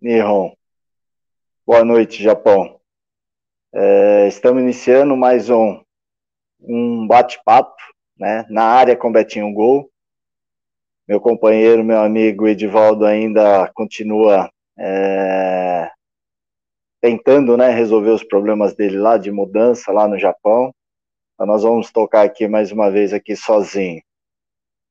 Nihon. 0.00 0.52
Boa 1.66 1.84
noite, 1.84 2.22
Japão. 2.22 2.78
É, 3.74 4.28
estamos 4.28 4.62
iniciando 4.62 5.16
mais 5.16 5.48
um, 5.48 5.82
um 6.60 7.06
bate-papo 7.06 7.76
né, 8.18 8.44
na 8.50 8.64
área 8.64 8.96
com 8.96 9.10
Betinho 9.10 9.52
Gol. 9.52 9.90
Meu 11.08 11.20
companheiro, 11.20 11.84
meu 11.84 12.00
amigo 12.00 12.46
Edivaldo 12.46 13.06
ainda 13.06 13.70
continua 13.74 14.50
é, 14.78 15.90
tentando 17.00 17.56
né, 17.56 17.70
resolver 17.70 18.10
os 18.10 18.24
problemas 18.24 18.74
dele 18.74 18.98
lá 18.98 19.16
de 19.16 19.30
mudança 19.30 19.92
lá 19.92 20.06
no 20.06 20.18
Japão. 20.18 20.74
Então 21.34 21.46
nós 21.46 21.62
vamos 21.62 21.90
tocar 21.90 22.22
aqui 22.22 22.46
mais 22.46 22.70
uma 22.70 22.90
vez 22.90 23.12
aqui 23.12 23.34
sozinho. 23.34 24.02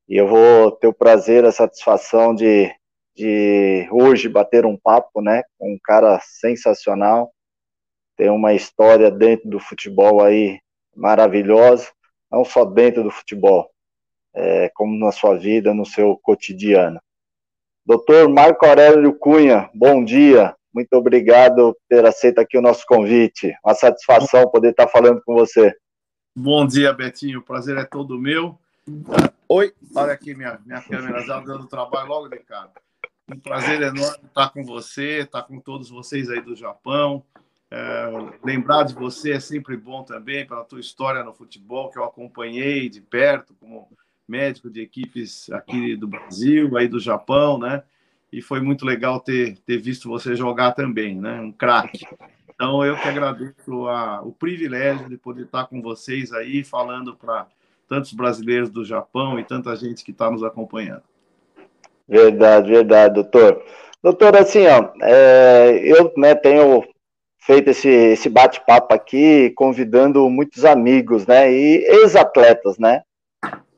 E 0.07 0.15
eu 0.15 0.27
vou 0.27 0.71
ter 0.71 0.87
o 0.87 0.93
prazer, 0.93 1.45
a 1.45 1.51
satisfação 1.51 2.33
de, 2.33 2.71
de 3.15 3.87
hoje 3.91 4.27
bater 4.27 4.65
um 4.65 4.77
papo, 4.77 5.21
né, 5.21 5.43
com 5.57 5.73
um 5.73 5.79
cara 5.83 6.19
sensacional. 6.21 7.31
Tem 8.17 8.29
uma 8.29 8.53
história 8.53 9.09
dentro 9.09 9.49
do 9.49 9.59
futebol 9.59 10.23
aí 10.23 10.59
maravilhosa, 10.95 11.89
não 12.31 12.43
só 12.43 12.65
dentro 12.65 13.03
do 13.03 13.11
futebol, 13.11 13.69
é, 14.33 14.69
como 14.73 14.97
na 14.97 15.11
sua 15.11 15.37
vida, 15.37 15.73
no 15.73 15.85
seu 15.85 16.17
cotidiano. 16.17 16.99
Doutor 17.85 18.27
Marco 18.29 18.65
Aurélio 18.65 19.13
Cunha, 19.13 19.69
bom 19.73 20.03
dia. 20.03 20.55
Muito 20.73 20.93
obrigado 20.93 21.73
por 21.73 21.81
ter 21.87 22.05
aceito 22.05 22.39
aqui 22.39 22.57
o 22.57 22.61
nosso 22.61 22.85
convite. 22.85 23.55
Uma 23.63 23.73
satisfação 23.73 24.49
poder 24.49 24.71
estar 24.71 24.87
falando 24.87 25.21
com 25.23 25.33
você. 25.33 25.73
Bom 26.35 26.67
dia, 26.67 26.91
Betinho. 26.91 27.39
O 27.39 27.43
prazer 27.43 27.77
é 27.77 27.85
todo 27.85 28.19
meu. 28.19 28.59
Oi, 29.47 29.73
olha 29.95 30.11
aqui 30.11 30.35
minha, 30.35 30.59
minha 30.65 30.81
câmera 30.81 31.21
já 31.21 31.39
dando 31.39 31.67
trabalho 31.67 32.09
logo 32.09 32.27
de 32.27 32.39
cara. 32.39 32.71
Um 33.29 33.39
prazer 33.39 33.81
enorme 33.81 34.25
estar 34.25 34.49
com 34.49 34.63
você, 34.63 35.19
estar 35.19 35.43
com 35.43 35.59
todos 35.59 35.89
vocês 35.89 36.29
aí 36.29 36.41
do 36.41 36.55
Japão. 36.55 37.23
É, 37.71 38.07
lembrar 38.43 38.83
de 38.83 38.93
você 38.93 39.31
é 39.31 39.39
sempre 39.39 39.75
bom 39.75 40.03
também 40.03 40.45
pela 40.45 40.63
tua 40.63 40.79
história 40.79 41.23
no 41.23 41.33
futebol 41.33 41.89
que 41.89 41.97
eu 41.97 42.03
acompanhei 42.03 42.87
de 42.87 43.01
perto 43.01 43.55
como 43.59 43.89
médico 44.27 44.69
de 44.69 44.81
equipes 44.81 45.49
aqui 45.51 45.95
do 45.95 46.07
Brasil, 46.07 46.77
aí 46.77 46.87
do 46.87 46.99
Japão, 46.99 47.57
né? 47.57 47.83
e 48.35 48.41
foi 48.41 48.59
muito 48.59 48.85
legal 48.85 49.21
ter, 49.21 49.57
ter 49.59 49.77
visto 49.77 50.09
você 50.09 50.35
jogar 50.35 50.73
também, 50.73 51.15
né? 51.15 51.39
Um 51.39 51.53
craque. 51.53 52.05
Então, 52.53 52.83
eu 52.83 52.97
que 52.97 53.07
agradeço 53.07 53.87
a, 53.87 54.21
o 54.21 54.33
privilégio 54.33 55.07
de 55.07 55.17
poder 55.17 55.43
estar 55.43 55.67
com 55.67 55.81
vocês 55.81 56.33
aí, 56.33 56.61
falando 56.61 57.15
para 57.15 57.47
tantos 57.87 58.11
brasileiros 58.11 58.69
do 58.69 58.83
Japão 58.83 59.39
e 59.39 59.43
tanta 59.45 59.73
gente 59.77 60.03
que 60.03 60.11
está 60.11 60.29
nos 60.29 60.43
acompanhando. 60.43 61.03
Verdade, 62.07 62.71
verdade, 62.71 63.13
doutor. 63.15 63.63
Doutor, 64.03 64.35
assim, 64.37 64.65
ó, 64.67 64.89
é, 65.01 65.81
eu 65.83 66.13
né, 66.15 66.35
tenho 66.35 66.83
feito 67.39 67.69
esse, 67.69 67.89
esse 67.89 68.29
bate-papo 68.29 68.93
aqui, 68.93 69.51
convidando 69.55 70.29
muitos 70.29 70.65
amigos, 70.65 71.25
né, 71.25 71.51
e 71.51 71.83
ex-atletas, 71.85 72.77
né? 72.77 73.01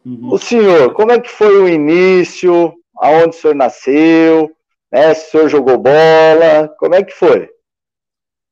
Uhum. 0.05 0.29
O 0.31 0.37
senhor, 0.37 0.93
como 0.93 1.11
é 1.11 1.19
que 1.19 1.29
foi 1.29 1.57
o 1.61 1.67
início? 1.67 2.73
aonde 2.97 3.29
o 3.29 3.39
senhor 3.39 3.55
nasceu, 3.55 4.51
né, 4.91 5.13
se 5.13 5.27
o 5.27 5.31
senhor 5.31 5.49
jogou 5.49 5.77
bola, 5.77 6.73
como 6.79 6.95
é 6.95 7.03
que 7.03 7.13
foi? 7.13 7.49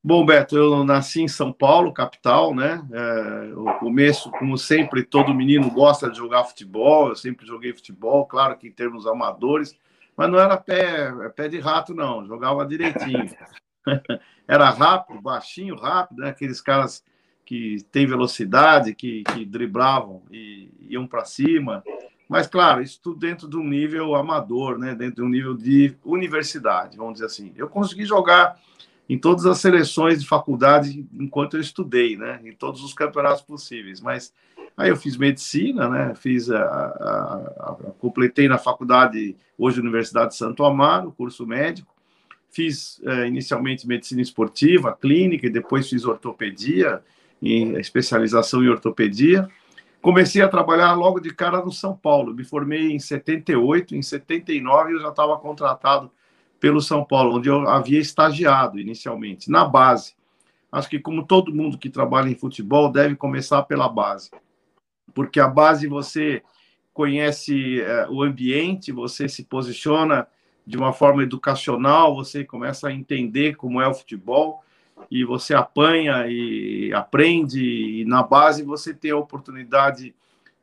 Bom, 0.06 0.24
Beto, 0.24 0.56
eu 0.56 0.84
nasci 0.84 1.22
em 1.22 1.26
São 1.26 1.52
Paulo, 1.52 1.92
capital, 1.92 2.54
né? 2.54 2.80
É, 2.92 3.74
começo, 3.80 4.30
como 4.30 4.56
sempre, 4.56 5.02
todo 5.02 5.34
menino 5.34 5.68
gosta 5.68 6.08
de 6.08 6.16
jogar 6.16 6.44
futebol, 6.44 7.08
eu 7.08 7.16
sempre 7.16 7.44
joguei 7.44 7.72
futebol, 7.72 8.24
claro 8.24 8.56
que 8.56 8.68
em 8.68 8.70
termos 8.70 9.04
amadores, 9.04 9.76
mas 10.16 10.30
não 10.30 10.38
era 10.38 10.56
pé, 10.56 11.10
pé 11.34 11.48
de 11.48 11.58
rato, 11.58 11.92
não, 11.92 12.24
jogava 12.24 12.64
direitinho. 12.64 13.28
era 14.46 14.70
rápido, 14.70 15.20
baixinho, 15.20 15.74
rápido, 15.74 16.20
né? 16.20 16.28
aqueles 16.28 16.60
caras 16.60 17.02
que 17.44 17.78
têm 17.90 18.06
velocidade, 18.06 18.94
que, 18.94 19.24
que 19.24 19.44
driblavam 19.44 20.22
e 20.30 20.70
iam 20.88 21.04
para 21.04 21.24
cima. 21.24 21.82
Mas, 22.28 22.46
claro, 22.46 22.80
isso 22.80 23.00
tudo 23.02 23.18
dentro 23.18 23.50
de 23.50 23.56
um 23.56 23.64
nível 23.64 24.14
amador, 24.14 24.78
né? 24.78 24.94
dentro 24.94 25.16
de 25.16 25.22
um 25.22 25.28
nível 25.28 25.56
de 25.56 25.96
universidade, 26.04 26.96
vamos 26.96 27.14
dizer 27.14 27.26
assim. 27.26 27.52
Eu 27.56 27.68
consegui 27.68 28.04
jogar 28.04 28.56
em 29.08 29.18
todas 29.18 29.46
as 29.46 29.58
seleções 29.58 30.20
de 30.20 30.26
faculdade 30.26 31.06
enquanto 31.12 31.56
eu 31.56 31.60
estudei, 31.60 32.16
né? 32.16 32.40
em 32.44 32.52
todos 32.52 32.82
os 32.82 32.92
campeonatos 32.92 33.42
possíveis. 33.42 34.00
Mas 34.00 34.32
aí 34.76 34.90
eu 34.90 34.96
fiz 34.96 35.16
medicina, 35.16 35.88
né? 35.88 36.14
fiz 36.14 36.50
a, 36.50 36.58
a, 36.58 37.70
a, 37.70 37.76
completei 37.98 38.48
na 38.48 38.58
faculdade, 38.58 39.36
hoje 39.56 39.80
Universidade 39.80 40.30
de 40.30 40.36
Santo 40.36 40.64
Amaro, 40.64 41.12
curso 41.12 41.46
médico. 41.46 41.94
Fiz 42.50 43.00
é, 43.04 43.26
inicialmente 43.26 43.86
medicina 43.86 44.22
esportiva, 44.22 44.96
clínica, 45.00 45.46
e 45.46 45.50
depois 45.50 45.88
fiz 45.88 46.04
ortopedia, 46.04 47.02
em 47.40 47.78
especialização 47.78 48.64
em 48.64 48.68
ortopedia. 48.68 49.48
Comecei 50.00 50.40
a 50.40 50.48
trabalhar 50.48 50.94
logo 50.94 51.20
de 51.20 51.34
cara 51.34 51.64
no 51.64 51.70
São 51.70 51.94
Paulo. 51.94 52.34
Me 52.34 52.44
formei 52.44 52.92
em 52.92 52.98
78, 52.98 53.94
em 53.94 54.02
79 54.02 54.94
eu 54.94 55.00
já 55.00 55.10
estava 55.10 55.36
contratado 55.36 56.10
pelo 56.58 56.80
São 56.80 57.04
Paulo, 57.04 57.36
onde 57.36 57.48
eu 57.48 57.68
havia 57.68 58.00
estagiado 58.00 58.78
inicialmente, 58.78 59.50
na 59.50 59.64
base. 59.64 60.14
Acho 60.70 60.88
que, 60.88 60.98
como 60.98 61.26
todo 61.26 61.54
mundo 61.54 61.78
que 61.78 61.88
trabalha 61.88 62.28
em 62.28 62.34
futebol, 62.34 62.90
deve 62.90 63.14
começar 63.14 63.62
pela 63.62 63.88
base. 63.88 64.30
Porque 65.14 65.40
a 65.40 65.48
base 65.48 65.86
você 65.86 66.42
conhece 66.92 67.80
é, 67.80 68.08
o 68.08 68.22
ambiente, 68.22 68.90
você 68.90 69.28
se 69.28 69.44
posiciona 69.44 70.26
de 70.66 70.76
uma 70.76 70.92
forma 70.92 71.22
educacional, 71.22 72.14
você 72.14 72.44
começa 72.44 72.88
a 72.88 72.92
entender 72.92 73.54
como 73.54 73.80
é 73.80 73.86
o 73.86 73.94
futebol 73.94 74.64
e 75.10 75.24
você 75.24 75.54
apanha 75.54 76.26
e 76.26 76.92
aprende, 76.92 78.00
e 78.00 78.04
na 78.04 78.22
base 78.22 78.62
você 78.62 78.92
tem 78.92 79.10
a 79.10 79.16
oportunidade, 79.16 80.14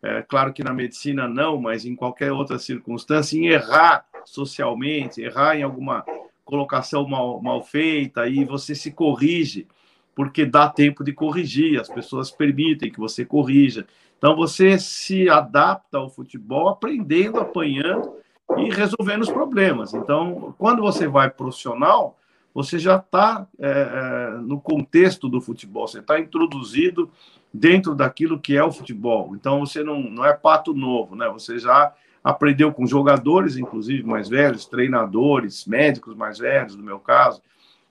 é, 0.03 0.21
claro 0.21 0.51
que 0.51 0.63
na 0.63 0.73
medicina 0.73 1.29
não, 1.29 1.59
mas 1.59 1.85
em 1.85 1.95
qualquer 1.95 2.31
outra 2.33 2.59
circunstância, 2.59 3.37
em 3.37 3.47
errar 3.47 4.05
socialmente, 4.25 5.21
errar 5.21 5.55
em 5.55 5.63
alguma 5.63 6.05
colocação 6.43 7.07
mal, 7.07 7.41
mal 7.41 7.63
feita, 7.63 8.27
e 8.27 8.43
você 8.43 8.75
se 8.75 8.91
corrige, 8.91 9.65
porque 10.13 10.45
dá 10.45 10.67
tempo 10.67 11.05
de 11.05 11.13
corrigir, 11.13 11.79
as 11.79 11.87
pessoas 11.87 12.29
permitem 12.29 12.91
que 12.91 12.99
você 12.99 13.23
corrija. 13.23 13.87
Então 14.17 14.35
você 14.35 14.77
se 14.77 15.29
adapta 15.29 15.97
ao 15.97 16.09
futebol 16.09 16.67
aprendendo, 16.67 17.39
apanhando 17.39 18.17
e 18.57 18.69
resolvendo 18.69 19.21
os 19.21 19.31
problemas. 19.31 19.93
Então, 19.93 20.53
quando 20.57 20.81
você 20.81 21.07
vai 21.07 21.29
profissional, 21.29 22.17
você 22.53 22.77
já 22.77 22.97
está 22.97 23.47
é, 23.59 23.69
é, 23.69 24.37
no 24.41 24.61
contexto 24.61 25.27
do 25.27 25.41
futebol, 25.41 25.87
você 25.87 25.99
está 25.99 26.19
introduzido 26.19 27.09
dentro 27.53 27.95
daquilo 27.95 28.39
que 28.39 28.55
é 28.55 28.63
o 28.63 28.71
futebol. 28.71 29.35
Então 29.35 29.59
você 29.61 29.83
não, 29.83 30.01
não 30.01 30.25
é 30.25 30.33
pato 30.33 30.73
novo, 30.73 31.15
né? 31.15 31.27
Você 31.29 31.57
já 31.57 31.93
aprendeu 32.23 32.71
com 32.71 32.85
jogadores, 32.85 33.57
inclusive 33.57 34.03
mais 34.03 34.29
velhos, 34.29 34.65
treinadores, 34.65 35.65
médicos 35.65 36.15
mais 36.15 36.37
velhos, 36.37 36.75
no 36.75 36.83
meu 36.83 36.99
caso, 36.99 37.41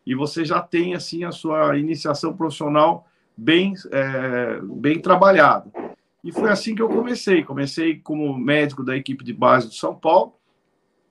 e 0.06 0.14
você 0.14 0.44
já 0.44 0.60
tem 0.60 0.94
assim 0.94 1.24
a 1.24 1.30
sua 1.30 1.76
iniciação 1.78 2.32
profissional 2.32 3.06
bem, 3.36 3.74
é, 3.90 4.60
bem 4.62 5.00
trabalhada. 5.00 5.70
E 6.24 6.30
foi 6.30 6.50
assim 6.50 6.74
que 6.74 6.82
eu 6.82 6.88
comecei. 6.88 7.42
Comecei 7.42 7.98
como 7.98 8.36
médico 8.36 8.84
da 8.84 8.96
equipe 8.96 9.24
de 9.24 9.32
base 9.32 9.68
do 9.68 9.74
São 9.74 9.94
Paulo. 9.94 10.34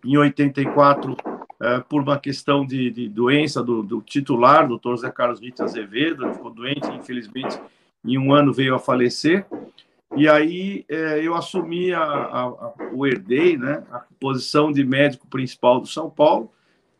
Em 0.03 0.17
84 0.17 1.15
é, 1.61 1.79
por 1.79 2.01
uma 2.01 2.19
questão 2.19 2.65
de, 2.65 2.89
de 2.89 3.07
doença 3.07 3.61
do, 3.61 3.83
do, 3.83 4.01
titular, 4.01 4.67
doutor 4.67 4.97
Zé 4.97 5.11
Carlos 5.11 5.39
Rita 5.39 5.63
Azevedo, 5.63 6.25
ele 6.25 6.33
ficou 6.33 6.49
doente, 6.49 6.87
infelizmente, 6.91 7.59
em 8.03 8.17
um 8.17 8.33
ano 8.33 8.51
veio 8.51 8.73
a 8.73 8.79
falecer. 8.79 9.45
E 10.17 10.27
aí 10.27 10.83
é, 10.89 11.25
eu 11.25 11.35
assumi 11.35 11.93
a, 11.93 12.01
a, 12.01 12.41
a, 12.41 12.73
o 12.91 13.05
herdei, 13.05 13.57
né, 13.57 13.83
a 13.91 14.03
posição 14.19 14.71
de 14.71 14.83
médico 14.83 15.27
principal 15.27 15.79
do 15.79 15.87
São 15.87 16.09
Paulo. 16.09 16.51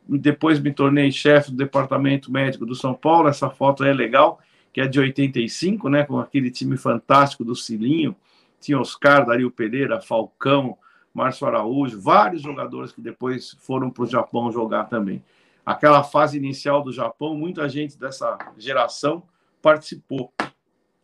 Depois 0.08 0.60
me 0.60 0.72
tornei 0.72 1.12
chefe 1.12 1.50
do 1.50 1.58
departamento 1.58 2.32
médico 2.32 2.64
do 2.64 2.76
São 2.76 2.94
Paulo. 2.94 3.30
Essa 3.30 3.50
foto 3.50 3.84
é 3.84 3.92
legal, 3.92 4.40
que 4.72 4.80
é 4.80 4.88
de 4.88 5.00
85, 5.00 5.90
né, 5.90 6.04
com 6.04 6.20
aquele 6.20 6.52
time 6.52 6.78
fantástico 6.78 7.44
do 7.44 7.56
Cilinho. 7.56 8.16
Tinha 8.60 8.80
Oscar, 8.80 9.26
Dario 9.26 9.50
Pereira, 9.50 10.00
Falcão, 10.00 10.78
Márcio 11.14 11.48
Araújo, 11.48 12.00
vários 12.00 12.42
jogadores 12.42 12.92
que 12.92 13.02
depois 13.02 13.52
foram 13.60 13.90
para 13.90 14.04
o 14.04 14.08
Japão 14.08 14.52
jogar 14.52 14.86
também. 14.86 15.24
Aquela 15.66 16.04
fase 16.04 16.38
inicial 16.38 16.84
do 16.84 16.92
Japão, 16.92 17.36
muita 17.36 17.68
gente 17.70 17.98
dessa 17.98 18.38
geração 18.58 19.24
participou. 19.62 20.34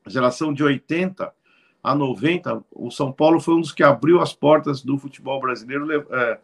A 0.05 0.09
geração 0.09 0.53
de 0.53 0.63
80 0.63 1.31
a 1.83 1.95
90, 1.95 2.63
o 2.71 2.89
São 2.89 3.11
Paulo 3.11 3.39
foi 3.39 3.55
um 3.55 3.61
dos 3.61 3.71
que 3.71 3.83
abriu 3.83 4.21
as 4.21 4.33
portas 4.33 4.81
do 4.81 4.97
futebol 4.97 5.39
brasileiro, 5.39 5.91
é, 6.11 6.39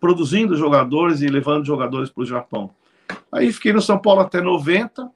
produzindo 0.00 0.56
jogadores 0.56 1.20
e 1.20 1.26
levando 1.26 1.64
jogadores 1.64 2.10
para 2.10 2.22
o 2.22 2.26
Japão. 2.26 2.70
Aí 3.30 3.52
fiquei 3.52 3.72
no 3.72 3.80
São 3.80 3.98
Paulo 3.98 4.20
até 4.20 4.40
90, 4.40 5.10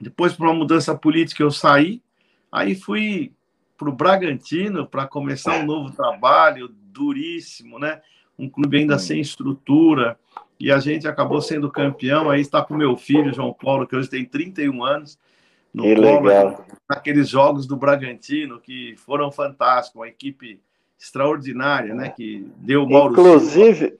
depois, 0.00 0.32
por 0.32 0.46
uma 0.46 0.54
mudança 0.54 0.94
política, 0.94 1.42
eu 1.42 1.50
saí. 1.50 2.00
Aí 2.52 2.74
fui 2.74 3.32
para 3.78 3.88
o 3.88 3.92
Bragantino 3.92 4.86
para 4.86 5.06
começar 5.06 5.56
um 5.60 5.64
novo 5.64 5.90
trabalho 5.92 6.68
duríssimo, 6.92 7.78
né? 7.78 8.02
um 8.38 8.48
clube 8.48 8.78
ainda 8.78 8.98
sem 8.98 9.20
estrutura, 9.20 10.16
e 10.60 10.70
a 10.70 10.78
gente 10.78 11.08
acabou 11.08 11.42
sendo 11.42 11.70
campeão. 11.70 12.30
Aí 12.30 12.40
está 12.40 12.62
com 12.62 12.76
meu 12.76 12.96
filho, 12.96 13.34
João 13.34 13.52
Paulo, 13.52 13.86
que 13.86 13.96
hoje 13.96 14.08
tem 14.08 14.24
31 14.24 14.84
anos, 14.84 15.18
no 15.74 15.82
que 15.82 15.94
polo, 15.94 16.26
legal. 16.26 16.64
naqueles 16.88 17.28
jogos 17.28 17.66
do 17.66 17.76
Bragantino, 17.76 18.60
que 18.60 18.94
foram 18.98 19.30
fantásticos, 19.32 20.00
uma 20.00 20.08
equipe 20.08 20.60
extraordinária, 20.98 21.94
né? 21.94 22.10
Que 22.10 22.46
deu 22.56 22.84
o 22.84 22.88
Mauro 22.88 23.12
Inclusive, 23.12 23.98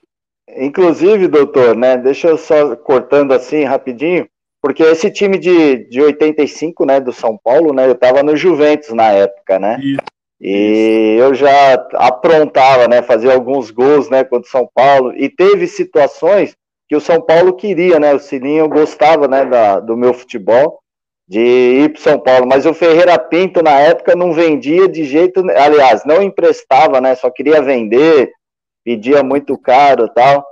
inclusive, 0.57 1.27
doutor, 1.27 1.75
né? 1.75 1.97
Deixa 1.97 2.29
eu 2.29 2.37
só 2.37 2.75
cortando 2.75 3.33
assim 3.33 3.63
rapidinho, 3.63 4.27
porque 4.61 4.83
esse 4.83 5.09
time 5.09 5.37
de, 5.37 5.89
de 5.89 6.01
85, 6.01 6.85
né, 6.85 6.99
do 6.99 7.13
São 7.13 7.37
Paulo, 7.37 7.73
né? 7.73 7.87
Eu 7.87 7.93
estava 7.93 8.21
no 8.21 8.35
Juventus 8.35 8.93
na 8.93 9.11
época, 9.11 9.57
né? 9.57 9.79
Isso. 9.81 10.01
E 10.41 11.17
eu 11.19 11.33
já 11.33 11.73
aprontava, 11.95 12.87
né, 12.87 13.01
fazia 13.01 13.33
alguns 13.33 13.71
gols, 13.71 14.09
né, 14.09 14.23
contra 14.23 14.47
o 14.47 14.51
São 14.51 14.69
Paulo, 14.73 15.13
e 15.13 15.27
teve 15.27 15.67
situações 15.67 16.55
que 16.87 16.95
o 16.95 17.01
São 17.01 17.21
Paulo 17.21 17.53
queria, 17.53 17.99
né, 17.99 18.13
o 18.13 18.19
Silinho 18.19 18.69
gostava, 18.69 19.27
né, 19.27 19.43
da, 19.43 19.81
do 19.81 19.97
meu 19.97 20.13
futebol, 20.13 20.79
de 21.27 21.39
ir 21.39 21.89
para 21.91 22.01
São 22.01 22.19
Paulo, 22.19 22.47
mas 22.47 22.65
o 22.65 22.73
Ferreira 22.73 23.19
Pinto 23.19 23.61
na 23.61 23.79
época 23.81 24.15
não 24.15 24.31
vendia 24.31 24.87
de 24.87 25.03
jeito, 25.03 25.41
aliás, 25.51 26.05
não 26.05 26.21
emprestava, 26.21 27.01
né, 27.01 27.15
só 27.15 27.29
queria 27.29 27.61
vender, 27.61 28.31
pedia 28.85 29.21
muito 29.21 29.57
caro 29.57 30.07
tal, 30.07 30.45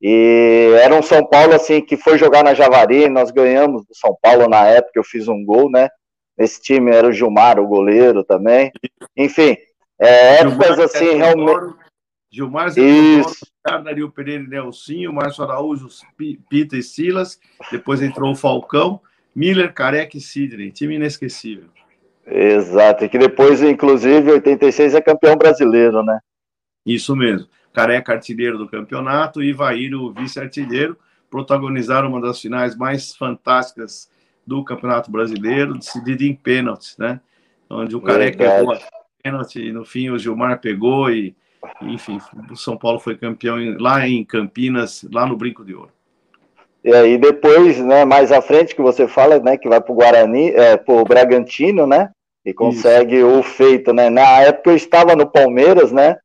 e 0.00 0.70
era 0.82 0.94
um 0.94 1.02
São 1.02 1.26
Paulo, 1.26 1.54
assim, 1.54 1.80
que 1.80 1.96
foi 1.96 2.18
jogar 2.18 2.44
na 2.44 2.54
Javari, 2.54 3.08
nós 3.08 3.30
ganhamos 3.30 3.84
do 3.86 3.94
São 3.94 4.16
Paulo 4.20 4.48
na 4.48 4.66
época, 4.66 4.92
eu 4.96 5.04
fiz 5.04 5.28
um 5.28 5.44
gol, 5.44 5.70
né, 5.70 5.88
Nesse 6.36 6.60
time 6.60 6.90
era 6.90 7.08
o 7.08 7.12
Gilmar, 7.12 7.60
o 7.60 7.66
goleiro 7.66 8.24
também. 8.24 8.72
Enfim, 9.16 9.56
é, 9.98 10.40
épocas 10.40 10.78
assim, 10.80 11.14
realmente. 11.14 11.74
Gilmar 12.30 12.68
Isso. 12.76 13.46
Dario 13.64 14.10
Pereira 14.10 14.42
e 14.42 14.48
Nelsinho, 14.48 15.12
Márcio 15.12 15.44
Araújo, 15.44 15.88
Pita 16.48 16.76
e 16.76 16.82
Silas. 16.82 17.38
Depois 17.70 18.02
entrou 18.02 18.32
o 18.32 18.36
Falcão, 18.36 19.00
Miller, 19.34 19.72
Careca 19.72 20.16
e 20.16 20.20
Sidney. 20.20 20.72
Time 20.72 20.96
inesquecível. 20.96 21.68
Exato, 22.26 23.04
e 23.04 23.08
que 23.08 23.18
depois, 23.18 23.62
inclusive, 23.62 24.32
86 24.32 24.94
é 24.94 25.00
campeão 25.00 25.36
brasileiro, 25.36 26.02
né? 26.02 26.18
Isso 26.84 27.14
mesmo. 27.14 27.46
Careca, 27.74 28.12
artilheiro 28.12 28.56
do 28.56 28.68
campeonato, 28.68 29.42
e 29.42 29.50
Ivair, 29.50 29.94
o 29.94 30.12
vice-artilheiro, 30.12 30.96
protagonizaram 31.28 32.08
uma 32.08 32.20
das 32.20 32.40
finais 32.40 32.76
mais 32.76 33.14
fantásticas 33.16 34.08
do 34.46 34.62
Campeonato 34.62 35.10
Brasileiro, 35.10 35.74
decidido 35.74 36.22
em 36.22 36.34
pênaltis, 36.34 36.96
né? 36.96 37.20
Onde 37.68 37.96
o 37.96 38.00
Careca 38.00 38.38
pegou 38.38 38.72
a 38.72 38.78
pênalti 39.20 39.60
e 39.60 39.72
no 39.72 39.84
fim 39.84 40.08
o 40.10 40.18
Gilmar 40.18 40.60
pegou 40.60 41.10
e, 41.10 41.34
enfim, 41.82 42.20
o 42.48 42.54
São 42.54 42.76
Paulo 42.76 43.00
foi 43.00 43.16
campeão 43.16 43.56
lá 43.80 44.06
em 44.06 44.24
Campinas, 44.24 45.04
lá 45.12 45.26
no 45.26 45.36
Brinco 45.36 45.64
de 45.64 45.74
Ouro. 45.74 45.90
E 46.84 46.94
aí 46.94 47.18
depois, 47.18 47.80
né, 47.80 48.04
mais 48.04 48.30
à 48.30 48.40
frente 48.40 48.76
que 48.76 48.82
você 48.82 49.08
fala, 49.08 49.40
né, 49.40 49.56
que 49.56 49.68
vai 49.68 49.80
para 49.80 49.92
o 49.92 49.96
Guarani, 49.96 50.50
é, 50.50 50.76
para 50.76 50.94
o 50.94 51.04
Bragantino, 51.04 51.86
né, 51.86 52.10
e 52.44 52.52
consegue 52.54 53.16
Isso. 53.16 53.26
o 53.26 53.42
feito, 53.42 53.92
né. 53.92 54.10
Na 54.10 54.42
época 54.42 54.70
eu 54.70 54.76
estava 54.76 55.16
no 55.16 55.26
Palmeiras, 55.26 55.90
né, 55.90 56.18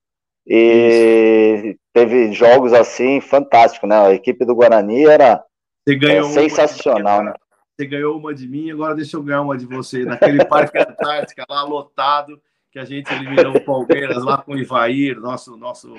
e 0.45 1.77
teve 1.93 2.31
jogos 2.33 2.73
assim 2.73 3.21
fantásticos, 3.21 3.87
né. 3.89 3.97
A 3.97 4.13
equipe 4.13 4.45
do 4.45 4.55
Guarani 4.55 5.05
era 5.05 5.43
é, 5.87 6.23
sensacional, 6.23 7.23
né. 7.23 7.33
Você 7.75 7.85
ganhou 7.85 8.17
uma 8.17 8.33
de 8.33 8.45
mim, 8.47 8.69
agora 8.71 8.93
deixa 8.93 9.15
eu 9.15 9.23
ganhar 9.23 9.41
uma 9.41 9.57
de 9.57 9.65
você. 9.65 10.03
Naquele 10.03 10.43
Parque 10.43 10.77
Antártica 10.77 11.45
lá 11.49 11.63
lotado, 11.63 12.41
que 12.71 12.77
a 12.77 12.83
gente 12.83 13.11
eliminou 13.13 13.55
o 13.55 13.61
Palmeiras 13.61 14.21
lá 14.23 14.37
com 14.37 14.51
o 14.51 14.57
Ivair, 14.57 15.17
nosso, 15.19 15.55
nosso 15.55 15.93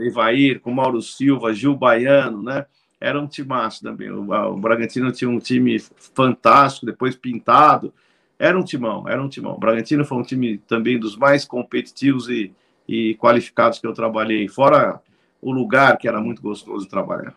Ivair, 0.00 0.60
com 0.60 0.72
Mauro 0.72 1.00
Silva, 1.00 1.54
Gil 1.54 1.76
Baiano, 1.76 2.42
né? 2.42 2.66
Era 3.00 3.20
um 3.20 3.26
timaço 3.26 3.82
também. 3.82 4.10
O, 4.10 4.32
o 4.32 4.56
Bragantino 4.56 5.12
tinha 5.12 5.30
um 5.30 5.38
time 5.38 5.78
fantástico, 5.78 6.86
depois 6.86 7.14
pintado. 7.14 7.94
Era 8.38 8.58
um 8.58 8.64
timão, 8.64 9.08
era 9.08 9.22
um 9.22 9.28
timão. 9.28 9.54
O 9.54 9.58
Bragantino 9.58 10.04
foi 10.04 10.18
um 10.18 10.22
time 10.22 10.58
também 10.58 10.98
dos 10.98 11.16
mais 11.16 11.44
competitivos 11.44 12.28
e, 12.28 12.52
e 12.88 13.14
qualificados 13.16 13.78
que 13.78 13.86
eu 13.86 13.92
trabalhei, 13.92 14.48
fora 14.48 15.00
o 15.40 15.50
lugar 15.50 15.96
que 15.98 16.06
era 16.06 16.20
muito 16.20 16.40
gostoso 16.40 16.84
de 16.84 16.90
trabalhar. 16.90 17.34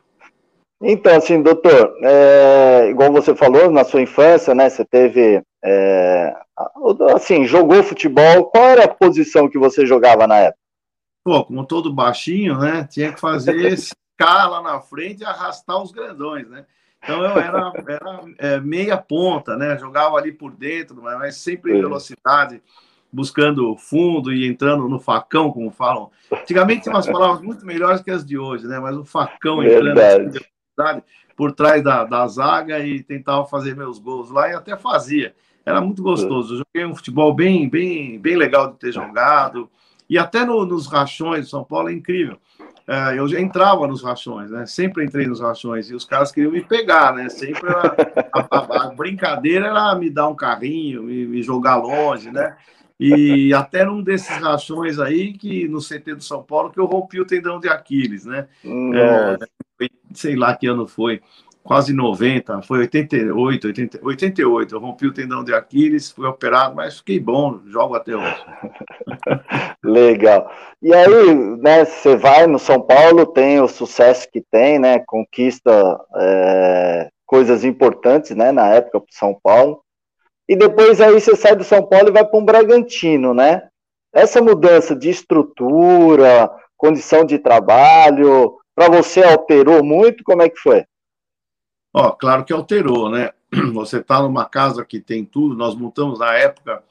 Então, 0.81 1.15
assim, 1.15 1.42
doutor, 1.42 1.95
é, 2.03 2.89
igual 2.89 3.12
você 3.12 3.33
falou, 3.33 3.71
na 3.71 3.83
sua 3.83 4.01
infância, 4.01 4.53
né, 4.53 4.69
você 4.69 4.83
teve, 4.86 5.42
é, 5.63 6.36
assim, 7.15 7.45
jogou 7.45 7.81
futebol, 7.81 8.45
qual 8.45 8.65
era 8.65 8.83
a 8.83 8.94
posição 8.94 9.50
que 9.50 9.57
você 9.57 9.86
jogava 9.86 10.27
na 10.27 10.38
época? 10.38 10.59
Pô, 11.24 11.44
como 11.45 11.65
todo 11.65 11.94
baixinho, 11.94 12.59
né, 12.59 12.88
tinha 12.89 13.12
que 13.13 13.19
fazer 13.19 13.56
escala 13.74 14.62
na 14.62 14.80
frente 14.81 15.21
e 15.21 15.25
arrastar 15.25 15.81
os 15.81 15.92
grandões, 15.92 16.47
né, 16.50 16.65
então 17.01 17.24
eu 17.24 17.39
era, 17.39 17.71
era 17.88 18.21
é, 18.38 18.59
meia 18.59 18.97
ponta, 18.97 19.56
né, 19.56 19.77
jogava 19.77 20.18
ali 20.18 20.31
por 20.31 20.51
dentro, 20.51 21.01
mas 21.01 21.38
sempre 21.38 21.71
em 21.71 21.81
velocidade, 21.81 22.62
buscando 23.16 23.76
fundo 23.78 24.34
e 24.34 24.46
entrando 24.46 24.90
no 24.90 25.00
facão, 25.00 25.52
como 25.52 25.72
falam. 25.72 26.12
Antigamente 26.32 26.84
tinha 26.84 26.94
umas 26.94 27.08
palavras 27.08 27.42
muito 27.42 27.66
melhores 27.66 28.02
que 28.02 28.12
as 28.12 28.26
de 28.26 28.38
hoje, 28.38 28.68
né, 28.68 28.80
mas 28.80 28.96
o 28.98 29.06
facão 29.06 29.64
entrando... 29.64 30.00
Assim, 30.00 31.02
por 31.36 31.52
trás 31.52 31.84
da, 31.84 32.04
da 32.04 32.26
zaga 32.28 32.80
e 32.80 33.04
tentava 33.04 33.46
fazer 33.46 33.76
meus 33.76 34.00
gols 34.00 34.30
lá 34.30 34.50
e 34.50 34.54
até 34.54 34.76
fazia. 34.78 35.36
Era 35.66 35.82
muito 35.82 36.02
gostoso. 36.02 36.54
Eu 36.54 36.58
joguei 36.60 36.86
um 36.86 36.96
futebol 36.96 37.34
bem, 37.34 37.68
bem, 37.68 38.20
bem 38.20 38.36
legal 38.36 38.72
de 38.72 38.78
ter 38.78 38.92
jogado. 38.92 39.70
E 40.10 40.18
até 40.18 40.46
no, 40.46 40.66
nos 40.66 40.88
rachões 40.88 41.46
de 41.46 41.50
São 41.50 41.64
Paulo 41.64 41.90
é 41.90 41.94
incrível. 41.94 42.38
É, 42.88 43.18
eu 43.18 43.28
já 43.28 43.40
entrava 43.40 43.88
nos 43.88 44.04
rachões, 44.04 44.52
né? 44.52 44.68
Sempre 44.68 45.04
entrei 45.04 45.26
nos 45.26 45.42
rachões 45.42 45.90
e 45.90 45.96
os 45.96 46.06
caras 46.06 46.32
queriam 46.32 46.52
me 46.52 46.64
pegar, 46.64 47.16
né? 47.16 47.30
Sempre 47.30 47.68
era, 47.68 47.96
a, 48.32 48.58
a, 48.58 48.84
a, 48.84 48.94
brincadeira 48.94 49.68
era 49.68 49.96
me 49.96 50.12
dar 50.12 50.28
um 50.28 50.36
carrinho, 50.36 51.02
me, 51.02 51.26
me, 51.26 51.42
jogar 51.42 51.78
longe, 51.78 52.30
né? 52.30 52.56
E 53.00 53.53
até 53.53 53.83
num 53.83 54.01
desses 54.01 54.38
rachões 54.38 55.00
aí, 55.00 55.33
que 55.33 55.68
no 55.68 55.80
CT 55.80 56.15
do 56.15 56.24
São 56.24 56.42
Paulo, 56.42 56.71
que 56.71 56.80
eu 56.80 56.86
rompi 56.86 57.19
o 57.19 57.25
tendão 57.25 57.59
de 57.59 57.68
Aquiles, 57.68 58.25
né? 58.25 58.47
É, 58.63 59.88
sei 60.13 60.36
lá 60.36 60.56
que 60.56 60.65
ano 60.68 60.88
foi, 60.88 61.21
quase 61.65 61.92
90, 61.92 62.62
foi 62.62 62.80
88, 62.80 63.68
80, 63.68 64.00
88. 64.01 64.75
Eu 64.75 64.80
rompi 64.80 65.07
o 65.07 65.13
tendão 65.13 65.44
de 65.44 65.51
Aquiles, 65.53 66.12
fui 66.12 66.27
operado, 66.27 66.75
mas 66.75 67.00
fiquei 67.00 67.19
bom, 67.19 67.59
jogo 67.65 67.95
até 67.95 68.15
hoje. 68.15 68.45
Legal. 69.83 70.50
E 70.81 70.94
aí, 70.94 71.36
né, 71.57 71.83
você 71.83 72.15
vai 72.15 72.45
no 72.45 72.59
São 72.59 72.80
Paulo, 72.80 73.25
tem 73.25 73.59
o 73.59 73.68
sucesso 73.68 74.30
que 74.31 74.42
tem, 74.42 74.77
né, 74.77 75.00
conquista 75.00 76.00
é, 76.15 77.09
coisas 77.25 77.65
importantes, 77.65 78.35
né, 78.35 78.52
na 78.52 78.68
época 78.68 78.99
para 78.99 79.09
São 79.11 79.37
Paulo. 79.42 79.81
E 80.47 80.56
depois 80.56 81.02
aí 81.02 81.14
você 81.14 81.35
sai 81.35 81.56
do 81.56 81.64
São 81.64 81.85
Paulo 81.85 82.09
e 82.09 82.11
vai 82.11 82.25
para 82.25 82.40
um 82.40 82.45
Bragantino, 82.45 83.33
né? 83.33 83.68
Essa 84.14 84.42
mudança 84.42 84.95
de 84.95 85.09
estrutura, 85.09 86.49
condição 86.78 87.25
de 87.25 87.40
trabalho, 87.40 88.57
para 88.75 88.90
você 88.90 89.23
alterou 89.23 89.83
muito? 89.83 90.23
Como 90.23 90.42
é 90.42 90.49
que 90.49 90.59
foi? 90.59 90.85
Ó, 91.94 92.11
claro 92.11 92.44
que 92.44 92.54
alterou, 92.54 93.09
né? 93.09 93.31
Você 93.73 93.99
está 93.99 94.21
numa 94.21 94.44
casa 94.44 94.83
que 94.83 94.99
tem 94.99 95.23
tudo. 95.23 95.56
Nós 95.56 95.75
montamos 95.75 96.19
na 96.19 96.33
época 96.33 96.83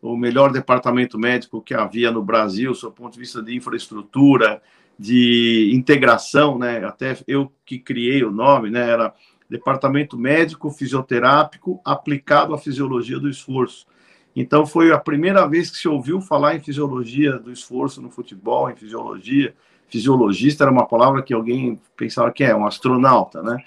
o 0.00 0.16
melhor 0.16 0.52
departamento 0.52 1.18
médico 1.18 1.60
que 1.60 1.74
havia 1.74 2.12
no 2.12 2.22
Brasil, 2.22 2.72
do 2.72 2.92
ponto 2.92 3.14
de 3.14 3.18
vista 3.18 3.42
de 3.42 3.56
infraestrutura, 3.56 4.62
de 4.96 5.70
integração, 5.74 6.58
né? 6.58 6.84
Até 6.84 7.16
eu 7.26 7.50
que 7.66 7.78
criei 7.78 8.22
o 8.22 8.30
nome, 8.30 8.70
né? 8.70 8.88
Era 8.88 9.12
Departamento 9.52 10.18
Médico 10.18 10.70
Fisioterápico 10.70 11.80
aplicado 11.84 12.54
à 12.54 12.58
fisiologia 12.58 13.18
do 13.18 13.28
esforço. 13.28 13.86
Então 14.34 14.66
foi 14.66 14.90
a 14.90 14.98
primeira 14.98 15.46
vez 15.46 15.70
que 15.70 15.76
se 15.76 15.86
ouviu 15.86 16.20
falar 16.20 16.56
em 16.56 16.60
fisiologia 16.60 17.38
do 17.38 17.52
esforço 17.52 18.00
no 18.00 18.10
futebol, 18.10 18.70
em 18.70 18.74
fisiologia 18.74 19.54
fisiologista 19.92 20.64
era 20.64 20.72
uma 20.72 20.86
palavra 20.86 21.22
que 21.22 21.34
alguém 21.34 21.78
pensava 21.94 22.32
que 22.32 22.42
é 22.42 22.56
um 22.56 22.64
astronauta, 22.64 23.42
né? 23.42 23.58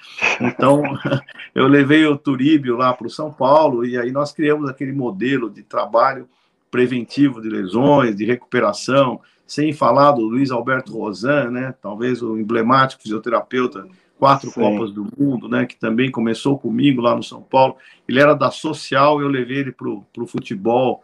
Então, 0.42 0.82
eu 1.54 1.68
levei 1.68 2.04
o 2.08 2.18
Turíbio 2.18 2.76
lá 2.76 2.92
para 2.92 3.06
o 3.06 3.12
São 3.12 3.32
Paulo 3.32 3.86
e 3.86 3.96
aí 3.96 4.12
nós 4.12 4.32
criamos 4.32 4.68
aquele 4.68 4.92
modelo 4.92 5.52
de 5.52 5.62
trabalho 5.62 6.28
preventivo 6.72 7.40
de 7.40 7.48
lesões, 7.48 8.16
de 8.16 8.26
recuperação, 8.26 9.22
sem 9.46 9.72
falar 9.72 10.14
do 10.14 10.22
Luiz 10.22 10.50
Alberto 10.50 10.98
Rosan, 10.98 11.52
né? 11.52 11.76
Talvez 11.80 12.24
o 12.24 12.40
emblemático 12.40 13.04
fisioterapeuta 13.04 13.88
quatro 14.26 14.50
Sim. 14.50 14.60
Copas 14.60 14.92
do 14.92 15.08
Mundo, 15.16 15.48
né? 15.48 15.68
Que 15.68 15.76
também 15.76 16.10
começou 16.10 16.58
comigo 16.58 17.00
lá 17.00 17.16
no 17.16 17.22
São 17.22 17.44
Paulo. 17.44 17.78
Ele 18.08 18.20
era 18.20 18.34
da 18.34 18.50
social, 18.50 19.22
eu 19.22 19.28
levei 19.28 19.58
ele 19.60 19.72
para 19.72 19.88
o 19.88 20.28
futebol. 20.28 21.04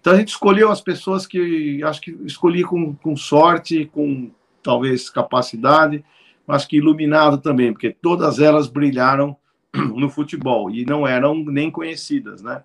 Então 0.00 0.14
a 0.14 0.16
gente 0.16 0.28
escolheu 0.28 0.70
as 0.70 0.80
pessoas 0.80 1.26
que 1.26 1.82
acho 1.84 2.00
que 2.00 2.16
escolhi 2.24 2.64
com, 2.64 2.94
com 2.94 3.14
sorte, 3.14 3.90
com 3.92 4.30
talvez 4.62 5.10
capacidade, 5.10 6.02
mas 6.46 6.64
que 6.64 6.78
iluminado 6.78 7.36
também, 7.36 7.72
porque 7.72 7.90
todas 7.90 8.38
elas 8.38 8.68
brilharam 8.68 9.36
no 9.94 10.08
futebol 10.08 10.70
e 10.70 10.86
não 10.86 11.06
eram 11.06 11.34
nem 11.44 11.70
conhecidas, 11.70 12.42
né? 12.42 12.62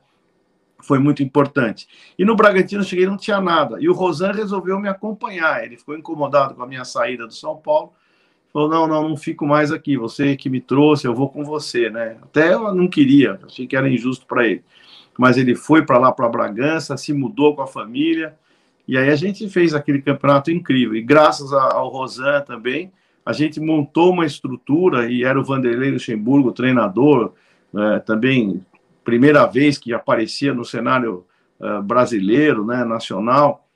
foi 0.80 1.00
muito 1.00 1.22
importante. 1.22 1.88
E 2.18 2.24
no 2.24 2.36
Bragantino 2.36 2.84
cheguei 2.84 3.08
não 3.08 3.18
tinha 3.18 3.42
nada. 3.42 3.78
E 3.82 3.90
o 3.90 3.94
Rosan 3.94 4.32
resolveu 4.32 4.80
me 4.80 4.88
acompanhar. 4.88 5.66
Ele 5.66 5.76
ficou 5.76 5.98
incomodado 5.98 6.54
com 6.54 6.62
a 6.62 6.68
minha 6.68 6.86
saída 6.86 7.26
do 7.26 7.34
São 7.34 7.58
Paulo. 7.58 7.94
Falou: 8.58 8.72
não, 8.72 8.88
não, 8.88 9.10
não 9.10 9.16
fico 9.16 9.46
mais 9.46 9.72
aqui. 9.72 9.96
Você 9.98 10.36
que 10.36 10.50
me 10.50 10.60
trouxe, 10.60 11.06
eu 11.06 11.14
vou 11.14 11.30
com 11.30 11.44
você, 11.44 11.92
né? 11.92 12.18
Até 12.24 12.56
eu 12.56 12.74
não 12.74 12.88
queria, 12.88 13.40
achei 13.46 13.68
que 13.68 13.76
era 13.76 13.88
injusto 13.88 14.26
para 14.26 14.48
ele. 14.48 14.64
Mas 15.16 15.38
ele 15.38 15.54
foi 15.54 15.86
para 15.86 16.00
lá, 16.00 16.12
para 16.12 16.28
Bragança, 16.28 16.98
se 16.98 17.14
mudou 17.14 17.56
com 17.56 17.62
a 17.62 17.68
família. 17.68 18.36
E 18.88 18.98
aí 18.98 19.12
a 19.12 19.16
gente 19.16 19.48
fez 19.48 19.76
aquele 19.76 20.02
campeonato 20.02 20.50
incrível. 20.50 20.96
E 20.96 21.04
graças 21.04 21.54
ao 21.54 21.88
Rosan 21.90 22.42
também, 22.42 22.92
a 23.24 23.32
gente 23.32 23.60
montou 23.60 24.12
uma 24.12 24.26
estrutura 24.26 25.08
e 25.08 25.24
era 25.24 25.40
o 25.40 25.44
Vanderlei 25.44 25.92
Luxemburgo, 25.92 26.52
treinador, 26.52 27.34
é, 27.76 28.00
também 28.00 28.66
primeira 29.04 29.46
vez 29.46 29.78
que 29.78 29.94
aparecia 29.94 30.52
no 30.52 30.66
cenário 30.66 31.24
uh, 31.60 31.82
brasileiro, 31.82 32.66
né, 32.66 32.84
nacional, 32.84 33.66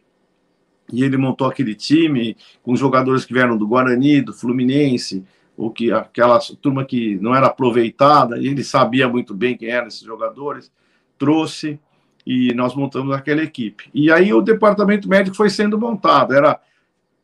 e 0.92 1.04
ele 1.04 1.18
montou 1.18 1.48
aquele 1.48 1.76
time 1.76 2.36
com 2.62 2.76
jogadores 2.76 3.26
que 3.26 3.34
vieram 3.34 3.58
do 3.58 3.68
Guarani, 3.68 4.22
do 4.22 4.34
Fluminense, 4.34 5.24
ou 5.58 5.70
que 5.70 5.92
aquela 5.92 6.40
turma 6.62 6.84
que 6.86 7.18
não 7.20 7.36
era 7.36 7.48
aproveitada, 7.48 8.38
e 8.38 8.48
ele 8.48 8.64
sabia 8.64 9.08
muito 9.08 9.34
bem 9.34 9.56
quem 9.58 9.70
eram 9.70 9.88
esses 9.88 10.02
jogadores, 10.02 10.72
trouxe 11.18 11.80
e 12.26 12.54
nós 12.54 12.76
montamos 12.76 13.16
aquela 13.16 13.44
equipe. 13.44 13.90
E 13.94 14.12
aí 14.12 14.34
o 14.34 14.42
departamento 14.42 15.08
médico 15.08 15.36
foi 15.36 15.50
sendo 15.50 15.78
montado, 15.80 16.34
era 16.34 16.60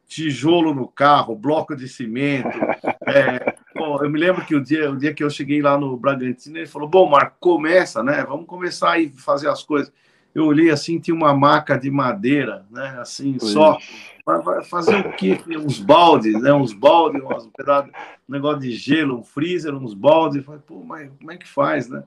tijolo 0.08 0.74
no 0.74 0.88
carro, 0.88 1.36
bloco 1.36 1.76
de 1.76 1.88
cimento. 1.88 2.50
É, 3.10 3.56
bom, 3.74 4.04
eu 4.04 4.10
me 4.10 4.20
lembro 4.20 4.46
que 4.46 4.54
o 4.54 4.62
dia, 4.62 4.92
o 4.92 4.98
dia 4.98 5.14
que 5.14 5.24
eu 5.24 5.30
cheguei 5.30 5.62
lá 5.62 5.78
no 5.78 5.96
Bragantino, 5.96 6.58
ele 6.58 6.68
falou: 6.68 6.90
Bom, 6.90 7.10
Marco, 7.10 7.38
começa, 7.40 8.04
né? 8.04 8.26
Vamos 8.28 8.46
começar 8.46 8.92
aí 8.92 9.08
fazer 9.08 9.48
as 9.48 9.64
coisas. 9.64 9.94
Eu 10.38 10.46
olhei 10.46 10.70
assim, 10.70 11.00
tinha 11.00 11.16
uma 11.16 11.34
maca 11.34 11.76
de 11.76 11.90
madeira, 11.90 12.64
né? 12.70 12.96
Assim, 13.00 13.40
só. 13.40 13.76
Vai 14.24 14.64
fazer 14.64 14.96
o 14.98 15.12
quê? 15.14 15.40
Uns 15.58 15.80
baldes, 15.80 16.40
né? 16.40 16.54
Uns 16.54 16.74
baldes, 16.74 17.24
um 17.24 17.50
pedaço, 17.50 17.90
um 18.30 18.32
negócio 18.32 18.60
de 18.60 18.70
gelo, 18.70 19.18
um 19.18 19.24
freezer, 19.24 19.74
uns 19.74 19.96
baldes. 19.96 20.46
Falei, 20.46 20.62
pô, 20.64 20.84
mas 20.86 21.10
como 21.18 21.32
é 21.32 21.38
que 21.38 21.48
faz, 21.48 21.90
né? 21.90 22.04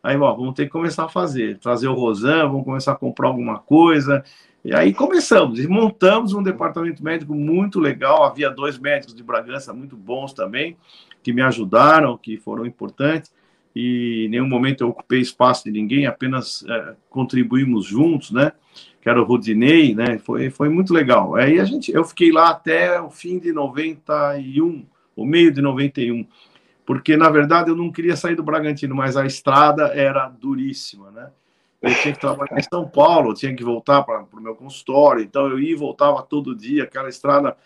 Aí, 0.00 0.16
ó, 0.16 0.32
vamos 0.32 0.54
ter 0.54 0.66
que 0.66 0.70
começar 0.70 1.06
a 1.06 1.08
fazer. 1.08 1.58
Trazer 1.58 1.88
o 1.88 1.94
Rosan, 1.94 2.46
vamos 2.46 2.64
começar 2.64 2.92
a 2.92 2.96
comprar 2.96 3.26
alguma 3.26 3.58
coisa. 3.58 4.22
E 4.64 4.72
aí 4.72 4.94
começamos 4.94 5.58
e 5.58 5.66
montamos 5.66 6.32
um 6.34 6.42
departamento 6.42 7.02
médico 7.02 7.34
muito 7.34 7.80
legal. 7.80 8.22
Havia 8.22 8.48
dois 8.48 8.78
médicos 8.78 9.12
de 9.12 9.24
Bragança 9.24 9.72
muito 9.72 9.96
bons 9.96 10.32
também, 10.32 10.76
que 11.20 11.32
me 11.32 11.42
ajudaram, 11.42 12.16
que 12.16 12.36
foram 12.36 12.64
importantes. 12.64 13.32
E 13.74 14.26
em 14.26 14.28
nenhum 14.28 14.48
momento 14.48 14.82
eu 14.82 14.88
ocupei 14.88 15.20
espaço 15.20 15.64
de 15.64 15.70
ninguém, 15.70 16.06
apenas 16.06 16.64
é, 16.68 16.94
contribuímos 17.08 17.86
juntos, 17.86 18.30
né? 18.30 18.52
Que 19.00 19.08
era 19.08 19.20
o 19.20 19.24
Rodinei, 19.24 19.94
né? 19.94 20.18
Foi, 20.18 20.50
foi 20.50 20.68
muito 20.68 20.92
legal. 20.92 21.34
Aí 21.34 21.58
a 21.58 21.64
gente, 21.64 21.92
eu 21.92 22.04
fiquei 22.04 22.30
lá 22.30 22.50
até 22.50 23.00
o 23.00 23.10
fim 23.10 23.38
de 23.38 23.52
91, 23.52 24.84
o 25.16 25.24
meio 25.24 25.52
de 25.52 25.60
91, 25.60 26.26
porque 26.84 27.16
na 27.16 27.30
verdade 27.30 27.70
eu 27.70 27.76
não 27.76 27.90
queria 27.90 28.16
sair 28.16 28.36
do 28.36 28.42
Bragantino, 28.42 28.94
mas 28.94 29.16
a 29.16 29.24
estrada 29.24 29.86
era 29.94 30.28
duríssima, 30.28 31.10
né? 31.10 31.30
eu 31.82 31.94
tinha 31.96 32.14
que 32.14 32.20
trabalhar 32.20 32.58
em 32.58 32.62
São 32.62 32.88
Paulo, 32.88 33.34
tinha 33.34 33.54
que 33.54 33.64
voltar 33.64 34.02
para 34.04 34.24
o 34.32 34.40
meu 34.40 34.54
consultório, 34.54 35.22
então 35.22 35.48
eu 35.48 35.58
ia 35.58 35.72
e 35.72 35.74
voltava 35.74 36.22
todo 36.22 36.54
dia, 36.54 36.84
aquela 36.84 37.08
estrada 37.08 37.56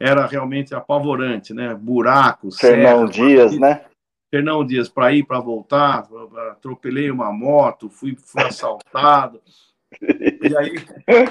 era 0.00 0.26
realmente 0.26 0.74
apavorante, 0.74 1.52
né? 1.52 1.74
Buracos, 1.74 2.58
Fernão 2.58 3.04
Dias, 3.04 3.58
né? 3.58 3.82
Fernão 4.30 4.64
Dias, 4.64 4.88
para 4.88 5.12
ir, 5.12 5.24
para 5.24 5.40
voltar, 5.40 6.06
atropelei 6.50 7.10
uma 7.10 7.32
moto, 7.32 7.88
fui, 7.88 8.16
fui 8.16 8.42
assaltado. 8.42 9.40
E 10.00 10.56
aí, 10.56 10.74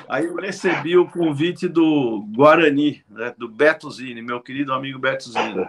aí 0.09 0.25
eu 0.25 0.35
recebi 0.35 0.97
o 0.97 1.07
convite 1.07 1.67
do 1.67 2.25
Guarani, 2.35 3.03
né, 3.09 3.33
do 3.37 3.47
Beto 3.47 3.89
Zini, 3.91 4.21
meu 4.21 4.41
querido 4.41 4.73
amigo 4.73 4.97
Beto 4.97 5.29
Zini. 5.29 5.67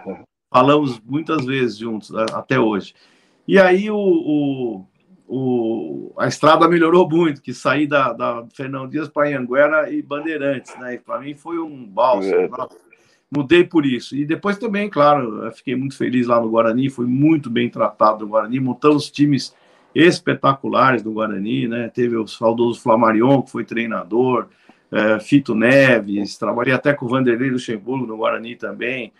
Falamos 0.51 0.99
muitas 1.01 1.45
vezes 1.45 1.77
juntos 1.77 2.09
né, 2.09 2.25
até 2.33 2.59
hoje. 2.59 2.95
E 3.47 3.59
aí 3.59 3.91
o, 3.91 3.97
o 3.97 4.85
o, 5.31 6.11
a 6.17 6.27
estrada 6.27 6.67
melhorou 6.67 7.07
muito, 7.07 7.39
que 7.39 7.53
saí 7.53 7.85
da, 7.85 8.11
da 8.13 8.47
Fernão 8.51 8.89
Dias 8.89 9.07
para 9.07 9.37
Anguera 9.37 9.91
e 9.91 10.01
Bandeirantes, 10.01 10.75
né? 10.79 10.97
Para 10.97 11.19
mim 11.19 11.35
foi 11.35 11.59
um 11.59 11.85
balsa. 11.85 12.35
É. 12.35 12.49
Mudei 13.31 13.63
por 13.63 13.85
isso. 13.85 14.15
E 14.15 14.25
depois 14.25 14.57
também, 14.57 14.89
claro, 14.89 15.51
fiquei 15.51 15.75
muito 15.75 15.95
feliz 15.95 16.25
lá 16.25 16.41
no 16.41 16.49
Guarani, 16.49 16.89
fui 16.89 17.05
muito 17.05 17.49
bem 17.49 17.69
tratado 17.69 18.25
no 18.25 18.31
Guarani, 18.31 18.59
montamos 18.59 19.09
times 19.11 19.55
espetaculares 19.93 21.03
do 21.03 21.11
Guarani, 21.11 21.67
né? 21.67 21.89
Teve 21.89 22.15
o 22.15 22.27
saudoso 22.27 22.81
Flamarion, 22.81 23.41
que 23.41 23.51
foi 23.51 23.63
treinador, 23.63 24.47
é, 24.91 25.19
Fito 25.19 25.53
Neves, 25.53 26.37
trabalhei 26.37 26.73
até 26.73 26.93
com 26.93 27.05
o 27.05 27.09
Vanderlei 27.09 27.51
Luxemburgo 27.51 28.07
no 28.07 28.17
Guarani 28.17 28.55
também. 28.55 29.11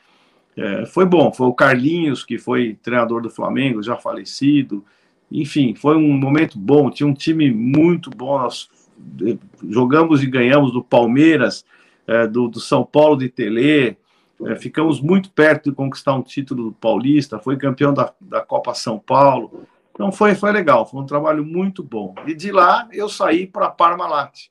É, 0.57 0.85
foi 0.85 1.05
bom, 1.05 1.31
foi 1.31 1.47
o 1.47 1.53
Carlinhos, 1.53 2.23
que 2.23 2.37
foi 2.37 2.77
treinador 2.81 3.21
do 3.21 3.29
Flamengo, 3.29 3.83
já 3.83 3.95
falecido. 3.95 4.83
Enfim, 5.31 5.75
foi 5.75 5.95
um 5.95 6.17
momento 6.17 6.57
bom. 6.57 6.89
Tinha 6.89 7.07
um 7.07 7.13
time 7.13 7.51
muito 7.51 8.09
bom. 8.09 8.39
Nós 8.39 8.69
eh, 9.21 9.37
jogamos 9.69 10.23
e 10.23 10.25
ganhamos 10.25 10.73
do 10.73 10.83
Palmeiras, 10.83 11.63
é, 12.09 12.27
do, 12.27 12.47
do, 12.47 12.59
São 12.59 12.83
Paulo 12.83 13.15
de 13.17 13.29
Tele. 13.29 13.95
É, 14.45 14.55
ficamos 14.55 14.99
muito 14.99 15.29
perto 15.31 15.69
de 15.69 15.75
conquistar 15.75 16.15
um 16.15 16.23
título 16.23 16.71
paulista. 16.73 17.37
Foi 17.37 17.55
campeão 17.55 17.93
da, 17.93 18.11
da 18.19 18.41
Copa 18.41 18.73
São 18.73 18.97
Paulo. 18.97 19.67
Então 19.93 20.11
foi, 20.11 20.33
foi 20.33 20.51
legal. 20.51 20.87
Foi 20.87 21.01
um 21.01 21.05
trabalho 21.05 21.45
muito 21.45 21.83
bom. 21.83 22.15
E 22.25 22.33
de 22.33 22.51
lá 22.51 22.87
eu 22.91 23.07
saí 23.07 23.45
para 23.45 23.69
Parmalat. 23.69 24.47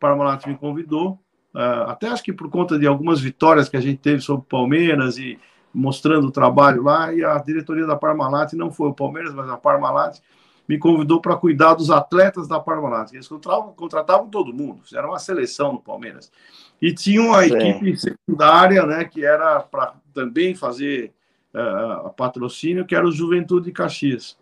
Parmalat 0.00 0.46
me 0.46 0.56
convidou. 0.56 1.18
Uh, 1.54 1.86
até 1.86 2.08
acho 2.08 2.22
que 2.22 2.32
por 2.32 2.50
conta 2.50 2.78
de 2.78 2.86
algumas 2.86 3.20
vitórias 3.20 3.68
que 3.68 3.76
a 3.76 3.80
gente 3.80 3.98
teve 3.98 4.20
sobre 4.20 4.42
o 4.42 4.48
Palmeiras 4.48 5.18
e 5.18 5.38
mostrando 5.72 6.28
o 6.28 6.30
trabalho 6.30 6.82
lá, 6.84 7.12
e 7.12 7.24
a 7.24 7.36
diretoria 7.38 7.86
da 7.86 7.96
Parmalat, 7.96 8.52
não 8.52 8.70
foi 8.70 8.88
o 8.88 8.94
Palmeiras, 8.94 9.34
mas 9.34 9.48
a 9.50 9.56
Parmalat, 9.56 10.20
me 10.68 10.78
convidou 10.78 11.20
para 11.20 11.36
cuidar 11.36 11.74
dos 11.74 11.90
atletas 11.90 12.48
da 12.48 12.58
Parmalat. 12.58 13.12
Eles 13.12 13.28
contratavam, 13.28 13.72
contratavam 13.72 14.28
todo 14.28 14.52
mundo, 14.52 14.80
fizeram 14.82 15.10
uma 15.10 15.18
seleção 15.18 15.74
no 15.74 15.80
Palmeiras. 15.80 16.32
E 16.80 16.92
tinham 16.92 17.34
a 17.34 17.44
Sim. 17.44 17.54
equipe 17.54 17.96
secundária, 17.96 18.84
né, 18.86 19.04
que 19.04 19.24
era 19.24 19.60
para 19.60 19.94
também 20.12 20.54
fazer 20.54 21.12
uh, 21.54 22.10
patrocínio, 22.14 22.86
que 22.86 22.94
era 22.94 23.06
o 23.06 23.12
Juventude 23.12 23.66
de 23.66 23.72
Caxias. 23.72 24.36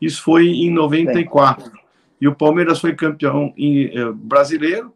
Isso 0.00 0.22
foi 0.22 0.48
em 0.48 0.70
94. 0.70 1.64
Sim. 1.64 1.70
E 2.20 2.26
o 2.26 2.34
Palmeiras 2.34 2.80
foi 2.80 2.94
campeão 2.94 3.52
em, 3.56 3.86
uh, 3.98 4.12
brasileiro, 4.12 4.92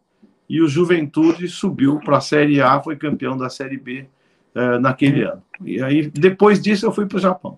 e 0.49 0.61
o 0.61 0.67
Juventude 0.67 1.47
subiu 1.47 1.99
para 1.99 2.17
a 2.17 2.21
Série 2.21 2.61
A, 2.61 2.81
foi 2.81 2.97
campeão 2.97 3.37
da 3.37 3.49
Série 3.49 3.77
B 3.77 4.05
uh, 4.53 4.79
naquele 4.79 5.23
ano. 5.23 5.41
E 5.63 5.81
aí, 5.81 6.09
depois 6.09 6.61
disso, 6.61 6.85
eu 6.85 6.91
fui 6.91 7.05
para 7.05 7.17
o 7.17 7.21
Japão. 7.21 7.57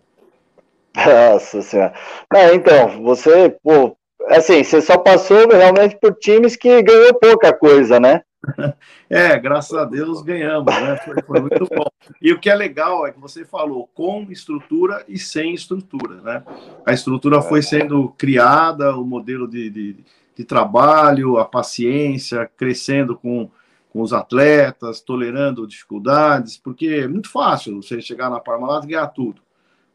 Nossa 0.95 1.61
Senhora. 1.61 1.93
Não, 2.31 2.53
então, 2.53 3.03
você, 3.03 3.55
pô, 3.63 3.97
assim, 4.27 4.63
você 4.63 4.81
só 4.81 4.97
passou 4.97 5.47
realmente 5.47 5.97
por 5.99 6.15
times 6.15 6.55
que 6.55 6.81
ganhou 6.81 7.13
pouca 7.15 7.53
coisa, 7.53 7.99
né? 7.99 8.21
É, 9.07 9.37
graças 9.37 9.77
a 9.77 9.85
Deus 9.85 10.23
ganhamos, 10.23 10.73
né? 10.73 10.97
Foi, 10.97 11.21
foi, 11.21 11.39
muito 11.39 11.67
bom. 11.67 11.85
E 12.19 12.33
o 12.33 12.39
que 12.39 12.49
é 12.49 12.55
legal 12.55 13.05
é 13.05 13.11
que 13.11 13.19
você 13.19 13.45
falou 13.45 13.87
com 13.93 14.25
estrutura 14.31 15.05
e 15.07 15.17
sem 15.19 15.53
estrutura, 15.53 16.15
né? 16.21 16.43
A 16.83 16.91
estrutura 16.91 17.39
foi 17.39 17.61
sendo 17.61 18.09
criada, 18.17 18.97
o 18.97 19.05
modelo 19.05 19.47
de, 19.47 19.69
de, 19.69 19.97
de 20.35 20.43
trabalho, 20.43 21.37
a 21.37 21.45
paciência, 21.45 22.49
crescendo 22.57 23.15
com 23.15 23.49
com 23.95 24.01
os 24.01 24.11
atletas, 24.11 24.99
tolerando 24.99 25.65
dificuldades, 25.65 26.57
porque 26.57 26.85
é 26.85 27.07
muito 27.07 27.31
fácil 27.31 27.81
você 27.81 28.01
chegar 28.01 28.29
na 28.29 28.41
Parmalat 28.41 28.83
e 28.83 28.87
ganhar 28.87 29.07
tudo, 29.07 29.41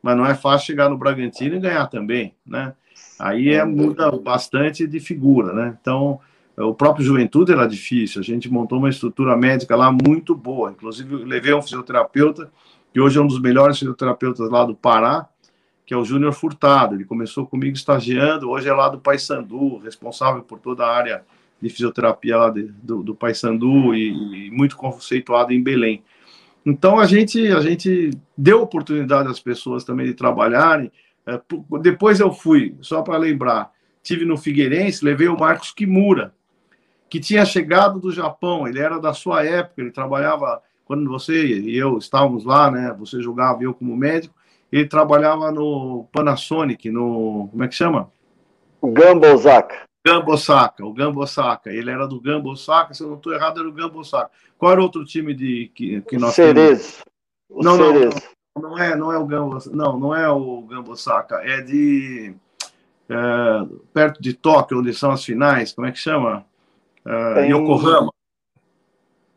mas 0.03 0.17
não 0.17 0.27
é 0.27 0.35
fácil 0.35 0.67
chegar 0.67 0.89
no 0.89 0.99
Bragantino 0.99 1.57
e 1.57 1.61
ganhar 1.61 1.87
também, 1.87 2.35
né? 2.47 2.75
Aí 3.19 3.51
é, 3.51 3.65
muda 3.65 4.11
bastante 4.13 4.87
de 4.87 5.01
figura, 5.01 5.53
né? 5.53 5.77
Então, 5.81 6.19
o 6.57 6.75
próprio 6.75 7.05
Juventude 7.05 7.53
era 7.53 7.67
difícil, 7.67 8.21
a 8.21 8.25
gente 8.25 8.51
montou 8.51 8.79
uma 8.79 8.89
estrutura 8.89 9.37
médica 9.37 9.77
lá 9.77 9.91
muito 9.91 10.35
boa, 10.35 10.71
inclusive 10.71 11.17
levei 11.25 11.55
um 11.55 11.63
fisioterapeuta, 11.63 12.51
que 12.93 13.01
hoje 13.01 13.19
é 13.19 13.23
um 13.23 13.27
dos 13.27 13.41
melhores 13.41 13.79
fisioterapeutas 13.79 14.51
lá 14.51 14.65
do 14.65 14.75
Pará, 14.75 15.29
que 15.87 15.95
é 15.95 15.97
o 15.97 16.05
Júnior 16.05 16.33
Furtado, 16.33 16.95
ele 16.95 17.05
começou 17.05 17.47
comigo 17.47 17.77
estagiando, 17.77 18.49
hoje 18.49 18.69
é 18.69 18.73
lá 18.73 18.89
do 18.89 18.99
Paysandu, 18.99 19.79
responsável 19.79 20.43
por 20.43 20.59
toda 20.59 20.85
a 20.85 20.97
área 20.97 21.25
de 21.61 21.69
fisioterapia 21.69 22.37
lá 22.37 22.51
de, 22.51 22.63
do, 22.63 23.03
do 23.03 23.15
Paysandu 23.15 23.95
e, 23.95 24.47
e, 24.47 24.51
muito 24.51 24.77
conceituado 24.77 25.53
em 25.53 25.63
Belém. 25.63 26.03
Então 26.65 26.99
a 26.99 27.07
gente 27.07 27.47
a 27.49 27.61
gente 27.61 28.11
deu 28.37 28.63
oportunidade 28.63 29.29
às 29.29 29.41
pessoas 29.41 29.85
também 29.85 30.07
de 30.07 30.15
trabalharem. 30.15 30.91
É, 31.27 31.41
depois 31.81 32.21
eu 32.21 32.33
fui, 32.33 32.77
só 32.81 33.03
para 33.03 33.17
lembrar, 33.17 33.71
tive 34.03 34.25
no 34.25 34.37
Figueirense, 34.37 35.05
levei 35.05 35.29
o 35.29 35.39
Marcos 35.39 35.73
Kimura, 35.73 36.35
que 37.09 37.21
tinha 37.21 37.45
chegado 37.45 37.99
do 37.99 38.13
Japão. 38.13 38.67
Ele 38.67 38.79
era 38.79 38.99
da 38.99 39.13
sua 39.13 39.45
época, 39.45 39.81
ele 39.81 39.91
trabalhava 39.91 40.63
quando 40.85 41.09
você 41.09 41.47
e 41.47 41.77
eu 41.77 41.99
estávamos 41.99 42.45
lá, 42.45 42.71
né? 42.71 42.95
Você 42.99 43.23
jogava 43.23 43.63
eu 43.63 43.75
como 43.75 43.97
médico. 43.97 44.35
Ele 44.73 44.87
trabalhava 44.87 45.51
no 45.51 46.07
Panasonic, 46.13 46.91
no 46.91 47.49
como 47.51 47.65
é 47.65 47.69
que 47.69 47.75
chama? 47.75 48.11
Gambozaka. 48.83 49.90
Gamba 50.05 50.33
Osaka, 50.33 50.85
o 50.85 50.93
Gamba 50.93 51.21
Osaka. 51.21 51.71
Ele 51.71 51.91
era 51.91 52.07
do 52.07 52.21
Gamba 52.21 52.49
Osaka, 52.49 52.95
se 52.95 53.03
eu 53.03 53.09
não 53.09 53.17
estou 53.17 53.33
errado, 53.33 53.61
era 53.61 53.69
o 53.69 53.73
Gamba 53.73 53.99
Osaka. 53.99 54.31
Qual 54.57 54.73
era 54.73 54.81
o 54.81 54.85
outro 54.85 55.05
time 55.05 55.35
de, 55.35 55.71
que, 55.75 56.01
que 56.03 56.19
nós 56.19 56.35
Cerezo. 56.35 57.03
temos? 57.49 57.65
Não, 57.65 57.77
não, 57.77 57.93
não, 57.93 58.11
não, 58.63 58.79
é, 58.79 58.97
não 58.97 59.13
é 59.13 59.19
o 59.19 59.27
Gamba, 59.27 59.59
não, 59.73 59.99
não 59.99 60.15
é 60.15 60.29
o 60.31 60.63
Gamba 60.63 60.93
Osaka, 60.93 61.37
é 61.43 61.61
de 61.61 62.35
é, 63.09 63.15
perto 63.93 64.23
de 64.23 64.33
Tóquio, 64.33 64.79
onde 64.79 64.95
são 64.95 65.11
as 65.11 65.25
finais, 65.25 65.73
como 65.73 65.87
é 65.87 65.93
que 65.93 65.99
chama? 65.99 66.47
É, 67.05 67.35
Tem... 67.35 67.51
Yokohama. 67.51 68.13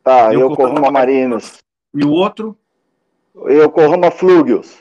Tá, 0.03 0.31
Yokohama, 0.31 0.53
Yokohama 0.53 0.91
Marinos. 0.91 1.57
E 1.93 2.03
o 2.03 2.11
outro? 2.11 2.57
Yokohama 3.35 4.11
Flugios. 4.11 4.77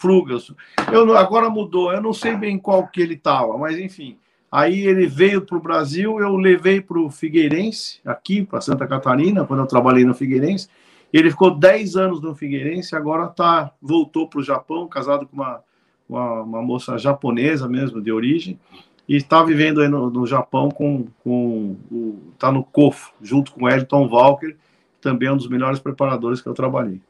Flugios. 0.00 0.52
Eu, 0.92 1.16
agora 1.16 1.48
mudou, 1.48 1.92
eu 1.92 2.02
não 2.02 2.12
sei 2.12 2.34
bem 2.34 2.58
qual 2.58 2.88
que 2.88 3.00
ele 3.00 3.14
estava, 3.14 3.56
mas 3.56 3.78
enfim. 3.78 4.18
Aí 4.52 4.86
ele 4.86 5.06
veio 5.06 5.40
para 5.40 5.56
o 5.56 5.62
Brasil, 5.62 6.20
eu 6.20 6.36
levei 6.36 6.78
para 6.78 7.00
o 7.00 7.08
Figueirense, 7.08 8.00
aqui 8.04 8.42
para 8.42 8.60
Santa 8.60 8.86
Catarina, 8.86 9.46
quando 9.46 9.60
eu 9.60 9.66
trabalhei 9.66 10.04
no 10.04 10.12
Figueirense. 10.12 10.68
Ele 11.10 11.30
ficou 11.30 11.58
10 11.58 11.96
anos 11.96 12.20
no 12.20 12.34
Figueirense, 12.34 12.94
agora 12.94 13.28
tá, 13.28 13.72
voltou 13.80 14.28
para 14.28 14.40
o 14.40 14.42
Japão, 14.42 14.86
casado 14.86 15.26
com 15.26 15.36
uma, 15.36 15.60
uma, 16.06 16.42
uma, 16.42 16.62
moça 16.62 16.98
japonesa 16.98 17.66
mesmo, 17.66 18.02
de 18.02 18.12
origem, 18.12 18.60
e 19.08 19.16
está 19.16 19.42
vivendo 19.42 19.80
aí 19.80 19.88
no, 19.88 20.10
no 20.10 20.26
Japão 20.26 20.70
com, 20.70 21.06
com 21.24 21.74
o, 21.90 22.18
tá 22.38 22.52
no 22.52 22.62
COFO, 22.62 23.10
junto 23.22 23.52
com 23.52 23.66
Elton 23.66 24.06
Walker, 24.06 24.54
também 25.00 25.28
é 25.28 25.32
um 25.32 25.36
dos 25.38 25.48
melhores 25.48 25.80
preparadores 25.80 26.42
que 26.42 26.48
eu 26.48 26.54
trabalhei. 26.54 27.00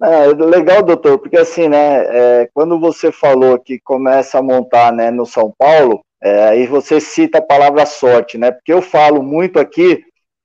É, 0.00 0.26
legal, 0.28 0.82
doutor, 0.84 1.18
porque 1.18 1.36
assim, 1.36 1.68
né, 1.68 2.04
é, 2.06 2.50
quando 2.54 2.78
você 2.78 3.10
falou 3.10 3.58
que 3.58 3.80
começa 3.80 4.38
a 4.38 4.42
montar, 4.42 4.92
né, 4.92 5.10
no 5.10 5.26
São 5.26 5.52
Paulo, 5.58 6.04
é, 6.22 6.48
aí 6.48 6.66
você 6.66 7.00
cita 7.00 7.38
a 7.38 7.42
palavra 7.42 7.86
sorte, 7.86 8.36
né? 8.36 8.50
Porque 8.50 8.72
eu 8.72 8.82
falo 8.82 9.22
muito 9.22 9.58
aqui, 9.58 10.04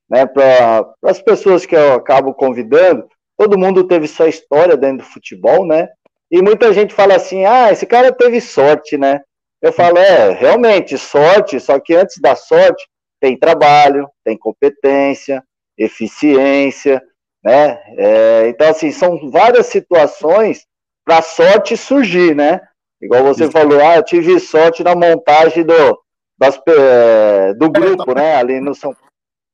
né, 0.10 0.25
para 0.25 0.88
as 1.03 1.22
pessoas 1.22 1.65
que 1.65 1.75
eu 1.75 1.94
acabo 1.94 2.34
convidando, 2.34 3.08
todo 3.38 3.58
mundo 3.58 3.88
teve 3.88 4.08
sua 4.08 4.29
história 4.29 4.77
dentro 4.77 5.00
do 5.00 5.12
futebol, 5.12 5.65
né? 5.65 5.89
E 6.32 6.41
muita 6.41 6.74
gente 6.74 6.94
fala 6.94 7.15
assim: 7.15 7.46
ah, 7.46 7.72
esse 7.72 7.86
cara 7.86 8.12
teve 8.12 8.39
sorte, 8.39 8.98
né? 8.98 9.22
Eu 9.62 9.74
falo: 9.74 9.98
é, 9.98 10.32
realmente, 10.32 10.98
sorte, 10.98 11.60
só 11.60 11.79
que 11.79 11.94
antes 11.94 12.20
da 12.20 12.36
sorte 12.36 12.88
tem 13.20 13.38
trabalho, 13.38 14.10
tem 14.24 14.38
competência, 14.38 15.44
eficiência, 15.77 17.01
né? 17.44 17.79
É, 17.98 18.48
então, 18.48 18.70
assim, 18.70 18.91
são 18.91 19.29
várias 19.29 19.67
situações 19.67 20.65
para 21.05 21.22
sorte 21.22 21.77
surgir, 21.77 22.36
né? 22.36 22.62
Igual 23.02 23.24
você 23.24 23.44
Isso. 23.44 23.52
falou, 23.52 23.80
ah, 23.80 23.98
eu 23.98 24.04
tive 24.04 24.40
sorte 24.40 24.84
na 24.84 24.96
montagem 24.96 25.64
do, 25.64 26.00
das, 26.38 26.60
é, 26.68 27.54
do 27.54 27.70
grupo, 27.70 28.12
é, 28.12 28.16
né? 28.16 28.36
Ali 28.36 28.60
no 28.60 28.74
São 28.74 28.96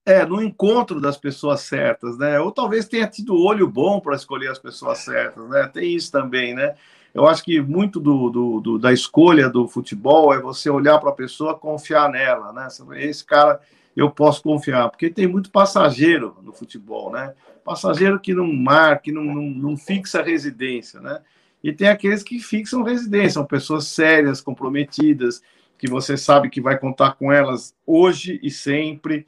é, 0.06 0.26
no 0.26 0.42
encontro 0.42 1.00
das 1.00 1.16
pessoas 1.18 1.62
certas, 1.62 2.18
né? 2.18 2.40
Ou 2.40 2.52
talvez 2.52 2.88
tenha 2.88 3.08
tido 3.08 3.40
olho 3.40 3.68
bom 3.68 4.00
para 4.00 4.16
escolher 4.16 4.50
as 4.50 4.58
pessoas 4.58 5.00
certas, 5.00 5.48
né? 5.48 5.70
Tem 5.72 5.96
isso 5.96 6.12
também, 6.12 6.56
né? 6.56 6.76
Eu 7.14 7.28
acho 7.28 7.44
que 7.44 7.62
muito 7.62 8.00
do, 8.00 8.30
do, 8.30 8.60
do 8.62 8.80
da 8.80 8.92
escolha 8.92 9.50
do 9.50 9.68
futebol 9.68 10.34
é 10.34 10.40
você 10.40 10.70
olhar 10.70 10.98
para 11.00 11.10
a 11.10 11.16
pessoa, 11.16 11.58
confiar 11.58 12.10
nela, 12.10 12.52
né? 12.52 12.68
Esse 12.98 13.24
cara 13.24 13.60
eu 13.96 14.10
posso 14.10 14.42
confiar, 14.42 14.90
porque 14.90 15.10
tem 15.10 15.28
muito 15.28 15.52
passageiro 15.52 16.36
no 16.42 16.54
futebol, 16.54 17.12
né? 17.12 17.34
Passageiro 17.64 18.20
que 18.20 18.34
não 18.34 18.52
marca, 18.52 19.04
que 19.04 19.12
não, 19.12 19.24
não, 19.24 19.44
não 19.44 19.78
fixa 19.78 20.24
residência, 20.24 21.00
né? 21.00 21.22
E 21.64 21.72
tem 21.72 21.88
aqueles 21.88 22.24
que 22.24 22.40
fixam 22.40 22.84
residência, 22.84 23.32
são 23.32 23.46
pessoas 23.46 23.88
sérias, 23.88 24.42
comprometidas, 24.42 25.42
que 25.78 25.90
você 25.90 26.18
sabe 26.18 26.50
que 26.50 26.62
vai 26.62 26.78
contar 26.78 27.14
com 27.14 27.32
elas 27.32 27.76
hoje 27.86 28.40
e 28.42 28.50
sempre. 28.50 29.26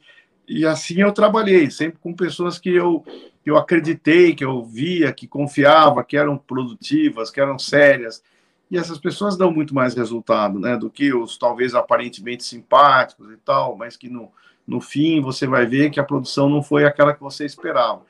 E 0.48 0.66
assim 0.66 1.00
eu 1.00 1.12
trabalhei, 1.12 1.70
sempre 1.70 1.98
com 2.00 2.12
pessoas 2.12 2.58
que 2.58 2.70
eu, 2.70 3.04
que 3.42 3.50
eu 3.50 3.56
acreditei, 3.56 4.34
que 4.34 4.44
eu 4.44 4.64
via, 4.64 5.12
que 5.12 5.26
confiava, 5.26 6.04
que 6.04 6.16
eram 6.16 6.36
produtivas, 6.36 7.30
que 7.30 7.40
eram 7.40 7.58
sérias. 7.58 8.22
E 8.70 8.78
essas 8.78 8.98
pessoas 8.98 9.36
dão 9.36 9.52
muito 9.52 9.74
mais 9.74 9.94
resultado, 9.94 10.58
né, 10.58 10.76
do 10.76 10.90
que 10.90 11.14
os 11.14 11.36
talvez 11.36 11.74
aparentemente 11.74 12.42
simpáticos 12.44 13.30
e 13.30 13.36
tal, 13.36 13.76
mas 13.76 13.96
que 13.96 14.08
no, 14.08 14.32
no 14.66 14.80
fim 14.80 15.20
você 15.20 15.46
vai 15.46 15.66
ver 15.66 15.90
que 15.90 16.00
a 16.00 16.04
produção 16.04 16.48
não 16.48 16.62
foi 16.62 16.84
aquela 16.84 17.12
que 17.12 17.20
você 17.20 17.44
esperava. 17.44 18.02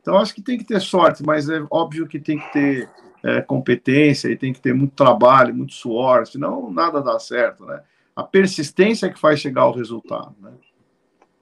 Então 0.00 0.18
acho 0.18 0.34
que 0.34 0.42
tem 0.42 0.58
que 0.58 0.64
ter 0.64 0.80
sorte, 0.80 1.22
mas 1.22 1.48
é 1.48 1.62
óbvio 1.70 2.06
que 2.06 2.18
tem 2.18 2.38
que 2.38 2.52
ter 2.52 2.90
é, 3.22 3.40
competência 3.40 4.28
e 4.28 4.36
tem 4.36 4.52
que 4.52 4.60
ter 4.60 4.74
muito 4.74 4.94
trabalho, 4.94 5.54
muito 5.54 5.72
suor, 5.72 6.26
senão 6.26 6.70
nada 6.70 7.02
dá 7.02 7.18
certo, 7.18 7.64
né? 7.64 7.80
A 8.14 8.22
persistência 8.22 9.06
é 9.06 9.10
que 9.10 9.18
faz 9.18 9.40
chegar 9.40 9.62
ao 9.62 9.72
resultado, 9.72 10.34
né? 10.40 10.50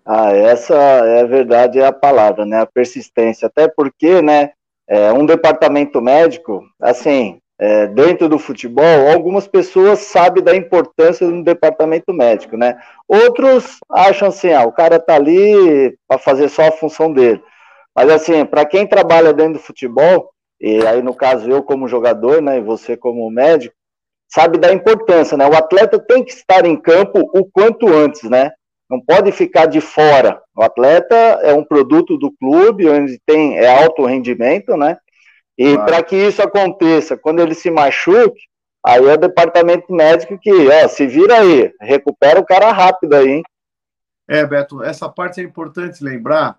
Ah, 0.05 0.33
essa 0.33 0.75
é 0.75 1.21
a 1.21 1.27
verdade, 1.27 1.79
é 1.79 1.87
a 1.87 1.93
palavra, 1.93 2.47
né? 2.47 2.61
A 2.61 2.67
persistência. 2.67 3.47
Até 3.47 3.69
porque, 3.69 4.23
né? 4.23 4.53
É, 4.87 5.13
um 5.13 5.27
departamento 5.27 6.01
médico, 6.01 6.65
assim, 6.81 7.43
é, 7.59 7.87
dentro 7.89 8.27
do 8.27 8.39
futebol, 8.39 9.11
algumas 9.13 9.47
pessoas 9.47 9.99
sabem 9.99 10.43
da 10.43 10.57
importância 10.57 11.27
do 11.27 11.43
departamento 11.43 12.11
médico, 12.15 12.57
né? 12.57 12.79
Outros 13.07 13.79
acham 13.91 14.29
assim, 14.29 14.53
ah, 14.53 14.65
o 14.65 14.73
cara 14.73 14.99
tá 14.99 15.17
ali 15.17 15.95
para 16.07 16.19
fazer 16.19 16.49
só 16.49 16.69
a 16.69 16.73
função 16.73 17.13
dele. 17.13 17.43
Mas 17.95 18.09
assim, 18.11 18.47
para 18.47 18.65
quem 18.65 18.87
trabalha 18.87 19.35
dentro 19.35 19.55
do 19.55 19.59
futebol, 19.59 20.31
e 20.61 20.87
aí, 20.87 21.03
no 21.03 21.15
caso, 21.15 21.49
eu 21.49 21.63
como 21.63 21.89
jogador, 21.89 22.43
né, 22.43 22.59
e 22.59 22.63
você 22.63 22.97
como 22.97 23.31
médico, 23.31 23.75
sabe 24.29 24.59
da 24.59 24.73
importância, 24.73 25.37
né? 25.37 25.47
O 25.47 25.57
atleta 25.57 25.99
tem 25.99 26.23
que 26.25 26.33
estar 26.33 26.67
em 26.67 26.77
campo 26.77 27.21
o 27.33 27.45
quanto 27.45 27.89
antes, 27.89 28.29
né? 28.29 28.51
Não 28.91 29.01
pode 29.01 29.33
ficar 29.33 29.67
de 29.67 29.81
fora. 29.81 30.41
O 30.57 30.63
atleta 30.63 31.15
é 31.15 31.53
um 31.55 31.65
produto 31.65 32.17
do 32.17 32.31
clube, 32.33 32.89
onde 32.89 33.21
tem 33.27 33.59
é 33.59 33.83
alto 33.83 34.05
rendimento, 34.05 34.77
né? 34.77 34.99
E 35.57 35.77
para 35.77 36.03
que 36.03 36.15
isso 36.15 36.41
aconteça, 36.41 37.17
quando 37.17 37.41
ele 37.41 37.55
se 37.55 37.71
machuque, 37.71 38.41
aí 38.85 39.05
é 39.05 39.15
o 39.15 39.19
departamento 39.19 39.93
médico 39.93 40.39
que, 40.39 40.51
ó, 40.69 40.89
se 40.89 41.07
vira 41.07 41.41
aí, 41.41 41.73
recupera 41.81 42.39
o 42.39 42.47
cara 42.47 42.71
rápido 42.71 43.15
aí, 43.15 43.29
hein? 43.29 43.43
É, 44.29 44.47
Beto, 44.47 44.83
essa 44.83 45.09
parte 45.09 45.41
é 45.41 45.45
importante 45.45 46.05
lembrar, 46.05 46.59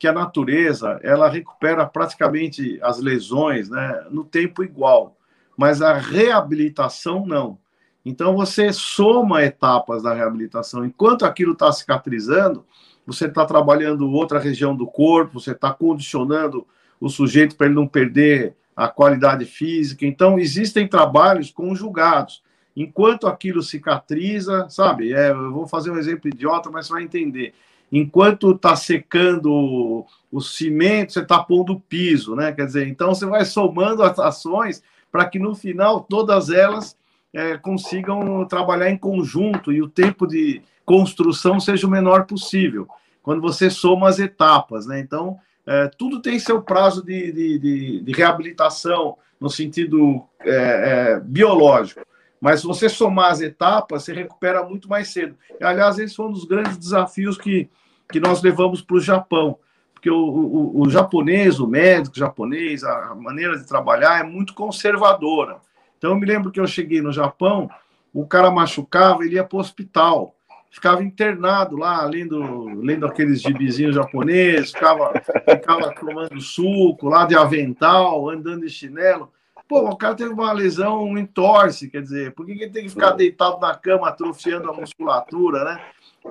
que 0.00 0.08
a 0.08 0.12
natureza 0.14 0.98
ela 1.02 1.28
recupera 1.28 1.84
praticamente 1.84 2.80
as 2.82 2.98
lesões 2.98 3.68
né, 3.68 4.06
no 4.10 4.24
tempo 4.24 4.64
igual, 4.64 5.14
mas 5.54 5.82
a 5.82 5.92
reabilitação 5.92 7.26
não. 7.26 7.58
Então 8.02 8.34
você 8.34 8.72
soma 8.72 9.44
etapas 9.44 10.02
da 10.02 10.14
reabilitação. 10.14 10.86
Enquanto 10.86 11.26
aquilo 11.26 11.52
está 11.52 11.70
cicatrizando, 11.70 12.64
você 13.06 13.26
está 13.26 13.44
trabalhando 13.44 14.10
outra 14.10 14.38
região 14.38 14.74
do 14.74 14.86
corpo, 14.86 15.38
você 15.38 15.52
está 15.52 15.70
condicionando 15.70 16.66
o 16.98 17.10
sujeito 17.10 17.54
para 17.54 17.66
ele 17.66 17.74
não 17.74 17.86
perder 17.86 18.56
a 18.74 18.88
qualidade 18.88 19.44
física. 19.44 20.06
Então 20.06 20.38
existem 20.38 20.88
trabalhos 20.88 21.50
conjugados. 21.50 22.42
Enquanto 22.74 23.26
aquilo 23.26 23.62
cicatriza, 23.62 24.66
sabe? 24.70 25.12
É, 25.12 25.30
eu 25.30 25.52
vou 25.52 25.66
fazer 25.66 25.90
um 25.90 25.98
exemplo 25.98 26.30
idiota, 26.30 26.70
mas 26.70 26.86
você 26.86 26.94
vai 26.94 27.02
entender 27.02 27.52
enquanto 27.92 28.52
está 28.52 28.76
secando 28.76 30.04
o 30.30 30.40
cimento, 30.40 31.12
você 31.12 31.20
está 31.20 31.38
pondo 31.42 31.72
o 31.74 31.80
piso, 31.80 32.36
né? 32.36 32.52
Quer 32.52 32.66
dizer, 32.66 32.86
então 32.86 33.14
você 33.14 33.26
vai 33.26 33.44
somando 33.44 34.02
as 34.02 34.18
ações 34.18 34.82
para 35.10 35.24
que 35.24 35.38
no 35.38 35.54
final 35.54 36.00
todas 36.00 36.50
elas 36.50 36.96
é, 37.32 37.56
consigam 37.56 38.44
trabalhar 38.46 38.90
em 38.90 38.96
conjunto 38.96 39.72
e 39.72 39.82
o 39.82 39.88
tempo 39.88 40.26
de 40.26 40.62
construção 40.84 41.58
seja 41.58 41.86
o 41.86 41.90
menor 41.90 42.26
possível. 42.26 42.88
Quando 43.22 43.40
você 43.40 43.68
soma 43.68 44.08
as 44.08 44.18
etapas, 44.18 44.86
né? 44.86 45.00
Então, 45.00 45.38
é, 45.66 45.88
tudo 45.88 46.22
tem 46.22 46.38
seu 46.38 46.62
prazo 46.62 47.04
de, 47.04 47.32
de, 47.32 47.58
de, 47.58 48.00
de 48.00 48.12
reabilitação 48.12 49.16
no 49.40 49.50
sentido 49.50 50.22
é, 50.40 51.14
é 51.14 51.20
biológico. 51.20 52.00
Mas 52.40 52.60
se 52.60 52.66
você 52.66 52.88
somar 52.88 53.30
as 53.30 53.40
etapas, 53.40 54.02
você 54.02 54.14
recupera 54.14 54.64
muito 54.64 54.88
mais 54.88 55.08
cedo. 55.12 55.36
Aliás, 55.60 55.98
esse 55.98 56.16
foi 56.16 56.26
um 56.26 56.32
dos 56.32 56.44
grandes 56.44 56.78
desafios 56.78 57.36
que, 57.36 57.68
que 58.10 58.18
nós 58.18 58.42
levamos 58.42 58.80
para 58.80 58.96
o 58.96 59.00
Japão. 59.00 59.58
Porque 59.92 60.10
o, 60.10 60.16
o, 60.16 60.80
o, 60.80 60.88
japonês, 60.88 61.60
o 61.60 61.66
médico 61.66 62.18
japonês, 62.18 62.82
a 62.82 63.14
maneira 63.14 63.58
de 63.58 63.66
trabalhar 63.66 64.20
é 64.20 64.22
muito 64.22 64.54
conservadora. 64.54 65.58
Então, 65.98 66.12
eu 66.12 66.16
me 66.16 66.24
lembro 66.24 66.50
que 66.50 66.58
eu 66.58 66.66
cheguei 66.66 67.02
no 67.02 67.12
Japão, 67.12 67.68
o 68.12 68.26
cara 68.26 68.50
machucava, 68.50 69.22
ele 69.22 69.34
ia 69.34 69.44
para 69.44 69.58
o 69.58 69.60
hospital. 69.60 70.34
Ficava 70.70 71.02
internado 71.02 71.76
lá, 71.76 72.02
lendo, 72.06 72.64
lendo 72.80 73.04
aqueles 73.04 73.42
gibizinhos 73.42 73.94
japoneses, 73.94 74.70
ficava, 74.70 75.12
ficava 75.50 75.94
tomando 75.94 76.40
suco 76.40 77.08
lá 77.08 77.26
de 77.26 77.36
avental, 77.36 78.30
andando 78.30 78.62
de 78.62 78.70
chinelo. 78.70 79.30
Pô, 79.70 79.88
o 79.88 79.96
cara 79.96 80.16
teve 80.16 80.32
uma 80.32 80.52
lesão, 80.52 81.16
entorse, 81.16 81.88
quer 81.88 82.02
dizer, 82.02 82.34
por 82.34 82.44
que 82.44 82.50
ele 82.50 82.68
tem 82.68 82.82
que 82.82 82.88
ficar 82.88 83.12
deitado 83.12 83.60
na 83.60 83.72
cama 83.72 84.08
atrofiando 84.08 84.68
a 84.68 84.74
musculatura, 84.74 85.62
né? 85.62 85.80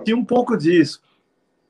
Tinha 0.04 0.18
um 0.18 0.26
pouco 0.26 0.58
disso. 0.58 1.02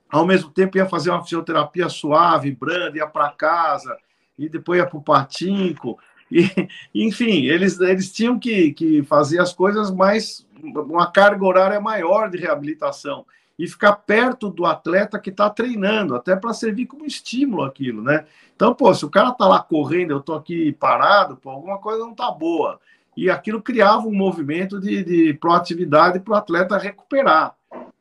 Ao 0.10 0.26
mesmo 0.26 0.50
tempo 0.50 0.80
ia 0.80 0.88
fazer 0.88 1.12
uma 1.12 1.22
fisioterapia 1.22 1.88
suave, 1.88 2.50
branda, 2.56 2.98
ia 2.98 3.06
para 3.06 3.30
casa, 3.30 3.96
e 4.36 4.50
depois 4.50 4.80
ia 4.80 4.88
para 4.88 4.98
o 4.98 5.04
patinco. 5.04 6.00
E, 6.32 6.50
enfim, 7.06 7.46
eles, 7.46 7.80
eles 7.80 8.12
tinham 8.12 8.40
que, 8.40 8.74
que 8.74 9.04
fazer 9.04 9.40
as 9.40 9.54
coisas 9.54 9.92
mais, 9.92 10.48
uma 10.64 11.12
carga 11.12 11.46
horária 11.46 11.80
maior 11.80 12.32
de 12.32 12.40
reabilitação 12.40 13.28
e 13.60 13.68
ficar 13.68 13.92
perto 13.92 14.50
do 14.50 14.66
atleta 14.66 15.20
que 15.20 15.30
está 15.30 15.50
treinando, 15.50 16.16
até 16.16 16.34
para 16.34 16.54
servir 16.54 16.86
como 16.86 17.06
estímulo 17.06 17.66
aquilo, 17.66 18.02
né? 18.02 18.26
Então, 18.56 18.74
pô, 18.74 18.94
se 18.94 19.04
o 19.06 19.10
cara 19.10 19.34
tá 19.34 19.46
lá 19.46 19.62
correndo, 19.62 20.12
eu 20.12 20.22
tô 20.22 20.34
aqui 20.34 20.72
parado, 20.72 21.36
pô, 21.36 21.50
alguma 21.50 21.78
coisa 21.78 22.00
não 22.00 22.16
tá 22.16 22.32
boa. 22.32 22.80
E 23.18 23.30
aquilo 23.30 23.62
criava 23.62 24.08
um 24.08 24.16
movimento 24.16 24.80
de, 24.80 25.04
de 25.04 25.34
proatividade 25.34 26.22
para 26.22 26.32
o 26.32 26.38
atleta 26.38 26.78
recuperar. 26.78 27.54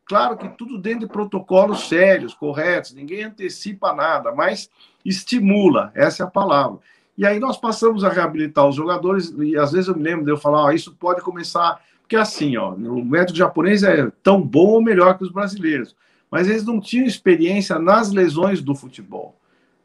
Claro 0.04 0.36
que 0.36 0.48
tudo 0.48 0.78
dentro 0.78 1.00
de 1.00 1.12
protocolos 1.12 1.88
sérios, 1.88 2.34
corretos, 2.34 2.94
ninguém 2.94 3.24
antecipa 3.24 3.92
nada, 3.92 4.32
mas 4.32 4.70
estimula, 5.04 5.90
essa 5.92 6.22
é 6.22 6.26
a 6.26 6.30
palavra. 6.30 6.78
E 7.16 7.26
aí 7.26 7.40
nós 7.40 7.56
passamos 7.56 8.04
a 8.04 8.08
reabilitar 8.08 8.64
os 8.64 8.76
jogadores, 8.76 9.34
e 9.36 9.56
às 9.58 9.72
vezes 9.72 9.88
eu 9.88 9.96
me 9.96 10.04
lembro 10.04 10.24
de 10.24 10.30
eu 10.30 10.38
falar, 10.38 10.66
ó, 10.66 10.70
isso 10.70 10.94
pode 10.94 11.20
começar 11.20 11.80
porque 12.08 12.16
assim, 12.16 12.56
ó, 12.56 12.72
o 12.72 13.04
método 13.04 13.38
japonês 13.38 13.82
é 13.82 14.10
tão 14.22 14.40
bom 14.40 14.68
ou 14.68 14.82
melhor 14.82 15.18
que 15.18 15.24
os 15.24 15.30
brasileiros, 15.30 15.94
mas 16.30 16.48
eles 16.48 16.64
não 16.64 16.80
tinham 16.80 17.04
experiência 17.04 17.78
nas 17.78 18.10
lesões 18.10 18.62
do 18.62 18.74
futebol, 18.74 19.38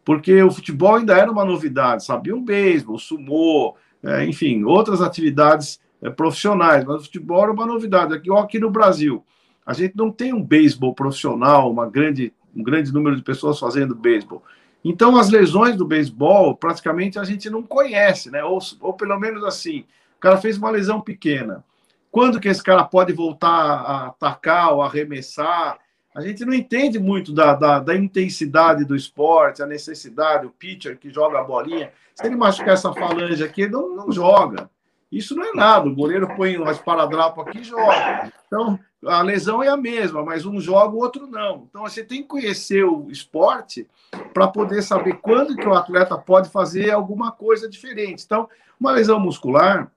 porque 0.06 0.42
o 0.42 0.50
futebol 0.50 0.96
ainda 0.96 1.18
era 1.18 1.30
uma 1.30 1.44
novidade, 1.44 2.06
sabiam 2.06 2.42
beisebol, 2.42 2.98
sumô, 2.98 3.76
é, 4.02 4.26
enfim, 4.26 4.64
outras 4.64 5.02
atividades 5.02 5.82
é, 6.02 6.10
profissionais, 6.10 6.86
mas 6.86 7.02
o 7.02 7.04
futebol 7.04 7.44
era 7.44 7.52
uma 7.52 7.66
novidade. 7.66 8.14
Aqui, 8.14 8.32
ó, 8.32 8.38
aqui 8.38 8.58
no 8.58 8.72
Brasil, 8.72 9.22
a 9.66 9.74
gente 9.74 9.94
não 9.98 10.10
tem 10.10 10.34
um 10.34 10.42
beisebol 10.42 10.96
profissional, 10.96 11.70
uma 11.70 11.90
grande, 11.90 12.32
um 12.56 12.64
grande 12.64 12.94
número 12.94 13.18
de 13.18 13.22
pessoas 13.22 13.60
fazendo 13.60 13.96
beisebol. 13.96 14.42
Então, 14.82 15.18
as 15.18 15.30
lesões 15.30 15.76
do 15.76 15.86
beisebol, 15.86 16.56
praticamente 16.56 17.20
a 17.20 17.26
gente 17.26 17.50
não 17.50 17.64
conhece, 17.64 18.32
né? 18.32 18.46
Ou, 18.46 18.60
ou 18.80 18.94
pelo 18.94 19.20
menos 19.20 19.44
assim, 19.44 19.84
o 20.16 20.22
cara 20.22 20.38
fez 20.38 20.58
uma 20.58 20.70
lesão 20.70 21.02
pequena 21.02 21.66
quando 22.14 22.40
que 22.40 22.48
esse 22.48 22.62
cara 22.62 22.84
pode 22.84 23.12
voltar 23.12 23.50
a 23.50 24.06
atacar 24.10 24.72
ou 24.72 24.84
arremessar? 24.84 25.80
A 26.14 26.22
gente 26.22 26.46
não 26.46 26.54
entende 26.54 27.00
muito 27.00 27.34
da, 27.34 27.56
da, 27.56 27.80
da, 27.80 27.96
intensidade 27.96 28.86
do 28.86 28.96
esporte, 28.96 29.64
a 29.64 29.66
necessidade, 29.66 30.46
o 30.46 30.52
pitcher 30.52 30.96
que 30.96 31.10
joga 31.10 31.40
a 31.40 31.44
bolinha. 31.44 31.92
Se 32.14 32.28
ele 32.28 32.36
machucar 32.36 32.76
essa 32.76 32.94
falange 32.94 33.44
aqui, 33.44 33.64
ele 33.64 33.72
não, 33.72 33.96
não 33.96 34.12
joga. 34.12 34.70
Isso 35.12 35.36
não 35.36 35.44
é 35.44 35.54
nada. 35.56 35.90
O 35.90 35.96
goleiro 35.96 36.28
põe 36.36 36.56
um 36.56 36.70
esparadrapo 36.70 37.42
aqui 37.42 37.62
e 37.62 37.64
joga. 37.64 38.32
Então, 38.46 38.80
a 39.08 39.24
lesão 39.24 39.64
é 39.64 39.70
a 39.70 39.76
mesma, 39.76 40.24
mas 40.24 40.46
um 40.46 40.62
joga, 40.62 40.96
o 40.96 41.00
outro 41.00 41.26
não. 41.26 41.66
Então, 41.68 41.82
você 41.82 42.04
tem 42.04 42.22
que 42.22 42.28
conhecer 42.28 42.84
o 42.84 43.10
esporte 43.10 43.88
para 44.36 44.48
poder 44.48 44.84
saber 44.84 45.14
quando 45.14 45.56
que 45.56 45.68
o 45.68 45.74
atleta 45.74 46.16
pode 46.16 46.48
fazer 46.50 46.92
alguma 46.92 47.32
coisa 47.32 47.68
diferente. 47.68 48.24
Então, 48.24 48.48
uma 48.80 48.92
lesão 48.92 49.20
muscular, 49.20 49.92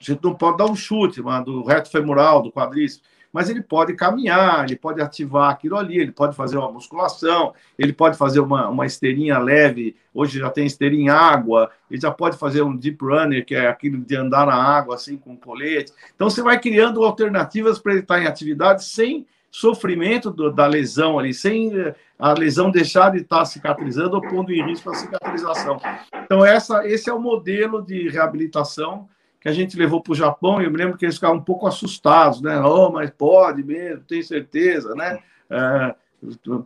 a 0.00 0.04
gente 0.04 0.24
não 0.24 0.34
pode 0.34 0.56
dar 0.56 0.66
um 0.66 0.74
chute 0.74 1.20
mano, 1.22 1.44
do 1.44 1.62
reto 1.62 1.90
femoral, 1.90 2.42
do 2.42 2.50
quadríceps, 2.50 3.02
mas 3.32 3.48
ele 3.48 3.62
pode 3.62 3.94
caminhar, 3.94 4.64
ele 4.64 4.76
pode 4.76 5.00
ativar 5.00 5.50
aquilo 5.50 5.76
ali, 5.76 5.98
ele 5.98 6.10
pode 6.10 6.34
fazer 6.34 6.56
uma 6.56 6.72
musculação, 6.72 7.52
ele 7.78 7.92
pode 7.92 8.16
fazer 8.16 8.40
uma, 8.40 8.68
uma 8.68 8.86
esteirinha 8.86 9.38
leve, 9.38 9.96
hoje 10.12 10.40
já 10.40 10.50
tem 10.50 10.66
esteirinha 10.66 11.00
em 11.00 11.08
água, 11.08 11.70
ele 11.90 12.00
já 12.00 12.10
pode 12.10 12.36
fazer 12.36 12.62
um 12.62 12.76
deep 12.76 12.98
runner, 13.04 13.44
que 13.44 13.54
é 13.54 13.68
aquilo 13.68 13.98
de 13.98 14.16
andar 14.16 14.46
na 14.46 14.54
água 14.54 14.96
assim 14.96 15.16
com 15.16 15.36
colete. 15.36 15.92
Então 16.14 16.28
você 16.28 16.42
vai 16.42 16.58
criando 16.58 17.04
alternativas 17.04 17.78
para 17.78 17.92
ele 17.92 18.00
estar 18.00 18.20
em 18.20 18.26
atividade 18.26 18.84
sem 18.84 19.26
sofrimento 19.50 20.30
do, 20.30 20.50
da 20.50 20.66
lesão 20.66 21.18
ali, 21.18 21.34
sem 21.34 21.76
eh, 21.76 21.94
a 22.18 22.32
lesão 22.32 22.70
deixar 22.70 23.10
de 23.10 23.18
estar 23.18 23.44
cicatrizando 23.44 24.14
ou 24.14 24.22
pondo 24.22 24.52
em 24.52 24.64
risco 24.64 24.90
a 24.90 24.94
cicatrização. 24.94 25.80
Então 26.24 26.44
essa, 26.44 26.86
esse 26.86 27.10
é 27.10 27.12
o 27.12 27.20
modelo 27.20 27.82
de 27.82 28.08
reabilitação 28.08 29.08
que 29.40 29.48
a 29.48 29.52
gente 29.52 29.76
levou 29.76 30.02
para 30.02 30.12
o 30.12 30.16
Japão, 30.16 30.60
e 30.60 30.64
eu 30.64 30.70
me 30.70 30.76
lembro 30.76 30.98
que 30.98 31.04
eles 31.04 31.14
ficavam 31.14 31.38
um 31.38 31.42
pouco 31.42 31.66
assustados, 31.66 32.42
né? 32.42 32.60
Oh, 32.60 32.90
mas 32.90 33.10
pode 33.10 33.64
mesmo, 33.64 34.04
tem 34.04 34.22
certeza, 34.22 34.94
né? 34.94 35.18
É, 35.48 35.94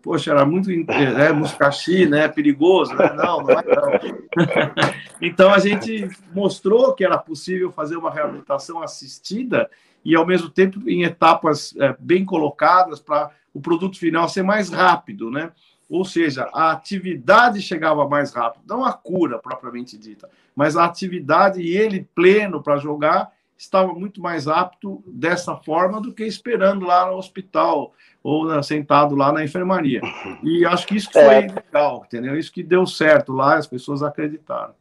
poxa, 0.02 0.32
era 0.32 0.44
muito 0.44 0.68
é, 0.70 1.32
muscaxi, 1.32 2.06
né? 2.06 2.26
Perigoso, 2.26 2.92
né? 2.94 3.12
Não, 3.14 3.42
não 3.42 3.50
é 3.50 3.62
não. 3.64 4.84
então 5.22 5.52
a 5.52 5.58
gente 5.60 6.08
mostrou 6.34 6.92
que 6.94 7.04
era 7.04 7.16
possível 7.16 7.70
fazer 7.70 7.96
uma 7.96 8.10
reabilitação 8.10 8.82
assistida 8.82 9.70
e 10.04 10.16
ao 10.16 10.26
mesmo 10.26 10.50
tempo 10.50 10.80
em 10.88 11.04
etapas 11.04 11.74
é, 11.78 11.94
bem 11.98 12.24
colocadas 12.24 12.98
para 12.98 13.30
o 13.54 13.60
produto 13.60 13.96
final 13.98 14.28
ser 14.28 14.42
mais 14.42 14.68
rápido, 14.68 15.30
né? 15.30 15.52
Ou 15.94 16.04
seja, 16.04 16.50
a 16.52 16.72
atividade 16.72 17.62
chegava 17.62 18.09
mais 18.09 18.33
rápido, 18.33 18.64
não 18.66 18.85
a 18.85 18.92
cura 18.92 19.38
propriamente 19.38 19.96
dita, 19.96 20.28
mas 20.52 20.76
a 20.76 20.85
atividade 20.85 21.62
e 21.62 21.76
ele 21.76 22.09
pleno 22.16 22.61
para 22.61 22.78
jogar 22.78 23.30
estava 23.57 23.92
muito 23.92 24.20
mais 24.20 24.48
apto 24.48 25.04
dessa 25.07 25.54
forma 25.54 26.00
do 26.00 26.12
que 26.12 26.24
esperando 26.24 26.85
lá 26.85 27.07
no 27.07 27.16
hospital 27.16 27.92
ou 28.24 28.61
sentado 28.61 29.14
lá 29.14 29.30
na 29.30 29.44
enfermaria. 29.44 30.00
E 30.42 30.66
acho 30.66 30.85
que 30.85 30.96
isso 30.96 31.07
que 31.07 31.12
foi 31.12 31.35
é. 31.35 31.40
legal, 31.42 32.02
entendeu? 32.04 32.37
Isso 32.37 32.52
que 32.52 32.64
deu 32.64 32.85
certo 32.88 33.33
lá, 33.33 33.57
as 33.57 33.68
pessoas 33.68 34.02
acreditaram. 34.02 34.74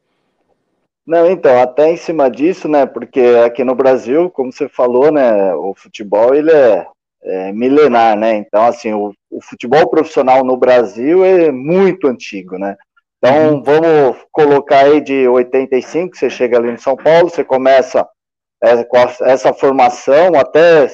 Não, 1.05 1.29
então, 1.29 1.61
até 1.61 1.91
em 1.91 1.97
cima 1.97 2.27
disso, 2.27 2.67
né, 2.67 2.87
porque 2.87 3.21
aqui 3.45 3.63
no 3.63 3.75
Brasil, 3.75 4.31
como 4.31 4.51
você 4.51 4.67
falou, 4.67 5.11
né, 5.11 5.53
o 5.53 5.75
futebol, 5.75 6.33
ele 6.33 6.49
é 6.49 6.87
é, 7.23 7.51
milenar, 7.51 8.17
né? 8.17 8.35
Então, 8.35 8.65
assim, 8.65 8.93
o, 8.93 9.13
o, 9.31 9.41
futebol 9.41 9.89
profissional 9.89 10.43
no 10.43 10.57
Brasil 10.57 11.23
é 11.23 11.51
muito 11.51 12.07
antigo, 12.07 12.57
né? 12.57 12.75
Então, 13.17 13.55
uhum. 13.55 13.63
vamos 13.63 14.17
colocar 14.31 14.85
aí 14.85 14.99
de 14.99 15.27
85, 15.27 16.17
você 16.17 16.29
chega 16.29 16.57
ali 16.57 16.71
em 16.71 16.77
São 16.77 16.95
Paulo, 16.95 17.29
você 17.29 17.43
começa 17.43 18.05
é, 18.61 18.83
com 18.83 18.97
a, 18.97 19.13
essa 19.21 19.53
formação, 19.53 20.35
até 20.35 20.89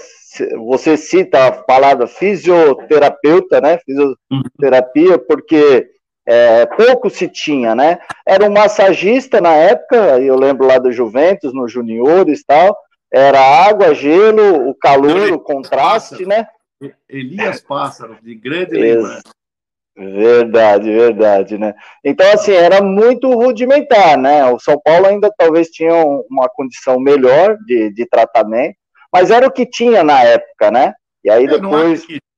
você 0.57 0.95
cita 0.95 1.47
a 1.47 1.51
palavra 1.51 2.05
fisioterapeuta, 2.05 3.59
né? 3.59 3.79
Fisioterapia, 3.79 5.17
porque 5.17 5.87
é, 6.27 6.67
pouco 6.67 7.09
se 7.09 7.27
tinha, 7.27 7.73
né? 7.73 7.97
Era 8.27 8.45
um 8.45 8.51
massagista 8.51 9.41
na 9.41 9.55
época, 9.55 10.19
eu 10.19 10.35
lembro 10.35 10.67
lá 10.67 10.77
do 10.77 10.91
Juventus, 10.91 11.53
nos 11.53 11.71
juniores 11.71 12.41
e 12.41 12.45
tal, 12.45 12.77
era 13.11 13.39
água, 13.39 13.93
gelo, 13.93 14.69
o 14.69 14.75
calor, 14.75 15.31
o 15.31 15.39
contraste, 15.39 16.25
né? 16.25 16.47
Elias 17.07 17.59
Pássaro, 17.61 18.17
de 18.21 18.35
grande 18.35 18.75
lembrança. 18.75 19.21
Verdade, 19.97 20.89
verdade, 20.89 21.57
né? 21.57 21.73
Então, 22.05 22.31
assim, 22.31 22.53
era 22.53 22.81
muito 22.81 23.29
rudimentar, 23.33 24.17
né? 24.17 24.45
O 24.45 24.57
São 24.57 24.79
Paulo 24.79 25.07
ainda 25.07 25.29
talvez 25.37 25.67
tinha 25.69 25.93
uma 26.29 26.47
condição 26.47 26.97
melhor 26.99 27.57
de, 27.65 27.91
de 27.91 28.05
tratamento, 28.05 28.77
mas 29.11 29.29
era 29.29 29.45
o 29.45 29.51
que 29.51 29.65
tinha 29.65 30.01
na 30.01 30.23
época, 30.23 30.71
né? 30.71 30.93
E 31.21 31.29
aí 31.29 31.45
depois. 31.47 32.03
É, 32.03 32.07
não, 32.07 32.07
há 32.07 32.07
crítica, 32.07 32.28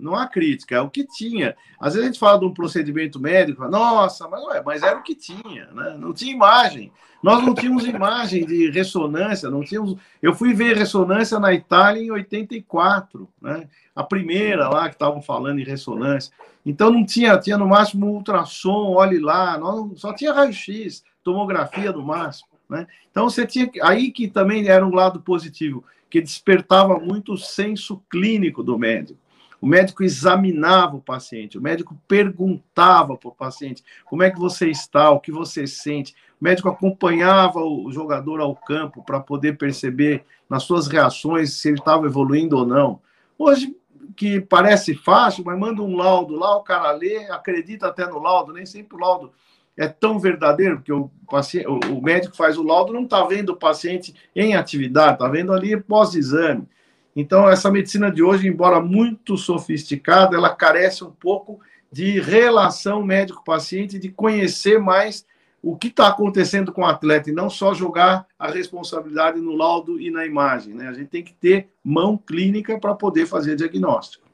não 0.00 0.14
há 0.14 0.26
crítica, 0.26 0.76
é 0.76 0.80
o 0.80 0.90
que 0.90 1.04
tinha. 1.04 1.56
Às 1.78 1.94
vezes 1.94 2.08
a 2.08 2.12
gente 2.12 2.18
fala 2.18 2.38
de 2.38 2.46
um 2.46 2.54
procedimento 2.54 3.20
médico, 3.20 3.68
nossa, 3.68 4.28
mas, 4.28 4.42
ué, 4.44 4.62
mas 4.64 4.82
era 4.82 4.98
o 4.98 5.02
que 5.02 5.14
tinha, 5.14 5.66
né? 5.72 5.96
Não 5.98 6.12
tinha 6.12 6.32
imagem. 6.32 6.92
Nós 7.22 7.42
não 7.42 7.54
tínhamos 7.54 7.84
imagem 7.84 8.46
de 8.46 8.70
ressonância, 8.70 9.50
não 9.50 9.62
tínhamos. 9.62 9.96
Eu 10.22 10.34
fui 10.34 10.54
ver 10.54 10.76
ressonância 10.76 11.38
na 11.38 11.52
Itália 11.52 12.02
em 12.02 12.10
84, 12.10 13.28
né? 13.40 13.68
A 13.94 14.02
primeira 14.02 14.68
lá 14.68 14.88
que 14.88 14.94
estavam 14.94 15.20
falando 15.20 15.60
em 15.60 15.64
ressonância. 15.64 16.32
Então 16.64 16.90
não 16.90 17.04
tinha, 17.04 17.38
tinha 17.38 17.58
no 17.58 17.68
máximo 17.68 18.06
ultrassom, 18.06 18.92
olhe 18.94 19.18
lá, 19.18 19.58
nós, 19.58 20.00
só 20.00 20.14
tinha 20.14 20.32
raio-x, 20.32 21.04
tomografia 21.22 21.92
no 21.92 22.02
máximo, 22.02 22.48
né? 22.68 22.86
Então 23.10 23.28
você 23.28 23.46
tinha 23.46 23.70
aí 23.82 24.10
que 24.10 24.26
também 24.26 24.66
era 24.68 24.84
um 24.84 24.94
lado 24.94 25.20
positivo, 25.20 25.84
que 26.08 26.20
despertava 26.20 26.98
muito 26.98 27.34
o 27.34 27.38
senso 27.38 28.02
clínico 28.10 28.62
do 28.62 28.78
médico. 28.78 29.18
O 29.60 29.66
médico 29.66 30.02
examinava 30.02 30.96
o 30.96 31.00
paciente, 31.00 31.58
o 31.58 31.62
médico 31.62 31.96
perguntava 32.08 33.16
para 33.16 33.28
o 33.28 33.34
paciente 33.34 33.84
como 34.06 34.22
é 34.22 34.30
que 34.30 34.38
você 34.38 34.70
está, 34.70 35.10
o 35.10 35.20
que 35.20 35.30
você 35.30 35.66
sente. 35.66 36.14
O 36.40 36.44
médico 36.44 36.68
acompanhava 36.68 37.60
o 37.60 37.92
jogador 37.92 38.40
ao 38.40 38.56
campo 38.56 39.04
para 39.04 39.20
poder 39.20 39.58
perceber 39.58 40.24
nas 40.48 40.62
suas 40.62 40.86
reações 40.86 41.52
se 41.52 41.68
ele 41.68 41.78
estava 41.78 42.06
evoluindo 42.06 42.56
ou 42.56 42.66
não. 42.66 43.00
Hoje, 43.38 43.76
que 44.16 44.40
parece 44.40 44.94
fácil, 44.94 45.44
mas 45.44 45.58
manda 45.58 45.82
um 45.82 45.96
laudo 45.96 46.34
lá, 46.34 46.56
o 46.56 46.62
cara 46.62 46.90
lê, 46.92 47.30
acredita 47.30 47.86
até 47.86 48.06
no 48.06 48.18
laudo, 48.18 48.52
nem 48.52 48.64
sempre 48.64 48.96
o 48.96 49.00
laudo 49.00 49.32
é 49.76 49.88
tão 49.88 50.18
verdadeiro, 50.18 50.76
porque 50.76 50.92
o, 50.92 51.10
paciente, 51.28 51.66
o 51.66 52.02
médico 52.02 52.36
faz 52.36 52.58
o 52.58 52.62
laudo, 52.62 52.92
não 52.92 53.04
está 53.04 53.24
vendo 53.24 53.50
o 53.50 53.56
paciente 53.56 54.14
em 54.36 54.54
atividade, 54.54 55.14
está 55.14 55.28
vendo 55.28 55.52
ali 55.52 55.80
pós-exame. 55.80 56.68
Então, 57.14 57.48
essa 57.48 57.70
medicina 57.70 58.10
de 58.10 58.22
hoje, 58.22 58.48
embora 58.48 58.80
muito 58.80 59.36
sofisticada, 59.36 60.36
ela 60.36 60.54
carece 60.54 61.04
um 61.04 61.10
pouco 61.10 61.60
de 61.90 62.20
relação 62.20 63.02
médico-paciente, 63.02 63.98
de 63.98 64.08
conhecer 64.10 64.78
mais 64.78 65.26
o 65.62 65.76
que 65.76 65.88
está 65.88 66.08
acontecendo 66.08 66.72
com 66.72 66.82
o 66.82 66.86
atleta 66.86 67.28
e 67.28 67.34
não 67.34 67.50
só 67.50 67.74
jogar 67.74 68.26
a 68.38 68.50
responsabilidade 68.50 69.40
no 69.40 69.54
laudo 69.54 70.00
e 70.00 70.10
na 70.10 70.24
imagem. 70.24 70.72
Né? 70.72 70.88
A 70.88 70.92
gente 70.92 71.08
tem 71.08 71.22
que 71.22 71.34
ter 71.34 71.68
mão 71.84 72.16
clínica 72.16 72.78
para 72.78 72.94
poder 72.94 73.26
fazer 73.26 73.56
diagnóstico. 73.56 74.24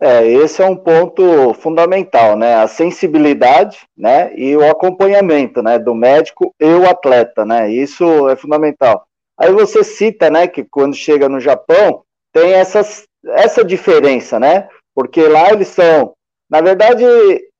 É, 0.00 0.26
esse 0.26 0.60
é 0.60 0.66
um 0.66 0.76
ponto 0.76 1.54
fundamental, 1.54 2.36
né? 2.36 2.56
A 2.56 2.66
sensibilidade, 2.66 3.78
né? 3.96 4.36
E 4.36 4.54
o 4.54 4.68
acompanhamento, 4.68 5.62
né? 5.62 5.78
Do 5.78 5.94
médico 5.94 6.54
e 6.60 6.66
o 6.66 6.86
atleta, 6.86 7.44
né? 7.44 7.72
Isso 7.72 8.28
é 8.28 8.36
fundamental. 8.36 9.06
Aí 9.38 9.52
você 9.52 9.82
cita, 9.82 10.30
né, 10.30 10.46
que 10.46 10.64
quando 10.64 10.94
chega 10.94 11.28
no 11.28 11.40
Japão, 11.40 12.02
tem 12.32 12.52
essas, 12.52 13.04
essa 13.26 13.64
diferença, 13.64 14.38
né? 14.38 14.68
Porque 14.94 15.26
lá 15.26 15.52
eles 15.52 15.68
são, 15.68 16.14
na 16.50 16.60
verdade, 16.60 17.04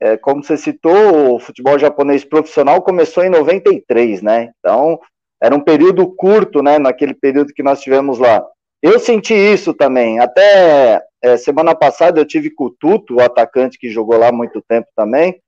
é, 0.00 0.16
como 0.16 0.42
você 0.42 0.56
citou, 0.56 1.34
o 1.34 1.38
futebol 1.38 1.78
japonês 1.78 2.24
profissional 2.24 2.82
começou 2.82 3.24
em 3.24 3.30
93, 3.30 4.22
né? 4.22 4.50
Então, 4.58 5.00
era 5.42 5.54
um 5.54 5.60
período 5.60 6.06
curto, 6.14 6.62
né, 6.62 6.78
naquele 6.78 7.14
período 7.14 7.52
que 7.52 7.62
nós 7.62 7.80
tivemos 7.80 8.18
lá. 8.18 8.44
Eu 8.82 8.98
senti 8.98 9.34
isso 9.34 9.74
também. 9.74 10.20
Até 10.20 11.02
é, 11.22 11.36
semana 11.36 11.74
passada 11.74 12.20
eu 12.20 12.24
tive 12.24 12.50
com 12.50 12.64
o 12.64 12.70
Tuto, 12.70 13.16
o 13.16 13.20
atacante 13.20 13.78
que 13.78 13.88
jogou 13.88 14.18
lá 14.18 14.28
há 14.28 14.32
muito 14.32 14.62
tempo 14.68 14.88
também, 14.94 15.40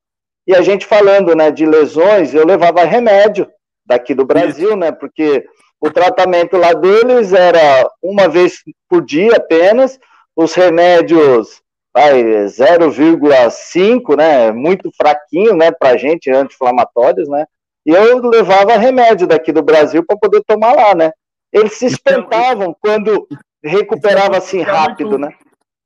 e 0.46 0.54
a 0.54 0.62
gente 0.62 0.86
falando, 0.86 1.34
né, 1.34 1.50
de 1.50 1.66
lesões, 1.66 2.32
eu 2.32 2.46
levava 2.46 2.84
remédio 2.84 3.48
daqui 3.84 4.14
do 4.14 4.24
Brasil, 4.24 4.68
isso. 4.68 4.76
né, 4.76 4.92
porque 4.92 5.44
o 5.80 5.90
tratamento 5.90 6.56
lá 6.56 6.72
deles 6.72 7.32
era 7.32 7.88
uma 8.02 8.28
vez 8.28 8.62
por 8.88 9.04
dia 9.04 9.36
apenas, 9.36 9.98
os 10.34 10.54
remédios 10.54 11.62
0,5, 11.96 14.16
né, 14.16 14.50
muito 14.52 14.90
fraquinho, 14.96 15.56
né, 15.56 15.70
pra 15.70 15.96
gente, 15.96 16.30
anti-inflamatórios, 16.30 17.28
né, 17.28 17.46
e 17.86 17.90
eu 17.90 18.20
levava 18.20 18.76
remédio 18.76 19.26
daqui 19.26 19.52
do 19.52 19.62
Brasil 19.62 20.04
para 20.04 20.16
poder 20.16 20.42
tomar 20.46 20.72
lá, 20.72 20.94
né. 20.94 21.12
Eles 21.52 21.74
se 21.74 21.86
espantavam 21.86 22.76
quando 22.80 23.26
recuperava 23.62 24.36
assim 24.36 24.62
rápido, 24.62 25.18
né 25.18 25.32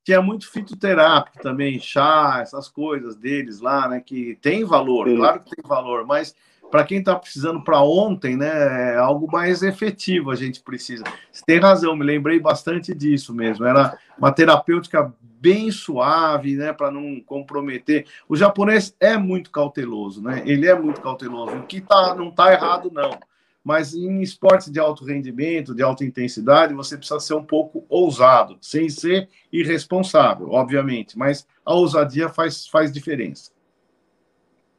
tinha 0.04 0.22
muito 0.22 0.50
fitoterápico 0.50 1.42
também, 1.42 1.78
chá, 1.78 2.38
essas 2.42 2.68
coisas 2.68 3.16
deles 3.16 3.60
lá, 3.60 3.88
né? 3.88 4.02
Que 4.04 4.38
tem 4.40 4.64
valor, 4.64 5.08
Sim. 5.08 5.16
claro 5.16 5.40
que 5.40 5.54
tem 5.54 5.68
valor, 5.68 6.06
mas 6.06 6.34
para 6.70 6.84
quem 6.84 6.98
está 6.98 7.16
precisando 7.16 7.62
para 7.62 7.82
ontem, 7.82 8.36
né? 8.36 8.94
É 8.94 8.96
algo 8.96 9.30
mais 9.30 9.62
efetivo 9.62 10.30
a 10.30 10.36
gente 10.36 10.60
precisa. 10.60 11.04
Você 11.30 11.44
tem 11.44 11.58
razão, 11.58 11.96
me 11.96 12.04
lembrei 12.04 12.38
bastante 12.38 12.94
disso 12.94 13.34
mesmo. 13.34 13.64
Era 13.64 13.98
uma 14.16 14.32
terapêutica 14.32 15.12
bem 15.22 15.70
suave, 15.70 16.56
né? 16.56 16.72
Para 16.72 16.90
não 16.90 17.20
comprometer. 17.20 18.06
O 18.28 18.36
japonês 18.36 18.94
é 19.00 19.16
muito 19.16 19.50
cauteloso, 19.50 20.22
né? 20.22 20.42
Ele 20.46 20.66
é 20.66 20.78
muito 20.78 21.00
cauteloso. 21.00 21.56
O 21.56 21.62
que 21.62 21.80
tá, 21.80 22.14
não 22.14 22.28
está 22.28 22.52
errado, 22.52 22.90
não 22.92 23.18
mas 23.62 23.94
em 23.94 24.22
esportes 24.22 24.70
de 24.70 24.80
alto 24.80 25.04
rendimento, 25.04 25.74
de 25.74 25.82
alta 25.82 26.04
intensidade, 26.04 26.74
você 26.74 26.96
precisa 26.96 27.20
ser 27.20 27.34
um 27.34 27.44
pouco 27.44 27.84
ousado, 27.88 28.56
sem 28.60 28.88
ser 28.88 29.28
irresponsável, 29.52 30.50
obviamente, 30.50 31.18
mas 31.18 31.46
a 31.64 31.74
ousadia 31.74 32.28
faz, 32.28 32.66
faz 32.66 32.90
diferença. 32.90 33.50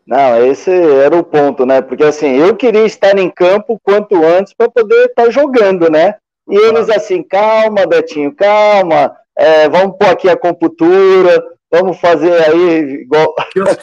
Não, 0.05 0.45
esse 0.45 0.71
era 0.71 1.15
o 1.15 1.23
ponto, 1.23 1.65
né? 1.65 1.81
Porque 1.81 2.03
assim, 2.03 2.35
eu 2.37 2.55
queria 2.55 2.85
estar 2.85 3.17
em 3.17 3.29
campo 3.29 3.79
quanto 3.83 4.15
antes 4.25 4.53
para 4.53 4.69
poder 4.69 5.05
estar 5.05 5.29
jogando, 5.29 5.89
né? 5.89 6.15
E 6.49 6.55
eles 6.55 6.89
assim, 6.89 7.23
calma, 7.23 7.85
Betinho, 7.85 8.35
calma, 8.35 9.15
é, 9.37 9.69
vamos 9.69 9.97
pôr 9.97 10.09
aqui 10.09 10.27
a 10.27 10.37
computura, 10.37 11.43
vamos 11.71 11.99
fazer 11.99 12.33
aí 12.43 13.01
igual. 13.01 13.33
Que 13.51 13.61
os 13.61 13.77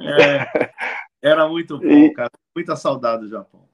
É, 0.00 0.70
era 1.20 1.48
muito 1.48 1.78
bom, 1.78 1.86
e, 1.86 2.12
cara. 2.12 2.30
Muita 2.54 2.76
saudade 2.76 3.22
do 3.22 3.28
Japão. 3.28 3.67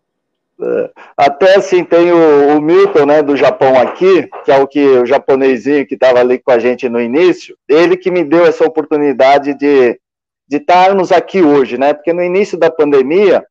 É, 0.60 0.90
até 1.16 1.56
assim, 1.56 1.82
tem 1.82 2.12
o, 2.12 2.56
o, 2.56 2.60
Milton, 2.60 3.06
né, 3.06 3.22
do 3.22 3.36
Japão 3.36 3.78
aqui, 3.78 4.28
que 4.44 4.52
é 4.52 4.56
o 4.58 4.68
que 4.68 4.80
o 4.80 5.06
japonesinho 5.06 5.86
que 5.86 5.94
estava 5.94 6.20
ali 6.20 6.38
com 6.38 6.52
a 6.52 6.58
gente 6.58 6.88
no 6.88 7.00
início, 7.00 7.56
ele 7.68 7.96
que 7.96 8.10
me 8.10 8.22
deu 8.22 8.46
essa 8.46 8.64
oportunidade 8.64 9.54
de, 9.54 9.98
de 10.46 10.56
estarmos 10.56 11.10
aqui 11.10 11.42
hoje, 11.42 11.76
né? 11.76 11.92
Porque 11.92 12.12
no 12.12 12.22
início 12.22 12.56
da 12.56 12.70
pandemia, 12.70 13.44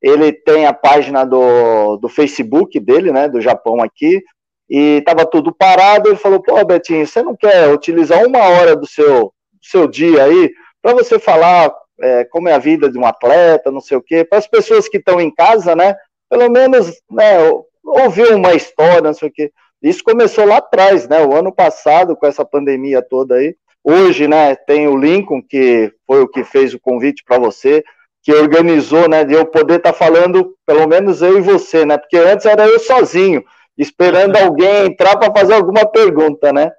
ele 0.00 0.32
tem 0.32 0.66
a 0.66 0.72
página 0.72 1.24
do, 1.24 1.96
do 1.96 2.08
Facebook 2.08 2.78
dele, 2.78 3.10
né, 3.10 3.28
do 3.28 3.40
Japão 3.40 3.82
aqui, 3.82 4.22
e 4.68 4.98
estava 4.98 5.26
tudo 5.26 5.52
parado. 5.52 6.08
Ele 6.08 6.16
falou: 6.16 6.40
Pô, 6.40 6.64
Betinho, 6.64 7.06
você 7.06 7.22
não 7.22 7.34
quer 7.34 7.68
utilizar 7.70 8.24
uma 8.24 8.40
hora 8.40 8.76
do 8.76 8.86
seu, 8.86 9.32
do 9.52 9.62
seu 9.62 9.88
dia 9.88 10.24
aí 10.24 10.52
para 10.80 10.94
você 10.94 11.18
falar 11.18 11.74
é, 12.00 12.24
como 12.24 12.48
é 12.48 12.52
a 12.52 12.58
vida 12.58 12.90
de 12.90 12.98
um 12.98 13.06
atleta, 13.06 13.70
não 13.70 13.80
sei 13.80 13.96
o 13.96 14.02
quê, 14.02 14.24
para 14.24 14.38
as 14.38 14.46
pessoas 14.46 14.88
que 14.88 14.98
estão 14.98 15.20
em 15.20 15.34
casa, 15.34 15.74
né? 15.74 15.96
Pelo 16.34 16.50
menos 16.50 16.90
né, 17.08 17.38
ouvir 17.84 18.34
uma 18.34 18.54
história, 18.54 19.02
não 19.02 19.14
sei 19.14 19.28
o 19.28 19.32
quê. 19.32 19.52
Isso 19.80 20.02
começou 20.02 20.44
lá 20.44 20.56
atrás, 20.56 21.06
né? 21.06 21.24
O 21.24 21.32
ano 21.32 21.54
passado, 21.54 22.16
com 22.16 22.26
essa 22.26 22.44
pandemia 22.44 23.00
toda 23.00 23.36
aí. 23.36 23.54
Hoje, 23.84 24.26
né, 24.26 24.56
tem 24.56 24.88
o 24.88 24.96
Lincoln, 24.96 25.40
que 25.40 25.92
foi 26.04 26.22
o 26.22 26.28
que 26.28 26.42
fez 26.42 26.74
o 26.74 26.80
convite 26.80 27.22
para 27.24 27.38
você, 27.38 27.84
que 28.20 28.32
organizou, 28.32 29.08
né, 29.08 29.24
de 29.24 29.34
eu 29.34 29.46
poder 29.46 29.76
estar 29.76 29.92
tá 29.92 29.98
falando, 29.98 30.56
pelo 30.66 30.88
menos 30.88 31.22
eu 31.22 31.38
e 31.38 31.40
você, 31.40 31.84
né? 31.84 31.98
Porque 31.98 32.16
antes 32.16 32.46
era 32.46 32.66
eu 32.66 32.80
sozinho, 32.80 33.44
esperando 33.78 34.34
alguém 34.36 34.86
entrar 34.86 35.16
para 35.16 35.32
fazer 35.32 35.54
alguma 35.54 35.86
pergunta, 35.86 36.52
né? 36.52 36.72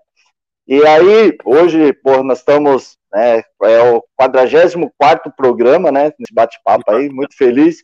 E 0.68 0.86
aí, 0.86 1.38
hoje, 1.46 1.94
pô, 1.94 2.22
nós 2.24 2.40
estamos 2.40 2.98
né? 3.16 3.42
É 3.64 3.82
o 3.94 4.04
44 4.18 5.32
programa, 5.32 5.90
né? 5.90 6.12
Nesse 6.20 6.34
bate-papo 6.34 6.92
aí, 6.92 7.10
muito 7.10 7.38
feliz. 7.38 7.82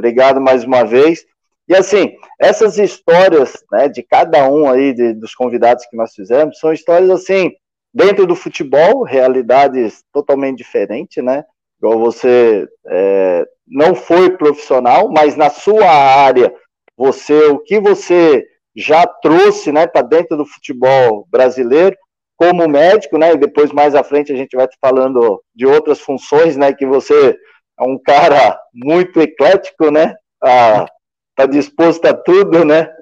Obrigado 0.00 0.40
mais 0.40 0.64
uma 0.64 0.82
vez. 0.82 1.26
E 1.68 1.76
assim, 1.76 2.16
essas 2.40 2.78
histórias, 2.78 3.62
né, 3.70 3.86
de 3.86 4.02
cada 4.02 4.50
um 4.50 4.66
aí 4.68 4.94
de, 4.94 5.12
dos 5.12 5.34
convidados 5.34 5.84
que 5.84 5.96
nós 5.96 6.14
fizemos, 6.14 6.58
são 6.58 6.72
histórias 6.72 7.10
assim, 7.10 7.52
dentro 7.92 8.26
do 8.26 8.34
futebol, 8.34 9.02
realidades 9.02 10.02
totalmente 10.10 10.56
diferentes, 10.56 11.22
né? 11.22 11.44
Igual 11.78 11.98
você 11.98 12.66
é, 12.88 13.46
não 13.68 13.94
foi 13.94 14.30
profissional, 14.38 15.10
mas 15.10 15.36
na 15.36 15.50
sua 15.50 15.86
área, 15.86 16.50
você, 16.96 17.48
o 17.48 17.58
que 17.58 17.78
você 17.78 18.46
já 18.74 19.06
trouxe, 19.06 19.70
né, 19.70 19.86
para 19.86 20.00
dentro 20.00 20.38
do 20.38 20.46
futebol 20.46 21.26
brasileiro, 21.30 21.94
como 22.38 22.66
médico, 22.66 23.18
né? 23.18 23.34
E 23.34 23.36
depois 23.36 23.70
mais 23.70 23.94
à 23.94 24.02
frente 24.02 24.32
a 24.32 24.36
gente 24.36 24.56
vai 24.56 24.66
falando 24.80 25.42
de 25.54 25.66
outras 25.66 26.00
funções, 26.00 26.56
né? 26.56 26.72
Que 26.72 26.86
você 26.86 27.36
é 27.80 27.84
um 27.84 27.98
cara 27.98 28.60
muito 28.74 29.20
eclético, 29.20 29.90
né? 29.90 30.14
Ah, 30.42 30.86
tá 31.34 31.46
disposto 31.46 32.04
a 32.04 32.14
tudo, 32.14 32.64
né? 32.64 32.92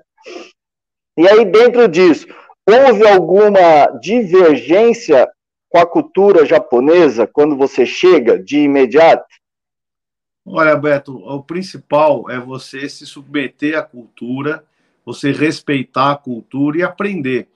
E 1.19 1.29
aí 1.29 1.45
dentro 1.45 1.89
disso, 1.89 2.29
houve 2.65 3.07
alguma 3.07 3.87
divergência 4.01 5.29
com 5.69 5.79
a 5.79 5.87
cultura 5.87 6.47
japonesa 6.47 7.27
quando 7.27 7.57
você 7.57 7.85
chega 7.85 8.39
de 8.39 8.61
imediato? 8.61 9.27
Olha, 10.47 10.77
Beto, 10.77 11.17
o 11.17 11.43
principal 11.43 12.31
é 12.31 12.39
você 12.39 12.89
se 12.89 13.05
submeter 13.05 13.77
à 13.77 13.83
cultura, 13.83 14.65
você 15.05 15.31
respeitar 15.33 16.13
a 16.13 16.17
cultura 16.17 16.79
e 16.79 16.83
aprender. 16.83 17.49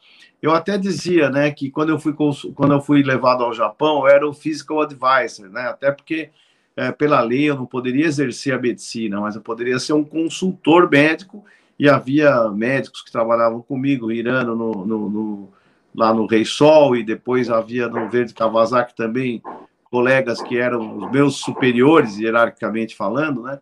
Eu 0.42 0.52
até 0.52 0.76
dizia, 0.76 1.30
né, 1.30 1.52
que 1.52 1.70
quando 1.70 1.90
eu 1.90 1.98
fui 1.98 2.12
quando 2.12 2.72
eu 2.72 2.80
fui 2.80 3.02
levado 3.02 3.44
ao 3.44 3.54
Japão, 3.54 4.00
eu 4.00 4.08
era 4.08 4.28
o 4.28 4.34
physical 4.34 4.82
advisor, 4.82 5.48
né? 5.48 5.68
Até 5.68 5.92
porque 5.92 6.30
é, 6.76 6.90
pela 6.90 7.20
lei 7.20 7.50
eu 7.50 7.56
não 7.56 7.66
poderia 7.66 8.06
exercer 8.06 8.54
a 8.54 8.58
medicina, 8.58 9.20
mas 9.20 9.36
eu 9.36 9.42
poderia 9.42 9.78
ser 9.78 9.92
um 9.92 10.04
consultor 10.04 10.90
médico 10.90 11.44
e 11.78 11.88
havia 11.88 12.48
médicos 12.50 13.02
que 13.02 13.12
trabalhavam 13.12 13.60
comigo, 13.60 14.12
Irano 14.12 14.54
no, 14.54 14.86
no, 14.86 15.10
no, 15.10 15.48
lá 15.94 16.14
no 16.14 16.26
Rei 16.26 16.44
Sol 16.44 16.96
e 16.96 17.02
depois 17.02 17.50
havia 17.50 17.88
no 17.88 18.08
Verde 18.08 18.34
Kawasaki 18.34 18.94
também 18.94 19.42
colegas 19.90 20.40
que 20.40 20.56
eram 20.56 20.96
os 20.96 21.10
meus 21.10 21.36
superiores 21.36 22.18
hierarquicamente 22.18 22.96
falando, 22.96 23.42
né? 23.42 23.58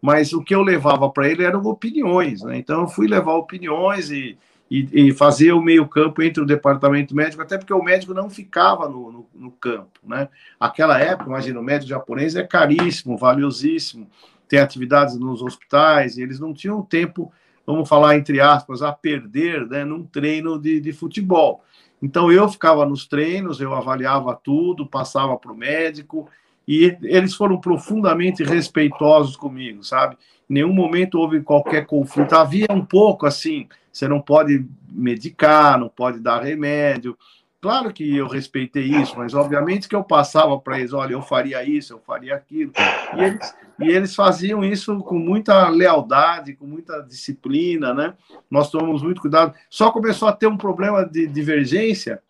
Mas 0.00 0.32
o 0.32 0.42
que 0.42 0.54
eu 0.54 0.62
levava 0.62 1.08
para 1.10 1.28
ele 1.28 1.44
eram 1.44 1.62
opiniões, 1.64 2.42
né? 2.42 2.58
Então 2.58 2.82
eu 2.82 2.88
fui 2.88 3.06
levar 3.06 3.34
opiniões 3.34 4.10
e 4.10 4.38
e, 4.70 5.08
e 5.08 5.12
fazer 5.12 5.52
o 5.52 5.60
meio-campo 5.60 6.22
entre 6.22 6.42
o 6.42 6.46
departamento 6.46 7.14
médico, 7.14 7.42
até 7.42 7.58
porque 7.58 7.72
o 7.72 7.82
médico 7.82 8.14
não 8.14 8.30
ficava 8.30 8.88
no, 8.88 9.12
no, 9.12 9.26
no, 9.34 9.50
campo, 9.50 10.00
né? 10.02 10.28
Aquela 10.58 10.98
época, 10.98 11.28
imagina, 11.28 11.60
o 11.60 11.62
médico 11.62 11.90
japonês 11.90 12.34
é 12.34 12.42
caríssimo, 12.42 13.16
valiosíssimo, 13.16 14.08
tem 14.48 14.58
atividades 14.58 15.18
nos 15.18 15.42
hospitais, 15.42 16.16
e 16.16 16.22
eles 16.22 16.40
não 16.40 16.52
tinham 16.52 16.82
tempo, 16.82 17.32
vamos 17.66 17.88
falar 17.88 18.16
entre 18.16 18.40
aspas, 18.40 18.82
a 18.82 18.92
perder 18.92 19.66
né, 19.66 19.84
num 19.84 20.04
treino 20.04 20.58
de, 20.58 20.80
de 20.80 20.92
futebol. 20.92 21.62
Então 22.02 22.30
eu 22.30 22.48
ficava 22.48 22.84
nos 22.84 23.06
treinos, 23.06 23.60
eu 23.60 23.74
avaliava 23.74 24.34
tudo, 24.34 24.86
passava 24.86 25.36
para 25.36 25.52
o 25.52 25.56
médico, 25.56 26.28
e 26.66 26.96
eles 27.02 27.34
foram 27.34 27.60
profundamente 27.60 28.42
respeitosos 28.42 29.36
comigo, 29.36 29.84
sabe? 29.84 30.16
Em 30.48 30.54
nenhum 30.54 30.72
momento 30.72 31.18
houve 31.18 31.42
qualquer 31.42 31.86
conflito. 31.86 32.34
Havia 32.34 32.66
um 32.70 32.84
pouco 32.84 33.26
assim, 33.26 33.68
você 33.94 34.08
não 34.08 34.20
pode 34.20 34.66
medicar, 34.90 35.78
não 35.78 35.88
pode 35.88 36.18
dar 36.18 36.42
remédio. 36.42 37.16
Claro 37.60 37.92
que 37.92 38.16
eu 38.16 38.26
respeitei 38.26 38.84
isso, 38.84 39.16
mas 39.16 39.32
obviamente 39.32 39.88
que 39.88 39.94
eu 39.94 40.04
passava 40.04 40.58
para 40.58 40.78
eles, 40.78 40.92
olha, 40.92 41.14
eu 41.14 41.22
faria 41.22 41.64
isso, 41.64 41.94
eu 41.94 42.00
faria 42.00 42.34
aquilo. 42.34 42.72
E 43.16 43.22
eles, 43.22 43.54
e 43.78 43.88
eles 43.88 44.14
faziam 44.14 44.62
isso 44.62 44.98
com 44.98 45.18
muita 45.18 45.68
lealdade, 45.68 46.56
com 46.56 46.66
muita 46.66 47.00
disciplina, 47.00 47.94
né? 47.94 48.14
Nós 48.50 48.70
tomamos 48.70 49.02
muito 49.02 49.20
cuidado. 49.20 49.54
Só 49.70 49.90
começou 49.90 50.28
a 50.28 50.32
ter 50.32 50.46
um 50.46 50.58
problema 50.58 51.06
de 51.06 51.26
divergência 51.26 52.20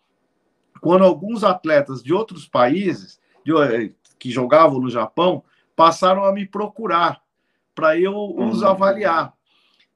quando 0.79 1.03
alguns 1.03 1.43
atletas 1.43 2.03
de 2.03 2.13
outros 2.13 2.47
países, 2.47 3.19
de, 3.43 3.91
que 4.19 4.29
jogavam 4.29 4.79
no 4.79 4.89
Japão, 4.89 5.43
passaram 5.75 6.23
a 6.23 6.31
me 6.31 6.45
procurar 6.45 7.21
para 7.73 7.99
eu 7.99 8.15
os 8.15 8.61
uhum. 8.61 8.67
avaliar. 8.67 9.34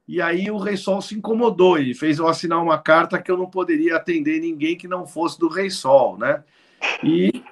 E 0.09 0.19
aí 0.19 0.49
o 0.49 0.57
Rei 0.57 0.75
Sol 0.75 1.03
se 1.03 1.13
incomodou 1.13 1.77
e 1.77 1.93
fez 1.93 2.17
eu 2.17 2.27
assinar 2.27 2.63
uma 2.63 2.79
carta 2.79 3.21
que 3.21 3.29
eu 3.29 3.37
não 3.37 3.45
poderia 3.45 3.95
atender 3.95 4.39
ninguém 4.39 4.75
que 4.75 4.87
não 4.87 5.05
fosse 5.05 5.37
do 5.37 5.47
Rei 5.47 5.69
Sol, 5.69 6.17
né? 6.17 6.43
E 7.03 7.43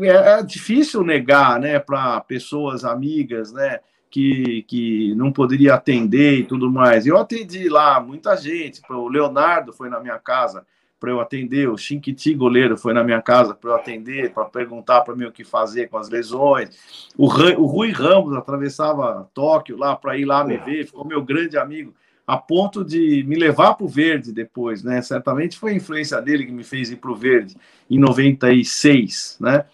é, 0.00 0.38
é 0.38 0.42
difícil 0.44 1.02
negar, 1.02 1.58
né, 1.58 1.80
para 1.80 2.20
pessoas 2.20 2.84
amigas, 2.84 3.52
né, 3.52 3.80
que, 4.08 4.62
que 4.68 5.12
não 5.16 5.32
poderia 5.32 5.74
atender 5.74 6.38
e 6.38 6.44
tudo 6.44 6.70
mais. 6.70 7.04
Eu 7.04 7.18
atendi 7.18 7.68
lá 7.68 7.98
muita 7.98 8.36
gente, 8.36 8.80
o 8.88 9.08
Leonardo 9.08 9.72
foi 9.72 9.88
na 9.88 9.98
minha 9.98 10.20
casa 10.20 10.64
para 11.00 11.10
eu 11.10 11.18
atender, 11.20 11.68
o 11.68 11.76
Chinkiti 11.76 12.32
goleiro 12.32 12.78
foi 12.78 12.94
na 12.94 13.02
minha 13.02 13.20
casa 13.20 13.54
para 13.56 13.70
eu 13.70 13.74
atender, 13.74 14.32
para 14.32 14.44
perguntar 14.44 15.00
para 15.00 15.16
mim 15.16 15.24
o 15.24 15.32
que 15.32 15.42
fazer 15.42 15.88
com 15.88 15.98
as 15.98 16.08
lesões. 16.08 17.08
O, 17.18 17.24
o 17.24 17.66
Rui 17.66 17.90
Ramos 17.90 18.34
atravessava 18.34 19.28
Tóquio 19.34 19.76
lá 19.76 19.96
para 19.96 20.16
ir 20.16 20.24
lá 20.24 20.44
me 20.44 20.56
ver, 20.58 20.86
ficou 20.86 21.04
meu 21.04 21.20
grande 21.20 21.58
amigo 21.58 21.92
a 22.26 22.36
ponto 22.36 22.84
de 22.84 23.22
me 23.26 23.36
levar 23.36 23.74
para 23.74 23.84
o 23.84 23.88
verde 23.88 24.32
depois, 24.32 24.82
né? 24.82 25.02
Certamente 25.02 25.58
foi 25.58 25.72
a 25.72 25.76
influência 25.76 26.20
dele 26.20 26.46
que 26.46 26.52
me 26.52 26.64
fez 26.64 26.90
ir 26.90 26.96
para 26.96 27.10
o 27.10 27.14
verde 27.14 27.56
em 27.90 27.98
96, 27.98 29.36
né? 29.40 29.64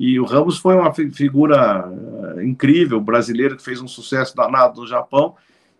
E 0.00 0.18
o 0.18 0.24
Ramos 0.24 0.58
foi 0.58 0.76
uma 0.76 0.94
figura 0.94 1.88
uh, 1.88 2.40
incrível, 2.40 3.00
brasileiro 3.00 3.56
que 3.56 3.64
fez 3.64 3.80
um 3.80 3.88
sucesso 3.88 4.34
danado 4.34 4.80
no 4.80 4.86
Japão 4.86 5.34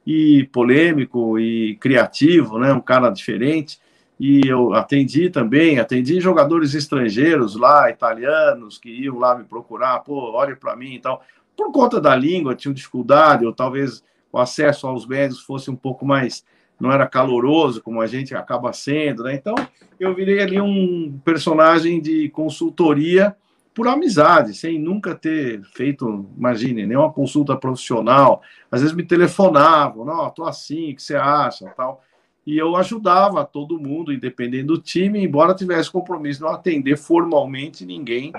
e 0.04 0.44
polêmico 0.52 1.38
e 1.38 1.76
criativo, 1.76 2.58
né? 2.58 2.72
Um 2.72 2.80
cara 2.80 3.10
diferente. 3.10 3.78
E 4.18 4.40
eu 4.44 4.74
atendi 4.74 5.30
também, 5.30 5.78
atendi 5.78 6.20
jogadores 6.20 6.74
estrangeiros 6.74 7.54
lá, 7.54 7.88
italianos, 7.88 8.76
que 8.76 8.90
iam 8.90 9.16
lá 9.16 9.38
me 9.38 9.44
procurar, 9.44 10.00
pô, 10.00 10.32
olhe 10.32 10.56
para 10.56 10.74
mim 10.74 10.94
e 10.94 10.98
tal. 10.98 11.22
Por 11.56 11.70
conta 11.70 12.00
da 12.00 12.16
língua, 12.16 12.56
tinham 12.56 12.74
dificuldade, 12.74 13.46
ou 13.46 13.52
talvez 13.52 14.02
o 14.32 14.38
acesso 14.38 14.86
aos 14.86 15.06
médicos 15.06 15.42
fosse 15.42 15.70
um 15.70 15.76
pouco 15.76 16.04
mais, 16.04 16.44
não 16.80 16.92
era 16.92 17.06
caloroso 17.06 17.82
como 17.82 18.00
a 18.00 18.06
gente 18.06 18.34
acaba 18.34 18.72
sendo, 18.72 19.24
né? 19.24 19.34
Então, 19.34 19.54
eu 19.98 20.14
virei 20.14 20.40
ali 20.40 20.60
um 20.60 21.18
personagem 21.24 22.00
de 22.00 22.28
consultoria 22.28 23.34
por 23.74 23.86
amizade, 23.86 24.54
sem 24.54 24.78
nunca 24.78 25.14
ter 25.14 25.62
feito, 25.72 26.26
imagine, 26.36 26.84
nenhuma 26.84 27.12
consulta 27.12 27.56
profissional. 27.56 28.42
Às 28.70 28.80
vezes 28.80 28.96
me 28.96 29.04
telefonavam, 29.04 30.04
não, 30.04 30.28
tô 30.30 30.44
assim, 30.44 30.92
o 30.92 30.96
que 30.96 31.02
você 31.02 31.14
acha, 31.14 31.68
tal. 31.76 32.02
E 32.44 32.58
eu 32.58 32.74
ajudava 32.76 33.44
todo 33.44 33.78
mundo, 33.78 34.12
independente 34.12 34.64
do 34.64 34.78
time, 34.78 35.22
embora 35.22 35.54
tivesse 35.54 35.92
compromisso 35.92 36.42
não 36.42 36.50
atender 36.50 36.96
formalmente 36.96 37.84
ninguém 37.84 38.32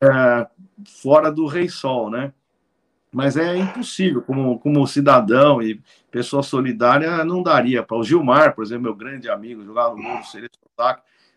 é, 0.00 0.46
fora 0.84 1.30
do 1.30 1.46
Rei 1.46 1.68
Sol, 1.68 2.10
né? 2.10 2.32
Mas 3.12 3.36
é 3.36 3.56
impossível, 3.56 4.22
como, 4.22 4.58
como 4.58 4.86
cidadão 4.86 5.60
e 5.60 5.80
pessoa 6.10 6.42
solidária, 6.42 7.24
não 7.24 7.42
daria. 7.42 7.82
Para 7.82 7.96
o 7.96 8.04
Gilmar, 8.04 8.54
por 8.54 8.62
exemplo, 8.62 8.84
meu 8.84 8.94
grande 8.94 9.28
amigo, 9.28 9.64
jogava 9.64 9.94
no 9.94 10.02
Mundo 10.02 10.24
Cereço 10.24 10.58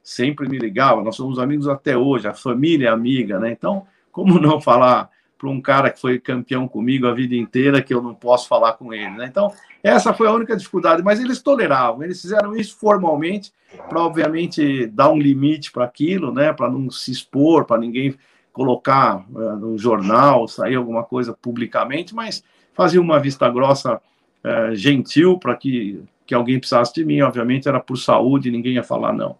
sempre 0.03 0.49
me 0.49 0.59
ligava, 0.59 1.01
nós 1.01 1.15
somos 1.15 1.39
amigos 1.39 1.67
até 1.67 1.97
hoje, 1.97 2.27
a 2.27 2.33
família 2.33 2.89
é 2.89 2.91
amiga, 2.91 3.39
né? 3.39 3.51
Então, 3.51 3.87
como 4.11 4.39
não 4.39 4.59
falar 4.59 5.09
para 5.37 5.49
um 5.49 5.61
cara 5.61 5.89
que 5.89 5.99
foi 5.99 6.19
campeão 6.19 6.67
comigo 6.67 7.07
a 7.07 7.13
vida 7.13 7.35
inteira 7.35 7.81
que 7.81 7.93
eu 7.93 8.01
não 8.01 8.13
posso 8.13 8.47
falar 8.47 8.73
com 8.73 8.93
ele, 8.93 9.11
né? 9.11 9.25
Então, 9.25 9.51
essa 9.81 10.13
foi 10.13 10.27
a 10.27 10.31
única 10.31 10.55
dificuldade, 10.55 11.01
mas 11.01 11.19
eles 11.19 11.41
toleravam, 11.41 12.03
eles 12.03 12.21
fizeram 12.21 12.55
isso 12.55 12.77
formalmente 12.77 13.51
para, 13.89 14.01
obviamente, 14.01 14.87
dar 14.87 15.09
um 15.09 15.17
limite 15.17 15.71
para 15.71 15.85
aquilo, 15.85 16.33
né? 16.33 16.53
Para 16.53 16.69
não 16.69 16.89
se 16.89 17.11
expor, 17.11 17.65
para 17.65 17.77
ninguém 17.77 18.15
colocar 18.53 19.25
uh, 19.33 19.55
no 19.57 19.77
jornal, 19.77 20.47
sair 20.47 20.75
alguma 20.75 21.03
coisa 21.03 21.35
publicamente, 21.41 22.15
mas 22.15 22.43
fazia 22.73 23.01
uma 23.01 23.19
vista 23.19 23.49
grossa 23.49 23.95
uh, 23.95 24.75
gentil 24.75 25.37
para 25.37 25.55
que, 25.55 26.01
que 26.25 26.33
alguém 26.33 26.59
precisasse 26.59 26.93
de 26.93 27.03
mim. 27.03 27.21
Obviamente 27.21 27.67
era 27.67 27.79
por 27.79 27.97
saúde, 27.97 28.51
ninguém 28.51 28.75
ia 28.75 28.83
falar 28.83 29.11
não. 29.11 29.35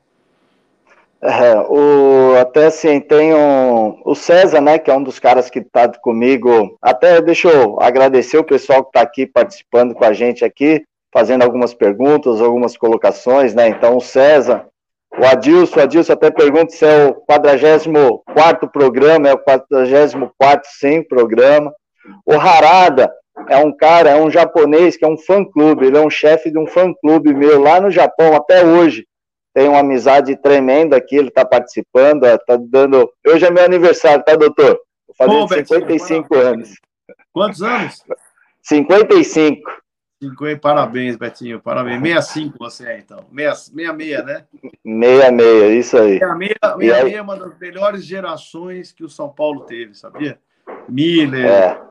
É, 1.26 1.56
o, 1.70 2.36
até 2.38 2.66
assim, 2.66 3.00
tem 3.00 3.34
um, 3.34 4.02
o 4.04 4.14
César, 4.14 4.60
né, 4.60 4.78
que 4.78 4.92
é 4.92 4.98
um 4.98 5.04
dos 5.04 5.20
caras 5.20 5.50
que 5.50 5.60
está 5.60 5.88
comigo. 5.88 6.78
Até 6.82 7.22
deixa 7.22 7.48
eu 7.48 7.82
agradecer 7.82 8.38
o 8.38 8.44
pessoal 8.44 8.84
que 8.84 8.90
está 8.90 9.02
aqui 9.02 9.26
participando 9.26 9.94
com 9.94 10.04
a 10.04 10.12
gente 10.12 10.44
aqui, 10.44 10.84
fazendo 11.14 11.44
algumas 11.44 11.74
perguntas, 11.74 12.42
algumas 12.42 12.76
colocações, 12.76 13.54
né? 13.54 13.70
Então, 13.70 13.96
o 13.96 14.02
César, 14.02 14.66
o 15.24 15.26
Adilson, 15.26 15.80
o 15.80 15.84
Adilson 15.84 16.14
até 16.14 16.30
pergunta 16.30 16.74
se 16.74 16.86
é 16.86 17.06
o 17.06 17.14
44 17.14 18.70
programa, 18.70 19.30
é 19.30 19.34
o 19.34 19.38
44 19.38 20.70
sem 20.78 21.02
programa. 21.02 21.74
O 22.26 22.34
Harada 22.34 23.10
é 23.48 23.56
um 23.58 23.72
cara, 23.72 24.10
é 24.10 24.22
um 24.22 24.30
japonês 24.30 24.98
que 24.98 25.06
é 25.06 25.08
um 25.08 25.18
fã-clube, 25.18 25.86
ele 25.86 25.98
é 25.98 26.02
um 26.02 26.10
chefe 26.10 26.52
de 26.52 26.60
um 26.60 26.68
fã-clube 26.68 27.34
meu 27.34 27.62
lá 27.62 27.80
no 27.80 27.90
Japão 27.90 28.36
até 28.36 28.66
hoje. 28.66 29.08
Tem 29.54 29.70
uma 29.70 29.80
amizade 29.80 30.36
tremenda 30.36 30.98
aqui, 30.98 31.16
ele 31.16 31.30
está 31.30 31.46
participando, 31.46 32.26
está 32.26 32.58
dando. 32.60 33.10
Hoje 33.26 33.46
é 33.46 33.50
meu 33.52 33.64
aniversário, 33.64 34.26
tá, 34.26 34.36
doutor? 34.36 34.78
Vou 35.08 35.16
fazer 35.16 35.32
Pô, 35.32 35.48
55 35.48 36.28
Betinho, 36.28 36.48
anos. 36.50 36.74
Quantos 37.32 37.62
anos? 37.62 38.04
55. 38.62 39.83
50, 40.30 40.60
parabéns, 40.60 41.16
Betinho, 41.16 41.60
parabéns. 41.60 42.02
65 42.02 42.58
você 42.60 42.88
é, 42.88 43.00
então. 43.00 43.26
66, 43.36 44.26
né? 44.26 44.46
66, 44.84 45.86
isso 45.86 45.98
aí. 45.98 46.20
66, 46.20 46.58
66 46.80 47.14
é 47.14 47.22
uma 47.22 47.36
das 47.36 47.60
melhores 47.60 48.06
gerações 48.06 48.92
que 48.92 49.04
o 49.04 49.10
São 49.10 49.30
Paulo 49.30 49.62
teve, 49.62 49.96
sabia? 49.96 50.40
Miller, 50.88 51.46
é. 51.46 51.82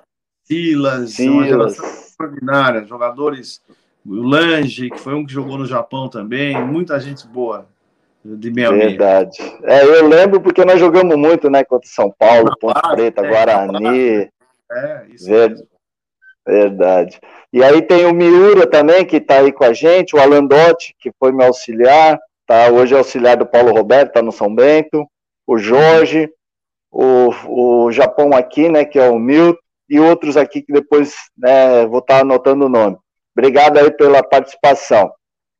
Silas, 0.44 1.12
Silas. 1.12 1.34
uma 1.34 1.46
geração 1.46 1.84
extraordinária. 1.84 2.84
Jogadores, 2.84 3.62
o 4.04 4.14
Lange, 4.14 4.90
que 4.90 4.98
foi 4.98 5.14
um 5.14 5.24
que 5.24 5.32
jogou 5.32 5.58
no 5.58 5.66
Japão 5.66 6.08
também, 6.08 6.60
muita 6.64 6.98
gente 6.98 7.26
boa 7.26 7.66
de 8.24 8.48
66. 8.48 8.90
Verdade. 8.90 9.38
É, 9.64 9.84
eu 9.84 10.08
lembro 10.08 10.40
porque 10.40 10.64
nós 10.64 10.78
jogamos 10.78 11.16
muito, 11.16 11.50
né, 11.50 11.64
contra 11.64 11.88
São 11.88 12.14
Paulo, 12.16 12.56
Ponte 12.60 12.80
Preta, 12.94 13.24
é, 13.24 13.28
Guarani. 13.28 14.30
É, 14.70 15.06
isso 15.10 15.28
Verdade. 15.28 15.71
Verdade. 16.46 17.20
E 17.52 17.62
aí 17.62 17.82
tem 17.82 18.06
o 18.06 18.12
Miura 18.12 18.66
também, 18.66 19.04
que 19.04 19.16
está 19.16 19.38
aí 19.38 19.52
com 19.52 19.64
a 19.64 19.72
gente, 19.72 20.16
o 20.16 20.20
Alandotti, 20.20 20.94
que 20.98 21.12
foi 21.18 21.32
meu 21.32 21.46
auxiliar, 21.46 22.18
tá? 22.46 22.68
Hoje 22.68 22.94
é 22.94 22.98
auxiliar 22.98 23.36
do 23.36 23.46
Paulo 23.46 23.72
Roberto, 23.72 24.08
está 24.08 24.22
no 24.22 24.32
São 24.32 24.52
Bento, 24.52 25.06
o 25.46 25.58
Jorge, 25.58 26.28
o, 26.90 27.86
o 27.86 27.92
Japão 27.92 28.32
aqui, 28.34 28.68
né, 28.68 28.84
que 28.84 28.98
é 28.98 29.08
o 29.08 29.18
Milton, 29.18 29.58
e 29.88 30.00
outros 30.00 30.36
aqui 30.36 30.62
que 30.62 30.72
depois 30.72 31.14
né, 31.36 31.86
vou 31.86 31.98
estar 31.98 32.16
tá 32.16 32.20
anotando 32.20 32.66
o 32.66 32.68
nome. 32.68 32.96
Obrigado 33.36 33.78
aí 33.78 33.90
pela 33.90 34.22
participação. 34.22 35.12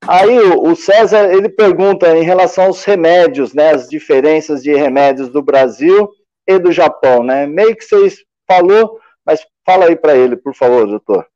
Aí 0.06 0.36
o, 0.38 0.74
César, 0.74 1.32
ele 1.32 1.48
pergunta 1.48 2.16
em 2.16 2.22
relação 2.22 2.64
aos 2.64 2.82
remédios, 2.82 3.54
né, 3.54 3.70
as 3.70 3.88
diferenças 3.88 4.62
de 4.62 4.74
remédios 4.74 5.28
do 5.28 5.42
Brasil 5.42 6.08
e 6.46 6.58
do 6.58 6.72
Japão, 6.72 7.22
né? 7.22 7.46
Meio 7.46 7.76
que 7.76 7.84
vocês 7.84 8.18
falou, 8.48 8.98
mas 9.24 9.40
fala 9.64 9.86
aí 9.86 9.96
para 9.96 10.16
ele, 10.16 10.36
por 10.36 10.54
favor, 10.54 10.86
doutor. 10.86 11.26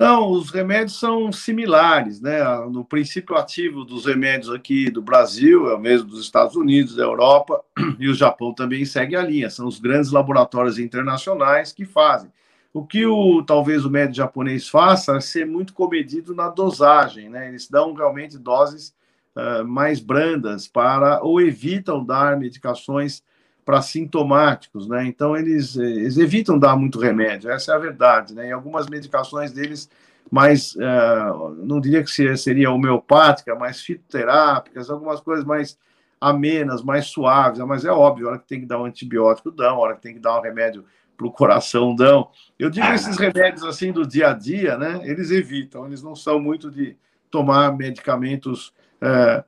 Não, 0.00 0.30
os 0.30 0.48
remédios 0.48 0.98
são 0.98 1.30
similares, 1.30 2.22
né? 2.22 2.42
No 2.70 2.82
princípio 2.82 3.36
ativo 3.36 3.84
dos 3.84 4.06
remédios 4.06 4.50
aqui 4.50 4.90
do 4.90 5.02
Brasil 5.02 5.68
é 5.68 5.74
o 5.74 5.78
mesmo 5.78 6.08
dos 6.08 6.22
Estados 6.22 6.56
Unidos, 6.56 6.96
da 6.96 7.02
Europa 7.02 7.62
e 8.00 8.08
o 8.08 8.14
Japão 8.14 8.54
também 8.54 8.82
segue 8.86 9.14
a 9.14 9.22
linha. 9.22 9.50
São 9.50 9.66
os 9.66 9.78
grandes 9.78 10.10
laboratórios 10.10 10.78
internacionais 10.78 11.70
que 11.70 11.84
fazem. 11.84 12.32
O 12.72 12.86
que 12.86 13.04
o 13.04 13.42
talvez 13.42 13.84
o 13.84 13.90
médico 13.90 14.14
japonês 14.16 14.66
faça 14.66 15.16
é 15.16 15.20
ser 15.20 15.44
muito 15.44 15.74
comedido 15.74 16.34
na 16.34 16.48
dosagem, 16.48 17.28
né? 17.28 17.48
Eles 17.48 17.68
dão 17.68 17.92
realmente 17.92 18.38
doses 18.38 18.94
uh, 19.36 19.66
mais 19.66 20.00
brandas 20.00 20.66
para 20.66 21.20
ou 21.22 21.42
evitam 21.42 22.02
dar 22.02 22.38
medicações 22.38 23.22
para 23.70 23.82
sintomáticos, 23.82 24.88
né? 24.88 25.06
Então 25.06 25.36
eles, 25.36 25.76
eles, 25.76 26.18
evitam 26.18 26.58
dar 26.58 26.74
muito 26.74 26.98
remédio, 26.98 27.48
essa 27.48 27.70
é 27.70 27.76
a 27.76 27.78
verdade, 27.78 28.34
né? 28.34 28.48
E 28.48 28.52
algumas 28.52 28.88
medicações 28.88 29.52
deles 29.52 29.88
mais, 30.28 30.74
uh, 30.74 31.54
não 31.56 31.80
diria 31.80 32.02
que 32.02 32.36
seria 32.36 32.72
homeopática, 32.72 33.54
mais 33.54 33.80
fitoterápicas, 33.80 34.90
algumas 34.90 35.20
coisas 35.20 35.44
mais 35.44 35.78
amenas, 36.20 36.82
mais 36.82 37.06
suaves, 37.06 37.60
mas 37.60 37.84
é 37.84 37.92
óbvio, 37.92 38.26
a 38.26 38.30
hora 38.30 38.38
que 38.40 38.48
tem 38.48 38.58
que 38.58 38.66
dar 38.66 38.80
um 38.80 38.86
antibiótico 38.86 39.52
dão, 39.52 39.76
a 39.76 39.78
hora 39.78 39.94
que 39.94 40.02
tem 40.02 40.14
que 40.14 40.20
dar 40.20 40.36
um 40.36 40.42
remédio 40.42 40.84
para 41.16 41.28
o 41.28 41.30
coração 41.30 41.94
dão. 41.94 42.28
Eu 42.58 42.70
digo 42.70 42.88
esses 42.88 43.16
remédios 43.16 43.62
assim 43.62 43.92
do 43.92 44.04
dia 44.04 44.30
a 44.30 44.32
dia, 44.32 44.76
né? 44.76 45.00
Eles 45.04 45.30
evitam, 45.30 45.86
eles 45.86 46.02
não 46.02 46.16
são 46.16 46.40
muito 46.40 46.72
de 46.72 46.96
tomar 47.30 47.76
medicamentos 47.76 48.74
uh, 49.00 49.44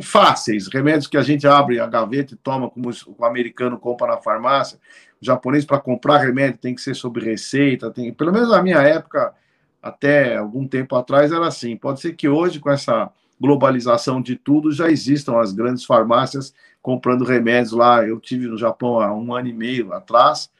fáceis, 0.00 0.68
remédios 0.68 1.06
que 1.06 1.16
a 1.16 1.22
gente 1.22 1.46
abre 1.46 1.80
a 1.80 1.86
gaveta 1.86 2.34
e 2.34 2.36
toma 2.36 2.70
como 2.70 2.90
o 3.18 3.24
americano 3.24 3.78
compra 3.78 4.06
na 4.08 4.16
farmácia. 4.18 4.78
O 5.20 5.24
japonês, 5.24 5.64
para 5.64 5.80
comprar 5.80 6.18
remédio, 6.18 6.58
tem 6.58 6.74
que 6.74 6.80
ser 6.80 6.94
sob 6.94 7.20
receita. 7.20 7.90
Tem, 7.90 8.12
pelo 8.12 8.32
menos 8.32 8.50
na 8.50 8.62
minha 8.62 8.78
época, 8.78 9.34
até 9.82 10.36
algum 10.36 10.66
tempo 10.66 10.94
atrás, 10.96 11.32
era 11.32 11.46
assim. 11.46 11.76
Pode 11.76 12.00
ser 12.00 12.14
que 12.14 12.28
hoje, 12.28 12.60
com 12.60 12.70
essa 12.70 13.10
globalização 13.40 14.22
de 14.22 14.36
tudo, 14.36 14.72
já 14.72 14.88
existam 14.90 15.38
as 15.40 15.52
grandes 15.52 15.84
farmácias 15.84 16.54
comprando 16.80 17.24
remédios 17.24 17.72
lá. 17.72 18.04
Eu 18.04 18.20
tive 18.20 18.46
no 18.46 18.56
Japão 18.56 19.00
há 19.00 19.12
um 19.12 19.34
ano 19.34 19.48
e 19.48 19.52
meio 19.52 19.92
atrás 19.92 20.50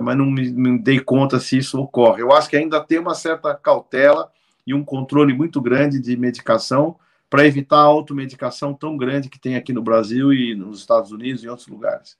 mas 0.00 0.16
não 0.16 0.26
me, 0.26 0.50
me 0.50 0.78
dei 0.78 1.00
conta 1.00 1.38
se 1.38 1.58
isso 1.58 1.80
ocorre. 1.80 2.22
Eu 2.22 2.32
acho 2.32 2.48
que 2.48 2.56
ainda 2.56 2.80
tem 2.80 2.98
uma 2.98 3.14
certa 3.14 3.54
cautela 3.54 4.30
e 4.66 4.74
um 4.74 4.84
controle 4.84 5.32
muito 5.32 5.60
grande 5.60 6.00
de 6.00 6.16
medicação 6.16 6.96
para 7.34 7.48
evitar 7.48 7.78
a 7.78 7.86
automedicação 7.86 8.72
tão 8.72 8.96
grande 8.96 9.28
que 9.28 9.40
tem 9.40 9.56
aqui 9.56 9.72
no 9.72 9.82
Brasil 9.82 10.32
e 10.32 10.54
nos 10.54 10.78
Estados 10.78 11.10
Unidos 11.10 11.42
e 11.42 11.46
em 11.46 11.48
outros 11.48 11.66
lugares. 11.66 12.16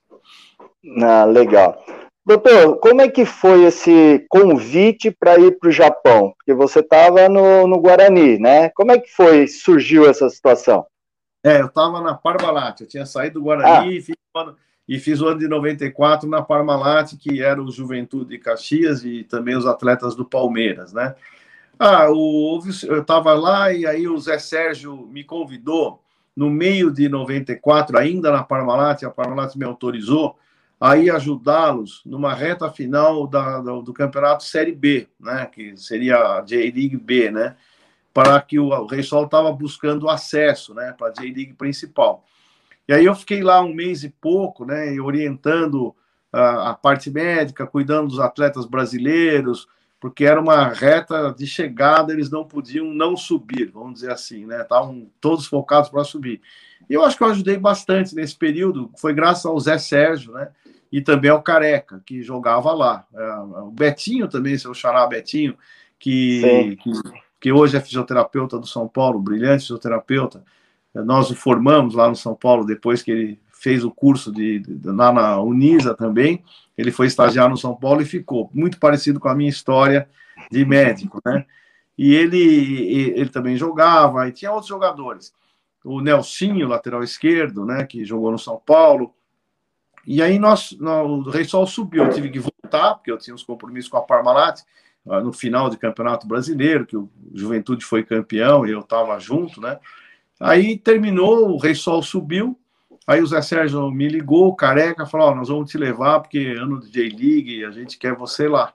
Ah, 1.01 1.23
legal. 1.23 1.81
Doutor, 2.25 2.75
como 2.79 2.99
é 2.99 3.07
que 3.07 3.23
foi 3.23 3.63
esse 3.63 4.25
convite 4.27 5.09
para 5.17 5.39
ir 5.39 5.57
para 5.57 5.69
o 5.69 5.71
Japão? 5.71 6.33
Porque 6.35 6.53
você 6.53 6.81
estava 6.81 7.29
no, 7.29 7.65
no 7.65 7.79
Guarani, 7.79 8.37
né? 8.37 8.67
Como 8.71 8.91
é 8.91 8.99
que 8.99 9.09
foi, 9.09 9.47
surgiu 9.47 10.05
essa 10.05 10.29
situação? 10.29 10.85
É, 11.45 11.61
eu 11.61 11.67
estava 11.67 12.01
na 12.01 12.13
Parmalat, 12.13 12.81
eu 12.81 12.87
tinha 12.87 13.05
saído 13.05 13.39
do 13.39 13.45
Guarani 13.45 13.87
ah. 13.87 13.97
e, 13.97 14.01
fiz, 14.01 14.15
e, 14.85 14.99
fiz, 14.99 15.21
o 15.21 15.27
ano 15.29 15.39
de 15.39 15.47
94 15.47 16.27
na 16.27 16.41
Parmalat, 16.41 17.13
que 17.15 17.41
era 17.41 17.63
o 17.63 17.71
Juventude 17.71 18.31
de 18.31 18.37
Caxias 18.37 19.05
e 19.05 19.23
também 19.23 19.55
os 19.55 19.65
atletas 19.65 20.13
do 20.13 20.25
Palmeiras, 20.25 20.91
né? 20.91 21.15
Ah, 21.77 22.09
o, 22.09 22.59
eu 22.83 23.01
estava 23.01 23.33
lá 23.33 23.71
e 23.73 23.85
aí 23.85 24.07
o 24.07 24.17
Zé 24.17 24.39
Sérgio 24.39 25.07
me 25.07 25.23
convidou 25.23 26.01
no 26.35 26.49
meio 26.49 26.91
de 26.91 27.07
94, 27.07 27.97
ainda 27.97 28.31
na 28.31 28.43
Parmalat, 28.43 29.03
a 29.03 29.09
Parmalat 29.09 29.55
me 29.55 29.65
autorizou 29.65 30.37
a 30.79 30.91
ajudá-los 30.91 32.01
numa 32.05 32.33
reta 32.33 32.69
final 32.69 33.25
da, 33.25 33.59
do, 33.59 33.81
do, 33.81 33.93
campeonato 33.93 34.43
Série 34.43 34.73
B, 34.73 35.07
né, 35.19 35.45
que 35.45 35.75
seria 35.77 36.17
a 36.17 36.41
J-League 36.41 36.97
B, 36.97 37.31
né, 37.31 37.55
para 38.13 38.39
que 38.41 38.59
o, 38.59 38.67
o 38.67 38.85
Rei 38.85 39.01
Sol 39.01 39.25
estava 39.25 39.51
buscando 39.51 40.09
acesso, 40.09 40.73
né, 40.73 40.93
para 40.97 41.07
a 41.07 41.11
J-League 41.11 41.53
principal. 41.53 42.25
E 42.87 42.93
aí 42.93 43.05
eu 43.05 43.15
fiquei 43.15 43.41
lá 43.41 43.61
um 43.61 43.73
mês 43.73 44.03
e 44.03 44.09
pouco, 44.09 44.65
né, 44.65 44.99
orientando 44.99 45.95
a, 46.31 46.71
a 46.71 46.73
parte 46.73 47.09
médica, 47.09 47.65
cuidando 47.65 48.09
dos 48.09 48.19
atletas 48.19 48.65
brasileiros, 48.65 49.67
porque 49.99 50.25
era 50.25 50.39
uma 50.39 50.67
reta 50.67 51.33
de 51.33 51.47
chegada, 51.47 52.13
eles 52.13 52.29
não 52.29 52.43
podiam 52.43 52.85
não 52.85 53.15
subir, 53.15 53.71
vamos 53.71 53.95
dizer 53.95 54.11
assim, 54.11 54.45
né? 54.45 54.61
Estavam 54.61 55.09
todos 55.19 55.45
focados 55.45 55.89
para 55.89 56.03
subir. 56.03 56.41
E 56.89 56.93
eu 56.93 57.03
acho 57.03 57.17
que 57.17 57.23
eu 57.23 57.27
ajudei 57.27 57.57
bastante 57.57 58.13
nesse 58.13 58.35
período, 58.35 58.91
foi 58.97 59.13
graças 59.13 59.45
ao 59.45 59.59
Zé 59.59 59.77
Sérgio, 59.77 60.33
né? 60.33 60.49
E 60.91 61.01
também 61.01 61.31
ao 61.31 61.41
Careca, 61.41 62.01
que 62.05 62.21
jogava 62.21 62.71
lá. 62.73 63.05
É, 63.13 63.35
o 63.61 63.71
Betinho 63.71 64.27
também, 64.27 64.57
seu 64.57 64.73
xará 64.73 65.05
Betinho, 65.07 65.57
que, 65.97 66.77
que, 66.81 66.91
que, 67.41 67.51
hoje 67.51 67.75
é 67.75 67.81
fisioterapeuta 67.81 68.59
do 68.59 68.67
São 68.67 68.87
Paulo, 68.87 69.19
brilhante 69.19 69.63
fisioterapeuta. 69.63 70.43
Nós 70.93 71.29
o 71.29 71.35
formamos 71.35 71.95
lá 71.95 72.07
no 72.07 72.15
São 72.15 72.35
Paulo 72.35 72.65
depois 72.65 73.01
que 73.01 73.11
ele 73.11 73.39
fez 73.65 73.83
o 73.83 73.89
curso 73.89 74.31
de, 74.31 74.59
de, 74.59 74.91
lá 74.91 75.11
na 75.11 75.41
Unisa 75.41 75.95
também. 75.95 76.43
Ele 76.77 76.91
foi 76.91 77.07
estagiar 77.07 77.49
no 77.49 77.57
São 77.57 77.75
Paulo 77.75 77.99
e 77.99 78.05
ficou 78.05 78.47
muito 78.53 78.79
parecido 78.79 79.19
com 79.19 79.27
a 79.27 79.33
minha 79.33 79.49
história 79.49 80.07
de 80.51 80.63
médico, 80.63 81.19
né? 81.25 81.43
E 81.97 82.13
ele, 82.13 82.37
ele 83.17 83.29
também 83.29 83.57
jogava, 83.57 84.27
e 84.27 84.31
tinha 84.31 84.51
outros 84.51 84.67
jogadores. 84.67 85.33
O 85.83 85.99
Nelsinho, 85.99 86.67
lateral 86.67 87.01
esquerdo, 87.01 87.65
né, 87.65 87.85
que 87.85 88.05
jogou 88.05 88.31
no 88.31 88.37
São 88.37 88.61
Paulo. 88.63 89.15
E 90.05 90.21
aí 90.21 90.37
nós, 90.37 90.77
nós 90.79 91.09
o 91.09 91.29
Rei 91.31 91.45
Sol 91.45 91.65
subiu, 91.65 92.03
eu 92.03 92.13
tive 92.13 92.29
que 92.29 92.37
voltar, 92.37 92.95
porque 92.95 93.11
eu 93.11 93.17
tinha 93.17 93.33
uns 93.33 93.43
compromissos 93.43 93.89
com 93.89 93.97
a 93.97 94.01
Parmalat, 94.01 94.61
ah, 95.07 95.21
no 95.21 95.33
final 95.33 95.71
do 95.71 95.77
Campeonato 95.77 96.27
Brasileiro, 96.27 96.85
que 96.85 96.97
o 96.97 97.09
Juventude 97.33 97.83
foi 97.83 98.03
campeão 98.03 98.67
e 98.67 98.71
eu 98.71 98.81
estava 98.81 99.17
junto, 99.19 99.59
né? 99.59 99.79
Aí 100.39 100.77
terminou, 100.77 101.49
o 101.49 101.57
Rei 101.57 101.73
Sol 101.73 102.03
subiu, 102.03 102.59
Aí 103.07 103.21
o 103.21 103.27
Zé 103.27 103.41
Sérgio 103.41 103.91
me 103.91 104.07
ligou, 104.07 104.55
careca, 104.55 105.05
falou: 105.05 105.31
oh, 105.31 105.35
nós 105.35 105.49
vamos 105.49 105.69
te 105.69 105.77
levar 105.77 106.19
porque 106.19 106.55
é 106.55 106.59
ano 106.59 106.79
de 106.79 106.89
J-League, 106.89 107.65
a 107.65 107.71
gente 107.71 107.97
quer 107.97 108.15
você 108.15 108.47
lá. 108.47 108.73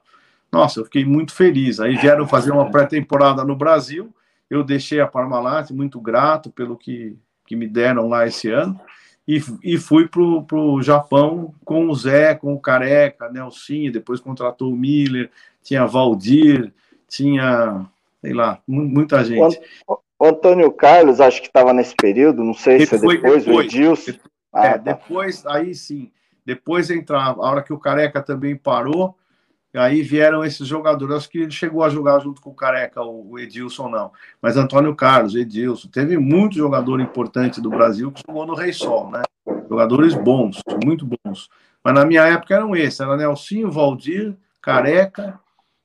Nossa, 0.53 0.81
eu 0.81 0.85
fiquei 0.85 1.05
muito 1.05 1.33
feliz. 1.33 1.81
Aí 1.81 1.97
vieram 1.97 2.27
fazer 2.27 2.51
uma 2.51 2.71
pré-temporada 2.71 3.45
no 3.45 3.55
Brasil. 3.55 4.13
Eu 4.49 4.65
deixei 4.65 5.01
a 5.01 5.07
Parmalat, 5.07 5.71
muito 5.71 6.01
grato 6.01 6.51
pelo 6.51 6.77
que, 6.77 7.17
que 7.47 7.55
me 7.55 7.69
deram 7.69 8.09
lá 8.09 8.27
esse 8.27 8.51
ano. 8.51 8.81
E, 9.27 9.41
e 9.63 9.79
fui 9.79 10.09
para 10.09 10.21
o 10.21 10.83
Japão 10.83 11.55
com 11.65 11.89
o 11.89 11.95
Zé, 11.95 12.35
com 12.35 12.53
o 12.53 12.61
Careca, 12.61 13.31
Nelson, 13.31 13.91
depois 13.93 14.19
contratou 14.19 14.73
o 14.73 14.77
Miller, 14.77 15.31
tinha 15.63 15.87
Valdir, 15.87 16.73
tinha, 17.09 17.87
sei 18.21 18.33
lá, 18.33 18.59
muita 18.67 19.23
gente. 19.25 19.61
O 20.21 20.27
Antônio 20.27 20.71
Carlos, 20.71 21.19
acho 21.19 21.41
que 21.41 21.47
estava 21.47 21.73
nesse 21.73 21.95
período, 21.97 22.45
não 22.45 22.53
sei 22.53 22.85
se 22.85 22.95
é 22.95 22.99
depois, 22.99 23.23
depois, 23.23 23.47
o 23.47 23.63
Edilson. 23.63 24.13
Ah, 24.53 24.67
é, 24.67 24.73
tá. 24.73 24.77
depois, 24.77 25.47
aí 25.47 25.75
sim. 25.75 26.11
Depois 26.45 26.91
entrava, 26.91 27.43
a 27.43 27.51
hora 27.51 27.63
que 27.63 27.73
o 27.73 27.79
Careca 27.79 28.21
também 28.21 28.55
parou, 28.55 29.17
aí 29.75 30.03
vieram 30.03 30.45
esses 30.45 30.69
jogadores. 30.69 31.17
Acho 31.17 31.31
que 31.31 31.39
ele 31.39 31.51
chegou 31.51 31.83
a 31.83 31.89
jogar 31.89 32.19
junto 32.21 32.43
com 32.43 32.51
o 32.51 32.55
Careca, 32.55 33.03
o 33.03 33.39
Edilson 33.39 33.89
não. 33.89 34.13
Mas 34.43 34.59
Antônio 34.59 34.95
Carlos, 34.95 35.35
Edilson, 35.35 35.89
teve 35.89 36.19
muito 36.19 36.55
jogador 36.57 37.01
importante 37.01 37.59
do 37.59 37.71
Brasil 37.71 38.13
que 38.13 38.23
jogou 38.27 38.45
no 38.45 38.55
Rei 38.55 38.75
Sol, 38.75 39.11
né? 39.11 39.23
Jogadores 39.71 40.13
bons, 40.13 40.61
muito 40.85 41.07
bons. 41.07 41.49
Mas 41.83 41.95
na 41.95 42.05
minha 42.05 42.27
época 42.27 42.55
eram 42.55 42.77
esses, 42.77 43.01
era 43.01 43.17
Nelsinho, 43.17 43.71
Valdir, 43.71 44.37
Careca 44.61 45.41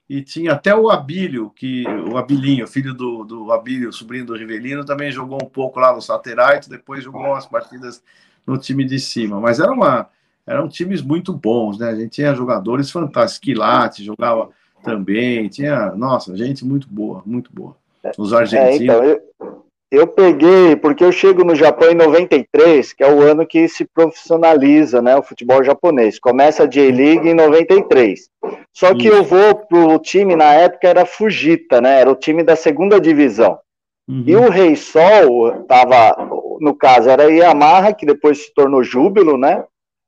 e 0.10 0.22
tinha 0.22 0.54
até 0.54 0.76
o 0.76 0.90
Abílio, 0.90 1.50
que 1.50 1.84
o 1.88 2.18
Abilinho, 2.18 2.68
filho 2.68 2.94
do, 2.94 3.24
do 3.24 3.52
Abílio, 3.52 3.92
sobrinho 3.92 4.26
do 4.26 4.36
Rivelino, 4.36 4.86
também 4.86 5.12
jogou 5.12 5.40
um 5.42 5.50
pouco 5.50 5.80
lá 5.80 5.94
no 5.94 6.02
Satellite, 6.02 6.70
depois 6.70 7.04
jogou 7.04 7.22
umas 7.22 7.46
partidas 7.46 8.04
no 8.46 8.58
time 8.58 8.86
de 8.86 9.00
cima. 9.00 9.40
Mas 9.40 9.60
era 9.60 9.72
uma, 9.72 10.08
eram 10.46 10.68
times 10.68 11.02
muito 11.02 11.34
bons, 11.34 11.80
né? 11.80 11.90
A 11.90 11.96
gente 11.96 12.12
tinha 12.12 12.36
jogadores 12.36 12.92
fantásticos. 12.92 13.40
Quilate 13.40 14.04
jogava 14.04 14.50
também, 14.84 15.50
tinha, 15.50 15.96
nossa, 15.96 16.38
gente 16.38 16.64
muito 16.64 16.88
boa, 16.88 17.24
muito 17.26 17.52
boa. 17.52 17.76
Os 18.18 18.32
argentinos. 18.32 18.80
É, 18.80 18.84
então, 18.84 19.04
eu, 19.04 19.65
eu 19.96 20.08
peguei, 20.08 20.76
porque 20.76 21.04
eu 21.04 21.12
chego 21.12 21.44
no 21.44 21.56
Japão 21.56 21.90
em 21.90 21.96
93, 21.96 22.92
que 22.94 23.04
é 23.04 23.12
o 23.12 23.22
ano 23.22 23.46
que 23.46 23.68
se 23.68 23.86
profissionaliza 23.86 25.02
né, 25.02 25.16
o 25.16 25.24
futebol 25.24 25.64
japonês. 25.64 26.20
Começa 26.20 26.64
a 26.64 26.66
J-League 26.66 27.30
em 27.30 27.34
93. 27.34 28.30
Só 28.74 28.94
que 28.94 29.08
Isso. 29.08 29.16
eu 29.16 29.24
vou 29.24 29.56
pro 29.56 30.00
time, 30.00 30.36
na 30.36 30.54
época 30.54 30.88
era 30.88 31.06
Fujita, 31.06 31.80
né? 31.80 32.02
Era 32.02 32.12
o 32.12 32.16
time 32.16 32.44
da 32.44 32.56
segunda 32.56 33.00
divisão. 33.00 33.60
Uhum. 34.08 34.24
E 34.26 34.36
o 34.36 34.50
Rei 34.50 34.76
Sol 34.76 35.64
tava, 35.64 36.16
no 36.60 36.76
caso, 36.76 37.10
era 37.10 37.32
Yamaha, 37.32 37.94
que 37.94 38.06
depois 38.06 38.46
se 38.46 38.54
tornou 38.54 38.84
Júbilo, 38.84 39.38
né? 39.38 39.64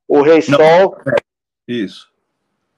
O 0.06 0.22
Rei 0.22 0.42
Não. 0.48 0.58
Sol. 0.58 0.96
É, 1.06 1.16
isso. 1.66 2.08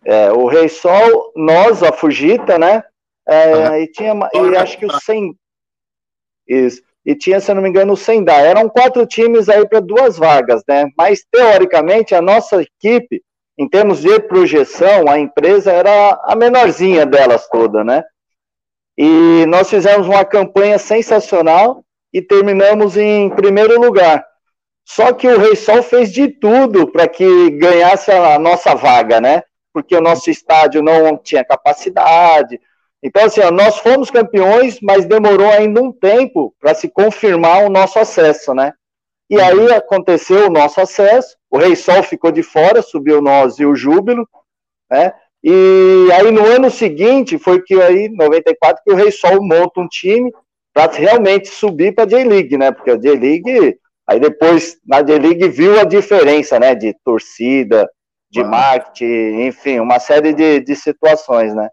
É, 0.05 0.33
o 0.33 0.47
Rei 0.47 0.69
Sol, 0.69 1.33
nós, 1.35 1.83
a 1.83 1.93
Fujita, 1.93 2.59
né? 2.59 2.85
É, 3.27 3.83
E 3.83 3.87
tinha, 3.87 4.13
e 4.35 4.57
acho 4.57 4.79
que 4.79 4.87
o 4.87 4.93
100. 4.93 5.35
Isso 6.47 6.90
e 7.05 7.15
tinha, 7.15 7.41
se 7.41 7.53
não 7.55 7.63
me 7.63 7.69
engano, 7.69 7.95
o 7.95 7.97
Sendai. 7.97 8.47
Eram 8.47 8.69
quatro 8.69 9.07
times 9.07 9.49
aí 9.49 9.67
para 9.67 9.81
duas 9.81 10.19
vagas, 10.19 10.63
né? 10.69 10.87
Mas, 10.97 11.25
teoricamente, 11.31 12.15
a 12.15 12.21
nossa 12.21 12.63
equipe, 12.63 13.23
em 13.59 13.69
termos 13.69 14.01
de 14.01 14.21
projeção, 14.21 15.09
a 15.09 15.19
empresa 15.19 15.73
era 15.73 16.21
a 16.25 16.37
menorzinha 16.37 17.07
delas 17.07 17.49
toda, 17.49 17.83
né? 17.83 18.05
E 18.97 19.47
nós 19.47 19.71
fizemos 19.71 20.07
uma 20.07 20.25
campanha 20.25 20.79
sensacional 20.79 21.83
e 22.13 22.21
terminamos 22.21 22.97
em 22.97 23.31
primeiro 23.31 23.81
lugar. 23.81 24.25
Só 24.85 25.13
que 25.13 25.29
o 25.29 25.39
Rei 25.39 25.57
Sol 25.57 25.83
fez 25.83 26.13
de 26.13 26.29
tudo 26.29 26.91
para 26.91 27.07
que 27.07 27.51
ganhasse 27.53 28.11
a 28.11 28.39
nossa 28.39 28.75
vaga, 28.75 29.21
né? 29.21 29.43
Porque 29.73 29.95
o 29.95 30.01
nosso 30.01 30.31
estádio 30.31 30.83
não 30.83 31.17
tinha 31.17 31.45
capacidade, 31.45 32.61
então, 33.03 33.25
assim, 33.25 33.41
ó, 33.41 33.51
nós 33.51 33.79
fomos 33.79 34.11
campeões, 34.11 34.79
mas 34.81 35.07
demorou 35.07 35.49
ainda 35.49 35.83
um 35.83 35.91
tempo 35.91 36.55
para 36.61 36.75
se 36.75 36.89
confirmar 36.89 37.65
o 37.65 37.71
nosso 37.71 37.99
acesso, 37.99 38.55
né? 38.55 38.73
E 39.29 39.41
aí 39.41 39.73
aconteceu 39.73 40.47
o 40.47 40.51
nosso 40.51 40.81
acesso, 40.81 41.37
o 41.51 41.57
Rei 41.57 41.77
Sol 41.77 42.03
ficou 42.03 42.31
de 42.31 42.43
fora, 42.43 42.83
subiu 42.83 43.23
nós 43.23 43.59
e 43.59 43.65
o 43.65 43.75
Júbilo, 43.75 44.29
né? 44.91 45.13
E 45.43 46.09
aí 46.13 46.31
no 46.31 46.45
ano 46.45 46.71
seguinte 46.71 47.39
foi 47.39 47.63
que 47.63 47.81
aí, 47.81 48.09
94, 48.11 48.83
que 48.85 48.93
o 48.93 48.97
Rei 48.97 49.11
Sol 49.11 49.43
monta 49.43 49.81
um 49.81 49.89
time 49.89 50.31
para 50.75 50.93
realmente 50.93 51.49
subir 51.49 51.95
para 51.95 52.05
a 52.05 52.07
J-League, 52.07 52.59
né? 52.59 52.71
Porque 52.71 52.91
a 52.91 52.97
J-League, 52.97 53.79
aí 54.07 54.21
depois 54.21 54.79
na 54.87 55.01
J-League 55.01 55.49
viu 55.49 55.81
a 55.81 55.85
diferença, 55.85 56.59
né? 56.59 56.75
De 56.75 56.95
torcida, 57.03 57.89
de 58.31 58.45
marketing, 58.45 59.47
enfim, 59.47 59.81
uma 59.81 59.99
série 59.99 60.35
de, 60.35 60.61
de 60.61 60.77
situações, 60.77 61.55
né? 61.55 61.69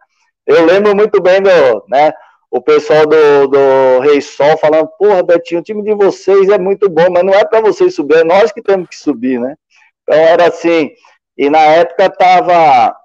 Eu 0.48 0.66
lembro 0.66 0.96
muito 0.96 1.22
bem 1.22 1.42
do, 1.42 1.86
né, 1.90 2.14
o 2.50 2.62
pessoal 2.62 3.06
do, 3.06 3.48
do 3.48 4.00
Rei 4.00 4.22
Sol 4.22 4.58
falando, 4.58 4.88
porra, 4.98 5.22
Betinho, 5.22 5.60
o 5.60 5.64
time 5.64 5.84
de 5.84 5.94
vocês 5.94 6.48
é 6.48 6.58
muito 6.58 6.90
bom, 6.90 7.12
mas 7.12 7.24
não 7.24 7.34
é 7.34 7.44
para 7.44 7.60
vocês 7.60 7.94
subir, 7.94 8.20
é 8.20 8.24
nós 8.24 8.54
que 8.54 8.62
temos 8.62 8.88
que 8.88 8.96
subir, 8.96 9.40
né? 9.42 9.56
Então 10.04 10.16
era 10.18 10.48
assim, 10.48 10.92
e 11.38 11.50
na 11.50 11.60
época 11.60 12.10
tava, 12.10 12.96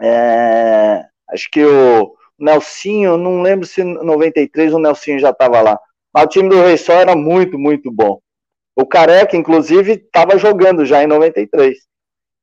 é, 0.00 1.04
acho 1.30 1.50
que 1.50 1.64
o 1.64 2.14
Nelsinho, 2.38 3.16
não 3.16 3.42
lembro 3.42 3.66
se 3.66 3.82
em 3.82 3.94
93 3.94 4.72
o 4.72 4.78
Nelsinho 4.78 5.18
já 5.18 5.30
estava 5.30 5.60
lá, 5.60 5.80
mas 6.14 6.24
o 6.26 6.28
time 6.28 6.48
do 6.48 6.62
Rei 6.62 6.76
Sol 6.76 6.94
era 6.94 7.16
muito, 7.16 7.58
muito 7.58 7.90
bom. 7.90 8.20
O 8.76 8.86
Careca, 8.86 9.36
inclusive, 9.36 9.94
estava 9.94 10.38
jogando 10.38 10.86
já 10.86 11.02
em 11.02 11.08
93. 11.08 11.76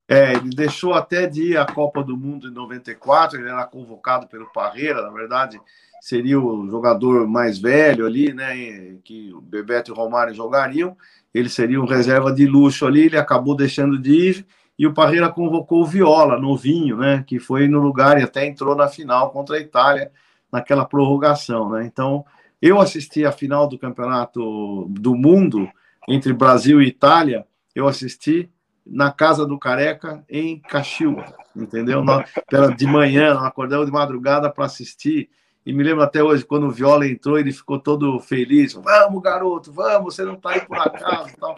É, 0.07 0.33
ele 0.33 0.49
deixou 0.51 0.93
até 0.93 1.25
de 1.25 1.51
ir 1.51 1.57
à 1.57 1.65
Copa 1.65 2.03
do 2.03 2.15
Mundo 2.15 2.47
em 2.47 2.51
94, 2.51 3.39
ele 3.39 3.49
era 3.49 3.65
convocado 3.65 4.27
pelo 4.27 4.45
Parreira, 4.51 5.01
na 5.01 5.09
verdade, 5.09 5.59
seria 5.99 6.39
o 6.39 6.69
jogador 6.69 7.27
mais 7.27 7.57
velho 7.57 8.05
ali, 8.05 8.31
né, 8.31 8.97
que 9.03 9.33
o 9.33 9.41
Bebeto 9.41 9.89
e 9.89 9.93
o 9.93 9.95
Romário 9.95 10.35
jogariam, 10.35 10.95
ele 11.33 11.49
seria 11.49 11.81
um 11.81 11.85
reserva 11.85 12.31
de 12.31 12.45
luxo 12.45 12.85
ali, 12.85 13.05
ele 13.05 13.17
acabou 13.17 13.55
deixando 13.55 13.97
de 13.97 14.11
ir, 14.11 14.45
e 14.77 14.85
o 14.85 14.93
Parreira 14.93 15.29
convocou 15.29 15.81
o 15.81 15.85
Viola, 15.85 16.39
novinho, 16.39 16.97
né, 16.97 17.23
que 17.25 17.39
foi 17.39 17.67
no 17.67 17.79
lugar 17.79 18.19
e 18.19 18.23
até 18.23 18.45
entrou 18.45 18.75
na 18.75 18.87
final 18.87 19.31
contra 19.31 19.57
a 19.57 19.59
Itália, 19.59 20.11
naquela 20.51 20.85
prorrogação, 20.85 21.71
né, 21.71 21.83
então 21.83 22.23
eu 22.61 22.79
assisti 22.79 23.25
a 23.25 23.31
final 23.31 23.67
do 23.67 23.79
Campeonato 23.79 24.85
do 24.87 25.15
Mundo 25.15 25.67
entre 26.07 26.31
Brasil 26.31 26.79
e 26.79 26.87
Itália, 26.87 27.43
eu 27.73 27.87
assisti 27.87 28.49
na 28.85 29.11
casa 29.11 29.45
do 29.45 29.57
Careca 29.57 30.23
em 30.29 30.59
Caxias, 30.59 31.33
entendeu? 31.55 32.03
pela, 32.47 32.73
de 32.73 32.85
manhã, 32.85 33.33
nós 33.33 33.43
acordamos 33.43 33.87
de 33.87 33.91
madrugada 33.91 34.49
para 34.49 34.65
assistir. 34.65 35.29
E 35.65 35.73
me 35.73 35.81
lembro 35.81 36.03
até 36.03 36.21
hoje, 36.21 36.45
quando 36.45 36.67
o 36.67 36.71
Viola 36.71 37.07
entrou, 37.07 37.39
ele 37.39 37.51
ficou 37.51 37.79
todo 37.79 38.19
feliz. 38.19 38.73
Vamos, 38.73 39.21
garoto, 39.23 39.71
vamos, 39.71 40.13
você 40.13 40.23
não 40.23 40.35
está 40.35 40.51
aí 40.51 40.61
por 40.61 40.77
acaso. 40.77 41.35
Tal. 41.39 41.57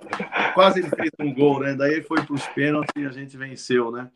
Quase 0.54 0.80
ele 0.80 0.90
fez 0.90 1.12
um 1.20 1.34
gol, 1.34 1.60
né? 1.60 1.76
Daí 1.76 2.02
foi 2.02 2.24
para 2.24 2.34
os 2.34 2.48
pênaltis 2.48 2.92
e 2.96 3.06
a 3.06 3.12
gente 3.12 3.36
venceu, 3.36 3.92
né? 3.92 4.10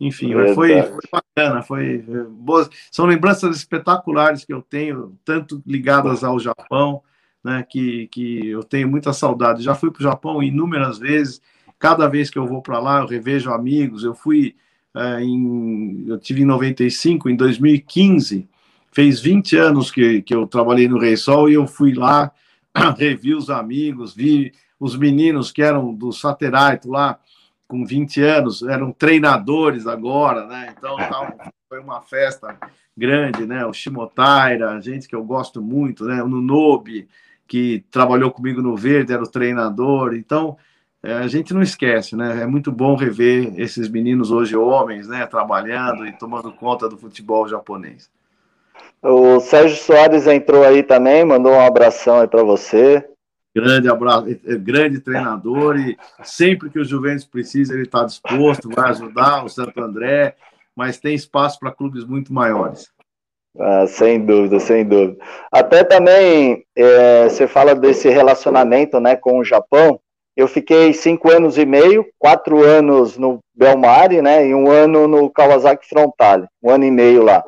Enfim, 0.00 0.32
foi, 0.32 0.82
foi, 0.82 1.00
bacana, 1.12 1.62
foi 1.62 1.98
boas. 2.30 2.70
São 2.90 3.04
lembranças 3.04 3.56
espetaculares 3.56 4.44
que 4.44 4.52
eu 4.52 4.62
tenho, 4.62 5.16
tanto 5.24 5.62
ligadas 5.66 6.24
ao 6.24 6.40
Japão, 6.40 7.02
né? 7.44 7.62
Que, 7.68 8.08
que 8.08 8.48
eu 8.48 8.64
tenho 8.64 8.88
muita 8.88 9.12
saudade. 9.12 9.62
Já 9.62 9.74
fui 9.74 9.90
para 9.90 10.00
o 10.00 10.04
Japão 10.04 10.42
inúmeras 10.42 10.98
vezes 10.98 11.42
Cada 11.84 12.08
vez 12.08 12.30
que 12.30 12.38
eu 12.38 12.46
vou 12.46 12.62
para 12.62 12.78
lá, 12.78 13.00
eu 13.00 13.06
revejo 13.06 13.50
amigos. 13.50 14.04
Eu 14.04 14.14
fui 14.14 14.56
é, 14.94 15.20
em. 15.20 16.06
Eu 16.08 16.18
tive 16.18 16.40
em 16.40 16.46
95, 16.46 17.28
em 17.28 17.36
2015, 17.36 18.48
fez 18.90 19.20
20 19.20 19.54
anos 19.58 19.90
que, 19.90 20.22
que 20.22 20.34
eu 20.34 20.46
trabalhei 20.46 20.88
no 20.88 20.98
Rei 20.98 21.14
Sol 21.14 21.46
e 21.46 21.52
eu 21.52 21.66
fui 21.66 21.92
lá, 21.92 22.32
revi 22.96 23.34
os 23.34 23.50
amigos, 23.50 24.14
vi 24.14 24.54
os 24.80 24.96
meninos 24.96 25.52
que 25.52 25.60
eram 25.60 25.92
do 25.92 26.10
Satellite 26.10 26.88
lá, 26.88 27.18
com 27.68 27.84
20 27.84 28.22
anos, 28.22 28.62
eram 28.62 28.90
treinadores 28.90 29.86
agora, 29.86 30.46
né? 30.46 30.74
Então 30.74 30.96
foi 31.68 31.80
uma 31.80 32.00
festa 32.00 32.56
grande, 32.96 33.44
né? 33.44 33.66
O 33.66 33.74
Shimotaira, 33.74 34.80
gente 34.80 35.06
que 35.06 35.14
eu 35.14 35.22
gosto 35.22 35.60
muito, 35.60 36.06
né? 36.06 36.22
O 36.22 36.28
Nunobi, 36.28 37.06
que 37.46 37.84
trabalhou 37.90 38.30
comigo 38.30 38.62
no 38.62 38.74
Verde, 38.74 39.12
era 39.12 39.22
o 39.22 39.30
treinador. 39.30 40.14
Então, 40.14 40.56
é, 41.04 41.12
a 41.14 41.26
gente 41.26 41.52
não 41.52 41.62
esquece, 41.62 42.16
né? 42.16 42.42
É 42.42 42.46
muito 42.46 42.72
bom 42.72 42.96
rever 42.96 43.52
esses 43.58 43.88
meninos 43.88 44.30
hoje 44.30 44.56
homens, 44.56 45.06
né? 45.06 45.26
Trabalhando 45.26 46.06
e 46.06 46.12
tomando 46.12 46.50
conta 46.52 46.88
do 46.88 46.96
futebol 46.96 47.46
japonês. 47.46 48.10
O 49.02 49.38
Sérgio 49.38 49.76
Soares 49.76 50.26
entrou 50.26 50.64
aí 50.64 50.82
também, 50.82 51.24
mandou 51.24 51.52
um 51.52 51.60
abração 51.60 52.20
aí 52.20 52.26
para 52.26 52.42
você. 52.42 53.06
Grande 53.54 53.88
abraço, 53.88 54.28
é, 54.28 54.52
é, 54.52 54.56
grande 54.56 54.98
treinador 54.98 55.78
e 55.78 55.96
sempre 56.22 56.70
que 56.70 56.78
o 56.78 56.84
Juventus 56.84 57.24
precisa 57.24 57.74
ele 57.74 57.82
está 57.82 58.02
disposto, 58.04 58.68
vai 58.68 58.90
ajudar 58.90 59.44
o 59.44 59.48
Santo 59.48 59.78
André, 59.80 60.34
mas 60.74 60.98
tem 60.98 61.14
espaço 61.14 61.60
para 61.60 61.70
clubes 61.70 62.04
muito 62.04 62.32
maiores. 62.32 62.90
Ah, 63.56 63.86
sem 63.86 64.24
dúvida, 64.24 64.58
sem 64.58 64.84
dúvida. 64.84 65.22
Até 65.52 65.84
também 65.84 66.64
é, 66.74 67.28
você 67.28 67.46
fala 67.46 67.74
desse 67.74 68.08
relacionamento, 68.08 68.98
né, 68.98 69.14
com 69.14 69.38
o 69.38 69.44
Japão. 69.44 70.00
Eu 70.36 70.48
fiquei 70.48 70.92
cinco 70.92 71.30
anos 71.30 71.56
e 71.58 71.64
meio, 71.64 72.04
quatro 72.18 72.64
anos 72.64 73.16
no 73.16 73.38
Belmari, 73.54 74.20
né, 74.20 74.46
e 74.46 74.54
um 74.54 74.68
ano 74.70 75.06
no 75.06 75.30
Kawasaki 75.30 75.88
Frontale, 75.88 76.46
um 76.62 76.70
ano 76.70 76.84
e 76.84 76.90
meio 76.90 77.22
lá. 77.22 77.44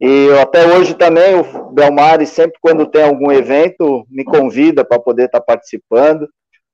E 0.00 0.28
até 0.40 0.66
hoje 0.66 0.94
também 0.94 1.34
o 1.34 1.70
Belmari, 1.72 2.26
sempre 2.26 2.58
quando 2.60 2.86
tem 2.86 3.02
algum 3.02 3.30
evento, 3.30 4.06
me 4.10 4.24
convida 4.24 4.84
para 4.84 4.98
poder 4.98 5.26
estar 5.26 5.40
tá 5.40 5.44
participando. 5.44 6.26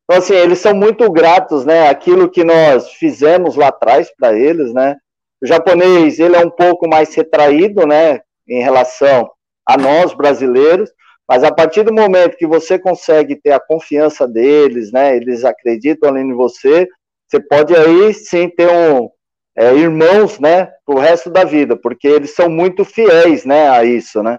Então, 0.05 0.19
assim, 0.19 0.35
eles 0.35 0.59
são 0.59 0.75
muito 0.75 1.11
gratos, 1.11 1.65
né, 1.65 1.89
aquilo 1.89 2.31
que 2.31 2.45
nós 2.45 2.91
fizemos 2.93 3.57
lá 3.57 3.69
atrás 3.69 4.13
para 4.17 4.37
eles, 4.37 4.73
né. 4.73 4.97
O 5.43 5.47
japonês, 5.47 6.21
ele 6.21 6.37
é 6.37 6.41
um 6.45 6.51
pouco 6.51 6.89
mais 6.89 7.13
retraído, 7.15 7.85
né, 7.85 8.21
em 8.49 8.63
relação 8.63 9.29
a 9.67 9.77
nós 9.77 10.15
brasileiros, 10.15 10.91
mas 11.29 11.45
a 11.45 11.53
partir 11.53 11.85
do 11.85 11.93
momento 11.93 12.37
que 12.37 12.47
você 12.47 12.79
consegue 12.79 13.37
ter 13.37 13.53
a 13.53 13.61
confiança 13.61 14.27
deles, 14.27 14.93
né, 14.93 15.17
eles 15.17 15.45
acreditam 15.45 16.11
ali 16.11 16.21
em 16.21 16.35
você, 16.35 16.89
você 17.29 17.41
pode 17.41 17.75
aí 17.75 18.13
sim 18.13 18.49
ter 18.49 18.69
um 18.69 19.09
é, 19.57 19.75
irmãos, 19.75 20.39
né, 20.39 20.67
pro 20.85 20.99
resto 20.99 21.31
da 21.31 21.45
vida, 21.45 21.77
porque 21.77 22.07
eles 22.07 22.35
são 22.35 22.49
muito 22.49 22.85
fiéis, 22.85 23.45
né, 23.45 23.69
a 23.69 23.85
isso, 23.85 24.23
né? 24.23 24.39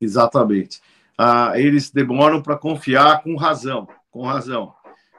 Exatamente. 0.00 0.80
Ah, 1.18 1.52
eles 1.54 1.90
demoram 1.90 2.42
para 2.42 2.56
confiar 2.56 3.22
com 3.22 3.36
razão, 3.36 3.86
com 4.10 4.22
razão. 4.22 4.72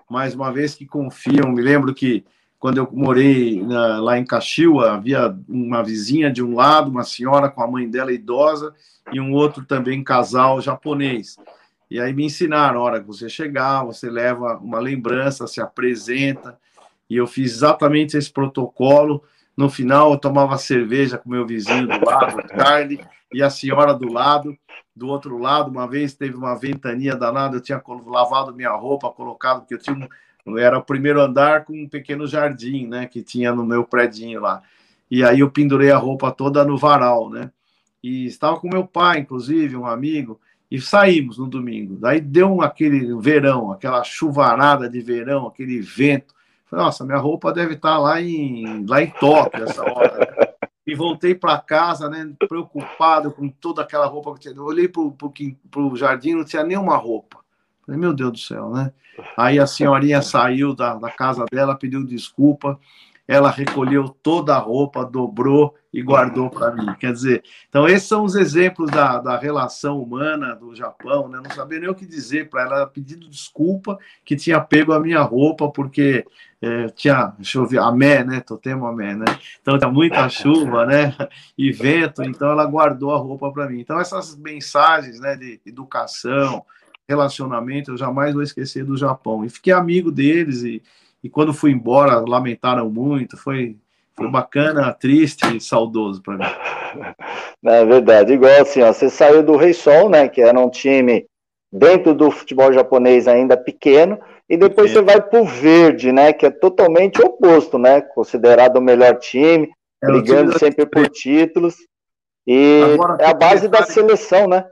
Mais 0.09 0.35
uma 0.35 0.51
vez 0.51 0.75
que 0.75 0.85
confiam, 0.85 1.51
me 1.51 1.61
lembro 1.61 1.93
que 1.93 2.25
quando 2.59 2.77
eu 2.77 2.89
morei 2.91 3.61
na, 3.61 3.99
lá 3.99 4.17
em 4.17 4.25
Caxiua, 4.25 4.93
havia 4.93 5.35
uma 5.47 5.83
vizinha 5.83 6.31
de 6.31 6.43
um 6.43 6.55
lado, 6.55 6.89
uma 6.89 7.03
senhora 7.03 7.49
com 7.49 7.61
a 7.61 7.67
mãe 7.67 7.89
dela 7.89 8.11
idosa, 8.11 8.73
e 9.11 9.19
um 9.19 9.33
outro 9.33 9.63
também 9.63 10.03
casal 10.03 10.59
japonês. 10.61 11.37
E 11.89 11.99
aí 11.99 12.13
me 12.13 12.25
ensinaram, 12.25 12.79
a 12.79 12.83
hora 12.83 12.99
que 12.99 13.07
você 13.07 13.29
chegar, 13.29 13.83
você 13.83 14.09
leva 14.09 14.57
uma 14.57 14.79
lembrança, 14.79 15.47
se 15.47 15.61
apresenta, 15.61 16.57
e 17.09 17.17
eu 17.17 17.27
fiz 17.27 17.53
exatamente 17.53 18.17
esse 18.17 18.31
protocolo. 18.31 19.23
No 19.55 19.69
final, 19.69 20.11
eu 20.11 20.17
tomava 20.17 20.57
cerveja 20.57 21.17
com 21.17 21.29
meu 21.29 21.45
vizinho 21.45 21.87
do 21.87 22.05
lado, 22.05 22.43
carne, 22.47 22.99
e 23.31 23.43
a 23.43 23.49
senhora 23.49 23.93
do 23.93 24.11
lado, 24.11 24.57
do 24.95 25.07
outro 25.07 25.37
lado. 25.37 25.69
Uma 25.69 25.87
vez 25.87 26.13
teve 26.13 26.35
uma 26.35 26.55
ventania 26.55 27.15
danada, 27.15 27.57
eu 27.57 27.61
tinha 27.61 27.81
lavado 28.07 28.55
minha 28.55 28.71
roupa, 28.71 29.11
colocado, 29.11 29.59
porque 29.59 29.75
eu 29.75 29.79
tinha 29.79 30.09
era 30.57 30.77
o 30.77 30.83
primeiro 30.83 31.21
andar 31.21 31.65
com 31.65 31.73
um 31.73 31.89
pequeno 31.89 32.27
jardim, 32.27 32.87
né, 32.87 33.07
que 33.07 33.21
tinha 33.23 33.53
no 33.53 33.65
meu 33.65 33.83
predinho 33.83 34.41
lá. 34.41 34.61
E 35.09 35.23
aí 35.23 35.39
eu 35.39 35.49
pendurei 35.49 35.91
a 35.91 35.97
roupa 35.97 36.31
toda 36.31 36.63
no 36.63 36.77
varal, 36.77 37.29
né? 37.29 37.51
e 38.05 38.27
estava 38.27 38.59
com 38.59 38.69
meu 38.69 38.85
pai, 38.85 39.17
inclusive, 39.17 39.75
um 39.75 39.87
amigo, 39.87 40.39
e 40.69 40.79
saímos 40.79 41.39
no 41.39 41.47
domingo. 41.47 41.97
Daí 41.99 42.21
deu 42.21 42.61
aquele 42.61 43.19
verão, 43.19 43.71
aquela 43.71 44.03
chuvarada 44.03 44.87
de 44.87 45.01
verão, 45.01 45.47
aquele 45.47 45.81
vento. 45.81 46.35
Falei, 46.67 46.85
nossa, 46.85 47.03
minha 47.03 47.17
roupa 47.17 47.51
deve 47.51 47.73
estar 47.73 47.97
lá 47.97 48.21
em, 48.21 48.85
lá 48.85 49.01
em 49.01 49.09
Tóquio 49.09 49.63
essa 49.63 49.81
hora. 49.81 50.55
E 50.85 50.93
voltei 50.93 51.33
para 51.33 51.57
casa, 51.57 52.07
né, 52.07 52.31
preocupado 52.47 53.31
com 53.31 53.49
toda 53.49 53.81
aquela 53.81 54.05
roupa 54.05 54.35
que 54.35 54.41
tinha. 54.41 54.53
Eu 54.53 54.65
olhei 54.65 54.87
para 54.87 55.01
o 55.81 55.95
jardim, 55.95 56.35
não 56.35 56.45
tinha 56.45 56.63
nenhuma 56.63 56.97
roupa. 56.97 57.39
Falei, 57.85 57.99
meu 57.99 58.13
Deus 58.13 58.31
do 58.31 58.37
céu, 58.37 58.69
né? 58.69 58.91
Aí 59.37 59.59
a 59.59 59.67
senhorinha 59.67 60.21
saiu 60.21 60.75
da, 60.75 60.95
da 60.95 61.09
casa 61.09 61.45
dela, 61.51 61.75
pediu 61.75 62.05
desculpa 62.05 62.79
ela 63.27 63.49
recolheu 63.49 64.09
toda 64.21 64.55
a 64.55 64.59
roupa, 64.59 65.03
dobrou 65.03 65.73
e 65.91 66.01
guardou 66.01 66.49
para 66.49 66.71
mim. 66.71 66.93
Quer 66.99 67.11
dizer, 67.11 67.43
então 67.67 67.87
esses 67.87 68.07
são 68.07 68.23
os 68.23 68.35
exemplos 68.35 68.91
da, 68.91 69.17
da 69.17 69.37
relação 69.37 69.99
humana 69.99 70.55
do 70.55 70.75
Japão, 70.75 71.27
né? 71.27 71.41
Não 71.43 71.49
sabia 71.49 71.79
nem 71.79 71.89
o 71.89 71.95
que 71.95 72.05
dizer 72.05 72.49
para 72.49 72.63
ela, 72.63 72.87
pedindo 72.87 73.27
desculpa 73.27 73.97
que 74.23 74.35
tinha 74.35 74.61
pego 74.61 74.93
a 74.93 74.99
minha 74.99 75.21
roupa 75.21 75.71
porque 75.71 76.25
é, 76.61 76.89
tinha 76.89 77.33
chovido, 77.41 77.81
amé, 77.81 78.23
né? 78.23 78.41
Totemo 78.41 78.85
amé, 78.85 79.15
né? 79.15 79.25
Então 79.59 79.77
tinha 79.77 79.89
muita 79.89 80.29
chuva, 80.29 80.85
né? 80.85 81.15
E 81.57 81.71
vento, 81.71 82.21
então 82.21 82.51
ela 82.51 82.65
guardou 82.65 83.11
a 83.11 83.17
roupa 83.17 83.51
para 83.51 83.67
mim. 83.67 83.79
Então 83.79 83.99
essas 83.99 84.37
mensagens, 84.37 85.19
né, 85.19 85.35
de 85.35 85.59
educação, 85.65 86.63
relacionamento, 87.07 87.91
eu 87.91 87.97
jamais 87.97 88.33
vou 88.33 88.43
esquecer 88.43 88.83
do 88.83 88.97
Japão. 88.97 89.45
E 89.45 89.49
fiquei 89.49 89.73
amigo 89.73 90.11
deles 90.11 90.63
e 90.63 90.81
e 91.25 91.29
quando 91.29 91.55
fui 91.55 91.71
embora, 91.71 92.19
lamentaram 92.19 92.87
muito. 92.87 93.35
Foi, 93.35 93.75
foi 94.15 94.29
bacana, 94.29 94.93
triste 94.93 95.57
e 95.57 95.59
saudoso 95.59 96.21
para 96.21 96.37
mim. 96.37 96.45
É 97.65 97.83
verdade. 97.83 98.31
Igual 98.31 98.61
assim, 98.61 98.81
ó, 98.81 98.93
você 98.93 99.09
saiu 99.09 99.41
do 99.43 99.57
Rei 99.57 99.73
Sol, 99.73 100.07
né? 100.07 100.29
Que 100.29 100.39
era 100.39 100.57
um 100.57 100.69
time 100.69 101.25
dentro 101.73 102.13
do 102.13 102.29
futebol 102.29 102.71
japonês 102.71 103.27
ainda 103.27 103.57
pequeno, 103.57 104.19
e 104.47 104.55
depois 104.55 104.91
pequeno. 104.91 105.05
você 105.05 105.13
vai 105.13 105.21
para 105.21 105.41
o 105.41 105.45
Verde, 105.45 106.11
né? 106.11 106.31
Que 106.31 106.45
é 106.45 106.51
totalmente 106.51 107.21
oposto, 107.21 107.77
né? 107.79 108.01
Considerado 108.01 108.77
o 108.77 108.81
melhor 108.81 109.17
time, 109.17 109.69
é, 110.01 110.07
brigando 110.07 110.51
time 110.51 110.59
sempre 110.59 110.85
por 110.85 111.09
títulos. 111.09 111.75
E 112.47 112.81
agora, 112.93 113.17
é 113.19 113.25
a 113.27 113.33
base 113.33 113.67
da 113.67 113.83
seleção, 113.83 114.47
né? 114.47 114.63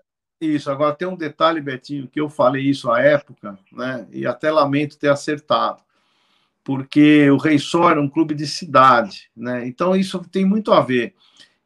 Isso, 0.46 0.70
agora 0.70 0.94
tem 0.94 1.08
um 1.08 1.16
detalhe, 1.16 1.62
Betinho, 1.62 2.08
que 2.08 2.20
eu 2.20 2.30
falei 2.30 2.64
isso 2.64 2.92
à 2.92 3.02
época, 3.02 3.58
né? 3.72 4.08
E 4.12 4.26
até 4.26 4.52
lamento 4.52 4.98
ter 4.98 5.10
acertado 5.10 5.82
porque 6.64 7.30
o 7.30 7.38
Rei 7.38 7.60
Sol 7.60 7.90
era 7.90 8.02
um 8.02 8.10
clube 8.10 8.34
de 8.34 8.48
cidade, 8.48 9.30
né? 9.36 9.68
Então 9.68 9.96
isso 9.96 10.20
tem 10.32 10.46
muito 10.46 10.72
a 10.72 10.80
ver. 10.80 11.14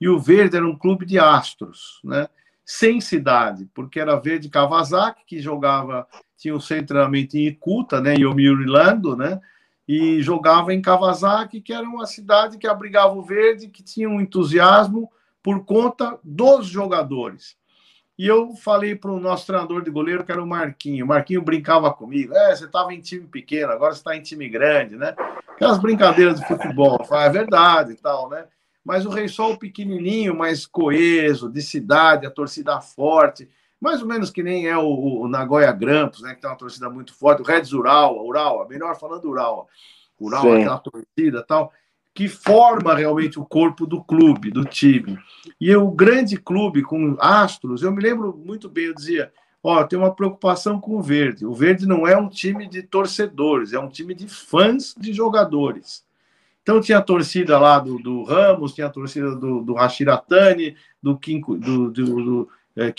E 0.02 0.10
o 0.10 0.20
Verde 0.20 0.58
era 0.58 0.68
um 0.68 0.78
clube 0.78 1.06
de 1.06 1.20
astros, 1.20 2.00
né? 2.04 2.28
Sem 2.66 3.00
cidade, 3.00 3.70
porque 3.74 4.00
era 4.00 4.20
Verde 4.20 4.50
Kawasaki 4.50 5.24
que 5.26 5.40
jogava, 5.40 6.08
tinha 6.36 6.54
o 6.54 6.58
um 6.58 6.86
treinamento 6.86 7.38
em 7.38 7.48
Ikuta, 7.48 8.02
né? 8.02 8.16
Yomiuri 8.16 8.66
Lando, 8.66 9.16
né? 9.16 9.40
e 9.88 10.22
jogava 10.22 10.74
em 10.74 10.82
Kawasaki, 10.82 11.62
que 11.62 11.72
era 11.72 11.88
uma 11.88 12.06
cidade 12.06 12.58
que 12.58 12.68
abrigava 12.68 13.14
o 13.14 13.22
verde, 13.22 13.70
que 13.70 13.82
tinha 13.82 14.10
um 14.10 14.20
entusiasmo 14.20 15.10
por 15.42 15.64
conta 15.64 16.20
dos 16.22 16.68
jogadores. 16.68 17.56
E 18.18 18.28
eu 18.28 18.56
falei 18.56 18.96
para 18.96 19.12
o 19.12 19.20
nosso 19.20 19.46
treinador 19.46 19.84
de 19.84 19.92
goleiro, 19.92 20.24
que 20.24 20.32
era 20.32 20.42
o 20.42 20.48
Marquinho. 20.48 21.06
O 21.06 21.08
Marquinho 21.08 21.42
brincava 21.42 21.94
comigo. 21.94 22.34
É, 22.36 22.56
você 22.56 22.66
estava 22.66 22.94
em 22.94 23.00
time 23.00 23.28
pequeno, 23.28 23.72
agora 23.72 23.94
você 23.94 24.00
está 24.00 24.16
em 24.16 24.22
time 24.22 24.50
grande, 24.50 24.96
né? 24.96 25.16
Aquelas 25.48 25.78
brincadeiras 25.78 26.40
de 26.40 26.48
futebol. 26.48 27.00
é 27.12 27.30
verdade 27.30 27.94
e 27.94 27.96
tal, 27.96 28.30
né? 28.30 28.46
Mas 28.84 29.06
o 29.06 29.10
Rei 29.10 29.28
Sol 29.28 29.58
pequenininho, 29.58 30.36
mais 30.36 30.66
coeso, 30.66 31.50
de 31.50 31.62
cidade, 31.62 32.26
a 32.26 32.32
torcida 32.32 32.80
forte 32.82 33.48
mais 33.80 34.02
ou 34.02 34.08
menos 34.08 34.30
que 34.30 34.42
nem 34.42 34.68
é 34.68 34.78
o, 34.78 35.22
o 35.22 35.28
Nagoya 35.28 35.72
Grampus, 35.72 36.22
né, 36.22 36.34
que 36.34 36.42
tem 36.42 36.50
uma 36.50 36.58
torcida 36.58 36.90
muito 36.90 37.14
forte, 37.14 37.42
o 37.42 37.46
Reds 37.46 37.74
Ural, 37.74 38.26
Ural, 38.26 38.68
melhor 38.68 38.98
falando 39.00 39.30
Ural, 39.30 39.68
Ural, 40.20 40.42
Sim. 40.42 40.56
aquela 40.56 40.80
torcida 40.80 41.44
tal, 41.44 41.72
que 42.18 42.28
forma 42.28 42.96
realmente 42.96 43.40
o 43.40 43.46
corpo 43.46 43.86
do 43.86 44.04
clube, 44.04 44.50
do 44.50 44.66
time. 44.66 45.20
E 45.62 45.76
o 45.76 45.92
grande 45.92 46.36
clube 46.36 46.82
com 46.82 47.16
astros, 47.20 47.84
eu 47.84 47.92
me 47.92 48.02
lembro 48.02 48.36
muito 48.44 48.68
bem, 48.68 48.86
eu 48.86 48.96
dizia, 48.96 49.32
ó, 49.62 49.84
tem 49.84 50.00
uma 50.00 50.12
preocupação 50.12 50.82
com 50.82 50.98
o 50.98 51.02
Verde. 51.04 51.46
O 51.46 51.54
Verde 51.54 51.86
não 51.86 52.08
é 52.08 52.18
um 52.18 52.28
time 52.28 52.68
de 52.68 52.82
torcedores, 52.82 53.72
é 53.72 53.80
um 53.80 53.88
time 53.88 54.16
de 54.16 54.28
fãs 54.28 54.96
de 54.98 55.14
jogadores. 55.14 56.04
Então 56.64 56.82
tinha 56.82 56.98
a 56.98 57.04
torcida 57.04 57.60
lá 57.60 57.78
do, 57.78 58.00
do 58.00 58.24
Ramos, 58.24 58.74
tinha 58.74 58.88
a 58.88 58.90
torcida 58.90 59.36
do, 59.36 59.62
do 59.62 59.76
Hashiratani, 59.76 60.76
do, 61.00 61.16
Kinko, 61.20 61.56
do, 61.56 61.92
do, 61.92 62.04
do 62.04 62.50
é, 62.76 62.92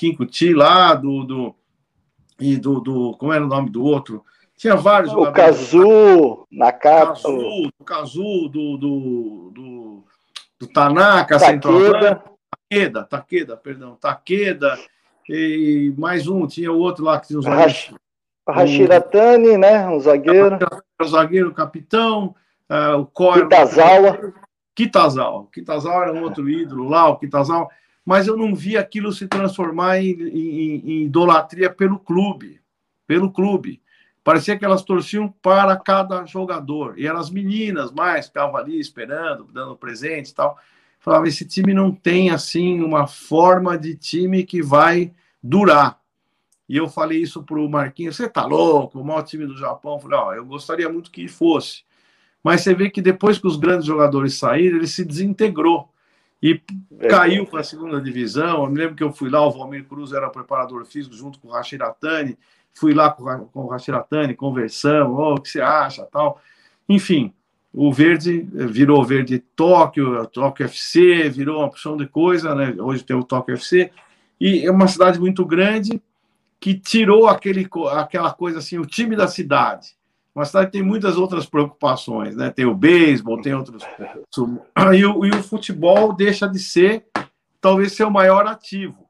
lá, 0.54 0.94
do, 0.94 1.24
do, 1.24 1.54
e 2.38 2.56
do, 2.56 2.78
do. 2.78 3.16
Como 3.18 3.32
era 3.32 3.44
o 3.44 3.48
nome 3.48 3.68
do 3.68 3.82
outro? 3.82 4.24
Tinha 4.58 4.74
vários 4.74 5.12
o 5.12 5.30
Kazu, 5.30 6.44
Nakata. 6.50 7.06
Kazu, 7.12 7.70
o 7.78 7.84
Kazu, 7.84 8.48
do, 8.48 8.76
do, 8.76 9.52
do, 9.54 10.04
do 10.58 10.66
Tanaka, 10.66 11.38
Takeda. 11.38 12.22
Takeda, 12.68 13.04
Takeda, 13.04 13.56
perdão, 13.56 13.94
Takeda, 13.94 14.76
e 15.28 15.94
mais 15.96 16.26
um, 16.26 16.44
tinha 16.44 16.72
o 16.72 16.78
outro 16.78 17.04
lá 17.04 17.20
que 17.20 17.28
tinha 17.28 17.38
os 17.38 17.46
Hash, 17.46 17.94
Hashiratani, 18.48 19.50
um, 19.50 19.58
né? 19.58 19.88
Um 19.88 20.00
zagueiro. 20.00 20.58
O 21.00 21.04
zagueiro, 21.04 21.50
o 21.50 21.54
capitão, 21.54 22.34
uh, 22.68 22.98
o 22.98 23.06
Core. 23.06 23.44
Kitazawa. 23.44 24.34
Kitazawa. 24.74 25.46
Kitazawa 25.52 26.02
era 26.02 26.12
um 26.12 26.24
outro 26.24 26.50
ídolo 26.50 26.88
lá, 26.88 27.08
o 27.08 27.16
Kitazawa 27.16 27.68
mas 28.04 28.26
eu 28.26 28.38
não 28.38 28.54
vi 28.54 28.74
aquilo 28.74 29.12
se 29.12 29.28
transformar 29.28 29.98
em, 29.98 30.12
em, 30.12 30.82
em 30.90 31.04
idolatria 31.04 31.68
pelo 31.68 31.98
clube, 31.98 32.58
pelo 33.06 33.30
clube. 33.30 33.82
Parecia 34.28 34.58
que 34.58 34.64
elas 34.66 34.82
torciam 34.82 35.26
para 35.40 35.74
cada 35.74 36.22
jogador. 36.26 36.98
E 36.98 37.06
eram 37.06 37.18
as 37.18 37.30
meninas 37.30 37.90
mais, 37.90 38.26
ficavam 38.26 38.58
ali 38.58 38.78
esperando, 38.78 39.48
dando 39.50 39.74
presente 39.74 40.28
e 40.28 40.34
tal. 40.34 40.58
Falava, 41.00 41.26
esse 41.26 41.46
time 41.46 41.72
não 41.72 41.90
tem, 41.90 42.28
assim, 42.28 42.82
uma 42.82 43.06
forma 43.06 43.78
de 43.78 43.96
time 43.96 44.44
que 44.44 44.60
vai 44.62 45.14
durar. 45.42 45.98
E 46.68 46.76
eu 46.76 46.90
falei 46.90 47.22
isso 47.22 47.42
para 47.42 47.58
o 47.58 47.70
Marquinhos, 47.70 48.16
você 48.16 48.28
tá 48.28 48.44
louco, 48.44 49.00
o 49.00 49.02
maior 49.02 49.22
time 49.22 49.46
do 49.46 49.56
Japão. 49.56 49.94
Eu 49.94 50.00
falei, 50.00 50.18
ó, 50.18 50.34
eu 50.34 50.44
gostaria 50.44 50.90
muito 50.90 51.10
que 51.10 51.26
fosse. 51.26 51.82
Mas 52.44 52.60
você 52.60 52.74
vê 52.74 52.90
que 52.90 53.00
depois 53.00 53.38
que 53.38 53.46
os 53.46 53.56
grandes 53.56 53.86
jogadores 53.86 54.34
saíram, 54.34 54.76
ele 54.76 54.86
se 54.86 55.06
desintegrou 55.06 55.88
e 56.42 56.60
é. 57.00 57.08
caiu 57.08 57.46
para 57.46 57.60
a 57.60 57.64
segunda 57.64 57.98
divisão. 57.98 58.64
Eu 58.64 58.70
me 58.70 58.76
lembro 58.76 58.94
que 58.94 59.02
eu 59.02 59.10
fui 59.10 59.30
lá, 59.30 59.40
o 59.46 59.50
Valmir 59.50 59.86
Cruz 59.86 60.12
era 60.12 60.28
preparador 60.28 60.84
físico 60.84 61.14
junto 61.14 61.38
com 61.38 61.48
o 61.48 61.52
Rashiratani. 61.52 62.36
Fui 62.74 62.94
lá 62.94 63.10
com, 63.10 63.24
com 63.46 63.64
o 63.64 63.68
Rashiratani, 63.68 64.34
conversamos, 64.34 65.18
oh, 65.18 65.34
o 65.34 65.40
que 65.40 65.48
você 65.48 65.60
acha, 65.60 66.06
tal. 66.10 66.40
Enfim, 66.88 67.32
o 67.72 67.92
Verde 67.92 68.48
virou 68.52 69.04
Verde 69.04 69.38
Tóquio, 69.38 70.26
Tóquio 70.26 70.66
FC, 70.66 71.28
virou 71.28 71.58
uma 71.58 71.66
opção 71.66 71.96
de 71.96 72.06
coisa, 72.06 72.54
né? 72.54 72.74
Hoje 72.78 73.04
tem 73.04 73.16
o 73.16 73.24
Tóquio 73.24 73.54
FC. 73.54 73.90
E 74.40 74.64
é 74.64 74.70
uma 74.70 74.86
cidade 74.86 75.18
muito 75.18 75.44
grande 75.44 76.00
que 76.60 76.74
tirou 76.74 77.26
aquele, 77.28 77.68
aquela 77.92 78.32
coisa 78.32 78.58
assim, 78.58 78.78
o 78.78 78.86
time 78.86 79.16
da 79.16 79.28
cidade 79.28 79.98
uma 80.38 80.44
cidade 80.44 80.66
que 80.66 80.72
tem 80.72 80.82
muitas 80.82 81.16
outras 81.16 81.46
preocupações, 81.46 82.36
né? 82.36 82.50
Tem 82.50 82.64
o 82.64 82.74
beisebol, 82.74 83.40
tem 83.40 83.54
outros. 83.54 83.82
E 84.94 85.04
o, 85.04 85.26
e 85.26 85.30
o 85.30 85.42
futebol 85.42 86.12
deixa 86.12 86.46
de 86.46 86.60
ser, 86.60 87.06
talvez, 87.60 87.92
seu 87.92 88.08
maior 88.08 88.46
ativo, 88.46 89.07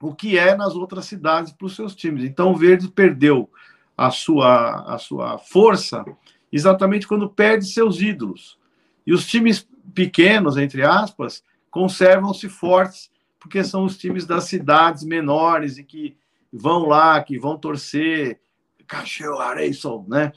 o 0.00 0.14
que 0.14 0.38
é 0.38 0.56
nas 0.56 0.74
outras 0.74 1.06
cidades 1.06 1.52
para 1.52 1.66
os 1.66 1.74
seus 1.74 1.94
times. 1.94 2.24
Então, 2.24 2.52
o 2.52 2.56
Verde 2.56 2.88
perdeu 2.88 3.50
a 3.96 4.10
sua, 4.10 4.94
a 4.94 4.98
sua 4.98 5.38
força 5.38 6.04
exatamente 6.52 7.06
quando 7.06 7.28
perde 7.28 7.66
seus 7.66 8.00
ídolos. 8.00 8.58
E 9.06 9.12
os 9.12 9.26
times 9.26 9.68
pequenos, 9.94 10.56
entre 10.56 10.82
aspas, 10.82 11.42
conservam-se 11.70 12.48
fortes, 12.48 13.10
porque 13.40 13.62
são 13.64 13.84
os 13.84 13.96
times 13.96 14.26
das 14.26 14.44
cidades 14.44 15.04
menores 15.04 15.78
e 15.78 15.84
que 15.84 16.16
vão 16.52 16.86
lá, 16.86 17.22
que 17.22 17.38
vão 17.38 17.58
torcer 17.58 18.40
Cacheu 18.86 19.38
Areison, 19.38 20.06
né? 20.08 20.32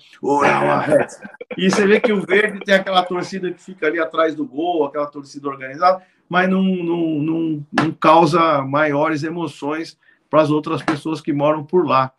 E 1.58 1.72
você 1.72 1.88
vê 1.88 2.02
que 2.02 2.12
o 2.12 2.22
verde 2.22 2.60
tem 2.66 2.76
aquela 2.76 3.02
torcida 3.02 3.50
que 3.52 3.62
fica 3.62 3.88
ali 3.88 3.98
atrás 3.98 4.36
do 4.36 4.46
gol, 4.46 4.86
aquela 4.86 5.08
torcida 5.08 5.48
organizada, 5.48 6.04
mas 6.32 6.50
não, 6.50 6.64
não, 6.64 7.20
não, 7.20 7.66
não 7.74 7.92
causa 7.92 8.62
maiores 8.62 9.22
emoções 9.22 9.98
para 10.30 10.42
as 10.42 10.50
outras 10.50 10.82
pessoas 10.82 11.20
que 11.20 11.34
moram 11.34 11.62
por 11.62 11.86
lá. 11.86 12.14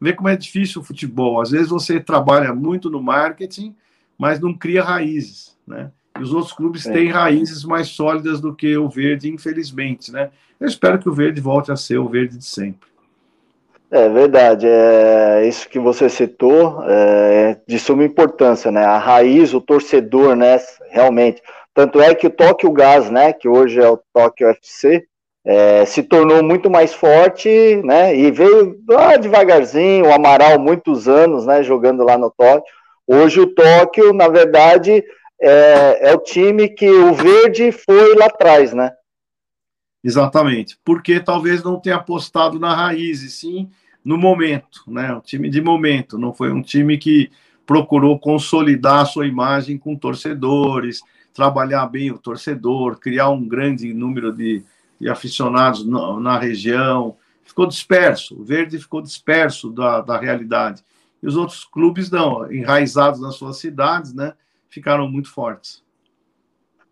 Vê 0.00 0.14
como 0.14 0.30
é 0.30 0.36
difícil 0.36 0.80
o 0.80 0.84
futebol. 0.84 1.38
Às 1.38 1.50
vezes 1.50 1.68
você 1.68 2.00
trabalha 2.00 2.54
muito 2.54 2.88
no 2.88 3.02
marketing, 3.02 3.76
mas 4.16 4.40
não 4.40 4.54
cria 4.54 4.82
raízes, 4.82 5.54
né? 5.66 5.90
E 6.18 6.22
os 6.22 6.32
outros 6.32 6.54
clubes 6.54 6.86
é. 6.86 6.92
têm 6.94 7.10
raízes 7.10 7.62
mais 7.62 7.88
sólidas 7.88 8.40
do 8.40 8.54
que 8.54 8.74
o 8.74 8.88
verde, 8.88 9.30
infelizmente, 9.30 10.10
né? 10.10 10.30
Eu 10.58 10.66
espero 10.66 10.98
que 10.98 11.10
o 11.10 11.12
verde 11.12 11.38
volte 11.38 11.70
a 11.70 11.76
ser 11.76 11.98
o 11.98 12.08
verde 12.08 12.38
de 12.38 12.46
sempre. 12.46 12.88
É 13.90 14.08
verdade, 14.08 14.66
é 14.66 15.46
isso 15.46 15.68
que 15.68 15.78
você 15.78 16.08
citou 16.08 16.82
é 16.84 17.60
de 17.66 17.78
suma 17.78 18.02
importância, 18.02 18.70
né? 18.70 18.82
A 18.82 18.96
raiz, 18.96 19.52
o 19.52 19.60
torcedor, 19.60 20.34
né? 20.34 20.58
Realmente. 20.90 21.42
Tanto 21.78 22.00
é 22.00 22.12
que 22.12 22.26
o 22.26 22.30
Tóquio 22.30 22.72
Gás, 22.72 23.08
né? 23.08 23.32
Que 23.32 23.48
hoje 23.48 23.80
é 23.80 23.88
o 23.88 24.00
Tóquio 24.12 24.48
FC, 24.48 25.06
é, 25.44 25.84
se 25.84 26.02
tornou 26.02 26.42
muito 26.42 26.68
mais 26.68 26.92
forte, 26.92 27.48
né? 27.84 28.16
E 28.16 28.32
veio 28.32 28.76
lá 28.88 29.16
devagarzinho, 29.16 30.06
o 30.06 30.12
Amaral, 30.12 30.58
muitos 30.58 31.06
anos, 31.06 31.46
né? 31.46 31.62
Jogando 31.62 32.02
lá 32.02 32.18
no 32.18 32.32
Tóquio. 32.32 32.64
Hoje 33.06 33.38
o 33.38 33.54
Tóquio, 33.54 34.12
na 34.12 34.26
verdade, 34.26 35.04
é, 35.40 36.10
é 36.10 36.14
o 36.16 36.18
time 36.18 36.68
que 36.68 36.90
o 36.90 37.14
Verde 37.14 37.70
foi 37.70 38.16
lá 38.16 38.26
atrás, 38.26 38.74
né? 38.74 38.90
Exatamente, 40.02 40.76
porque 40.84 41.20
talvez 41.20 41.62
não 41.62 41.78
tenha 41.78 41.94
apostado 41.94 42.58
na 42.58 42.74
raiz, 42.74 43.22
e 43.22 43.30
sim 43.30 43.70
no 44.04 44.18
momento, 44.18 44.82
né? 44.88 45.14
Um 45.14 45.20
time 45.20 45.48
de 45.48 45.60
momento, 45.60 46.18
não 46.18 46.34
foi 46.34 46.50
um 46.50 46.60
time 46.60 46.98
que 46.98 47.30
procurou 47.64 48.18
consolidar 48.18 49.02
a 49.02 49.06
sua 49.06 49.28
imagem 49.28 49.78
com 49.78 49.94
torcedores, 49.94 51.02
trabalhar 51.38 51.86
bem 51.86 52.10
o 52.10 52.18
torcedor, 52.18 52.98
criar 52.98 53.30
um 53.30 53.46
grande 53.46 53.94
número 53.94 54.32
de, 54.32 54.64
de 55.00 55.08
aficionados 55.08 55.86
na, 55.86 56.18
na, 56.18 56.36
região. 56.36 57.16
Ficou 57.44 57.64
disperso, 57.64 58.40
o 58.40 58.44
Verde 58.44 58.76
ficou 58.76 59.00
disperso 59.00 59.70
da, 59.70 60.00
da 60.00 60.18
realidade. 60.18 60.82
E 61.22 61.28
os 61.28 61.36
outros 61.36 61.64
clubes 61.64 62.10
não, 62.10 62.52
enraizados 62.52 63.20
nas 63.20 63.36
suas 63.36 63.58
cidades, 63.58 64.12
né? 64.12 64.32
Ficaram 64.68 65.08
muito 65.08 65.30
fortes. 65.30 65.80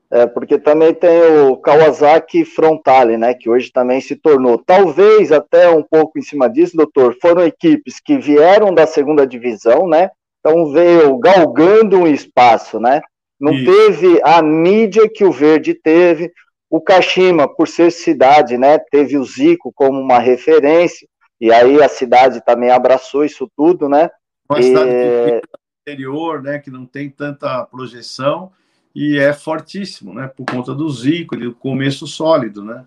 É, 0.09 0.27
porque 0.27 0.61
também 0.61 0.95
tem 0.95 1.21
o 1.51 1.57
Kawasaki 1.57 2.45
Frontale, 2.45 3.17
né, 3.17 3.35
que 3.35 3.51
hoje 3.51 3.73
também 3.73 4.01
se 4.01 4.15
tornou, 4.15 4.57
talvez 4.57 5.33
até 5.33 5.69
um 5.69 5.83
pouco 5.83 6.17
em 6.17 6.23
cima 6.23 6.49
disso, 6.49 6.77
doutor, 6.77 7.17
foram 7.21 7.45
equipes 7.45 7.99
que 7.99 8.17
vieram 8.17 8.73
da 8.73 8.87
segunda 8.87 9.27
divisão, 9.27 9.89
né, 9.89 10.09
então 10.39 10.71
veio 10.71 11.19
galgando 11.19 11.99
um 11.99 12.07
espaço, 12.07 12.79
né, 12.79 13.01
não 13.41 13.53
teve 13.53 14.21
a 14.25 14.43
mídia 14.43 15.09
que 15.09 15.25
o 15.25 15.33
Verde 15.33 15.75
teve, 15.75 16.33
o 16.71 16.81
Kashima, 16.81 17.47
por 17.49 17.69
ser 17.69 17.93
cidade, 17.93 18.57
né, 18.59 18.79
teve 18.79 19.17
o 19.17 19.25
Zico 19.25 19.73
como 19.75 20.01
uma 20.01 20.19
referência, 20.19 21.07
e 21.41 21.53
aí 21.53 21.83
a 21.83 21.89
cidade 21.89 22.45
também 22.45 22.71
abraçou 22.71 23.25
isso 23.25 23.51
tudo, 23.57 23.89
né. 23.89 24.11
Uma 24.49 24.63
cidade 24.63 24.91
é... 24.91 25.41
interior, 25.83 26.43
né, 26.43 26.59
que 26.59 26.71
não 26.71 26.87
tem 26.87 27.11
tanta 27.11 27.65
projeção, 27.65 28.51
e 28.99 29.19
é 29.19 29.31
fortíssimo, 29.35 30.15
né? 30.15 30.27
Por 30.35 30.47
conta 30.47 30.75
do 30.75 30.89
Zico, 30.89 31.37
do 31.37 31.55
começo 31.55 32.07
sólido, 32.07 32.65
né? 32.65 32.87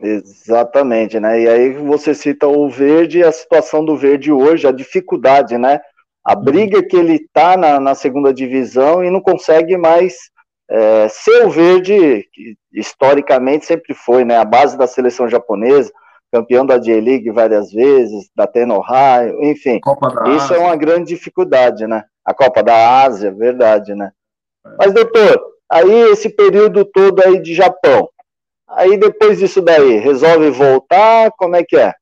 Exatamente, 0.00 1.20
né? 1.20 1.42
E 1.42 1.48
aí 1.48 1.72
você 1.74 2.16
cita 2.16 2.48
o 2.48 2.68
Verde, 2.68 3.22
a 3.22 3.30
situação 3.30 3.84
do 3.84 3.96
Verde 3.96 4.32
hoje, 4.32 4.66
a 4.66 4.72
dificuldade, 4.72 5.56
né? 5.56 5.80
A 6.30 6.36
briga 6.36 6.80
que 6.80 6.96
ele 6.96 7.26
tá 7.32 7.56
na, 7.56 7.80
na 7.80 7.92
segunda 7.92 8.32
divisão 8.32 9.02
e 9.02 9.10
não 9.10 9.20
consegue 9.20 9.76
mais 9.76 10.14
é, 10.70 11.08
ser 11.08 11.44
o 11.44 11.50
Verde, 11.50 12.24
que 12.32 12.54
historicamente 12.72 13.66
sempre 13.66 13.94
foi, 13.94 14.24
né? 14.24 14.36
A 14.36 14.44
base 14.44 14.78
da 14.78 14.86
seleção 14.86 15.28
japonesa, 15.28 15.92
campeão 16.30 16.64
da 16.64 16.78
J-League 16.78 17.32
várias 17.32 17.72
vezes, 17.72 18.30
da 18.36 18.46
Teno 18.46 18.76
Ohio, 18.76 19.42
enfim. 19.42 19.80
Isso 20.36 20.54
é 20.54 20.58
uma 20.58 20.76
grande 20.76 21.08
dificuldade, 21.08 21.84
né? 21.88 22.04
A 22.24 22.32
Copa 22.32 22.62
da 22.62 23.02
Ásia, 23.02 23.32
verdade, 23.32 23.92
né? 23.96 24.12
É. 24.64 24.70
Mas, 24.78 24.94
doutor, 24.94 25.36
aí 25.68 26.12
esse 26.12 26.28
período 26.28 26.84
todo 26.84 27.26
aí 27.26 27.42
de 27.42 27.56
Japão, 27.56 28.08
aí 28.68 28.96
depois 28.96 29.40
disso 29.40 29.60
daí, 29.60 29.98
resolve 29.98 30.48
voltar, 30.50 31.32
como 31.36 31.56
é 31.56 31.64
que 31.64 31.76
é? 31.76 31.92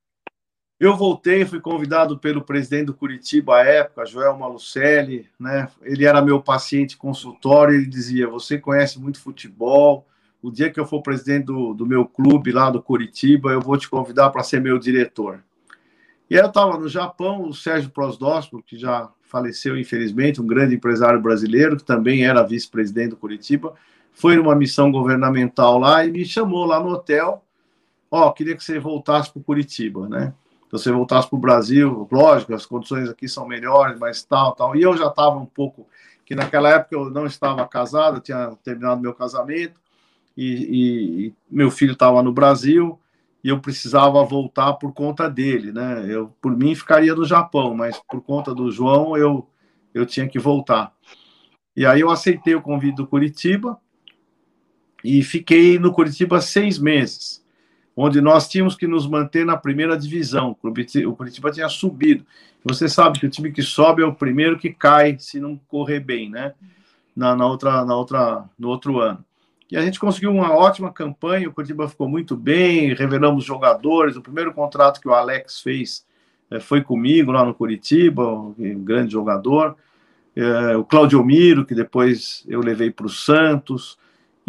Eu 0.81 0.97
voltei, 0.97 1.45
fui 1.45 1.61
convidado 1.61 2.19
pelo 2.19 2.41
presidente 2.41 2.87
do 2.87 2.95
Curitiba 2.95 3.57
à 3.57 3.65
época, 3.65 4.07
Joel 4.07 4.39
Malucelli, 4.39 5.29
né? 5.39 5.69
Ele 5.83 6.05
era 6.05 6.23
meu 6.23 6.41
paciente 6.41 6.97
consultório, 6.97 7.75
ele 7.75 7.87
dizia: 7.87 8.29
"Você 8.29 8.59
conhece 8.59 9.01
muito 9.01 9.21
futebol, 9.21 10.07
o 10.41 10.53
dia 10.53 10.71
que 10.71 10.79
eu 10.79 10.87
for 10.87 11.03
presidente 11.03 11.47
do, 11.47 11.75
do 11.75 11.85
meu 11.85 12.07
clube 12.07 12.53
lá 12.53 12.71
do 12.71 12.81
Curitiba, 12.81 13.51
eu 13.51 13.61
vou 13.61 13.77
te 13.77 13.89
convidar 13.89 14.31
para 14.31 14.45
ser 14.45 14.61
meu 14.61 14.79
diretor". 14.79 15.43
E 16.31 16.35
eu 16.37 16.47
estava 16.47 16.79
no 16.79 16.89
Japão, 16.89 17.49
o 17.49 17.55
Sérgio 17.55 17.91
Prosdóspolo, 17.91 18.63
que 18.63 18.79
já 18.79 19.11
faleceu 19.23 19.77
infelizmente, 19.77 20.41
um 20.41 20.47
grande 20.47 20.77
empresário 20.77 21.21
brasileiro, 21.21 21.77
que 21.77 21.85
também 21.85 22.25
era 22.25 22.45
vice-presidente 22.45 23.11
do 23.11 23.17
Curitiba, 23.17 23.75
foi 24.13 24.37
numa 24.37 24.55
missão 24.55 24.93
governamental 24.93 25.79
lá 25.79 26.05
e 26.05 26.11
me 26.11 26.25
chamou 26.25 26.65
lá 26.65 26.79
no 26.79 26.91
hotel. 26.91 27.45
Ó, 28.11 28.29
oh, 28.29 28.33
queria 28.33 28.57
que 28.57 28.63
você 28.63 28.79
voltasse 28.79 29.33
para 29.33 29.43
Curitiba, 29.43 30.09
né? 30.09 30.33
Se 30.69 30.73
você 30.73 30.93
voltasse 30.93 31.27
para 31.29 31.37
o 31.37 31.41
Brasil, 31.41 32.07
lógico, 32.13 32.53
as 32.53 32.67
condições 32.67 33.09
aqui 33.09 33.27
são 33.27 33.49
melhores, 33.49 33.99
mas 33.99 34.23
tal, 34.23 34.55
tal. 34.55 34.77
E 34.77 34.83
eu 34.83 34.95
já 34.97 35.07
estava 35.07 35.39
um 35.39 35.47
pouco, 35.47 35.89
que 36.27 36.35
naquela 36.35 36.69
época 36.69 36.95
eu 36.95 37.09
não 37.09 37.25
estava 37.25 37.67
casado, 37.67 38.19
eu 38.19 38.21
tinha 38.21 38.51
terminado 38.63 39.01
meu 39.01 39.15
casamento, 39.15 39.81
e, 40.37 41.27
e 41.27 41.35
meu 41.51 41.71
filho 41.71 41.95
estava 41.95 42.23
no 42.23 42.33
Brasil, 42.33 43.01
e 43.43 43.49
eu 43.49 43.59
precisava 43.61 44.23
voltar 44.25 44.75
por 44.75 44.93
conta 44.93 45.29
dele, 45.29 45.73
né? 45.73 46.05
Eu, 46.07 46.35
por 46.41 46.55
mim, 46.55 46.75
ficaria 46.75 47.15
no 47.15 47.25
Japão, 47.25 47.75
mas 47.75 47.99
por 48.07 48.21
conta 48.21 48.55
do 48.55 48.71
João, 48.71 49.17
eu, 49.17 49.49
eu 49.95 50.05
tinha 50.05 50.29
que 50.29 50.39
voltar. 50.39 50.93
E 51.75 51.87
aí 51.87 52.01
eu 52.01 52.11
aceitei 52.11 52.55
o 52.55 52.61
convite 52.61 52.97
do 52.97 53.07
Curitiba, 53.07 53.81
e 55.03 55.23
fiquei 55.23 55.79
no 55.79 55.93
Curitiba 55.93 56.43
seis 56.43 56.79
meses 56.79 57.43
onde 58.01 58.21
nós 58.21 58.49
tínhamos 58.49 58.77
que 58.77 58.87
nos 58.87 59.09
manter 59.09 59.45
na 59.45 59.57
primeira 59.57 59.99
divisão. 59.99 60.57
O 60.63 61.17
Curitiba 61.17 61.51
tinha 61.51 61.69
subido. 61.69 62.25
Você 62.65 62.89
sabe 62.89 63.19
que 63.19 63.27
o 63.27 63.31
time 63.31 63.51
que 63.51 63.61
sobe 63.61 64.03
é 64.03 64.07
o 64.07 64.15
primeiro 64.15 64.57
que 64.57 64.73
cai 64.73 65.17
se 65.19 65.41
não 65.41 65.61
correr 65.67 65.99
bem, 65.99 66.31
né? 66.31 66.55
Na, 67.17 67.35
na 67.35 67.45
outra, 67.45 67.85
na 67.85 67.97
outra, 67.97 68.45
no 68.57 68.69
outro 68.69 69.01
ano. 69.01 69.25
E 69.69 69.77
a 69.77 69.83
gente 69.83 69.99
conseguiu 69.99 70.31
uma 70.31 70.53
ótima 70.53 70.93
campanha. 70.93 71.49
O 71.49 71.53
Curitiba 71.53 71.89
ficou 71.89 72.09
muito 72.09 72.37
bem. 72.37 72.95
Revelamos 72.95 73.45
jogadores. 73.45 74.17
O 74.17 74.23
primeiro 74.23 74.55
contrato 74.55 75.01
que 75.01 75.09
o 75.09 75.13
Alex 75.13 75.61
fez 75.61 76.07
é, 76.53 76.61
foi 76.61 76.81
comigo 76.83 77.33
lá 77.33 77.45
no 77.45 77.53
Curitiba, 77.53 78.25
um 78.33 78.85
grande 78.85 79.13
jogador. 79.13 79.77
É, 80.37 80.77
o 80.77 80.85
Claudio 80.85 81.25
Miro, 81.25 81.67
que 81.67 81.75
depois 81.75 82.45
eu 82.47 82.61
levei 82.61 82.93
para 82.93 83.07
o 83.07 83.11
Santos. 83.11 83.99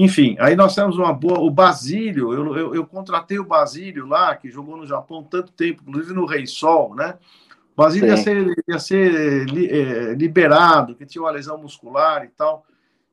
Enfim, 0.01 0.37
aí 0.39 0.55
nós 0.55 0.73
temos 0.73 0.97
uma 0.97 1.11
boa. 1.11 1.39
O 1.39 1.49
Basílio, 1.49 2.31
eu, 2.31 2.55
eu, 2.55 2.75
eu, 2.75 2.85
contratei 2.85 3.37
o 3.37 3.43
Basílio 3.43 4.05
lá, 4.07 4.33
que 4.33 4.49
jogou 4.49 4.77
no 4.77 4.85
Japão 4.85 5.21
tanto 5.21 5.51
tempo, 5.51 5.83
inclusive 5.85 6.13
no 6.13 6.25
Rei 6.25 6.47
Sol, 6.47 6.95
né? 6.95 7.15
O 7.75 7.81
Basílio 7.81 8.07
ia 8.07 8.15
ser, 8.15 8.63
ia 8.65 8.79
ser 8.79 9.45
é, 9.69 10.13
liberado, 10.13 10.95
que 10.95 11.05
tinha 11.05 11.21
uma 11.21 11.31
lesão 11.31 11.57
muscular 11.57 12.23
e 12.23 12.29
tal. 12.29 12.65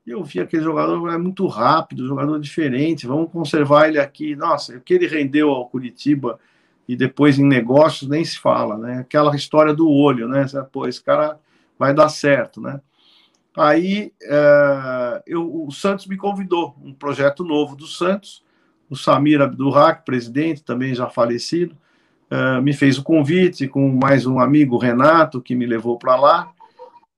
E 0.07 0.13
eu 0.13 0.23
vi 0.23 0.39
aquele 0.39 0.63
jogador 0.63 1.13
é 1.13 1.19
muito 1.19 1.45
rápido, 1.49 2.07
jogador 2.07 2.39
diferente, 2.39 3.05
vamos 3.05 3.33
conservar 3.33 3.89
ele 3.89 3.99
aqui. 3.99 4.37
Nossa, 4.37 4.77
o 4.77 4.81
que 4.81 4.95
ele 4.95 5.09
rendeu 5.09 5.51
ao 5.51 5.69
Curitiba 5.69 6.39
e 6.87 6.95
depois 6.95 7.37
em 7.37 7.45
negócios 7.45 8.09
nem 8.09 8.25
se 8.25 8.39
fala, 8.39 8.79
né? 8.79 8.99
Aquela 9.01 9.35
história 9.35 9.75
do 9.75 9.91
olho, 9.91 10.29
né? 10.29 10.47
Pô, 10.71 10.87
esse 10.87 11.03
cara 11.03 11.37
vai 11.77 11.93
dar 11.93 12.09
certo, 12.11 12.61
né? 12.61 12.81
Aí 13.57 14.13
é, 14.23 15.23
eu, 15.27 15.65
o 15.67 15.71
Santos 15.73 16.07
me 16.07 16.17
convidou, 16.17 16.77
um 16.85 16.93
projeto 16.93 17.43
novo 17.43 17.75
do 17.75 17.87
Santos, 17.87 18.45
o 18.91 18.95
Samir 18.95 19.41
Abdurrak, 19.41 20.05
presidente, 20.05 20.63
também 20.63 20.95
já 20.95 21.09
falecido, 21.09 21.75
é, 22.31 22.61
me 22.61 22.75
fez 22.75 22.99
o 22.99 23.03
convite 23.03 23.67
com 23.67 23.89
mais 23.89 24.27
um 24.27 24.39
amigo, 24.39 24.77
Renato, 24.77 25.41
que 25.41 25.55
me 25.55 25.65
levou 25.65 25.99
para 25.99 26.17
lá. 26.17 26.53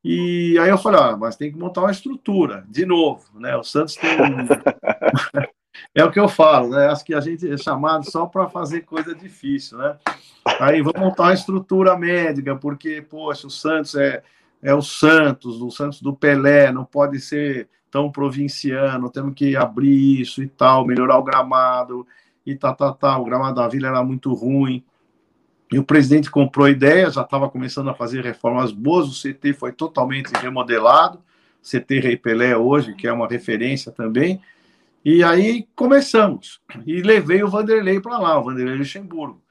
E 0.04 0.56
aí 0.60 0.70
eu 0.70 0.78
falei, 0.78 1.00
ah, 1.00 1.16
mas 1.16 1.34
tem 1.34 1.50
que 1.50 1.58
montar 1.58 1.80
uma 1.80 1.90
estrutura, 1.90 2.64
de 2.68 2.86
novo, 2.86 3.24
né? 3.34 3.56
O 3.56 3.64
Santos 3.64 3.96
tem 3.96 4.10
um... 4.10 4.46
é 5.92 6.04
o 6.04 6.10
que 6.10 6.20
eu 6.20 6.28
falo, 6.28 6.70
né? 6.70 6.86
Acho 6.86 7.04
que 7.04 7.14
a 7.14 7.20
gente 7.20 7.50
é 7.50 7.56
chamado 7.56 8.08
só 8.08 8.26
para 8.26 8.48
fazer 8.48 8.82
coisa 8.82 9.12
difícil, 9.12 9.76
né? 9.78 9.96
Aí 10.60 10.80
vamos 10.82 11.00
montar 11.00 11.24
uma 11.24 11.34
estrutura 11.34 11.96
médica, 11.96 12.54
porque, 12.54 13.02
poxa, 13.02 13.48
o 13.48 13.50
Santos 13.50 13.96
é, 13.96 14.22
é 14.62 14.74
o 14.74 14.82
Santos, 14.82 15.60
o 15.60 15.70
Santos 15.70 16.02
do 16.02 16.14
Pelé, 16.14 16.72
não 16.72 16.84
pode 16.84 17.20
ser 17.20 17.68
tão 17.90 18.10
provinciano, 18.10 19.10
temos 19.10 19.34
que 19.34 19.56
abrir 19.56 20.20
isso 20.20 20.42
e 20.42 20.48
tal, 20.48 20.86
melhorar 20.86 21.18
o 21.18 21.22
gramado 21.22 22.06
e 22.44 22.54
tal, 22.54 22.74
tal, 22.74 22.94
tal. 22.94 23.22
O 23.22 23.24
gramado 23.24 23.56
da 23.56 23.68
Vila 23.68 23.88
era 23.88 24.02
muito 24.02 24.32
ruim. 24.34 24.84
E 25.70 25.78
o 25.78 25.84
presidente 25.84 26.30
comprou 26.30 26.66
a 26.66 26.70
ideia, 26.70 27.10
já 27.10 27.22
estava 27.22 27.48
começando 27.48 27.90
a 27.90 27.94
fazer 27.94 28.24
reformas 28.24 28.72
boas, 28.72 29.06
o 29.06 29.12
CT 29.12 29.52
foi 29.52 29.70
totalmente 29.70 30.32
remodelado, 30.32 31.22
CT 31.62 32.00
Rei 32.00 32.16
Pelé 32.16 32.56
hoje, 32.56 32.94
que 32.94 33.06
é 33.06 33.12
uma 33.12 33.28
referência 33.28 33.92
também. 33.92 34.40
E 35.04 35.22
aí 35.22 35.68
começamos. 35.76 36.60
E 36.86 37.02
levei 37.02 37.42
o 37.42 37.48
Vanderlei 37.48 38.00
para 38.00 38.18
lá, 38.18 38.38
o 38.38 38.44
Vanderlei 38.44 38.76
Luxemburgo, 38.76 39.42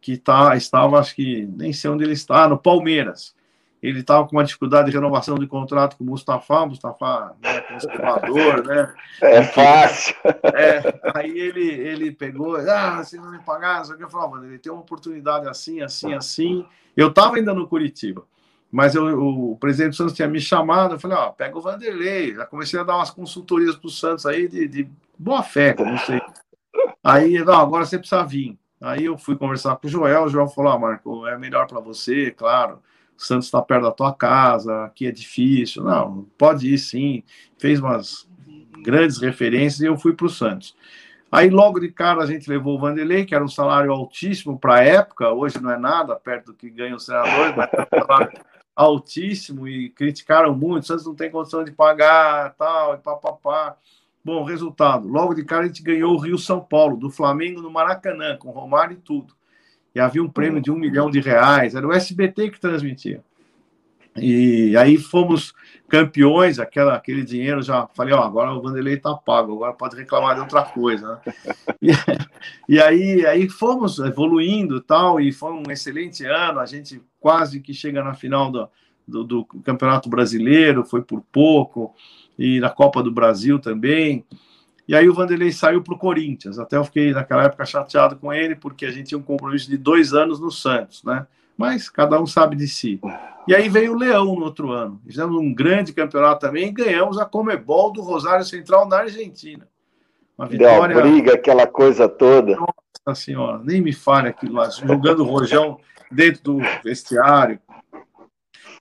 que 0.00 0.16
tá, 0.18 0.54
estava, 0.56 0.98
acho 0.98 1.14
que 1.14 1.48
nem 1.56 1.72
sei 1.72 1.90
onde 1.90 2.04
ele 2.04 2.12
está, 2.12 2.46
no 2.46 2.58
Palmeiras 2.58 3.34
ele 3.82 3.98
estava 3.98 4.26
com 4.28 4.36
uma 4.36 4.44
dificuldade 4.44 4.90
de 4.90 4.96
renovação 4.96 5.34
de 5.34 5.46
contrato 5.46 5.96
com 5.96 6.04
o 6.04 6.06
Mustafa, 6.06 6.64
Mustafa 6.66 7.34
né, 7.42 7.60
conservador, 7.62 8.64
né? 8.64 8.94
É 9.20 9.42
fácil. 9.42 10.14
É, 10.54 11.00
aí 11.14 11.30
ele, 11.36 11.68
ele 11.68 12.12
pegou, 12.12 12.56
ah, 12.56 13.02
se 13.02 13.16
não 13.16 13.32
me 13.32 13.40
pagar, 13.40 13.84
só 13.84 13.96
que 13.96 14.04
eu 14.04 14.08
falava, 14.08 14.32
mano, 14.32 14.46
ele 14.46 14.58
tem 14.58 14.70
uma 14.70 14.82
oportunidade 14.82 15.48
assim, 15.48 15.80
assim, 15.80 16.14
assim. 16.14 16.64
Eu 16.96 17.08
estava 17.08 17.36
ainda 17.36 17.52
no 17.52 17.66
Curitiba, 17.66 18.24
mas 18.70 18.94
eu, 18.94 19.04
o 19.18 19.56
presidente 19.56 19.90
do 19.90 19.96
Santos 19.96 20.14
tinha 20.14 20.28
me 20.28 20.40
chamado, 20.40 20.94
eu 20.94 21.00
falei, 21.00 21.16
ó, 21.16 21.30
pega 21.30 21.58
o 21.58 21.60
Vanderlei, 21.60 22.36
já 22.36 22.46
comecei 22.46 22.78
a 22.78 22.84
dar 22.84 22.96
umas 22.96 23.10
consultorias 23.10 23.74
para 23.74 23.88
o 23.88 23.90
Santos 23.90 24.26
aí 24.26 24.46
de, 24.46 24.68
de 24.68 24.88
boa 25.18 25.42
fé, 25.42 25.74
não 25.76 25.98
sei. 25.98 26.20
Aí, 27.02 27.42
não, 27.44 27.54
agora 27.54 27.84
você 27.84 27.98
precisa 27.98 28.22
vir. 28.22 28.56
Aí 28.80 29.04
eu 29.04 29.18
fui 29.18 29.36
conversar 29.36 29.74
com 29.76 29.88
o 29.88 29.90
Joel, 29.90 30.24
o 30.24 30.28
Joel 30.28 30.48
falou, 30.48 30.72
ah, 30.72 30.78
Marco, 30.78 31.26
é 31.26 31.36
melhor 31.36 31.66
para 31.66 31.80
você, 31.80 32.30
claro 32.30 32.80
Santos 33.26 33.46
está 33.46 33.62
perto 33.62 33.84
da 33.84 33.92
tua 33.92 34.12
casa, 34.12 34.84
aqui 34.84 35.06
é 35.06 35.10
difícil. 35.10 35.84
Não, 35.84 36.26
pode 36.36 36.72
ir 36.72 36.78
sim. 36.78 37.22
Fez 37.58 37.80
umas 37.80 38.28
grandes 38.82 39.18
referências 39.18 39.80
e 39.80 39.86
eu 39.86 39.96
fui 39.96 40.12
para 40.12 40.26
o 40.26 40.30
Santos. 40.30 40.76
Aí 41.30 41.48
logo 41.48 41.80
de 41.80 41.90
cara 41.90 42.22
a 42.22 42.26
gente 42.26 42.48
levou 42.48 42.76
o 42.76 42.78
Vanderlei, 42.78 43.24
que 43.24 43.34
era 43.34 43.42
um 43.42 43.48
salário 43.48 43.90
altíssimo 43.90 44.58
para 44.58 44.74
a 44.74 44.84
época, 44.84 45.32
hoje 45.32 45.62
não 45.62 45.70
é 45.70 45.78
nada 45.78 46.14
perto 46.14 46.46
do 46.46 46.54
que 46.54 46.68
ganha 46.68 46.94
o 46.94 47.00
senador, 47.00 47.56
mas 47.56 47.70
era 47.72 47.88
um 47.90 48.06
salário 48.06 48.32
altíssimo 48.76 49.66
e 49.66 49.88
criticaram 49.88 50.54
muito, 50.54 50.86
Santos 50.86 51.06
não 51.06 51.14
tem 51.14 51.30
condição 51.30 51.64
de 51.64 51.72
pagar, 51.72 52.54
tal, 52.54 52.94
e 52.94 52.98
papapá. 52.98 53.76
Bom, 54.22 54.44
resultado, 54.44 55.08
logo 55.08 55.32
de 55.32 55.42
cara 55.42 55.64
a 55.64 55.66
gente 55.66 55.82
ganhou 55.82 56.12
o 56.12 56.18
Rio 56.18 56.36
São 56.36 56.60
Paulo, 56.60 56.98
do 56.98 57.08
Flamengo 57.08 57.62
no 57.62 57.70
Maracanã, 57.70 58.36
com 58.36 58.50
Romário 58.50 58.94
e 58.94 59.00
tudo 59.00 59.34
e 59.94 60.00
havia 60.00 60.22
um 60.22 60.28
prêmio 60.28 60.60
de 60.60 60.70
um 60.70 60.76
milhão 60.76 61.10
de 61.10 61.20
reais, 61.20 61.74
era 61.74 61.86
o 61.86 61.92
SBT 61.92 62.50
que 62.50 62.60
transmitia. 62.60 63.22
E 64.16 64.76
aí 64.76 64.98
fomos 64.98 65.54
campeões, 65.88 66.58
aquela, 66.58 66.94
aquele 66.94 67.22
dinheiro 67.22 67.62
já 67.62 67.86
falei, 67.94 68.14
ó, 68.14 68.22
agora 68.22 68.52
o 68.52 68.60
Vanderlei 68.60 68.98
tá 68.98 69.14
pago, 69.14 69.54
agora 69.54 69.72
pode 69.72 69.96
reclamar 69.96 70.34
de 70.34 70.40
outra 70.40 70.62
coisa. 70.62 71.20
Né? 71.24 71.32
E, 72.68 72.74
e, 72.74 72.80
aí, 72.80 73.26
aí 73.26 73.48
fomos 73.48 73.98
evoluindo 73.98 74.80
tal, 74.80 75.20
e 75.20 75.32
foi 75.32 75.52
um 75.52 75.70
excelente 75.70 76.24
ano, 76.24 76.60
a 76.60 76.66
gente 76.66 77.02
quase 77.20 77.60
que 77.60 77.72
chega 77.72 78.02
na 78.02 78.14
final 78.14 78.50
do, 78.50 78.68
do, 79.06 79.24
do 79.24 79.44
Campeonato 79.64 80.08
Brasileiro, 80.08 80.84
foi 80.84 81.02
por 81.02 81.22
pouco, 81.32 81.94
e 82.38 82.60
na 82.60 82.70
Copa 82.70 83.02
do 83.02 83.10
Brasil 83.10 83.58
também. 83.58 84.24
E 84.86 84.94
aí 84.94 85.08
o 85.08 85.14
Vanderlei 85.14 85.52
saiu 85.52 85.82
para 85.82 85.94
o 85.94 85.98
Corinthians. 85.98 86.58
Até 86.58 86.76
eu 86.76 86.84
fiquei 86.84 87.12
naquela 87.12 87.44
época 87.44 87.64
chateado 87.64 88.16
com 88.16 88.32
ele, 88.32 88.56
porque 88.56 88.84
a 88.84 88.90
gente 88.90 89.08
tinha 89.08 89.18
um 89.18 89.22
compromisso 89.22 89.68
de 89.68 89.76
dois 89.76 90.12
anos 90.12 90.40
no 90.40 90.50
Santos, 90.50 91.04
né? 91.04 91.26
Mas 91.56 91.88
cada 91.88 92.20
um 92.20 92.26
sabe 92.26 92.56
de 92.56 92.66
si. 92.66 93.00
E 93.46 93.54
aí 93.54 93.68
veio 93.68 93.92
o 93.92 93.98
Leão 93.98 94.34
no 94.34 94.44
outro 94.44 94.70
ano. 94.70 95.00
Fizemos 95.06 95.36
um 95.36 95.52
grande 95.52 95.92
campeonato 95.92 96.40
também 96.40 96.68
e 96.68 96.72
ganhamos 96.72 97.18
a 97.18 97.24
Comebol 97.24 97.92
do 97.92 98.02
Rosário 98.02 98.44
Central 98.44 98.88
na 98.88 98.98
Argentina. 98.98 99.68
Uma 100.36 100.46
vitória. 100.46 100.94
Deu 100.94 101.04
briga, 101.04 101.34
aquela 101.34 101.66
coisa 101.66 102.08
toda. 102.08 102.56
Nossa 102.56 103.20
senhora, 103.20 103.60
nem 103.62 103.80
me 103.80 103.92
fale 103.92 104.28
aquilo 104.28 104.54
lá, 104.54 104.70
jogando 104.70 105.20
o 105.20 105.26
rojão 105.26 105.78
dentro 106.10 106.42
do 106.42 106.58
vestiário. 106.84 107.58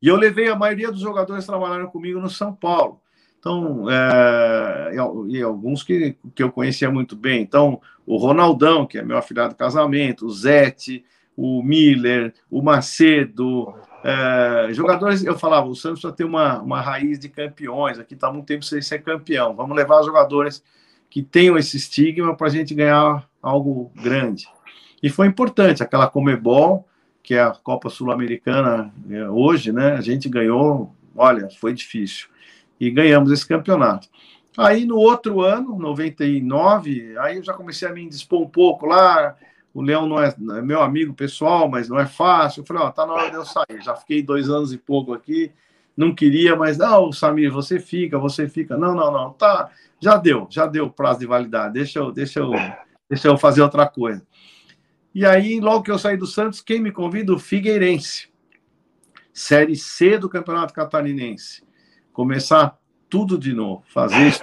E 0.01 0.07
eu 0.07 0.15
levei 0.15 0.47
a 0.47 0.55
maioria 0.55 0.91
dos 0.91 1.01
jogadores 1.01 1.43
que 1.43 1.51
trabalharam 1.51 1.87
comigo 1.87 2.19
no 2.19 2.29
São 2.29 2.53
Paulo. 2.53 3.00
Então, 3.41 3.89
é, 3.89 4.93
e 5.29 5.41
alguns 5.41 5.81
que, 5.81 6.15
que 6.35 6.43
eu 6.43 6.51
conhecia 6.51 6.91
muito 6.91 7.15
bem. 7.15 7.41
Então, 7.41 7.81
o 8.05 8.15
Ronaldão, 8.15 8.85
que 8.85 8.99
é 8.99 9.03
meu 9.03 9.17
afilhado 9.17 9.49
de 9.49 9.55
casamento, 9.55 10.27
o 10.27 10.29
Zete, 10.29 11.03
o 11.35 11.63
Miller, 11.63 12.35
o 12.51 12.61
Macedo, 12.61 13.73
é, 14.03 14.67
jogadores, 14.73 15.23
eu 15.23 15.35
falava, 15.35 15.67
o 15.67 15.75
Santos 15.75 16.01
só 16.01 16.11
tem 16.11 16.23
uma, 16.23 16.61
uma 16.61 16.81
raiz 16.81 17.17
de 17.17 17.29
campeões, 17.29 17.97
aqui 17.97 18.13
está 18.13 18.31
muito 18.31 18.45
tempo 18.45 18.63
sem 18.63 18.79
ser 18.79 18.99
campeão. 19.01 19.55
Vamos 19.55 19.75
levar 19.75 20.03
jogadores 20.03 20.63
que 21.09 21.23
tenham 21.23 21.57
esse 21.57 21.77
estigma 21.77 22.35
para 22.35 22.45
a 22.45 22.51
gente 22.51 22.75
ganhar 22.75 23.27
algo 23.41 23.91
grande. 23.95 24.47
E 25.01 25.09
foi 25.09 25.25
importante, 25.25 25.81
aquela 25.81 26.07
Comebol, 26.07 26.87
que 27.23 27.33
é 27.33 27.41
a 27.41 27.49
Copa 27.49 27.89
Sul-Americana 27.89 28.93
é, 29.09 29.27
hoje, 29.27 29.71
né? 29.71 29.93
A 29.93 30.01
gente 30.01 30.29
ganhou, 30.29 30.95
olha, 31.15 31.49
foi 31.59 31.73
difícil. 31.73 32.29
E 32.81 32.89
ganhamos 32.89 33.31
esse 33.31 33.47
campeonato. 33.47 34.09
Aí 34.57 34.85
no 34.85 34.97
outro 34.97 35.41
ano, 35.41 35.77
99, 35.77 37.15
aí 37.19 37.37
eu 37.37 37.43
já 37.43 37.53
comecei 37.53 37.87
a 37.87 37.91
me 37.93 38.01
indispor 38.01 38.41
um 38.41 38.49
pouco 38.49 38.87
lá. 38.87 39.35
O 39.71 39.83
Leão 39.83 40.07
não 40.07 40.19
é, 40.19 40.33
é 40.57 40.61
meu 40.63 40.81
amigo 40.81 41.13
pessoal, 41.13 41.69
mas 41.69 41.87
não 41.87 41.99
é 41.99 42.07
fácil. 42.07 42.61
Eu 42.61 42.65
falei, 42.65 42.81
ó, 42.81 42.89
tá 42.89 43.05
na 43.05 43.13
hora 43.13 43.29
de 43.29 43.35
eu 43.35 43.45
sair. 43.45 43.83
Já 43.83 43.95
fiquei 43.95 44.23
dois 44.23 44.49
anos 44.49 44.73
e 44.73 44.79
pouco 44.79 45.13
aqui, 45.13 45.51
não 45.95 46.15
queria, 46.15 46.55
mas 46.55 46.79
não, 46.79 47.11
Samir, 47.11 47.51
você 47.51 47.79
fica, 47.79 48.17
você 48.17 48.49
fica. 48.49 48.75
Não, 48.75 48.95
não, 48.95 49.11
não, 49.11 49.31
tá, 49.31 49.69
já 49.99 50.17
deu, 50.17 50.47
já 50.49 50.65
deu 50.65 50.89
prazo 50.89 51.19
de 51.19 51.27
validade. 51.27 51.75
Deixa 51.75 51.99
eu, 51.99 52.11
deixa 52.11 52.39
eu, 52.39 52.51
deixa 53.07 53.27
eu 53.27 53.37
fazer 53.37 53.61
outra 53.61 53.87
coisa. 53.87 54.25
E 55.13 55.23
aí, 55.23 55.59
logo 55.59 55.83
que 55.83 55.91
eu 55.91 55.99
saí 55.99 56.17
do 56.17 56.25
Santos, 56.25 56.61
quem 56.61 56.81
me 56.81 56.91
convida? 56.91 57.31
O 57.31 57.37
Figueirense. 57.37 58.31
Série 59.31 59.75
C 59.75 60.17
do 60.17 60.27
Campeonato 60.27 60.73
Catarinense. 60.73 61.61
Começar 62.13 62.77
tudo 63.09 63.37
de 63.37 63.53
novo, 63.53 63.83
fazer 63.87 64.27
isso 64.27 64.41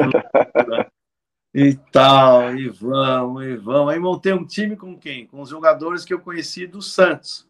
e 1.55 1.75
tal, 1.91 2.55
e 2.55 2.69
vamos, 2.69 3.45
e 3.45 3.57
vamos. 3.57 3.93
Aí 3.93 3.99
montei 3.99 4.33
um 4.33 4.45
time 4.45 4.77
com 4.77 4.97
quem? 4.97 5.27
Com 5.27 5.41
os 5.41 5.49
jogadores 5.49 6.05
que 6.05 6.13
eu 6.13 6.21
conheci 6.21 6.67
do 6.67 6.83
Santos. 6.83 7.49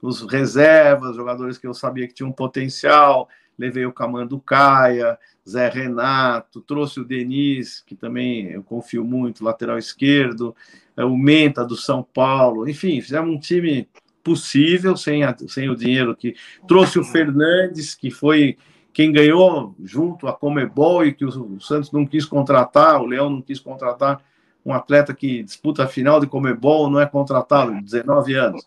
Os 0.00 0.22
reservas, 0.22 1.16
jogadores 1.16 1.58
que 1.58 1.66
eu 1.66 1.74
sabia 1.74 2.08
que 2.08 2.14
tinham 2.14 2.32
potencial. 2.32 3.28
Levei 3.56 3.86
o 3.86 3.92
Camando 3.92 4.40
Caia, 4.40 5.16
Zé 5.48 5.68
Renato, 5.68 6.60
trouxe 6.60 7.00
o 7.00 7.04
Denis, 7.04 7.80
que 7.86 7.94
também 7.94 8.50
eu 8.50 8.62
confio 8.62 9.04
muito, 9.04 9.44
lateral 9.44 9.78
esquerdo, 9.78 10.56
é, 10.96 11.04
o 11.04 11.16
Menta 11.16 11.64
do 11.64 11.76
São 11.76 12.02
Paulo, 12.02 12.68
enfim, 12.68 13.00
fizemos 13.00 13.32
um 13.32 13.38
time 13.38 13.88
possível 14.24 14.96
sem, 14.96 15.22
a, 15.22 15.36
sem 15.46 15.68
o 15.68 15.76
dinheiro 15.76 16.16
que 16.16 16.34
trouxe 16.66 16.98
o 16.98 17.04
Fernandes, 17.04 17.94
que 17.94 18.10
foi 18.10 18.56
quem 18.94 19.10
ganhou 19.10 19.74
junto 19.82 20.28
a 20.28 20.32
Comebol 20.32 21.04
e 21.04 21.12
que 21.12 21.24
o 21.24 21.60
Santos 21.60 21.90
não 21.90 22.06
quis 22.06 22.24
contratar, 22.24 23.02
o 23.02 23.06
Leão 23.06 23.28
não 23.28 23.42
quis 23.42 23.58
contratar 23.58 24.22
um 24.64 24.72
atleta 24.72 25.12
que 25.12 25.42
disputa 25.42 25.82
a 25.82 25.88
final 25.88 26.20
de 26.20 26.28
Comebol, 26.28 26.88
não 26.88 27.00
é 27.00 27.04
contratado, 27.04 27.72
19 27.82 28.34
anos. 28.34 28.64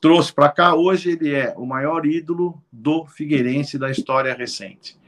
Trouxe 0.00 0.32
para 0.32 0.48
cá, 0.48 0.74
hoje 0.74 1.10
ele 1.10 1.34
é 1.34 1.54
o 1.56 1.66
maior 1.66 2.04
ídolo 2.06 2.60
do 2.72 3.04
Figueirense 3.04 3.78
da 3.78 3.90
história 3.90 4.34
recente. 4.34 4.98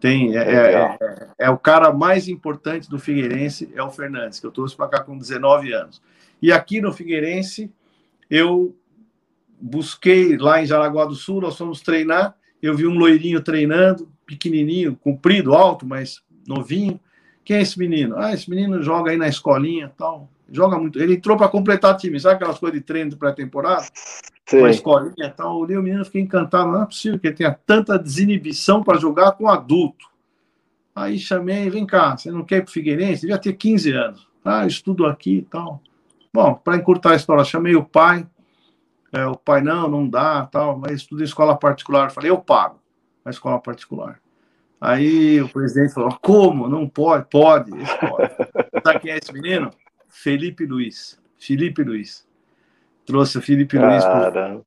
Tem, 0.00 0.36
é, 0.36 0.42
é, 0.42 0.98
é, 1.00 1.28
é, 1.38 1.50
o 1.50 1.58
cara 1.58 1.92
mais 1.92 2.28
importante 2.28 2.90
do 2.90 2.98
Figueirense, 2.98 3.72
é 3.74 3.82
o 3.82 3.90
Fernandes, 3.90 4.40
que 4.40 4.46
eu 4.46 4.52
trouxe 4.52 4.76
para 4.76 4.88
cá 4.88 5.00
com 5.02 5.16
19 5.16 5.72
anos. 5.72 6.02
E 6.42 6.52
aqui 6.52 6.80
no 6.80 6.92
Figueirense, 6.92 7.72
eu 8.28 8.76
busquei 9.60 10.36
lá 10.36 10.60
em 10.60 10.66
Jaraguá 10.66 11.04
do 11.04 11.14
Sul, 11.14 11.40
nós 11.40 11.56
fomos 11.56 11.80
treinar, 11.80 12.36
eu 12.62 12.74
vi 12.74 12.86
um 12.86 12.98
loirinho 12.98 13.40
treinando, 13.40 14.08
pequenininho, 14.26 14.96
comprido, 14.96 15.54
alto, 15.54 15.86
mas 15.86 16.22
novinho. 16.46 16.98
Quem 17.44 17.56
é 17.56 17.62
esse 17.62 17.78
menino? 17.78 18.16
Ah, 18.18 18.32
esse 18.32 18.48
menino 18.50 18.82
joga 18.82 19.10
aí 19.10 19.16
na 19.16 19.28
escolinha 19.28 19.92
tal. 19.96 20.28
Joga 20.50 20.78
muito. 20.78 21.00
Ele 21.00 21.14
entrou 21.14 21.36
para 21.36 21.48
completar 21.48 21.96
time, 21.96 22.18
sabe 22.18 22.36
aquelas 22.36 22.58
coisas 22.58 22.78
de 22.78 22.84
treino 22.84 23.10
de 23.10 23.16
pré-temporada? 23.16 23.86
Uma 24.52 24.70
escolinha 24.70 25.26
e 25.26 25.30
tal. 25.30 25.58
Olhei 25.58 25.76
o 25.76 25.82
menino, 25.82 26.04
fiquei 26.04 26.22
encantado. 26.22 26.72
Não 26.72 26.82
é 26.82 26.86
possível 26.86 27.18
que 27.18 27.26
ele 27.26 27.36
tenha 27.36 27.58
tanta 27.66 27.98
desinibição 27.98 28.82
para 28.82 28.98
jogar 28.98 29.32
com 29.32 29.48
adulto. 29.48 30.06
Aí 30.94 31.18
chamei, 31.18 31.70
vem 31.70 31.86
cá, 31.86 32.16
você 32.16 32.30
não 32.30 32.42
quer 32.42 32.56
ir 32.56 32.62
para 32.62 32.72
Figueirense? 32.72 33.20
Devia 33.20 33.38
ter 33.38 33.52
15 33.52 33.92
anos. 33.92 34.28
Ah, 34.44 34.66
estudo 34.66 35.06
aqui 35.06 35.36
e 35.36 35.42
tal. 35.42 35.80
Bom, 36.32 36.54
para 36.54 36.76
encurtar 36.76 37.12
a 37.12 37.16
história, 37.16 37.44
chamei 37.44 37.76
o 37.76 37.84
pai. 37.84 38.26
É, 39.12 39.24
o 39.26 39.36
pai, 39.36 39.62
não, 39.62 39.88
não 39.88 40.08
dá, 40.08 40.46
tal, 40.46 40.78
mas 40.78 40.92
estudo 40.92 41.22
em 41.22 41.24
escola 41.24 41.56
particular. 41.56 42.10
falei, 42.10 42.30
eu 42.30 42.38
pago 42.38 42.80
a 43.24 43.30
escola 43.30 43.58
particular. 43.58 44.20
Aí 44.80 45.40
o 45.40 45.48
presidente 45.48 45.94
falou, 45.94 46.16
como? 46.22 46.68
Não 46.68 46.88
pode? 46.88 47.26
Pode, 47.28 47.70
pode. 47.70 48.32
Sabe 48.84 49.00
quem 49.00 49.10
é 49.10 49.18
esse 49.18 49.32
menino? 49.32 49.70
Felipe 50.08 50.64
Luiz. 50.64 51.18
Felipe 51.36 51.82
Luiz. 51.82 52.26
Trouxe 53.04 53.38
o 53.38 53.42
Felipe 53.42 53.78
Luiz 53.78 54.04
para 54.04 54.60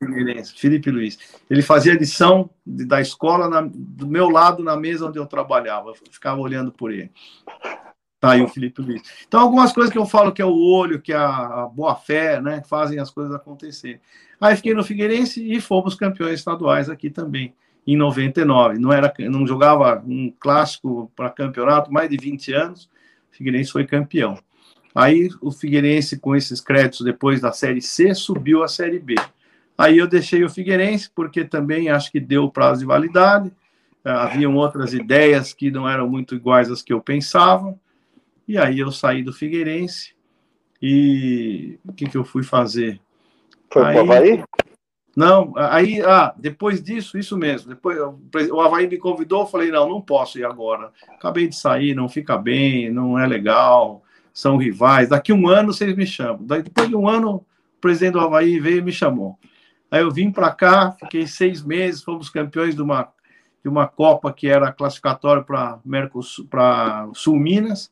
Felipe 0.58 0.90
Luiz. 0.90 1.20
Ele 1.50 1.62
fazia 1.62 1.94
lição 1.94 2.50
de, 2.66 2.86
da 2.86 3.00
escola 3.00 3.48
na, 3.48 3.62
do 3.62 4.08
meu 4.08 4.30
lado 4.30 4.64
na 4.64 4.76
mesa 4.76 5.06
onde 5.06 5.20
eu 5.20 5.28
trabalhava. 5.28 5.90
Eu 5.90 5.96
ficava 6.10 6.42
olhando 6.42 6.72
por 6.72 6.92
ele. 6.92 7.12
Tá 8.20 8.32
aí 8.32 8.42
o 8.42 8.48
Felipe 8.48 8.82
Luiz. 8.82 9.02
Então, 9.28 9.40
algumas 9.40 9.72
coisas 9.72 9.92
que 9.92 9.98
eu 9.98 10.06
falo 10.06 10.32
que 10.32 10.42
é 10.42 10.46
o 10.46 10.60
olho, 10.60 11.02
que 11.02 11.14
é 11.14 11.16
a, 11.16 11.64
a 11.64 11.68
boa 11.68 11.96
fé, 11.96 12.42
né? 12.42 12.64
Fazem 12.68 13.00
as 13.00 13.12
coisas 13.12 13.34
acontecerem. 13.34 14.02
Aí 14.42 14.56
fiquei 14.56 14.74
no 14.74 14.84
Figueirense 14.84 15.40
e 15.40 15.62
fomos 15.62 15.94
campeões 15.94 16.40
estaduais 16.40 16.90
aqui 16.90 17.12
também, 17.12 17.54
em 17.86 17.96
99. 17.96 18.80
Não, 18.80 18.92
era, 18.92 19.14
não 19.20 19.46
jogava 19.46 20.04
um 20.04 20.34
clássico 20.40 21.12
para 21.16 21.30
campeonato, 21.30 21.94
mais 21.94 22.10
de 22.10 22.18
20 22.18 22.52
anos. 22.52 22.90
O 23.32 23.36
Figueirense 23.38 23.72
foi 23.72 23.86
campeão. 23.86 24.40
Aí 24.96 25.30
o 25.42 25.52
Figueirense, 25.52 26.18
com 26.18 26.36
esses 26.36 26.60
créditos 26.60 27.02
depois 27.02 27.40
da 27.40 27.52
Série 27.52 27.84
C, 27.84 28.16
subiu 28.16 28.64
à 28.64 28.68
Série 28.68 28.98
B. 28.98 29.14
Aí 29.78 30.00
eu 30.00 30.08
deixei 30.08 30.44
o 30.44 30.50
Figueirense, 30.50 31.10
porque 31.14 31.46
também 31.46 31.90
acho 31.90 32.12
que 32.12 32.20
deu 32.20 32.46
o 32.46 32.52
prazo 32.52 32.82
de 32.82 32.88
validade. 32.88 33.52
Ah, 34.04 34.24
haviam 34.24 34.56
outras 34.56 34.94
ideias 34.94 35.54
que 35.54 35.70
não 35.70 35.88
eram 35.88 36.10
muito 36.10 36.34
iguais 36.34 36.72
às 36.72 36.82
que 36.82 36.92
eu 36.92 37.00
pensava. 37.00 37.76
E 38.48 38.58
aí 38.58 38.80
eu 38.80 38.92
saí 38.92 39.22
do 39.22 39.32
Figueirense. 39.32 40.16
E 40.82 41.78
o 41.86 41.94
que, 41.94 42.10
que 42.10 42.18
eu 42.18 42.26
fui 42.26 42.42
fazer? 42.42 43.00
Foi 43.72 43.84
para 43.84 43.96
o 43.96 44.00
Havaí? 44.02 44.44
Não, 45.16 45.54
aí, 45.58 46.02
ah, 46.02 46.34
depois 46.38 46.82
disso, 46.82 47.18
isso 47.18 47.38
mesmo. 47.38 47.70
Depois 47.70 47.98
o 48.50 48.62
Havaí 48.62 48.88
me 48.88 48.98
convidou, 48.98 49.42
eu 49.42 49.48
falei, 49.48 49.70
não, 49.70 49.90
não 49.90 50.02
posso 50.02 50.40
ir 50.40 50.46
agora. 50.46 50.92
Acabei 51.10 51.48
de 51.48 51.56
sair, 51.56 51.94
não 51.94 52.08
fica 52.08 52.38
bem, 52.38 52.90
não 52.90 53.20
é 53.20 53.28
legal 53.28 54.04
são 54.34 54.58
rivais. 54.58 55.10
Daqui 55.10 55.34
um 55.34 55.48
ano 55.48 55.74
vocês 55.74 55.96
me 55.96 56.06
chamam. 56.06 56.46
Daí, 56.46 56.62
depois 56.62 56.88
de 56.88 56.96
um 56.96 57.08
ano, 57.08 57.36
o 57.36 57.46
presidente 57.82 58.14
do 58.14 58.20
Havaí 58.20 58.60
veio 58.60 58.80
e 58.80 58.82
me 58.82 58.92
chamou. 58.92 59.38
Aí 59.90 60.02
eu 60.02 60.12
vim 60.12 60.32
para 60.32 60.52
cá, 60.52 60.92
fiquei 60.92 61.28
seis 61.28 61.62
meses, 61.64 62.04
fomos 62.04 62.30
campeões 62.30 62.76
de 62.76 62.82
uma, 62.82 63.12
de 63.62 63.70
uma 63.70 63.88
Copa 63.88 64.32
que 64.32 64.48
era 64.48 64.72
classificatória 64.72 65.44
para 65.44 65.80
Mercosul, 65.84 66.48
para 66.48 67.10
Sul 67.14 67.38
Minas. 67.38 67.92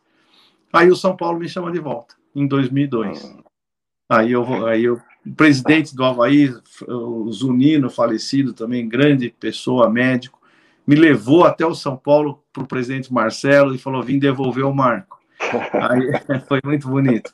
Aí 0.72 0.90
o 0.90 0.96
São 0.96 1.16
Paulo 1.16 1.40
me 1.40 1.50
chama 1.50 1.72
de 1.72 1.80
volta, 1.80 2.16
em 2.34 2.48
2002. 2.48 3.38
Aí 4.10 4.32
eu, 4.32 4.66
aí 4.66 4.86
eu 4.86 5.02
o 5.26 5.34
presidente 5.34 5.96
do 5.96 6.04
Havaí, 6.04 6.54
o 6.88 7.32
Zunino, 7.32 7.90
falecido 7.90 8.54
também, 8.54 8.88
grande 8.88 9.30
pessoa, 9.40 9.90
médico, 9.90 10.40
me 10.88 10.96
levou 10.96 11.44
até 11.44 11.66
o 11.66 11.76
São 11.76 11.96
Paulo 11.96 12.44
para 12.52 12.64
o 12.64 12.68
presidente 12.68 13.14
Marcelo 13.14 13.76
e 13.76 13.78
falou: 13.78 14.02
vim 14.02 14.18
devolver 14.18 14.66
o 14.66 14.74
Marco. 14.74 15.20
Aí, 15.74 16.40
foi 16.48 16.60
muito 16.64 16.88
bonito. 16.88 17.32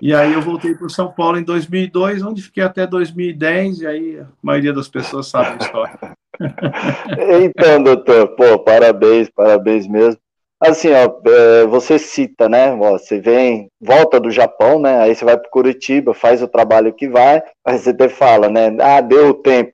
E 0.00 0.14
aí 0.14 0.32
eu 0.32 0.40
voltei 0.40 0.74
para 0.74 0.88
São 0.88 1.12
Paulo 1.12 1.36
em 1.36 1.42
2002, 1.42 2.22
onde 2.22 2.42
fiquei 2.42 2.62
até 2.62 2.86
2010, 2.86 3.80
e 3.80 3.86
aí 3.86 4.20
a 4.20 4.26
maioria 4.40 4.72
das 4.72 4.88
pessoas 4.88 5.26
sabe 5.26 5.58
a 5.58 5.64
história. 5.64 5.98
Então, 7.42 7.82
doutor, 7.82 8.28
pô, 8.28 8.58
parabéns, 8.60 9.28
parabéns 9.28 9.86
mesmo. 9.86 10.18
Assim, 10.60 10.90
ó, 10.92 11.20
é, 11.30 11.66
você 11.66 11.98
cita, 11.98 12.48
né? 12.48 12.74
Você 12.76 13.18
vem, 13.20 13.68
volta 13.80 14.20
do 14.20 14.30
Japão, 14.30 14.78
né? 14.78 15.00
Aí 15.00 15.14
você 15.14 15.24
vai 15.24 15.38
para 15.38 15.50
Curitiba, 15.50 16.12
faz 16.14 16.42
o 16.42 16.48
trabalho 16.48 16.92
que 16.92 17.08
vai, 17.08 17.42
aí 17.64 17.78
você 17.78 17.90
até 17.90 18.08
fala, 18.08 18.48
né? 18.48 18.76
Ah, 18.80 19.00
deu 19.00 19.28
o 19.30 19.34
tempo. 19.34 19.72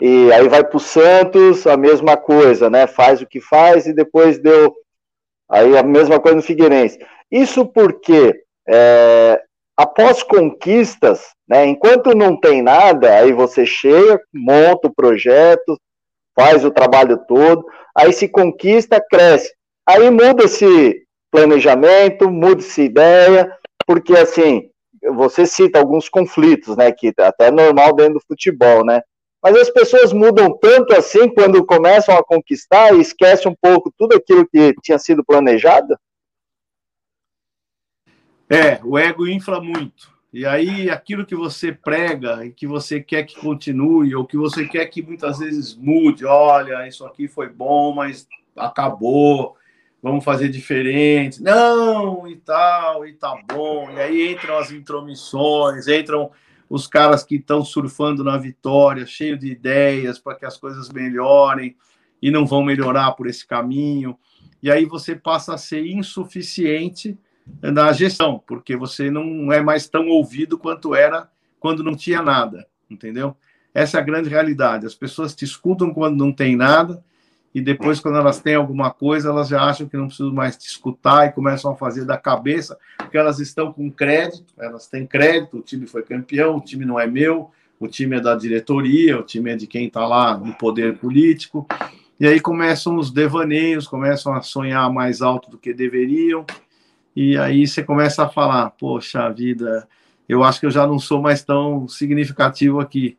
E 0.00 0.32
aí 0.32 0.48
vai 0.48 0.64
para 0.64 0.76
o 0.76 0.80
Santos, 0.80 1.66
a 1.66 1.76
mesma 1.76 2.16
coisa, 2.16 2.70
né? 2.70 2.86
Faz 2.86 3.20
o 3.20 3.26
que 3.26 3.40
faz 3.40 3.86
e 3.86 3.92
depois 3.92 4.38
deu 4.38 4.74
Aí 5.50 5.76
a 5.76 5.82
mesma 5.82 6.20
coisa 6.20 6.36
no 6.36 6.42
Figueirense. 6.42 6.98
Isso 7.30 7.66
porque 7.66 8.40
é, 8.68 9.42
após 9.76 10.22
conquistas, 10.22 11.30
né, 11.48 11.66
enquanto 11.66 12.14
não 12.14 12.38
tem 12.38 12.62
nada, 12.62 13.16
aí 13.16 13.32
você 13.32 13.66
chega, 13.66 14.20
monta 14.32 14.86
o 14.86 14.94
projeto, 14.94 15.76
faz 16.38 16.64
o 16.64 16.70
trabalho 16.70 17.18
todo, 17.26 17.66
aí 17.96 18.12
se 18.12 18.28
conquista, 18.28 19.04
cresce. 19.10 19.52
Aí 19.90 20.08
muda 20.08 20.44
esse 20.44 21.04
planejamento, 21.32 22.30
muda 22.30 22.60
essa 22.60 22.80
ideia, 22.80 23.52
porque 23.84 24.12
assim, 24.12 24.70
você 25.16 25.44
cita 25.44 25.80
alguns 25.80 26.08
conflitos, 26.08 26.76
né, 26.76 26.92
que 26.92 27.12
até 27.18 27.48
é 27.48 27.50
normal 27.50 27.92
dentro 27.96 28.14
do 28.14 28.20
futebol, 28.20 28.84
né? 28.84 29.02
Mas 29.42 29.56
as 29.56 29.68
pessoas 29.68 30.12
mudam 30.12 30.56
tanto 30.56 30.94
assim 30.94 31.28
quando 31.28 31.66
começam 31.66 32.16
a 32.16 32.22
conquistar 32.22 32.94
e 32.94 33.00
esquecem 33.00 33.50
um 33.50 33.56
pouco 33.60 33.92
tudo 33.98 34.14
aquilo 34.14 34.46
que 34.46 34.72
tinha 34.80 34.96
sido 34.96 35.24
planejado? 35.24 35.98
É, 38.48 38.78
o 38.84 38.96
ego 38.96 39.26
infla 39.26 39.60
muito. 39.60 40.08
E 40.32 40.46
aí, 40.46 40.88
aquilo 40.88 41.26
que 41.26 41.34
você 41.34 41.72
prega 41.72 42.46
e 42.46 42.52
que 42.52 42.64
você 42.64 43.00
quer 43.00 43.24
que 43.24 43.40
continue, 43.40 44.14
ou 44.14 44.24
que 44.24 44.36
você 44.36 44.68
quer 44.68 44.86
que 44.86 45.02
muitas 45.02 45.40
vezes 45.40 45.74
mude, 45.74 46.24
olha, 46.24 46.86
isso 46.86 47.04
aqui 47.04 47.26
foi 47.26 47.48
bom, 47.48 47.92
mas 47.92 48.28
acabou, 48.56 49.56
vamos 50.02 50.24
fazer 50.24 50.48
diferente. 50.48 51.42
Não, 51.42 52.26
e 52.26 52.36
tal, 52.36 53.06
e 53.06 53.12
tá 53.12 53.36
bom. 53.52 53.90
E 53.90 54.00
aí 54.00 54.32
entram 54.32 54.58
as 54.58 54.70
intromissões, 54.70 55.88
entram 55.88 56.30
os 56.68 56.86
caras 56.86 57.24
que 57.24 57.36
estão 57.36 57.64
surfando 57.64 58.22
na 58.22 58.36
vitória, 58.36 59.04
cheio 59.04 59.36
de 59.36 59.50
ideias 59.50 60.18
para 60.18 60.36
que 60.36 60.46
as 60.46 60.56
coisas 60.56 60.88
melhorem 60.90 61.76
e 62.22 62.30
não 62.30 62.46
vão 62.46 62.62
melhorar 62.62 63.12
por 63.12 63.26
esse 63.26 63.46
caminho. 63.46 64.16
E 64.62 64.70
aí 64.70 64.84
você 64.84 65.14
passa 65.14 65.54
a 65.54 65.58
ser 65.58 65.84
insuficiente 65.84 67.18
na 67.60 67.92
gestão, 67.92 68.42
porque 68.46 68.76
você 68.76 69.10
não 69.10 69.52
é 69.52 69.60
mais 69.60 69.88
tão 69.88 70.08
ouvido 70.08 70.56
quanto 70.56 70.94
era 70.94 71.28
quando 71.58 71.82
não 71.82 71.96
tinha 71.96 72.22
nada, 72.22 72.66
entendeu? 72.88 73.36
Essa 73.74 73.98
é 73.98 74.00
a 74.00 74.04
grande 74.04 74.28
realidade. 74.28 74.86
As 74.86 74.94
pessoas 74.94 75.34
te 75.34 75.44
escutam 75.44 75.92
quando 75.92 76.16
não 76.16 76.32
tem 76.32 76.56
nada 76.56 77.02
e 77.52 77.60
depois, 77.60 77.98
quando 77.98 78.16
elas 78.16 78.40
têm 78.40 78.54
alguma 78.54 78.90
coisa, 78.90 79.28
elas 79.28 79.48
já 79.48 79.62
acham 79.62 79.88
que 79.88 79.96
não 79.96 80.06
precisam 80.06 80.32
mais 80.32 80.56
te 80.56 80.68
escutar 80.68 81.26
e 81.26 81.32
começam 81.32 81.72
a 81.72 81.76
fazer 81.76 82.04
da 82.04 82.16
cabeça, 82.16 82.78
porque 82.96 83.18
elas 83.18 83.40
estão 83.40 83.72
com 83.72 83.90
crédito, 83.90 84.54
elas 84.58 84.86
têm 84.86 85.04
crédito, 85.04 85.58
o 85.58 85.62
time 85.62 85.86
foi 85.86 86.02
campeão, 86.02 86.56
o 86.56 86.60
time 86.60 86.84
não 86.84 86.98
é 86.98 87.08
meu, 87.08 87.50
o 87.80 87.88
time 87.88 88.16
é 88.16 88.20
da 88.20 88.36
diretoria, 88.36 89.18
o 89.18 89.22
time 89.22 89.50
é 89.50 89.56
de 89.56 89.66
quem 89.66 89.86
está 89.86 90.06
lá 90.06 90.38
no 90.38 90.54
poder 90.54 90.98
político. 90.98 91.66
E 92.20 92.26
aí 92.26 92.38
começam 92.38 92.96
os 92.96 93.10
devaneios, 93.10 93.88
começam 93.88 94.32
a 94.32 94.42
sonhar 94.42 94.92
mais 94.92 95.20
alto 95.20 95.50
do 95.50 95.58
que 95.58 95.74
deveriam, 95.74 96.44
e 97.16 97.36
aí 97.36 97.66
você 97.66 97.82
começa 97.82 98.24
a 98.24 98.28
falar: 98.28 98.70
poxa 98.70 99.28
vida, 99.30 99.88
eu 100.28 100.44
acho 100.44 100.60
que 100.60 100.66
eu 100.66 100.70
já 100.70 100.86
não 100.86 101.00
sou 101.00 101.20
mais 101.20 101.42
tão 101.42 101.88
significativo 101.88 102.78
aqui, 102.78 103.18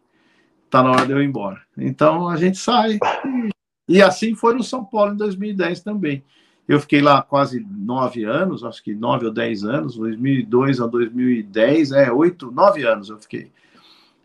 está 0.66 0.82
na 0.82 0.92
hora 0.92 1.06
de 1.06 1.12
eu 1.12 1.22
ir 1.22 1.26
embora. 1.26 1.60
Então 1.78 2.30
a 2.30 2.38
gente 2.38 2.58
sai. 2.58 2.98
E 3.26 3.51
assim 4.00 4.36
foi 4.36 4.54
no 4.54 4.64
São 4.64 4.86
Paulo 4.86 5.14
em 5.14 5.18
2010 5.18 5.82
também. 5.82 6.24
Eu 6.68 6.80
fiquei 6.80 7.02
lá 7.02 7.22
quase 7.24 7.66
nove 7.68 8.24
anos, 8.24 8.64
acho 8.64 8.84
que 8.84 8.94
nove 8.94 9.26
ou 9.26 9.34
dez 9.34 9.64
anos, 9.64 9.98
2002 9.98 10.80
a 10.80 10.86
2010, 10.86 11.92
é, 11.92 12.12
oito, 12.12 12.52
nove 12.52 12.84
anos 12.84 13.10
eu 13.10 13.18
fiquei. 13.18 13.52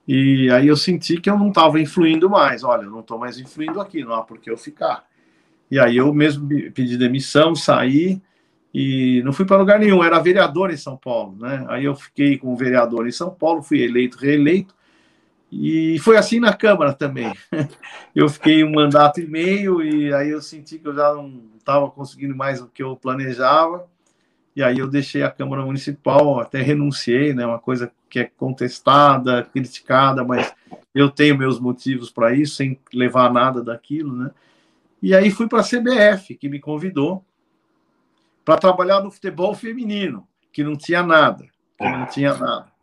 E 0.07 0.49
aí 0.51 0.69
eu 0.69 0.77
senti 0.77 1.21
que 1.21 1.29
eu 1.29 1.37
não 1.37 1.49
estava 1.49 1.81
influindo 1.81 2.31
mais. 2.31 2.63
Olha, 2.63 2.83
eu 2.83 2.91
não 2.91 3.01
estou 3.01 3.19
mais 3.19 3.39
influindo 3.41 3.81
aqui, 3.81 4.05
não 4.05 4.15
há 4.15 4.23
por 4.23 4.39
que 4.39 4.51
eu 4.51 4.57
ficar. 4.57 5.05
E 5.69 5.81
aí 5.81 5.97
eu 5.97 6.15
mesmo 6.15 6.49
pedi 6.73 6.97
demissão, 6.97 7.57
saí 7.57 8.23
e 8.73 9.21
não 9.25 9.33
fui 9.33 9.45
para 9.45 9.57
lugar 9.57 9.81
nenhum. 9.81 10.05
Era 10.05 10.21
vereador 10.21 10.71
em 10.71 10.77
São 10.77 10.97
Paulo, 10.97 11.37
né? 11.41 11.67
Aí 11.69 11.85
eu 11.85 11.97
fiquei 11.97 12.39
como 12.39 12.57
vereador 12.57 13.09
em 13.09 13.13
São 13.13 13.31
Paulo, 13.31 13.63
fui 13.63 13.83
eleito, 13.83 14.19
reeleito. 14.19 14.76
E 15.59 15.99
foi 16.01 16.19
assim 16.19 16.39
na 16.39 16.53
Câmara 16.53 16.93
também. 16.93 17.33
Eu 18.15 18.29
fiquei 18.29 18.63
um 18.63 18.73
mandato 18.73 19.21
e 19.21 19.27
meio 19.27 19.83
e 19.83 20.13
aí 20.13 20.31
eu 20.31 20.41
senti 20.41 20.79
que 20.79 20.89
eu 20.89 20.95
já 20.95 21.13
não 21.13 21.43
estava 21.59 21.91
conseguindo 21.91 22.35
mais 22.35 22.63
o 22.63 22.67
que 22.67 22.83
eu 22.83 22.97
planejava. 22.97 23.87
E 24.55 24.63
aí 24.63 24.79
eu 24.79 24.89
deixei 24.89 25.23
a 25.23 25.31
Câmara 25.31 25.63
Municipal, 25.63 26.41
até 26.41 26.63
renunciei, 26.63 27.35
né? 27.35 27.45
Uma 27.45 27.59
coisa 27.59 27.93
que 28.09 28.21
é 28.21 28.25
contestada, 28.25 29.43
criticada, 29.45 30.25
mas 30.25 30.55
eu 30.95 31.11
tenho 31.11 31.37
meus 31.37 31.61
motivos 31.61 32.11
para 32.11 32.35
isso, 32.35 32.57
sem 32.57 32.81
levar 32.95 33.31
nada 33.31 33.63
daquilo, 33.63 34.17
né? 34.17 34.31
E 35.03 35.15
aí 35.15 35.31
fui 35.31 35.47
para 35.47 35.61
a 35.61 35.63
CBF, 35.63 36.37
que 36.37 36.49
me 36.49 36.59
convidou 36.59 37.23
para 38.45 38.57
trabalhar 38.57 39.03
no 39.03 39.11
futebol 39.11 39.55
feminino, 39.55 40.27
que 40.51 40.65
não 40.65 40.75
tinha 40.75 41.03
nada, 41.03 41.45
que 41.79 41.85
não 41.85 42.07
tinha 42.07 42.35
nada. 42.35 42.76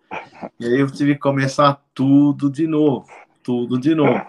E 0.60 0.66
aí 0.66 0.80
eu 0.80 0.90
tive 0.92 1.16
que 1.16 1.20
começar 1.20 1.82
tudo 1.94 2.50
de 2.50 2.68
novo, 2.68 3.08
tudo 3.44 3.80
de 3.80 3.94
novo. 3.96 4.22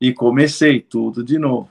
E 0.00 0.12
comecei 0.12 0.80
tudo 0.80 1.22
de 1.22 1.38
novo. 1.38 1.70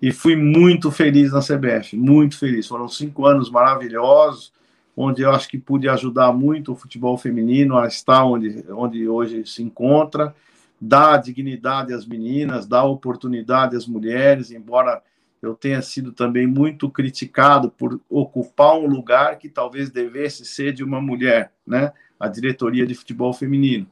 E 0.00 0.12
fui 0.12 0.36
muito 0.36 0.90
feliz 0.90 1.32
na 1.32 1.40
CBF, 1.40 1.96
muito 1.96 2.38
feliz. 2.38 2.66
Foram 2.66 2.88
cinco 2.88 3.26
anos 3.26 3.50
maravilhosos, 3.50 4.52
onde 4.96 5.22
eu 5.22 5.30
acho 5.30 5.48
que 5.48 5.58
pude 5.58 5.88
ajudar 5.88 6.32
muito 6.32 6.72
o 6.72 6.76
futebol 6.76 7.16
feminino 7.16 7.76
a 7.76 7.86
estar 7.86 8.24
onde, 8.24 8.64
onde 8.70 9.08
hoje 9.08 9.46
se 9.46 9.62
encontra, 9.62 10.34
dar 10.80 11.18
dignidade 11.18 11.92
às 11.92 12.06
meninas, 12.06 12.66
dar 12.66 12.84
oportunidade 12.84 13.76
às 13.76 13.86
mulheres, 13.86 14.50
embora 14.50 15.02
eu 15.40 15.54
tenha 15.54 15.80
sido 15.82 16.12
também 16.12 16.46
muito 16.46 16.90
criticado 16.90 17.70
por 17.70 18.00
ocupar 18.08 18.76
um 18.76 18.86
lugar 18.86 19.38
que 19.38 19.48
talvez 19.48 19.90
devesse 19.90 20.44
ser 20.44 20.72
de 20.72 20.82
uma 20.82 21.00
mulher, 21.00 21.52
né? 21.66 21.92
A 22.18 22.28
diretoria 22.28 22.86
de 22.86 22.94
futebol 22.94 23.32
feminino, 23.32 23.86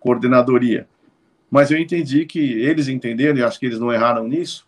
coordenadoria. 0.00 0.88
Mas 1.50 1.70
eu 1.70 1.78
entendi 1.78 2.26
que 2.26 2.38
eles 2.38 2.88
entenderam, 2.88 3.38
e 3.38 3.42
acho 3.42 3.58
que 3.58 3.66
eles 3.66 3.78
não 3.78 3.92
erraram 3.92 4.26
nisso, 4.26 4.66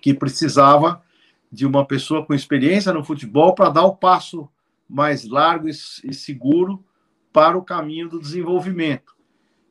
que 0.00 0.14
precisava 0.14 1.02
de 1.50 1.66
uma 1.66 1.84
pessoa 1.84 2.24
com 2.24 2.34
experiência 2.34 2.92
no 2.92 3.04
futebol 3.04 3.54
para 3.54 3.70
dar 3.70 3.84
o 3.84 3.96
passo 3.96 4.48
mais 4.88 5.26
largo 5.26 5.68
e 5.68 5.74
seguro 6.14 6.84
para 7.32 7.56
o 7.56 7.62
caminho 7.62 8.08
do 8.08 8.20
desenvolvimento. 8.20 9.14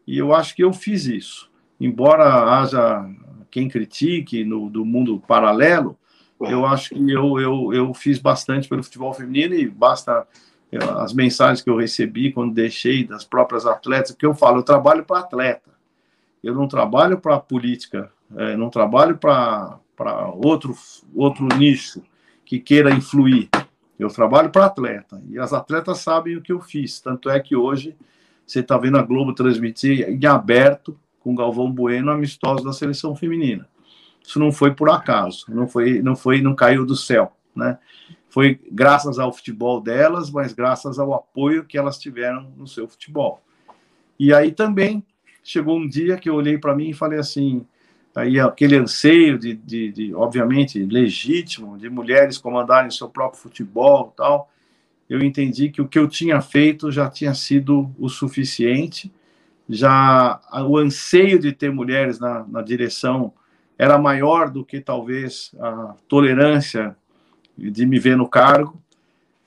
E 0.06 0.18
eu 0.18 0.34
acho 0.34 0.56
que 0.56 0.64
eu 0.64 0.74
fiz 0.74 1.06
isso. 1.06 1.50
Embora 1.80 2.60
haja 2.60 3.10
quem 3.50 3.70
critique 3.70 4.44
no, 4.44 4.70
do 4.70 4.86
mundo 4.86 5.22
paralelo, 5.28 5.98
eu 6.42 6.66
acho 6.66 6.90
que 6.90 7.12
eu, 7.12 7.40
eu, 7.40 7.74
eu 7.74 7.94
fiz 7.94 8.20
bastante 8.20 8.68
pelo 8.68 8.84
futebol 8.84 9.14
feminino 9.14 9.54
e 9.54 9.68
basta 9.68 10.28
eu, 10.74 10.98
as 11.00 11.14
mensagens 11.14 11.62
que 11.62 11.70
eu 11.70 11.78
recebi 11.78 12.32
quando 12.32 12.54
deixei 12.54 13.04
das 13.04 13.24
próprias 13.24 13.66
atletas, 13.66 14.16
que 14.16 14.26
eu 14.26 14.34
falo, 14.34 14.60
eu 14.60 14.64
trabalho 14.64 15.04
para 15.04 15.20
atleta, 15.20 15.72
eu 16.44 16.54
não 16.54 16.68
trabalho 16.68 17.20
para 17.20 17.40
política, 17.40 18.12
é, 18.36 18.58
não 18.58 18.70
trabalho 18.70 19.18
para 19.18 19.80
outro, 20.36 20.76
outro 21.16 21.48
nicho 21.58 22.02
que 22.44 22.60
queira 22.60 22.92
influir, 22.92 23.50
eu 24.00 24.10
trabalho 24.10 24.50
para 24.50 24.66
atleta, 24.66 25.22
e 25.30 25.38
as 25.38 25.54
atletas 25.54 26.00
sabem 26.00 26.36
o 26.36 26.42
que 26.42 26.52
eu 26.52 26.60
fiz, 26.60 27.00
tanto 27.00 27.30
é 27.30 27.40
que 27.40 27.56
hoje 27.56 27.96
você 28.46 28.60
está 28.60 28.78
vendo 28.78 28.98
a 28.98 29.04
Globo 29.04 29.34
transmitir 29.34 30.10
em 30.10 30.26
aberto 30.26 31.00
com 31.20 31.36
Galvão 31.36 31.72
Bueno 31.72 32.12
amistosos 32.12 32.66
da 32.66 32.74
seleção 32.74 33.16
feminina. 33.16 33.68
Isso 34.26 34.40
não 34.40 34.52
foi 34.52 34.74
por 34.74 34.90
acaso, 34.90 35.46
não 35.50 35.68
foi, 35.68 36.02
não 36.02 36.16
foi, 36.16 36.42
não 36.42 36.56
caiu 36.56 36.86
do 36.86 36.96
céu, 36.96 37.32
né? 37.56 37.78
Foi 38.34 38.60
graças 38.72 39.20
ao 39.20 39.32
futebol 39.32 39.80
delas, 39.80 40.32
mas 40.32 40.54
graças 40.54 40.98
ao 40.98 41.14
apoio 41.14 41.66
que 41.66 41.78
elas 41.78 42.00
tiveram 42.00 42.52
no 42.58 42.68
seu 42.68 42.88
futebol. 42.88 43.40
E 44.20 44.34
aí 44.34 44.52
também 44.52 45.06
chegou 45.44 45.78
um 45.78 45.88
dia 45.88 46.18
que 46.18 46.28
eu 46.28 46.34
olhei 46.34 46.58
para 46.58 46.76
mim 46.76 46.90
e 46.90 46.94
falei 46.96 47.20
assim, 47.20 47.64
aí 48.16 48.40
aquele 48.40 48.76
anseio 48.76 49.38
de, 49.38 49.54
de, 49.54 49.92
de, 49.92 50.16
obviamente 50.16 50.84
legítimo 50.84 51.78
de 51.78 51.92
mulheres 51.92 52.40
comandarem 52.40 52.90
seu 52.90 53.08
próprio 53.08 53.40
futebol 53.40 54.12
tal 54.18 54.50
eu 55.08 55.22
entendi 55.22 55.70
que 55.70 55.82
o 55.82 55.88
que 55.88 56.00
eu 56.00 56.08
tinha 56.08 56.42
feito 56.42 56.92
já 56.92 57.10
tinha 57.10 57.36
sido 57.36 57.94
o 58.00 58.10
suficiente 58.10 59.12
já 59.70 60.40
o 60.68 60.78
anseio 60.78 61.38
de 61.38 61.52
ter 61.52 61.72
mulheres 61.72 62.20
na, 62.20 62.44
na 62.48 62.62
direção 62.64 63.32
era 63.78 63.98
maior 63.98 64.50
do 64.50 64.64
que 64.66 64.80
talvez 64.80 65.52
a 65.60 65.96
tolerância 66.08 66.96
de 67.58 67.86
me 67.86 68.00
ver 68.00 68.18
no 68.18 68.28
cargo. 68.28 68.82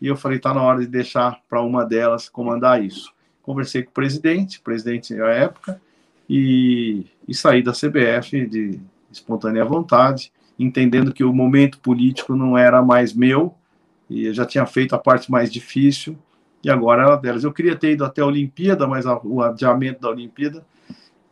E 0.01 0.07
eu 0.07 0.17
falei, 0.17 0.39
está 0.39 0.53
na 0.53 0.63
hora 0.63 0.81
de 0.81 0.87
deixar 0.87 1.41
para 1.49 1.63
uma 1.63 1.85
delas 1.85 2.29
comandar 2.29 2.83
isso. 2.83 3.13
Conversei 3.43 3.83
com 3.83 3.91
o 3.91 3.95
presidente, 3.95 4.61
presidente 4.61 5.15
à 5.21 5.29
época, 5.29 5.81
e, 6.29 7.07
e 7.27 7.35
saí 7.35 7.63
da 7.63 7.73
CBF 7.73 8.47
de 8.47 8.81
espontânea 9.11 9.65
vontade, 9.65 10.33
entendendo 10.59 11.13
que 11.13 11.25
o 11.25 11.33
momento 11.33 11.79
político 11.79 12.35
não 12.35 12.59
era 12.59 12.83
mais 12.83 13.13
meu, 13.13 13.55
e 14.11 14.27
eu 14.27 14.35
já 14.35 14.45
tinha 14.45 14.67
feito 14.67 14.95
a 14.95 14.99
parte 14.99 15.31
mais 15.31 15.51
difícil, 15.51 16.19
e 16.63 16.71
agora 16.71 17.05
ela 17.05 17.17
delas. 17.17 17.45
Eu 17.45 17.53
queria 17.53 17.77
ter 17.77 17.93
ido 17.93 18.05
até 18.05 18.21
a 18.21 18.27
Olimpíada, 18.27 18.87
mas 18.89 19.05
o 19.07 19.41
adiamento 19.41 20.01
da 20.01 20.11
Olimpíada 20.11 20.67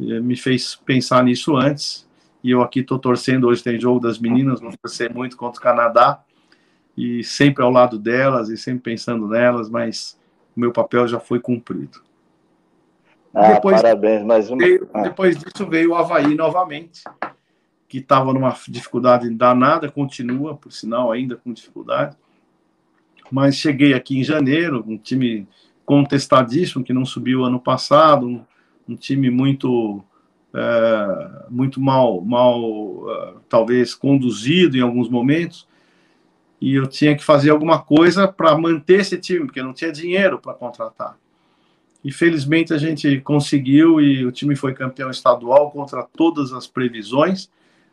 eh, 0.01 0.21
me 0.21 0.37
fez 0.37 0.77
pensar 0.77 1.25
nisso 1.25 1.57
antes. 1.57 2.09
E 2.43 2.51
eu 2.51 2.63
aqui 2.63 2.81
estou 2.81 3.01
torcendo. 3.01 3.49
Hoje 3.49 3.61
tem 3.61 3.81
jogo 3.81 3.99
das 3.99 4.19
meninas, 4.19 4.61
vou 4.61 4.73
torcer 4.81 5.13
muito 5.13 5.37
contra 5.37 5.59
o 5.59 5.63
Canadá. 5.63 6.23
E 6.97 7.25
sempre 7.25 7.63
ao 7.63 7.71
lado 7.71 7.99
delas 7.99 8.49
e 8.49 8.57
sempre 8.57 8.93
pensando 8.93 9.29
nelas, 9.29 9.69
mas 9.69 10.19
o 10.57 10.61
meu 10.61 10.73
papel 10.73 11.09
já 11.09 11.19
foi 11.19 11.41
cumprido. 11.41 12.03
Ah, 13.35 13.55
depois, 13.55 13.83
parabéns, 13.83 14.25
mais 14.25 14.49
uma. 14.49 14.59
Veio, 14.59 14.89
ah. 14.95 15.03
Depois 15.03 15.37
disso 15.37 15.69
veio 15.69 15.91
o 15.91 15.95
Havaí 15.95 16.35
novamente, 16.35 17.03
que 17.89 17.99
estava 17.99 18.33
numa 18.33 18.55
dificuldade 18.69 19.29
danada, 19.31 19.91
continua, 19.91 20.57
por 20.57 20.73
sinal, 20.73 21.11
ainda 21.11 21.37
com 21.37 21.53
dificuldade 21.53 22.17
mas 23.31 23.57
cheguei 23.57 23.95
aqui 23.95 24.19
em 24.19 24.25
janeiro, 24.25 24.85
um 24.87 24.97
time 24.97 25.49
contestadíssimo 25.85 26.85
que 26.85 26.93
não 26.93 27.05
subiu 27.05 27.45
ano 27.45 27.59
passado, 27.59 28.27
um, 28.27 28.45
um 28.89 28.97
time 28.97 29.31
muito 29.31 30.05
é, 30.55 31.47
muito 31.51 31.81
mal, 31.81 32.21
mal 32.21 32.61
uh, 32.63 33.41
talvez 33.49 33.93
conduzido 33.95 34.77
em 34.77 34.81
alguns 34.81 35.09
momentos, 35.09 35.67
e 36.65 36.77
eu 36.77 36.87
tinha 36.87 37.15
que 37.15 37.23
fazer 37.23 37.51
alguma 37.51 37.79
coisa 37.79 38.27
para 38.27 38.57
manter 38.57 39.01
esse 39.01 39.19
time, 39.19 39.45
porque 39.45 39.63
não 39.63 39.75
tinha 39.75 39.93
dinheiro 39.93 40.39
para 40.39 40.55
contratar. 40.55 41.15
E 42.03 42.11
felizmente 42.11 42.73
a 42.73 42.79
gente 42.79 43.21
conseguiu 43.21 44.01
e 44.01 44.25
o 44.25 44.33
time 44.33 44.57
foi 44.57 44.73
campeão 44.73 45.11
estadual 45.11 45.71
contra 45.71 46.03
todas 46.03 46.55
as 46.55 46.67
previsões, 46.67 47.51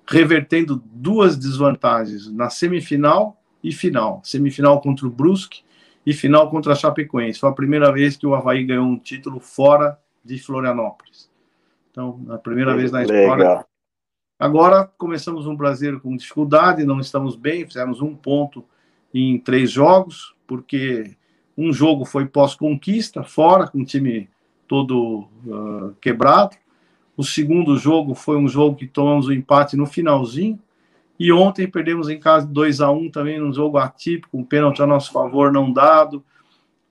revertendo 0.08 0.82
duas 0.86 1.36
desvantagens 1.36 2.32
na 2.32 2.50
semifinal 2.50 3.38
e 3.62 3.74
final. 3.74 4.22
Semifinal 4.24 4.80
contra 4.80 5.06
o 5.06 5.10
Brusque 5.10 5.64
e 6.06 6.14
final 6.14 6.50
contra 6.50 6.72
a 6.72 6.76
Chapecoense. 6.76 7.42
Foi 7.42 7.50
a 7.50 7.54
primeira 7.54 7.92
vez 7.92 8.16
que 8.16 8.26
o 8.26 8.34
Havaí 8.34 8.64
ganhou 8.64 8.86
um 8.86 8.98
título 8.98 9.42
fora 9.42 10.00
de 10.24 10.40
Florianópolis. 10.40 11.30
Então, 11.92 12.26
a 12.30 12.38
primeira 12.38 12.74
vez 12.74 12.90
na 12.90 13.04
história. 13.04 13.66
Agora 14.42 14.90
começamos 14.98 15.46
um 15.46 15.56
brasileiro 15.56 16.00
com 16.00 16.18
dificuldade, 16.18 16.84
não 16.84 17.00
estamos 17.00 17.36
bem, 17.36 17.64
fizemos 17.64 18.02
um 18.02 18.16
ponto 18.16 18.66
em 19.14 19.38
três 19.38 19.70
jogos, 19.70 20.34
porque 20.48 21.16
um 21.56 21.72
jogo 21.72 22.06
foi 22.06 22.26
pós-conquista, 22.26 23.22
fora, 23.22 23.68
com 23.68 23.82
o 23.82 23.86
time 23.86 24.28
todo 24.68 25.28
uh, 25.46 25.94
quebrado. 26.02 26.56
O 27.16 27.24
segundo 27.24 27.78
jogo 27.78 28.16
foi 28.16 28.36
um 28.36 28.48
jogo 28.48 28.78
que 28.78 28.88
tomamos 28.88 29.28
o 29.28 29.30
um 29.30 29.34
empate 29.34 29.78
no 29.78 29.86
finalzinho. 29.86 30.60
E 31.20 31.32
ontem 31.32 31.68
perdemos 31.68 32.10
em 32.10 32.20
casa 32.20 32.48
2 32.48 32.82
a 32.82 32.90
1 32.90 32.98
um, 32.98 33.12
também 33.12 33.40
num 33.40 33.54
jogo 33.54 33.78
atípico, 33.78 34.36
um 34.36 34.44
pênalti 34.44 34.82
a 34.82 34.88
nosso 34.88 35.12
favor 35.12 35.52
não 35.52 35.72
dado. 35.72 36.24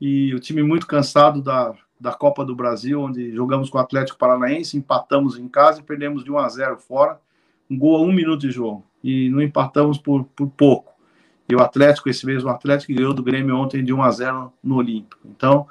E 0.00 0.32
o 0.36 0.38
time 0.38 0.62
muito 0.62 0.86
cansado 0.86 1.42
da, 1.42 1.74
da 1.98 2.12
Copa 2.12 2.44
do 2.44 2.54
Brasil, 2.54 3.00
onde 3.00 3.34
jogamos 3.34 3.68
com 3.68 3.78
o 3.78 3.80
Atlético 3.80 4.20
Paranaense, 4.20 4.76
empatamos 4.76 5.36
em 5.36 5.48
casa 5.48 5.80
e 5.80 5.82
perdemos 5.82 6.22
de 6.22 6.30
1 6.30 6.38
a 6.38 6.48
0 6.48 6.78
fora. 6.78 7.18
Um 7.70 7.78
gol 7.78 7.96
a 7.96 8.00
um 8.00 8.12
minuto 8.12 8.40
de 8.40 8.50
jogo. 8.50 8.84
E 9.02 9.28
não 9.30 9.40
empatamos 9.40 9.98
por, 9.98 10.24
por 10.36 10.48
pouco. 10.48 10.92
E 11.48 11.54
o 11.54 11.60
Atlético, 11.60 12.08
esse 12.08 12.24
mesmo 12.26 12.48
Atlético, 12.48 12.94
ganhou 12.94 13.12
do 13.12 13.22
Grêmio 13.22 13.56
ontem 13.56 13.82
de 13.82 13.92
1 13.92 14.02
a 14.02 14.10
0 14.10 14.52
no 14.62 14.76
Olímpico. 14.76 15.20
Então, 15.24 15.66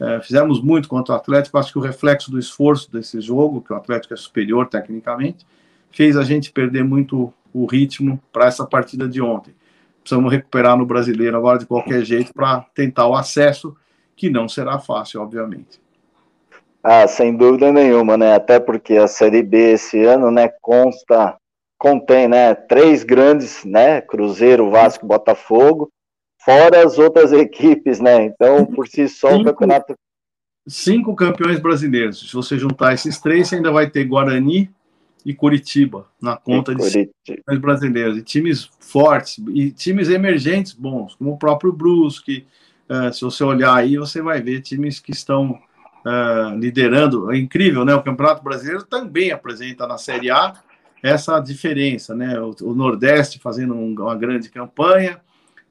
é, 0.00 0.20
fizemos 0.20 0.62
muito 0.62 0.88
contra 0.88 1.14
o 1.14 1.16
Atlético. 1.16 1.58
Acho 1.58 1.72
que 1.72 1.78
o 1.78 1.82
reflexo 1.82 2.30
do 2.30 2.38
esforço 2.38 2.92
desse 2.92 3.20
jogo, 3.20 3.60
que 3.60 3.72
o 3.72 3.76
Atlético 3.76 4.14
é 4.14 4.16
superior 4.16 4.68
tecnicamente, 4.68 5.46
fez 5.90 6.16
a 6.16 6.22
gente 6.22 6.52
perder 6.52 6.84
muito 6.84 7.32
o 7.52 7.66
ritmo 7.66 8.20
para 8.32 8.46
essa 8.46 8.66
partida 8.66 9.08
de 9.08 9.22
ontem. 9.22 9.54
Precisamos 10.02 10.30
recuperar 10.30 10.76
no 10.76 10.84
brasileiro 10.84 11.36
agora 11.36 11.58
de 11.58 11.66
qualquer 11.66 12.04
jeito 12.04 12.32
para 12.34 12.60
tentar 12.74 13.06
o 13.06 13.14
acesso, 13.14 13.76
que 14.14 14.28
não 14.28 14.48
será 14.48 14.78
fácil, 14.78 15.22
obviamente. 15.22 15.80
Ah, 16.82 17.08
sem 17.08 17.34
dúvida 17.34 17.72
nenhuma, 17.72 18.16
né? 18.16 18.34
Até 18.34 18.60
porque 18.60 18.98
a 18.98 19.08
Série 19.08 19.42
B 19.42 19.72
esse 19.72 20.04
ano, 20.04 20.30
né, 20.30 20.48
consta 20.60 21.34
contém, 21.84 22.26
né, 22.26 22.54
três 22.54 23.04
grandes, 23.04 23.62
né, 23.62 24.00
Cruzeiro, 24.00 24.70
Vasco, 24.70 25.06
Botafogo, 25.06 25.92
fora 26.42 26.82
as 26.82 26.98
outras 26.98 27.30
equipes, 27.36 28.00
né? 28.00 28.24
Então, 28.24 28.64
por 28.64 28.88
si 28.88 29.06
só, 29.06 29.28
cinco, 29.28 29.42
o 29.42 29.44
campeonato 29.44 29.94
cinco 30.66 31.14
campeões 31.14 31.60
brasileiros. 31.60 32.20
Se 32.20 32.32
você 32.32 32.56
juntar 32.56 32.94
esses 32.94 33.20
três, 33.20 33.48
você 33.48 33.56
ainda 33.56 33.70
vai 33.70 33.90
ter 33.90 34.02
Guarani 34.04 34.70
e 35.26 35.34
Curitiba 35.34 36.06
na 36.18 36.38
conta 36.38 36.72
e 36.72 36.76
de 36.76 37.10
campeões 37.26 37.60
brasileiros. 37.60 38.16
E 38.16 38.22
times 38.22 38.70
fortes 38.80 39.36
e 39.52 39.70
times 39.70 40.08
emergentes 40.08 40.72
bons, 40.72 41.14
como 41.16 41.32
o 41.32 41.38
próprio 41.38 41.70
Brusque. 41.70 42.46
Uh, 42.88 43.12
se 43.12 43.20
você 43.20 43.44
olhar 43.44 43.74
aí, 43.74 43.98
você 43.98 44.22
vai 44.22 44.40
ver 44.40 44.62
times 44.62 44.98
que 45.00 45.12
estão 45.12 45.50
uh, 45.50 46.56
liderando. 46.58 47.30
É 47.30 47.36
incrível, 47.36 47.84
né? 47.84 47.94
O 47.94 48.02
Campeonato 48.02 48.42
Brasileiro 48.42 48.84
também 48.84 49.32
apresenta 49.32 49.86
na 49.86 49.98
Série 49.98 50.30
A 50.30 50.54
essa 51.04 51.38
diferença, 51.38 52.14
né? 52.14 52.40
O, 52.40 52.56
o 52.62 52.74
Nordeste 52.74 53.38
fazendo 53.38 53.74
um, 53.74 53.92
uma 53.92 54.16
grande 54.16 54.48
campanha, 54.48 55.20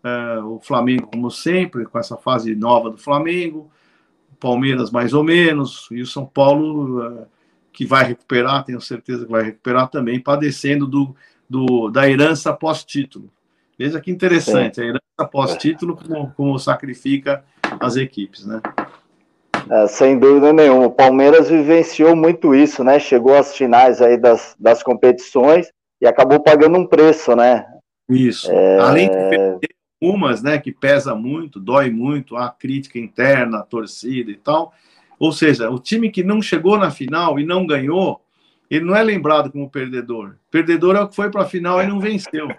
uh, 0.04 0.46
o 0.46 0.60
Flamengo, 0.60 1.08
como 1.08 1.32
sempre, 1.32 1.86
com 1.86 1.98
essa 1.98 2.16
fase 2.16 2.54
nova 2.54 2.92
do 2.92 3.00
Flamengo, 3.00 3.72
o 4.32 4.36
Palmeiras 4.36 4.92
mais 4.92 5.12
ou 5.12 5.24
menos, 5.24 5.88
e 5.90 6.04
o 6.04 6.06
São 6.06 6.24
Paulo, 6.24 7.04
uh, 7.04 7.26
que 7.72 7.84
vai 7.84 8.04
recuperar, 8.04 8.64
tenho 8.64 8.80
certeza 8.80 9.26
que 9.26 9.32
vai 9.32 9.42
recuperar 9.42 9.90
também, 9.90 10.20
padecendo 10.20 10.86
do, 10.86 11.16
do 11.50 11.90
da 11.90 12.08
herança 12.08 12.54
pós-título. 12.54 13.28
Veja 13.76 14.00
que 14.00 14.12
interessante, 14.12 14.80
a 14.80 14.84
herança 14.84 15.32
pós-título, 15.32 15.98
como, 15.98 16.32
como 16.34 16.60
sacrifica 16.60 17.44
as 17.80 17.96
equipes, 17.96 18.46
né? 18.46 18.62
É, 19.70 19.88
sem 19.88 20.20
dúvida 20.20 20.52
nenhuma. 20.52 20.88
O 20.88 20.92
Palmeiras 20.92 21.50
vivenciou 21.50 22.16
muito 22.16 22.54
isso, 22.54 22.84
né? 22.84 23.00
Chegou 23.00 23.36
às 23.36 23.56
finais 23.56 24.02
aí 24.02 24.18
das, 24.18 24.56
das 24.60 24.84
competições 24.84 25.68
e 26.02 26.08
acabou 26.08 26.40
pagando 26.40 26.78
um 26.78 26.86
preço, 26.86 27.36
né? 27.36 27.66
Isso. 28.10 28.52
É... 28.52 28.80
Além 28.80 29.10
de 29.10 29.16
perder 29.16 29.70
umas, 30.02 30.44
né, 30.44 30.58
que 30.58 30.70
pesa 30.70 31.16
muito, 31.16 31.62
dói 31.62 31.90
muito, 31.90 32.36
a 32.36 32.50
crítica 32.50 33.00
interna, 33.00 33.60
a 33.60 33.64
torcida 33.64 34.30
e 34.30 34.36
tal. 34.36 34.74
Ou 35.18 35.32
seja, 35.32 35.70
o 35.70 35.80
time 35.80 36.12
que 36.12 36.24
não 36.24 36.42
chegou 36.42 36.78
na 36.78 36.92
final 36.92 37.40
e 37.40 37.46
não 37.46 37.66
ganhou, 37.66 38.22
ele 38.70 38.84
não 38.84 38.96
é 38.96 39.02
lembrado 39.02 39.50
como 39.50 39.70
perdedor. 39.70 40.36
Perdedor 40.52 40.98
é 40.98 41.02
o 41.02 41.08
que 41.08 41.16
foi 41.16 41.32
para 41.32 41.44
a 41.44 41.46
final 41.46 41.82
e 41.82 41.88
não 41.88 42.02
venceu. 42.02 42.50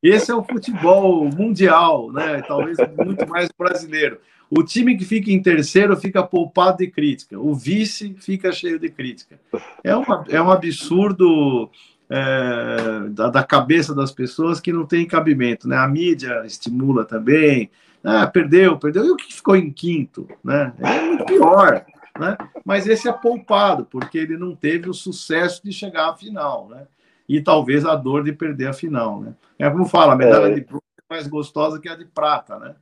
Esse 0.00 0.30
é 0.30 0.34
o 0.34 0.44
futebol 0.44 1.24
mundial, 1.24 2.12
né? 2.12 2.42
Talvez 2.46 2.76
muito 2.96 3.26
mais 3.28 3.48
brasileiro. 3.58 4.20
O 4.56 4.62
time 4.62 4.96
que 4.96 5.04
fica 5.04 5.32
em 5.32 5.42
terceiro 5.42 5.96
fica 5.96 6.22
poupado 6.22 6.78
de 6.78 6.86
crítica, 6.86 7.38
o 7.38 7.54
vice 7.54 8.14
fica 8.20 8.52
cheio 8.52 8.78
de 8.78 8.88
crítica. 8.88 9.38
É, 9.82 9.96
uma, 9.96 10.24
é 10.28 10.40
um 10.40 10.50
absurdo 10.50 11.68
é, 12.08 13.08
da, 13.10 13.30
da, 13.30 13.42
cabeça 13.42 13.92
das 13.92 14.12
pessoas 14.12 14.60
que 14.60 14.72
não 14.72 14.86
tem 14.86 15.06
cabimento. 15.06 15.68
Né? 15.68 15.76
A 15.76 15.88
mídia 15.88 16.44
estimula 16.46 17.04
também. 17.04 17.68
Ah, 18.02 18.26
perdeu, 18.26 18.78
perdeu. 18.78 19.04
E 19.04 19.10
o 19.10 19.16
que 19.16 19.34
ficou 19.34 19.56
em 19.56 19.72
quinto? 19.72 20.28
Né? 20.44 20.72
É 20.78 21.00
muito 21.00 21.24
pior. 21.24 21.84
Né? 22.18 22.36
Mas 22.64 22.86
esse 22.86 23.08
é 23.08 23.12
poupado, 23.12 23.84
porque 23.86 24.18
ele 24.18 24.36
não 24.36 24.54
teve 24.54 24.88
o 24.88 24.94
sucesso 24.94 25.64
de 25.64 25.72
chegar 25.72 26.10
à 26.10 26.14
final. 26.14 26.68
Né? 26.68 26.86
E 27.28 27.40
talvez 27.40 27.84
a 27.84 27.96
dor 27.96 28.22
de 28.22 28.32
perder 28.32 28.68
a 28.68 28.72
final. 28.72 29.20
Né? 29.20 29.34
É 29.58 29.68
como 29.68 29.86
fala, 29.86 30.12
a 30.12 30.16
medalha 30.16 30.52
é. 30.52 30.54
de 30.54 30.60
bronze 30.60 30.84
é 30.98 31.14
mais 31.14 31.26
gostosa 31.26 31.80
que 31.80 31.88
a 31.88 31.96
de 31.96 32.04
prata. 32.04 32.58
Né? 32.58 32.74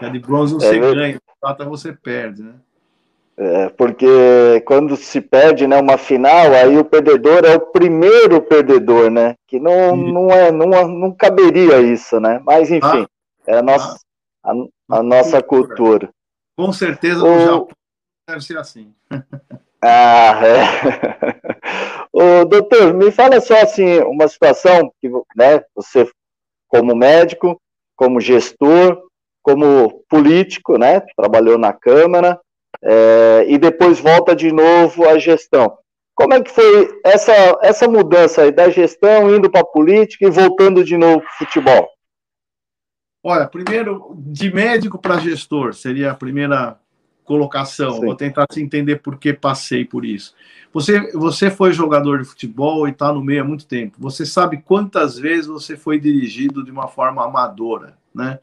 É 0.00 0.08
de 0.08 0.18
bronze 0.18 0.54
você 0.54 0.76
é, 0.76 0.78
ganha, 0.78 1.12
de 1.14 1.20
prata 1.40 1.64
você 1.64 1.92
perde, 1.92 2.42
né? 2.42 2.54
É, 3.40 3.68
porque 3.68 4.60
quando 4.66 4.96
se 4.96 5.20
perde 5.20 5.66
né, 5.68 5.80
uma 5.80 5.96
final, 5.96 6.52
aí 6.52 6.76
o 6.76 6.84
perdedor 6.84 7.44
é 7.44 7.54
o 7.54 7.60
primeiro 7.60 8.42
perdedor, 8.42 9.10
né? 9.10 9.36
Que 9.46 9.60
não, 9.60 9.96
não, 9.96 10.30
é, 10.30 10.50
não, 10.50 10.88
não 10.88 11.12
caberia 11.12 11.80
isso, 11.80 12.18
né? 12.18 12.40
Mas 12.44 12.68
enfim, 12.70 13.06
ah, 13.06 13.08
é 13.46 13.58
a 13.58 13.62
nossa, 13.62 14.00
ah, 14.42 14.52
a, 14.90 14.98
a, 14.98 15.02
nossa 15.04 15.40
cultura. 15.40 16.08
Com 16.56 16.72
certeza 16.72 17.20
no 17.20 17.36
o... 17.36 17.40
Japão 17.40 17.68
deve 18.28 18.40
ser 18.40 18.58
assim. 18.58 18.92
Ah, 19.80 20.40
é. 20.44 22.08
Ô, 22.12 22.44
doutor, 22.44 22.92
me 22.92 23.12
fala 23.12 23.40
só 23.40 23.62
assim, 23.62 24.00
uma 24.00 24.26
situação 24.26 24.92
que 25.00 25.08
né, 25.36 25.62
você, 25.72 26.10
como 26.66 26.96
médico, 26.96 27.60
como 27.94 28.20
gestor, 28.20 29.07
como 29.48 30.04
político, 30.10 30.76
né? 30.76 31.00
Trabalhou 31.16 31.56
na 31.56 31.72
Câmara 31.72 32.38
é, 32.82 33.46
e 33.48 33.56
depois 33.56 33.98
volta 33.98 34.36
de 34.36 34.52
novo 34.52 35.08
à 35.08 35.18
gestão. 35.18 35.78
Como 36.14 36.34
é 36.34 36.42
que 36.42 36.50
foi 36.50 37.00
essa, 37.02 37.32
essa 37.62 37.88
mudança 37.88 38.42
aí 38.42 38.52
da 38.52 38.68
gestão 38.68 39.34
indo 39.34 39.50
para 39.50 39.62
a 39.62 39.66
política 39.66 40.26
e 40.26 40.30
voltando 40.30 40.84
de 40.84 40.98
novo 40.98 41.20
para 41.20 41.30
o 41.30 41.38
futebol? 41.38 41.88
Olha, 43.24 43.46
primeiro, 43.46 44.14
de 44.18 44.52
médico 44.52 44.98
para 44.98 45.18
gestor, 45.18 45.72
seria 45.72 46.10
a 46.10 46.14
primeira 46.14 46.78
colocação. 47.24 47.92
Sim. 47.92 48.04
Vou 48.04 48.14
tentar 48.14 48.44
se 48.50 48.62
entender 48.62 48.96
por 48.96 49.18
que 49.18 49.32
passei 49.32 49.82
por 49.82 50.04
isso. 50.04 50.34
Você, 50.74 51.10
você 51.12 51.50
foi 51.50 51.72
jogador 51.72 52.18
de 52.18 52.28
futebol 52.28 52.86
e 52.86 52.90
está 52.90 53.10
no 53.10 53.24
meio 53.24 53.42
há 53.42 53.44
muito 53.46 53.66
tempo. 53.66 53.96
Você 53.98 54.26
sabe 54.26 54.58
quantas 54.58 55.18
vezes 55.18 55.46
você 55.46 55.74
foi 55.74 55.98
dirigido 55.98 56.62
de 56.62 56.70
uma 56.70 56.86
forma 56.86 57.24
amadora, 57.24 57.96
né? 58.14 58.38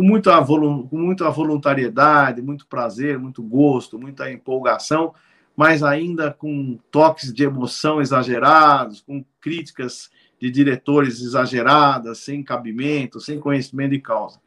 Com 0.00 0.04
muita, 0.04 0.42
com 0.42 0.88
muita 0.92 1.28
voluntariedade, 1.28 2.40
muito 2.40 2.66
prazer, 2.66 3.18
muito 3.18 3.42
gosto, 3.42 3.98
muita 3.98 4.32
empolgação, 4.32 5.12
mas 5.54 5.82
ainda 5.82 6.32
com 6.32 6.78
toques 6.90 7.30
de 7.34 7.44
emoção 7.44 8.00
exagerados, 8.00 9.02
com 9.02 9.22
críticas 9.38 10.10
de 10.40 10.50
diretores 10.50 11.20
exageradas, 11.20 12.16
sem 12.16 12.42
cabimento, 12.42 13.20
sem 13.20 13.38
conhecimento 13.38 13.90
de 13.90 14.00
causa. 14.00 14.40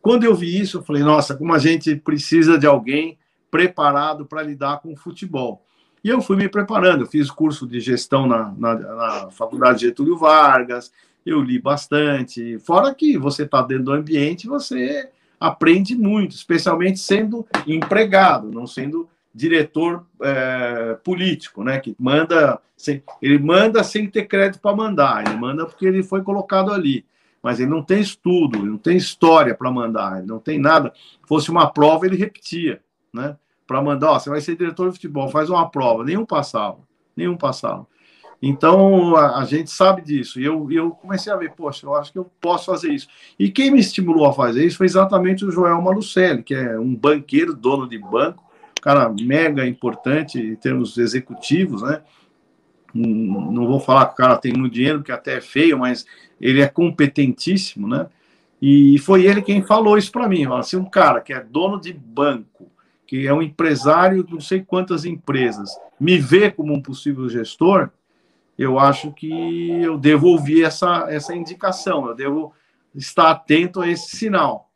Quando 0.00 0.22
eu 0.22 0.36
vi 0.36 0.56
isso, 0.56 0.78
eu 0.78 0.82
falei: 0.84 1.02
nossa, 1.02 1.34
como 1.34 1.52
a 1.52 1.58
gente 1.58 1.96
precisa 1.96 2.56
de 2.56 2.68
alguém 2.68 3.18
preparado 3.50 4.24
para 4.24 4.40
lidar 4.40 4.78
com 4.78 4.92
o 4.92 4.96
futebol. 4.96 5.64
E 6.04 6.10
eu 6.10 6.22
fui 6.22 6.36
me 6.36 6.48
preparando, 6.48 7.02
eu 7.02 7.08
fiz 7.08 7.28
curso 7.28 7.66
de 7.66 7.80
gestão 7.80 8.28
na, 8.28 8.54
na, 8.56 8.74
na 8.76 9.30
Faculdade 9.32 9.80
Getúlio 9.80 10.16
Vargas, 10.16 10.92
eu 11.26 11.42
li 11.42 11.58
bastante. 11.58 12.58
Fora 12.60 12.94
que 12.94 13.18
você 13.18 13.42
está 13.42 13.60
dentro 13.60 13.84
do 13.84 13.92
ambiente, 13.92 14.46
você 14.46 15.10
aprende 15.38 15.94
muito, 15.96 16.36
especialmente 16.36 16.98
sendo 17.00 17.44
empregado, 17.66 18.50
não 18.50 18.66
sendo 18.66 19.08
diretor 19.34 20.06
é, 20.22 20.96
político, 21.04 21.62
né? 21.64 21.78
Que 21.80 21.94
manda, 21.98 22.58
sem, 22.76 23.02
ele 23.20 23.38
manda 23.38 23.82
sem 23.82 24.08
ter 24.08 24.26
crédito 24.26 24.60
para 24.60 24.74
mandar, 24.74 25.26
ele 25.26 25.36
manda 25.36 25.66
porque 25.66 25.84
ele 25.84 26.02
foi 26.02 26.22
colocado 26.22 26.72
ali, 26.72 27.04
mas 27.42 27.60
ele 27.60 27.68
não 27.68 27.82
tem 27.82 28.00
estudo, 28.00 28.58
ele 28.58 28.70
não 28.70 28.78
tem 28.78 28.96
história 28.96 29.54
para 29.54 29.70
mandar, 29.70 30.18
ele 30.18 30.26
não 30.26 30.38
tem 30.38 30.58
nada. 30.58 30.92
Se 30.94 31.18
fosse 31.28 31.50
uma 31.50 31.68
prova, 31.70 32.06
ele 32.06 32.16
repetia, 32.16 32.80
né? 33.12 33.36
para 33.66 33.82
mandar, 33.82 34.12
ó, 34.12 34.18
você 34.18 34.30
vai 34.30 34.40
ser 34.40 34.56
diretor 34.56 34.88
de 34.88 34.94
futebol, 34.94 35.28
faz 35.28 35.50
uma 35.50 35.68
prova. 35.68 36.04
Nenhum 36.04 36.24
passava, 36.24 36.78
nenhum 37.16 37.36
passava. 37.36 37.86
Então, 38.40 39.16
a, 39.16 39.38
a, 39.38 39.44
gente 39.44 39.70
sabe 39.70 40.02
disso. 40.02 40.38
E 40.40 40.44
eu, 40.44 40.70
eu 40.70 40.90
comecei 40.90 41.32
a 41.32 41.36
ver, 41.36 41.52
poxa, 41.52 41.86
eu 41.86 41.94
acho 41.94 42.12
que 42.12 42.18
eu 42.18 42.30
posso 42.40 42.66
fazer 42.66 42.92
isso. 42.92 43.08
E 43.38 43.50
quem 43.50 43.70
me 43.70 43.80
estimulou 43.80 44.26
a 44.26 44.32
fazer 44.32 44.64
isso 44.64 44.76
foi 44.76 44.86
exatamente 44.86 45.44
o 45.44 45.50
Joel 45.50 45.80
Malucelli, 45.80 46.42
que 46.42 46.54
é 46.54 46.78
um 46.78 46.94
banqueiro, 46.94 47.54
dono 47.54 47.88
de 47.88 47.98
banco, 47.98 48.46
cara 48.86 49.12
mega 49.20 49.66
importante 49.66 50.38
em 50.38 50.54
termos 50.54 50.96
executivos, 50.96 51.82
né? 51.82 52.02
Não 52.94 53.66
vou 53.66 53.80
falar 53.80 54.06
que 54.06 54.12
o 54.12 54.16
cara 54.16 54.36
tem 54.36 54.52
muito 54.52 54.74
dinheiro, 54.74 55.02
que 55.02 55.10
até 55.10 55.38
é 55.38 55.40
feio, 55.40 55.76
mas 55.76 56.06
ele 56.40 56.62
é 56.62 56.68
competentíssimo, 56.68 57.88
né? 57.88 58.06
E 58.62 58.96
foi 59.00 59.26
ele 59.26 59.42
quem 59.42 59.60
falou 59.60 59.98
isso 59.98 60.12
para 60.12 60.28
mim. 60.28 60.46
Assim, 60.52 60.76
um 60.76 60.88
cara 60.88 61.20
que 61.20 61.32
é 61.32 61.40
dono 61.42 61.80
de 61.80 61.92
banco, 61.92 62.70
que 63.04 63.26
é 63.26 63.34
um 63.34 63.42
empresário 63.42 64.22
de 64.22 64.32
não 64.32 64.40
sei 64.40 64.60
quantas 64.60 65.04
empresas, 65.04 65.68
me 65.98 66.16
vê 66.16 66.48
como 66.48 66.72
um 66.72 66.80
possível 66.80 67.28
gestor, 67.28 67.90
eu 68.58 68.78
acho 68.78 69.12
que 69.12 69.70
eu 69.82 69.98
devo 69.98 70.28
ouvir 70.28 70.64
essa, 70.64 71.06
essa 71.08 71.34
indicação, 71.34 72.06
eu 72.06 72.14
devo 72.14 72.52
estar 72.94 73.30
atento 73.30 73.80
a 73.80 73.88
esse 73.88 74.16
sinal. 74.16 74.70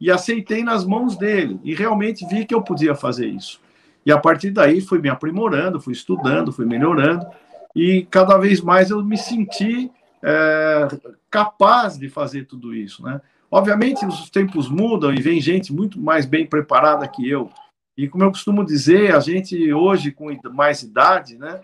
E 0.00 0.10
aceitei 0.10 0.62
nas 0.62 0.84
mãos 0.84 1.16
dele, 1.16 1.60
e 1.64 1.74
realmente 1.74 2.26
vi 2.26 2.46
que 2.46 2.54
eu 2.54 2.62
podia 2.62 2.94
fazer 2.94 3.26
isso. 3.26 3.60
E 4.06 4.12
a 4.12 4.18
partir 4.18 4.50
daí 4.50 4.80
fui 4.80 5.00
me 5.00 5.08
aprimorando, 5.08 5.80
fui 5.80 5.92
estudando, 5.92 6.52
fui 6.52 6.64
melhorando, 6.64 7.26
e 7.74 8.06
cada 8.10 8.38
vez 8.38 8.60
mais 8.60 8.90
eu 8.90 9.04
me 9.04 9.18
senti 9.18 9.90
é, 10.22 10.88
capaz 11.30 11.98
de 11.98 12.08
fazer 12.08 12.44
tudo 12.44 12.74
isso. 12.74 13.02
Né? 13.02 13.20
Obviamente, 13.50 14.06
os 14.06 14.30
tempos 14.30 14.68
mudam 14.68 15.12
e 15.12 15.20
vem 15.20 15.40
gente 15.40 15.72
muito 15.72 16.00
mais 16.00 16.26
bem 16.26 16.46
preparada 16.46 17.08
que 17.08 17.28
eu. 17.28 17.50
E 17.96 18.08
como 18.08 18.24
eu 18.24 18.30
costumo 18.30 18.64
dizer, 18.64 19.14
a 19.14 19.20
gente 19.20 19.72
hoje, 19.72 20.12
com 20.12 20.28
mais 20.52 20.82
idade, 20.82 21.36
né? 21.36 21.60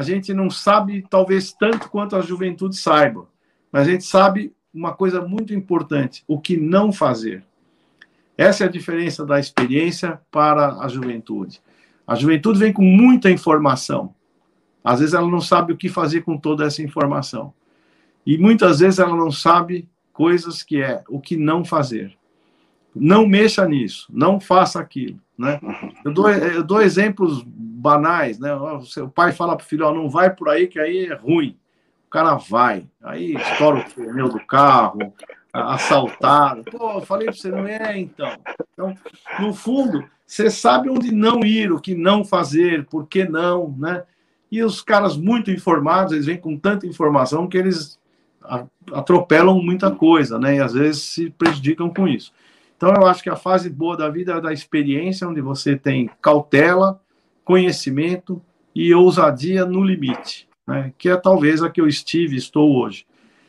A 0.00 0.02
gente 0.02 0.32
não 0.32 0.48
sabe 0.48 1.04
talvez 1.10 1.52
tanto 1.52 1.90
quanto 1.90 2.16
a 2.16 2.22
juventude 2.22 2.74
saiba, 2.74 3.28
mas 3.70 3.86
a 3.86 3.90
gente 3.90 4.04
sabe 4.04 4.50
uma 4.72 4.94
coisa 4.94 5.20
muito 5.20 5.52
importante: 5.52 6.24
o 6.26 6.40
que 6.40 6.56
não 6.56 6.90
fazer. 6.90 7.44
Essa 8.34 8.64
é 8.64 8.66
a 8.66 8.70
diferença 8.70 9.26
da 9.26 9.38
experiência 9.38 10.18
para 10.30 10.78
a 10.78 10.88
juventude. 10.88 11.60
A 12.06 12.14
juventude 12.14 12.58
vem 12.58 12.72
com 12.72 12.82
muita 12.82 13.30
informação. 13.30 14.14
Às 14.82 15.00
vezes 15.00 15.14
ela 15.14 15.28
não 15.28 15.42
sabe 15.42 15.74
o 15.74 15.76
que 15.76 15.90
fazer 15.90 16.22
com 16.22 16.38
toda 16.38 16.64
essa 16.64 16.82
informação. 16.82 17.52
E 18.24 18.38
muitas 18.38 18.80
vezes 18.80 18.98
ela 18.98 19.14
não 19.14 19.30
sabe 19.30 19.86
coisas 20.14 20.62
que 20.62 20.80
é 20.80 21.04
o 21.10 21.20
que 21.20 21.36
não 21.36 21.62
fazer. 21.62 22.16
Não 22.96 23.26
mexa 23.26 23.68
nisso, 23.68 24.08
não 24.10 24.40
faça 24.40 24.80
aquilo. 24.80 25.20
Né? 25.36 25.60
Eu, 26.02 26.10
dou, 26.10 26.30
eu 26.30 26.64
dou 26.64 26.80
exemplos 26.80 27.44
banais, 27.80 28.38
né? 28.38 28.54
O 28.54 28.82
seu 28.82 29.08
pai 29.08 29.32
fala 29.32 29.56
para 29.56 29.64
o 29.64 29.66
filho, 29.66 29.86
ó, 29.86 29.94
não 29.94 30.08
vai 30.08 30.30
por 30.30 30.48
aí 30.48 30.66
que 30.66 30.78
aí 30.78 31.06
é 31.06 31.14
ruim. 31.14 31.56
O 32.06 32.10
cara 32.10 32.34
vai, 32.34 32.86
aí 33.02 33.34
estoura 33.34 33.78
o 33.80 33.94
pneu 33.94 34.28
do 34.28 34.40
carro, 34.44 35.12
assaltado. 35.52 36.64
Pô, 36.64 36.92
eu 36.94 37.00
falei 37.00 37.26
para 37.26 37.36
você, 37.36 37.50
não 37.50 37.66
é 37.66 37.98
então. 37.98 38.36
Então, 38.72 38.94
no 39.38 39.54
fundo, 39.54 40.04
você 40.26 40.50
sabe 40.50 40.90
onde 40.90 41.12
não 41.12 41.40
ir, 41.40 41.72
o 41.72 41.80
que 41.80 41.94
não 41.94 42.24
fazer, 42.24 42.84
por 42.86 43.06
que 43.06 43.24
não, 43.24 43.74
né? 43.78 44.02
E 44.50 44.62
os 44.62 44.82
caras 44.82 45.16
muito 45.16 45.50
informados, 45.50 46.12
eles 46.12 46.26
vêm 46.26 46.36
com 46.36 46.56
tanta 46.56 46.86
informação 46.86 47.46
que 47.46 47.56
eles 47.56 47.98
atropelam 48.92 49.62
muita 49.62 49.90
coisa, 49.90 50.38
né? 50.38 50.56
E 50.56 50.60
às 50.60 50.72
vezes 50.72 51.02
se 51.02 51.30
prejudicam 51.30 51.88
com 51.88 52.08
isso. 52.08 52.32
Então, 52.76 52.92
eu 52.94 53.06
acho 53.06 53.22
que 53.22 53.30
a 53.30 53.36
fase 53.36 53.70
boa 53.70 53.96
da 53.96 54.08
vida 54.08 54.32
é 54.32 54.40
da 54.40 54.52
experiência, 54.52 55.28
onde 55.28 55.40
você 55.40 55.76
tem 55.76 56.10
cautela, 56.20 57.00
conhecimento 57.50 58.40
e 58.72 58.94
ousadia 58.94 59.66
no 59.66 59.82
limite, 59.82 60.48
né? 60.64 60.92
que 60.96 61.08
é 61.08 61.16
talvez 61.16 61.60
a 61.60 61.68
que 61.68 61.80
eu 61.80 61.88
estive 61.88 62.36
estou 62.36 62.76
hoje. 62.76 63.04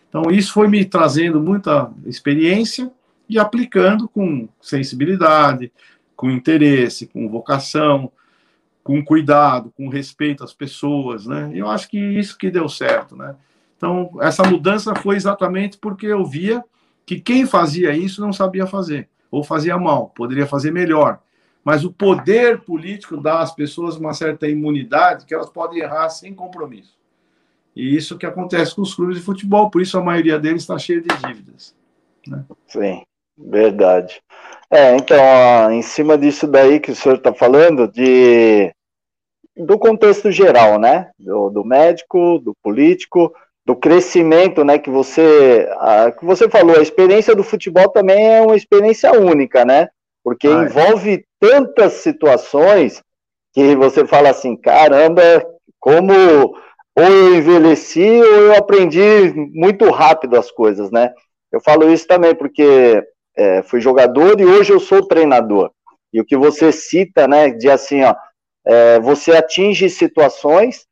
Então, 0.10 0.23
isso 0.32 0.52
foi 0.52 0.68
me 0.68 0.84
trazendo 0.84 1.40
muita 1.40 1.91
experiência 2.07 2.91
e 3.30 3.38
aplicando 3.38 4.10
com 4.10 4.49
sensibilidade, 4.60 5.72
com 6.15 6.32
interesse, 6.32 7.06
com 7.06 7.30
vocação, 7.30 8.11
com 8.84 9.06
cuidado, 9.06 9.72
com 9.78 9.88
respeito 9.88 10.44
às 10.44 10.52
pessoas, 10.52 11.28
né? 11.28 11.52
Eu 11.53 11.69
acho 11.69 11.88
que 11.88 11.99
isso 11.99 12.36
que 12.40 12.49
deu 12.49 12.68
certo, 12.68 13.15
né? 13.15 13.36
Então, 13.78 14.18
essa 14.19 14.44
mudança 14.44 14.95
foi 14.95 15.15
exatamente 15.15 15.78
porque 15.78 16.07
eu 16.07 16.26
via 16.26 16.64
que 17.06 17.19
quem 17.19 17.45
fazia 17.45 17.95
isso 17.95 18.19
não 18.19 18.34
sabia 18.34 18.65
fazer, 18.65 19.07
ou 19.30 19.44
fazia 19.44 19.78
mal, 19.78 20.10
poderia 20.10 20.48
fazer 20.48 20.72
melhor 20.72 21.19
mas 21.63 21.83
o 21.83 21.91
poder 21.91 22.61
político 22.61 23.17
dá 23.17 23.39
às 23.39 23.53
pessoas 23.53 23.97
uma 23.97 24.13
certa 24.13 24.47
imunidade 24.47 25.25
que 25.25 25.33
elas 25.33 25.49
podem 25.49 25.79
errar 25.79 26.09
sem 26.09 26.33
compromisso. 26.33 26.99
E 27.75 27.95
isso 27.95 28.17
que 28.17 28.25
acontece 28.25 28.75
com 28.75 28.81
os 28.81 28.93
clubes 28.93 29.17
de 29.17 29.23
futebol, 29.23 29.69
por 29.69 29.81
isso 29.81 29.97
a 29.97 30.03
maioria 30.03 30.39
deles 30.39 30.63
está 30.63 30.77
cheia 30.77 31.01
de 31.01 31.07
dívidas. 31.25 31.75
Né? 32.27 32.43
Sim, 32.67 33.03
verdade. 33.38 34.21
É, 34.69 34.95
então, 34.95 35.71
em 35.71 35.81
cima 35.81 36.17
disso 36.17 36.47
daí 36.47 36.79
que 36.79 36.91
o 36.91 36.95
senhor 36.95 37.15
está 37.15 37.33
falando, 37.33 37.88
de 37.88 38.73
do 39.55 39.77
contexto 39.77 40.31
geral, 40.31 40.79
né? 40.79 41.11
Do, 41.19 41.49
do, 41.49 41.65
médico, 41.65 42.39
do 42.39 42.55
político, 42.63 43.33
do 43.65 43.75
crescimento, 43.75 44.63
né? 44.63 44.79
Que 44.79 44.89
você, 44.89 45.69
a, 45.77 46.11
que 46.11 46.25
você 46.25 46.49
falou, 46.49 46.77
a 46.77 46.81
experiência 46.81 47.35
do 47.35 47.43
futebol 47.43 47.89
também 47.89 48.33
é 48.35 48.41
uma 48.41 48.55
experiência 48.55 49.11
única, 49.11 49.65
né? 49.65 49.89
Porque 50.23 50.48
Ai. 50.48 50.65
envolve 50.65 51.26
tantas 51.39 51.93
situações 51.93 53.02
que 53.53 53.76
você 53.76 54.06
fala 54.06 54.30
assim, 54.30 54.56
caramba, 54.56 55.45
como 55.80 56.14
ou 56.93 57.03
eu 57.06 57.35
envelheci 57.35 58.22
ou 58.22 58.41
eu 58.41 58.56
aprendi 58.56 59.34
muito 59.53 59.89
rápido 59.89 60.38
as 60.38 60.52
coisas, 60.52 60.91
né? 60.91 61.14
Eu 61.52 61.61
falo 61.61 61.91
isso 61.91 62.07
também 62.07 62.35
porque 62.35 63.03
é, 63.35 63.64
fui 63.64 63.80
jogador 63.80 64.39
e 64.39 64.45
hoje 64.45 64.72
eu 64.72 64.80
sou 64.80 65.07
treinador. 65.07 65.72
E 66.14 66.19
o 66.19 66.26
que 66.26 66.35
você 66.35 66.72
cita, 66.72 67.27
né, 67.27 67.49
de 67.49 67.69
assim, 67.69 68.03
ó, 68.03 68.14
é, 68.65 68.99
você 68.99 69.31
atinge 69.31 69.89
situações 69.89 70.85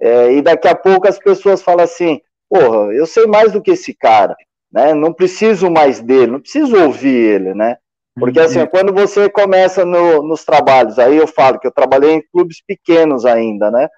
é, 0.00 0.32
e 0.32 0.42
daqui 0.42 0.66
a 0.66 0.74
pouco 0.74 1.06
as 1.06 1.18
pessoas 1.18 1.62
falam 1.62 1.84
assim, 1.84 2.20
porra, 2.48 2.92
eu 2.92 3.06
sei 3.06 3.26
mais 3.26 3.52
do 3.52 3.62
que 3.62 3.72
esse 3.72 3.94
cara, 3.94 4.34
né? 4.72 4.94
Não 4.94 5.12
preciso 5.12 5.70
mais 5.70 6.00
dele, 6.00 6.32
não 6.32 6.40
preciso 6.40 6.76
ouvir 6.82 7.14
ele, 7.14 7.54
né? 7.54 7.76
Porque 8.18 8.40
assim, 8.40 8.60
uhum. 8.60 8.66
quando 8.66 8.92
você 8.92 9.28
começa 9.30 9.84
no, 9.84 10.22
nos 10.22 10.44
trabalhos, 10.44 10.98
aí 10.98 11.16
eu 11.16 11.26
falo 11.26 11.58
que 11.58 11.66
eu 11.66 11.72
trabalhei 11.72 12.12
em 12.12 12.22
clubes 12.30 12.62
pequenos 12.66 13.24
ainda, 13.24 13.70
né? 13.70 13.88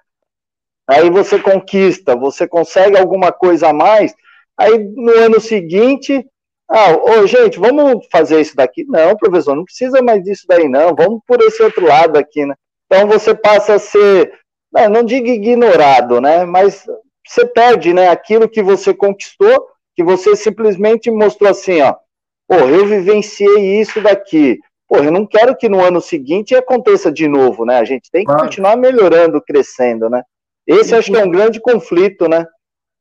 Aí 0.87 1.09
você 1.09 1.39
conquista, 1.39 2.15
você 2.15 2.47
consegue 2.47 2.97
alguma 2.97 3.31
coisa 3.31 3.69
a 3.69 3.73
mais, 3.73 4.13
aí 4.57 4.77
no 4.77 5.11
ano 5.11 5.41
seguinte, 5.41 6.25
ah, 6.69 6.95
ô, 6.95 7.27
gente, 7.27 7.59
vamos 7.59 8.07
fazer 8.11 8.39
isso 8.39 8.55
daqui? 8.55 8.85
Não, 8.85 9.17
professor, 9.17 9.55
não 9.55 9.65
precisa 9.65 10.01
mais 10.01 10.23
disso 10.23 10.45
daí, 10.47 10.69
não, 10.69 10.95
vamos 10.95 11.21
por 11.27 11.41
esse 11.41 11.61
outro 11.61 11.85
lado 11.85 12.17
aqui, 12.17 12.45
né? 12.45 12.55
Então 12.85 13.07
você 13.07 13.33
passa 13.35 13.75
a 13.75 13.79
ser, 13.79 14.31
não, 14.71 14.89
não 14.89 15.03
digo 15.03 15.27
ignorado, 15.27 16.21
né? 16.21 16.45
Mas 16.45 16.85
você 17.27 17.45
perde, 17.45 17.93
né? 17.93 18.09
Aquilo 18.09 18.47
que 18.47 18.63
você 18.63 18.93
conquistou, 18.93 19.67
que 19.95 20.03
você 20.03 20.35
simplesmente 20.35 21.11
mostrou 21.11 21.49
assim, 21.49 21.81
ó, 21.81 21.95
Pô, 22.47 22.55
eu 22.55 22.85
vivenciei 22.85 23.79
isso 23.79 24.01
daqui. 24.01 24.59
Pô, 24.87 24.97
eu 24.97 25.11
não 25.11 25.25
quero 25.25 25.55
que 25.55 25.67
no 25.67 25.83
ano 25.83 25.99
seguinte 25.99 26.55
aconteça 26.55 27.11
de 27.11 27.27
novo, 27.27 27.65
né? 27.65 27.77
A 27.77 27.85
gente 27.85 28.11
tem 28.11 28.21
que 28.21 28.27
claro. 28.27 28.43
continuar 28.43 28.77
melhorando, 28.77 29.41
crescendo, 29.41 30.09
né? 30.09 30.23
Esse 30.67 30.93
e 30.93 30.97
acho 30.97 31.11
por... 31.11 31.17
que 31.17 31.21
é 31.21 31.25
um 31.25 31.31
grande 31.31 31.59
conflito, 31.59 32.27
né? 32.27 32.45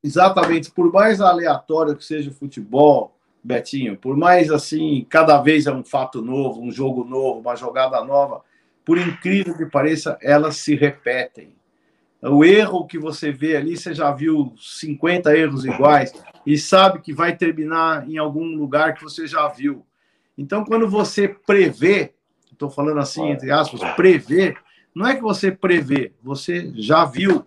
Exatamente. 0.02 0.70
Por 0.70 0.90
mais 0.92 1.20
aleatório 1.20 1.96
que 1.96 2.04
seja 2.04 2.30
o 2.30 2.34
futebol, 2.34 3.14
Betinho, 3.42 3.96
por 3.96 4.16
mais 4.16 4.50
assim, 4.50 5.06
cada 5.10 5.40
vez 5.42 5.66
é 5.66 5.72
um 5.72 5.84
fato 5.84 6.22
novo, 6.22 6.62
um 6.62 6.70
jogo 6.70 7.04
novo, 7.04 7.40
uma 7.40 7.54
jogada 7.54 8.02
nova, 8.02 8.42
por 8.84 8.96
incrível 8.96 9.54
que 9.56 9.66
pareça, 9.66 10.18
elas 10.22 10.56
se 10.56 10.74
repetem. 10.74 11.54
O 12.30 12.44
erro 12.44 12.86
que 12.86 12.98
você 12.98 13.30
vê 13.30 13.56
ali, 13.56 13.76
você 13.76 13.92
já 13.92 14.10
viu 14.10 14.54
50 14.58 15.36
erros 15.36 15.64
iguais 15.64 16.12
e 16.46 16.56
sabe 16.56 17.00
que 17.00 17.12
vai 17.12 17.36
terminar 17.36 18.08
em 18.08 18.16
algum 18.16 18.56
lugar 18.56 18.94
que 18.94 19.02
você 19.02 19.26
já 19.26 19.46
viu. 19.48 19.84
Então, 20.36 20.64
quando 20.64 20.88
você 20.88 21.28
prevê, 21.28 22.12
estou 22.50 22.70
falando 22.70 22.98
assim, 22.98 23.30
entre 23.30 23.50
aspas, 23.50 23.80
prevê, 23.94 24.56
não 24.94 25.06
é 25.06 25.14
que 25.14 25.22
você 25.22 25.50
prevê, 25.50 26.12
você 26.22 26.72
já 26.76 27.04
viu 27.04 27.44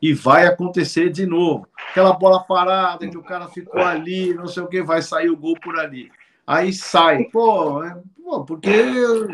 e 0.00 0.12
vai 0.12 0.46
acontecer 0.46 1.10
de 1.10 1.24
novo. 1.24 1.66
Aquela 1.90 2.12
bola 2.12 2.42
parada 2.42 3.08
que 3.08 3.16
o 3.16 3.22
cara 3.22 3.48
ficou 3.48 3.80
ali, 3.80 4.34
não 4.34 4.46
sei 4.46 4.62
o 4.62 4.68
que, 4.68 4.82
vai 4.82 5.02
sair 5.02 5.30
o 5.30 5.36
gol 5.36 5.58
por 5.60 5.78
ali. 5.78 6.10
Aí 6.46 6.72
sai, 6.72 7.24
pô, 7.24 7.82
é, 7.82 7.96
pô 8.22 8.44
porque 8.44 8.72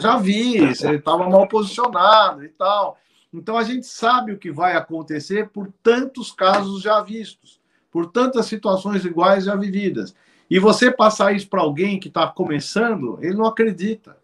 já 0.00 0.16
vi, 0.18 0.60
você 0.66 0.94
estava 0.94 1.28
mal 1.28 1.46
posicionado 1.46 2.44
e 2.44 2.48
tal. 2.48 2.98
Então 3.32 3.56
a 3.56 3.62
gente 3.62 3.86
sabe 3.86 4.32
o 4.32 4.38
que 4.38 4.50
vai 4.50 4.76
acontecer 4.76 5.48
por 5.48 5.72
tantos 5.82 6.30
casos 6.30 6.82
já 6.82 7.00
vistos, 7.00 7.60
por 7.90 8.06
tantas 8.06 8.46
situações 8.46 9.04
iguais 9.04 9.44
já 9.44 9.56
vividas. 9.56 10.14
E 10.50 10.58
você 10.58 10.90
passar 10.90 11.34
isso 11.34 11.48
para 11.48 11.62
alguém 11.62 11.98
que 11.98 12.08
está 12.08 12.26
começando, 12.26 13.18
ele 13.22 13.34
não 13.34 13.46
acredita. 13.46 14.18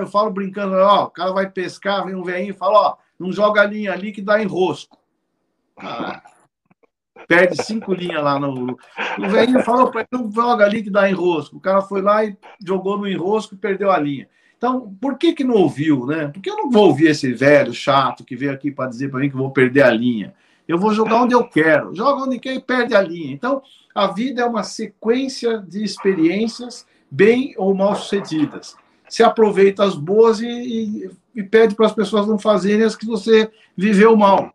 Eu 0.00 0.06
falo 0.06 0.30
brincando, 0.30 0.74
ó, 0.74 1.04
o 1.04 1.10
cara 1.10 1.32
vai 1.32 1.48
pescar, 1.48 2.04
vem 2.04 2.14
um 2.14 2.22
velhinho 2.22 2.50
e 2.50 2.56
fala, 2.56 2.78
ó, 2.78 2.96
não 3.18 3.32
joga 3.32 3.62
a 3.62 3.66
linha 3.66 3.92
ali 3.92 4.12
que 4.12 4.20
dá 4.20 4.42
enrosco. 4.42 4.98
Caraca. 5.76 6.36
Perde 7.26 7.62
cinco 7.62 7.92
linhas 7.92 8.22
lá 8.22 8.38
no. 8.38 8.72
O 8.72 9.28
velhinho 9.28 9.62
falou 9.62 9.90
para 9.90 10.00
ele, 10.02 10.08
não 10.12 10.30
joga 10.30 10.64
ali 10.64 10.82
que 10.82 10.90
dá 10.90 11.10
enrosco. 11.10 11.56
O 11.56 11.60
cara 11.60 11.82
foi 11.82 12.00
lá 12.00 12.24
e 12.24 12.36
jogou 12.64 12.96
no 12.96 13.08
enrosco 13.08 13.54
e 13.54 13.58
perdeu 13.58 13.90
a 13.90 13.98
linha. 13.98 14.28
Então, 14.58 14.92
por 15.00 15.16
que 15.16 15.32
que 15.32 15.44
não 15.44 15.54
ouviu, 15.54 16.04
né? 16.04 16.26
Porque 16.34 16.50
eu 16.50 16.56
não 16.56 16.68
vou 16.68 16.88
ouvir 16.88 17.06
esse 17.06 17.32
velho 17.32 17.72
chato 17.72 18.24
que 18.24 18.34
veio 18.34 18.52
aqui 18.52 18.72
para 18.72 18.90
dizer 18.90 19.08
para 19.08 19.20
mim 19.20 19.30
que 19.30 19.36
vou 19.36 19.52
perder 19.52 19.82
a 19.82 19.90
linha. 19.90 20.34
Eu 20.66 20.76
vou 20.76 20.92
jogar 20.92 21.22
onde 21.22 21.32
eu 21.32 21.44
quero. 21.44 21.94
Joga 21.94 22.24
onde 22.24 22.40
quer 22.40 22.54
e 22.54 22.60
perde 22.60 22.94
a 22.94 23.00
linha. 23.00 23.32
Então, 23.32 23.62
a 23.94 24.08
vida 24.08 24.42
é 24.42 24.44
uma 24.44 24.64
sequência 24.64 25.58
de 25.58 25.84
experiências 25.84 26.84
bem 27.08 27.54
ou 27.56 27.72
mal 27.72 27.94
sucedidas. 27.94 28.76
Se 29.08 29.22
aproveita 29.22 29.84
as 29.84 29.94
boas 29.94 30.40
e, 30.40 30.46
e, 30.46 31.10
e 31.36 31.42
pede 31.42 31.76
para 31.76 31.86
as 31.86 31.94
pessoas 31.94 32.26
não 32.26 32.38
fazerem 32.38 32.84
as 32.84 32.96
que 32.96 33.06
você 33.06 33.48
viveu 33.76 34.16
mal. 34.16 34.52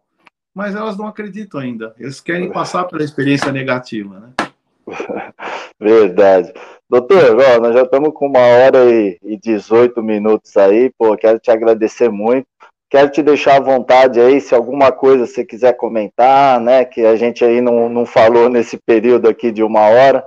Mas 0.53 0.75
elas 0.75 0.97
não 0.97 1.07
acreditam 1.07 1.61
ainda. 1.61 1.95
Eles 1.97 2.19
querem 2.19 2.51
passar 2.51 2.83
pela 2.83 3.03
experiência 3.03 3.51
negativa, 3.53 4.19
né? 4.19 4.51
Verdade. 5.79 6.53
Doutor, 6.89 7.37
ó, 7.39 7.59
nós 7.59 7.73
já 7.73 7.83
estamos 7.83 8.13
com 8.13 8.27
uma 8.27 8.39
hora 8.39 8.85
e, 8.85 9.17
e 9.23 9.37
18 9.37 10.01
minutos 10.03 10.55
aí, 10.57 10.91
pô, 10.97 11.15
quero 11.17 11.39
te 11.39 11.49
agradecer 11.49 12.09
muito. 12.09 12.47
Quero 12.89 13.09
te 13.09 13.23
deixar 13.23 13.55
à 13.55 13.59
vontade 13.59 14.19
aí, 14.19 14.39
se 14.39 14.53
alguma 14.53 14.91
coisa 14.91 15.25
você 15.25 15.43
quiser 15.43 15.73
comentar, 15.73 16.59
né, 16.59 16.85
que 16.85 17.03
a 17.03 17.15
gente 17.15 17.43
aí 17.43 17.59
não, 17.59 17.89
não 17.89 18.05
falou 18.05 18.47
nesse 18.47 18.77
período 18.77 19.27
aqui 19.27 19.51
de 19.51 19.63
uma 19.63 19.89
hora. 19.89 20.23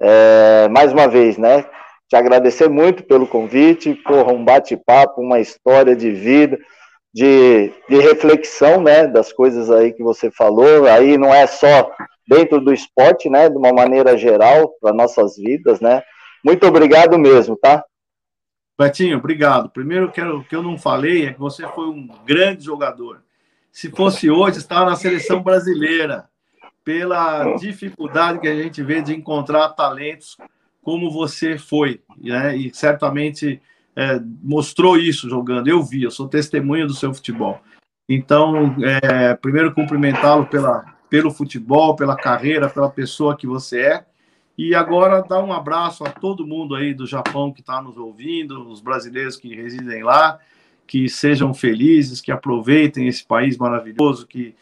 É, 0.00 0.68
mais 0.68 0.92
uma 0.92 1.06
vez, 1.06 1.38
né, 1.38 1.64
te 2.08 2.16
agradecer 2.16 2.68
muito 2.68 3.04
pelo 3.04 3.26
convite, 3.26 3.94
porra, 3.94 4.32
um 4.32 4.44
bate-papo, 4.44 5.20
uma 5.20 5.38
história 5.38 5.94
de 5.94 6.10
vida, 6.10 6.58
de, 7.14 7.70
de 7.88 7.96
reflexão, 7.98 8.82
né, 8.82 9.06
das 9.06 9.32
coisas 9.32 9.70
aí 9.70 9.92
que 9.92 10.02
você 10.02 10.30
falou, 10.30 10.86
aí 10.86 11.16
não 11.16 11.32
é 11.32 11.46
só 11.46 11.92
dentro 12.28 12.60
do 12.60 12.72
esporte, 12.72 13.30
né, 13.30 13.48
de 13.48 13.56
uma 13.56 13.72
maneira 13.72 14.16
geral, 14.16 14.70
para 14.80 14.92
nossas 14.92 15.36
vidas, 15.36 15.80
né, 15.80 16.02
muito 16.44 16.66
obrigado 16.66 17.18
mesmo, 17.18 17.56
tá? 17.56 17.82
Betinho, 18.78 19.18
obrigado. 19.18 19.70
Primeiro, 19.70 20.12
quero, 20.12 20.38
o 20.38 20.44
que 20.44 20.54
eu 20.54 20.62
não 20.62 20.78
falei 20.78 21.26
é 21.26 21.32
que 21.32 21.40
você 21.40 21.66
foi 21.68 21.88
um 21.88 22.08
grande 22.24 22.64
jogador. 22.64 23.22
Se 23.72 23.90
fosse 23.90 24.30
hoje, 24.30 24.58
estava 24.58 24.90
na 24.90 24.96
seleção 24.96 25.42
brasileira, 25.42 26.28
pela 26.84 27.56
dificuldade 27.56 28.38
que 28.38 28.48
a 28.48 28.54
gente 28.54 28.82
vê 28.82 29.02
de 29.02 29.14
encontrar 29.14 29.70
talentos 29.70 30.36
como 30.80 31.10
você 31.10 31.58
foi, 31.58 32.00
né? 32.16 32.56
E 32.56 32.72
certamente 32.72 33.60
é, 33.96 34.20
mostrou 34.42 34.96
isso 34.96 35.28
jogando. 35.28 35.68
Eu 35.68 35.82
vi, 35.82 36.04
eu 36.04 36.10
sou 36.10 36.28
testemunha 36.28 36.86
do 36.86 36.94
seu 36.94 37.12
futebol. 37.12 37.60
Então, 38.08 38.76
é, 38.82 39.34
primeiro 39.34 39.74
cumprimentá-lo 39.74 40.46
pela, 40.46 40.97
pelo 41.08 41.30
futebol, 41.30 41.96
pela 41.96 42.16
carreira, 42.16 42.68
pela 42.68 42.90
pessoa 42.90 43.36
que 43.36 43.46
você 43.46 43.80
é. 43.80 44.04
E 44.56 44.74
agora 44.74 45.22
dar 45.22 45.42
um 45.42 45.52
abraço 45.52 46.04
a 46.04 46.10
todo 46.10 46.46
mundo 46.46 46.74
aí 46.74 46.92
do 46.92 47.06
Japão 47.06 47.52
que 47.52 47.60
está 47.60 47.80
nos 47.80 47.96
ouvindo, 47.96 48.68
os 48.68 48.80
brasileiros 48.80 49.36
que 49.36 49.54
residem 49.54 50.02
lá, 50.02 50.38
que 50.86 51.08
sejam 51.08 51.54
felizes, 51.54 52.20
que 52.20 52.32
aproveitem 52.32 53.06
esse 53.06 53.24
país 53.24 53.56
maravilhoso, 53.56 54.26
que 54.26 54.54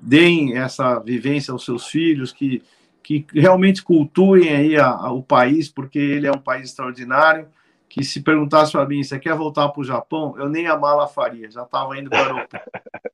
deem 0.00 0.56
essa 0.58 0.98
vivência 0.98 1.52
aos 1.52 1.64
seus 1.64 1.86
filhos, 1.86 2.32
que, 2.32 2.62
que 3.02 3.24
realmente 3.32 3.82
cultuem 3.82 4.50
aí 4.50 4.76
a, 4.76 4.88
a, 4.88 5.12
o 5.12 5.22
país, 5.22 5.68
porque 5.68 5.98
ele 5.98 6.26
é 6.26 6.32
um 6.32 6.40
país 6.40 6.68
extraordinário. 6.68 7.48
Que 7.88 8.04
se 8.04 8.20
perguntasse 8.20 8.72
para 8.72 8.86
mim, 8.86 9.02
você 9.02 9.18
quer 9.18 9.34
voltar 9.34 9.68
para 9.70 9.80
o 9.80 9.84
Japão? 9.84 10.34
Eu 10.36 10.48
nem 10.48 10.66
a 10.66 10.76
mala 10.76 11.06
faria, 11.08 11.50
já 11.50 11.62
estava 11.62 11.98
indo 11.98 12.10
para 12.10 12.34
o. 12.34 12.46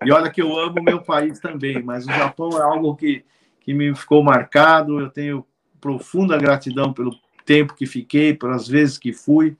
E 0.05 0.11
olha 0.11 0.31
que 0.31 0.43
eu 0.43 0.59
amo 0.59 0.83
meu 0.83 1.01
país 1.01 1.39
também, 1.39 1.83
mas 1.83 2.07
o 2.07 2.13
Japão 2.13 2.51
é 2.59 2.63
algo 2.63 2.95
que, 2.97 3.25
que 3.61 3.73
me 3.73 3.95
ficou 3.95 4.23
marcado. 4.23 5.01
Eu 5.01 5.11
tenho 5.11 5.47
profunda 5.81 6.37
gratidão 6.37 6.93
pelo 6.93 7.15
tempo 7.45 7.75
que 7.75 7.87
fiquei, 7.87 8.35
pelas 8.35 8.67
vezes 8.67 8.99
que 8.99 9.13
fui, 9.13 9.57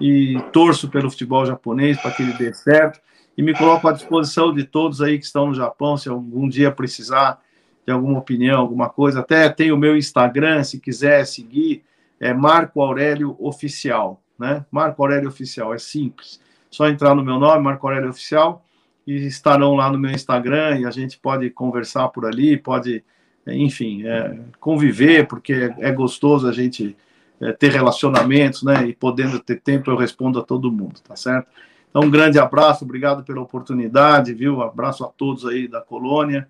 e 0.00 0.38
torço 0.52 0.88
pelo 0.88 1.10
futebol 1.10 1.44
japonês 1.44 2.00
para 2.00 2.10
que 2.10 2.22
ele 2.22 2.34
dê 2.34 2.52
certo. 2.52 3.00
E 3.36 3.42
me 3.42 3.56
coloco 3.56 3.88
à 3.88 3.92
disposição 3.92 4.54
de 4.54 4.64
todos 4.64 5.00
aí 5.00 5.18
que 5.18 5.24
estão 5.24 5.48
no 5.48 5.54
Japão, 5.54 5.96
se 5.96 6.08
algum 6.08 6.48
dia 6.48 6.70
precisar 6.70 7.40
de 7.86 7.92
alguma 7.92 8.18
opinião, 8.18 8.60
alguma 8.60 8.88
coisa. 8.88 9.20
Até 9.20 9.48
tem 9.48 9.72
o 9.72 9.76
meu 9.76 9.96
Instagram, 9.96 10.62
se 10.62 10.80
quiser 10.80 11.24
seguir, 11.26 11.82
é 12.20 12.32
Marco 12.32 12.80
Aurélio 12.80 13.36
Oficial, 13.38 14.22
né? 14.38 14.64
Marco 14.70 15.02
Aurélio 15.02 15.28
Oficial, 15.28 15.72
é 15.74 15.78
simples. 15.78 16.40
Só 16.70 16.88
entrar 16.88 17.14
no 17.14 17.24
meu 17.24 17.38
nome, 17.38 17.62
Marco 17.62 17.86
Aurélio 17.86 18.10
Oficial, 18.10 18.64
e 19.06 19.26
estarão 19.26 19.74
lá 19.74 19.90
no 19.90 19.98
meu 19.98 20.10
Instagram 20.10 20.80
e 20.80 20.86
a 20.86 20.90
gente 20.90 21.18
pode 21.18 21.50
conversar 21.50 22.08
por 22.08 22.24
ali, 22.26 22.56
pode 22.56 23.04
enfim, 23.46 24.06
é, 24.06 24.38
conviver, 24.58 25.26
porque 25.28 25.52
é, 25.52 25.88
é 25.88 25.92
gostoso 25.92 26.48
a 26.48 26.52
gente 26.52 26.96
é, 27.40 27.52
ter 27.52 27.70
relacionamentos, 27.70 28.62
né? 28.62 28.86
E 28.86 28.94
podendo 28.94 29.38
ter 29.38 29.60
tempo, 29.60 29.90
eu 29.90 29.96
respondo 29.96 30.38
a 30.38 30.42
todo 30.42 30.72
mundo, 30.72 31.00
tá 31.00 31.14
certo? 31.14 31.48
Então, 31.90 32.02
um 32.02 32.10
grande 32.10 32.38
abraço, 32.38 32.84
obrigado 32.84 33.22
pela 33.22 33.40
oportunidade, 33.40 34.34
viu? 34.34 34.62
abraço 34.62 35.04
a 35.04 35.08
todos 35.08 35.46
aí 35.46 35.68
da 35.68 35.80
colônia 35.80 36.48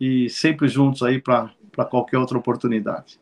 e 0.00 0.30
sempre 0.30 0.68
juntos 0.68 1.02
aí 1.02 1.20
para 1.20 1.50
qualquer 1.90 2.18
outra 2.18 2.38
oportunidade. 2.38 3.18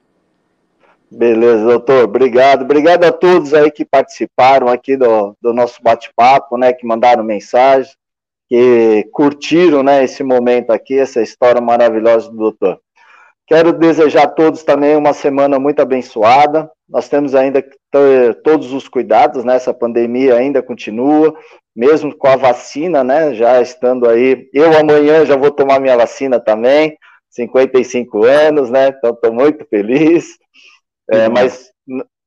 Beleza, 1.17 1.65
doutor, 1.65 2.05
obrigado. 2.05 2.63
Obrigado 2.63 3.05
a 3.05 3.13
todos 3.13 3.55
aí 3.55 3.71
que 3.71 3.85
participaram 3.85 4.67
aqui 4.67 4.97
do, 4.97 5.37
do 5.41 5.53
nosso 5.53 5.81
bate-papo, 5.81 6.59
né? 6.59 6.73
Que 6.73 6.85
mandaram 6.85 7.23
mensagem, 7.23 7.93
que 8.49 9.09
curtiram, 9.13 9.85
né? 9.85 10.03
Esse 10.03 10.25
momento 10.25 10.71
aqui, 10.73 10.99
essa 10.99 11.23
história 11.23 11.61
maravilhosa 11.61 12.29
do 12.29 12.37
doutor. 12.37 12.81
Quero 13.47 13.73
desejar 13.73 14.25
a 14.25 14.29
todos 14.29 14.65
também 14.65 14.97
uma 14.97 15.13
semana 15.13 15.57
muito 15.57 15.81
abençoada. 15.81 16.69
Nós 16.89 17.09
temos 17.09 17.37
ainda 17.37 17.63
que 17.63 17.77
ter 17.93 18.43
todos 18.43 18.73
os 18.73 18.89
cuidados, 18.89 19.45
né? 19.45 19.55
Essa 19.55 19.73
pandemia 19.73 20.35
ainda 20.35 20.65
continua, 20.65 21.33
mesmo 21.77 22.13
com 22.17 22.27
a 22.27 22.35
vacina, 22.35 23.05
né? 23.05 23.35
Já 23.35 23.63
estando 23.63 24.09
aí. 24.09 24.49
Eu 24.53 24.77
amanhã 24.77 25.25
já 25.25 25.37
vou 25.37 25.53
tomar 25.53 25.79
minha 25.79 25.97
vacina 25.97 26.41
também, 26.41 26.99
55 27.31 28.25
anos, 28.25 28.69
né? 28.69 28.89
Então 28.89 29.11
estou 29.11 29.33
muito 29.33 29.65
feliz. 29.67 30.43
É, 31.11 31.29
mas 31.29 31.71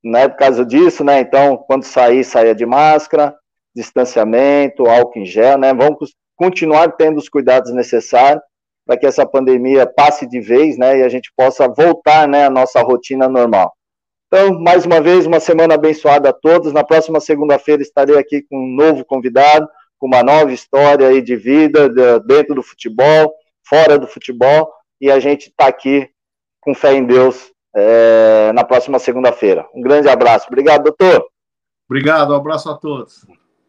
não 0.03 0.19
é 0.19 0.27
por 0.27 0.37
causa 0.37 0.65
disso, 0.65 1.03
né? 1.03 1.19
Então, 1.19 1.57
quando 1.57 1.83
sair, 1.83 2.23
saia 2.23 2.53
de 2.53 2.65
máscara, 2.65 3.35
distanciamento, 3.75 4.87
álcool 4.87 5.19
em 5.19 5.25
gel, 5.25 5.57
né? 5.57 5.73
Vamos 5.73 6.15
continuar 6.35 6.91
tendo 6.91 7.17
os 7.17 7.27
cuidados 7.27 7.73
necessários 7.73 8.41
para 8.85 8.97
que 8.97 9.05
essa 9.05 9.25
pandemia 9.25 9.85
passe 9.85 10.25
de 10.25 10.39
vez, 10.39 10.77
né, 10.77 10.99
e 10.99 11.03
a 11.03 11.09
gente 11.09 11.29
possa 11.35 11.67
voltar, 11.67 12.25
né, 12.25 12.45
à 12.45 12.49
nossa 12.49 12.81
rotina 12.81 13.27
normal. 13.27 13.73
Então, 14.27 14.57
mais 14.61 14.85
uma 14.85 15.01
vez, 15.01 15.25
uma 15.25 15.41
semana 15.41 15.73
abençoada 15.73 16.29
a 16.29 16.33
todos. 16.33 16.71
Na 16.71 16.85
próxima 16.85 17.19
segunda-feira 17.19 17.81
estarei 17.81 18.17
aqui 18.17 18.43
com 18.43 18.57
um 18.57 18.75
novo 18.75 19.03
convidado, 19.03 19.67
com 19.99 20.07
uma 20.07 20.23
nova 20.23 20.53
história 20.53 21.07
aí 21.07 21.21
de 21.21 21.35
vida, 21.35 21.89
dentro 22.19 22.55
do 22.55 22.63
futebol, 22.63 23.33
fora 23.67 23.97
do 23.97 24.07
futebol, 24.07 24.71
e 25.01 25.11
a 25.11 25.19
gente 25.19 25.49
está 25.49 25.67
aqui 25.67 26.09
com 26.61 26.73
fé 26.73 26.93
em 26.93 27.05
Deus 27.05 27.51
é, 27.79 28.51
na 28.53 28.63
próxima 28.63 28.97
segunda-feira. 28.97 29.67
Um 29.73 29.81
grande 29.81 30.09
abraço. 30.09 30.47
Obrigado, 30.47 30.83
doutor. 30.83 31.27
Obrigado, 31.87 32.33
um 32.33 32.35
abraço 32.35 32.69
a 32.69 32.75
todos. 32.75 33.25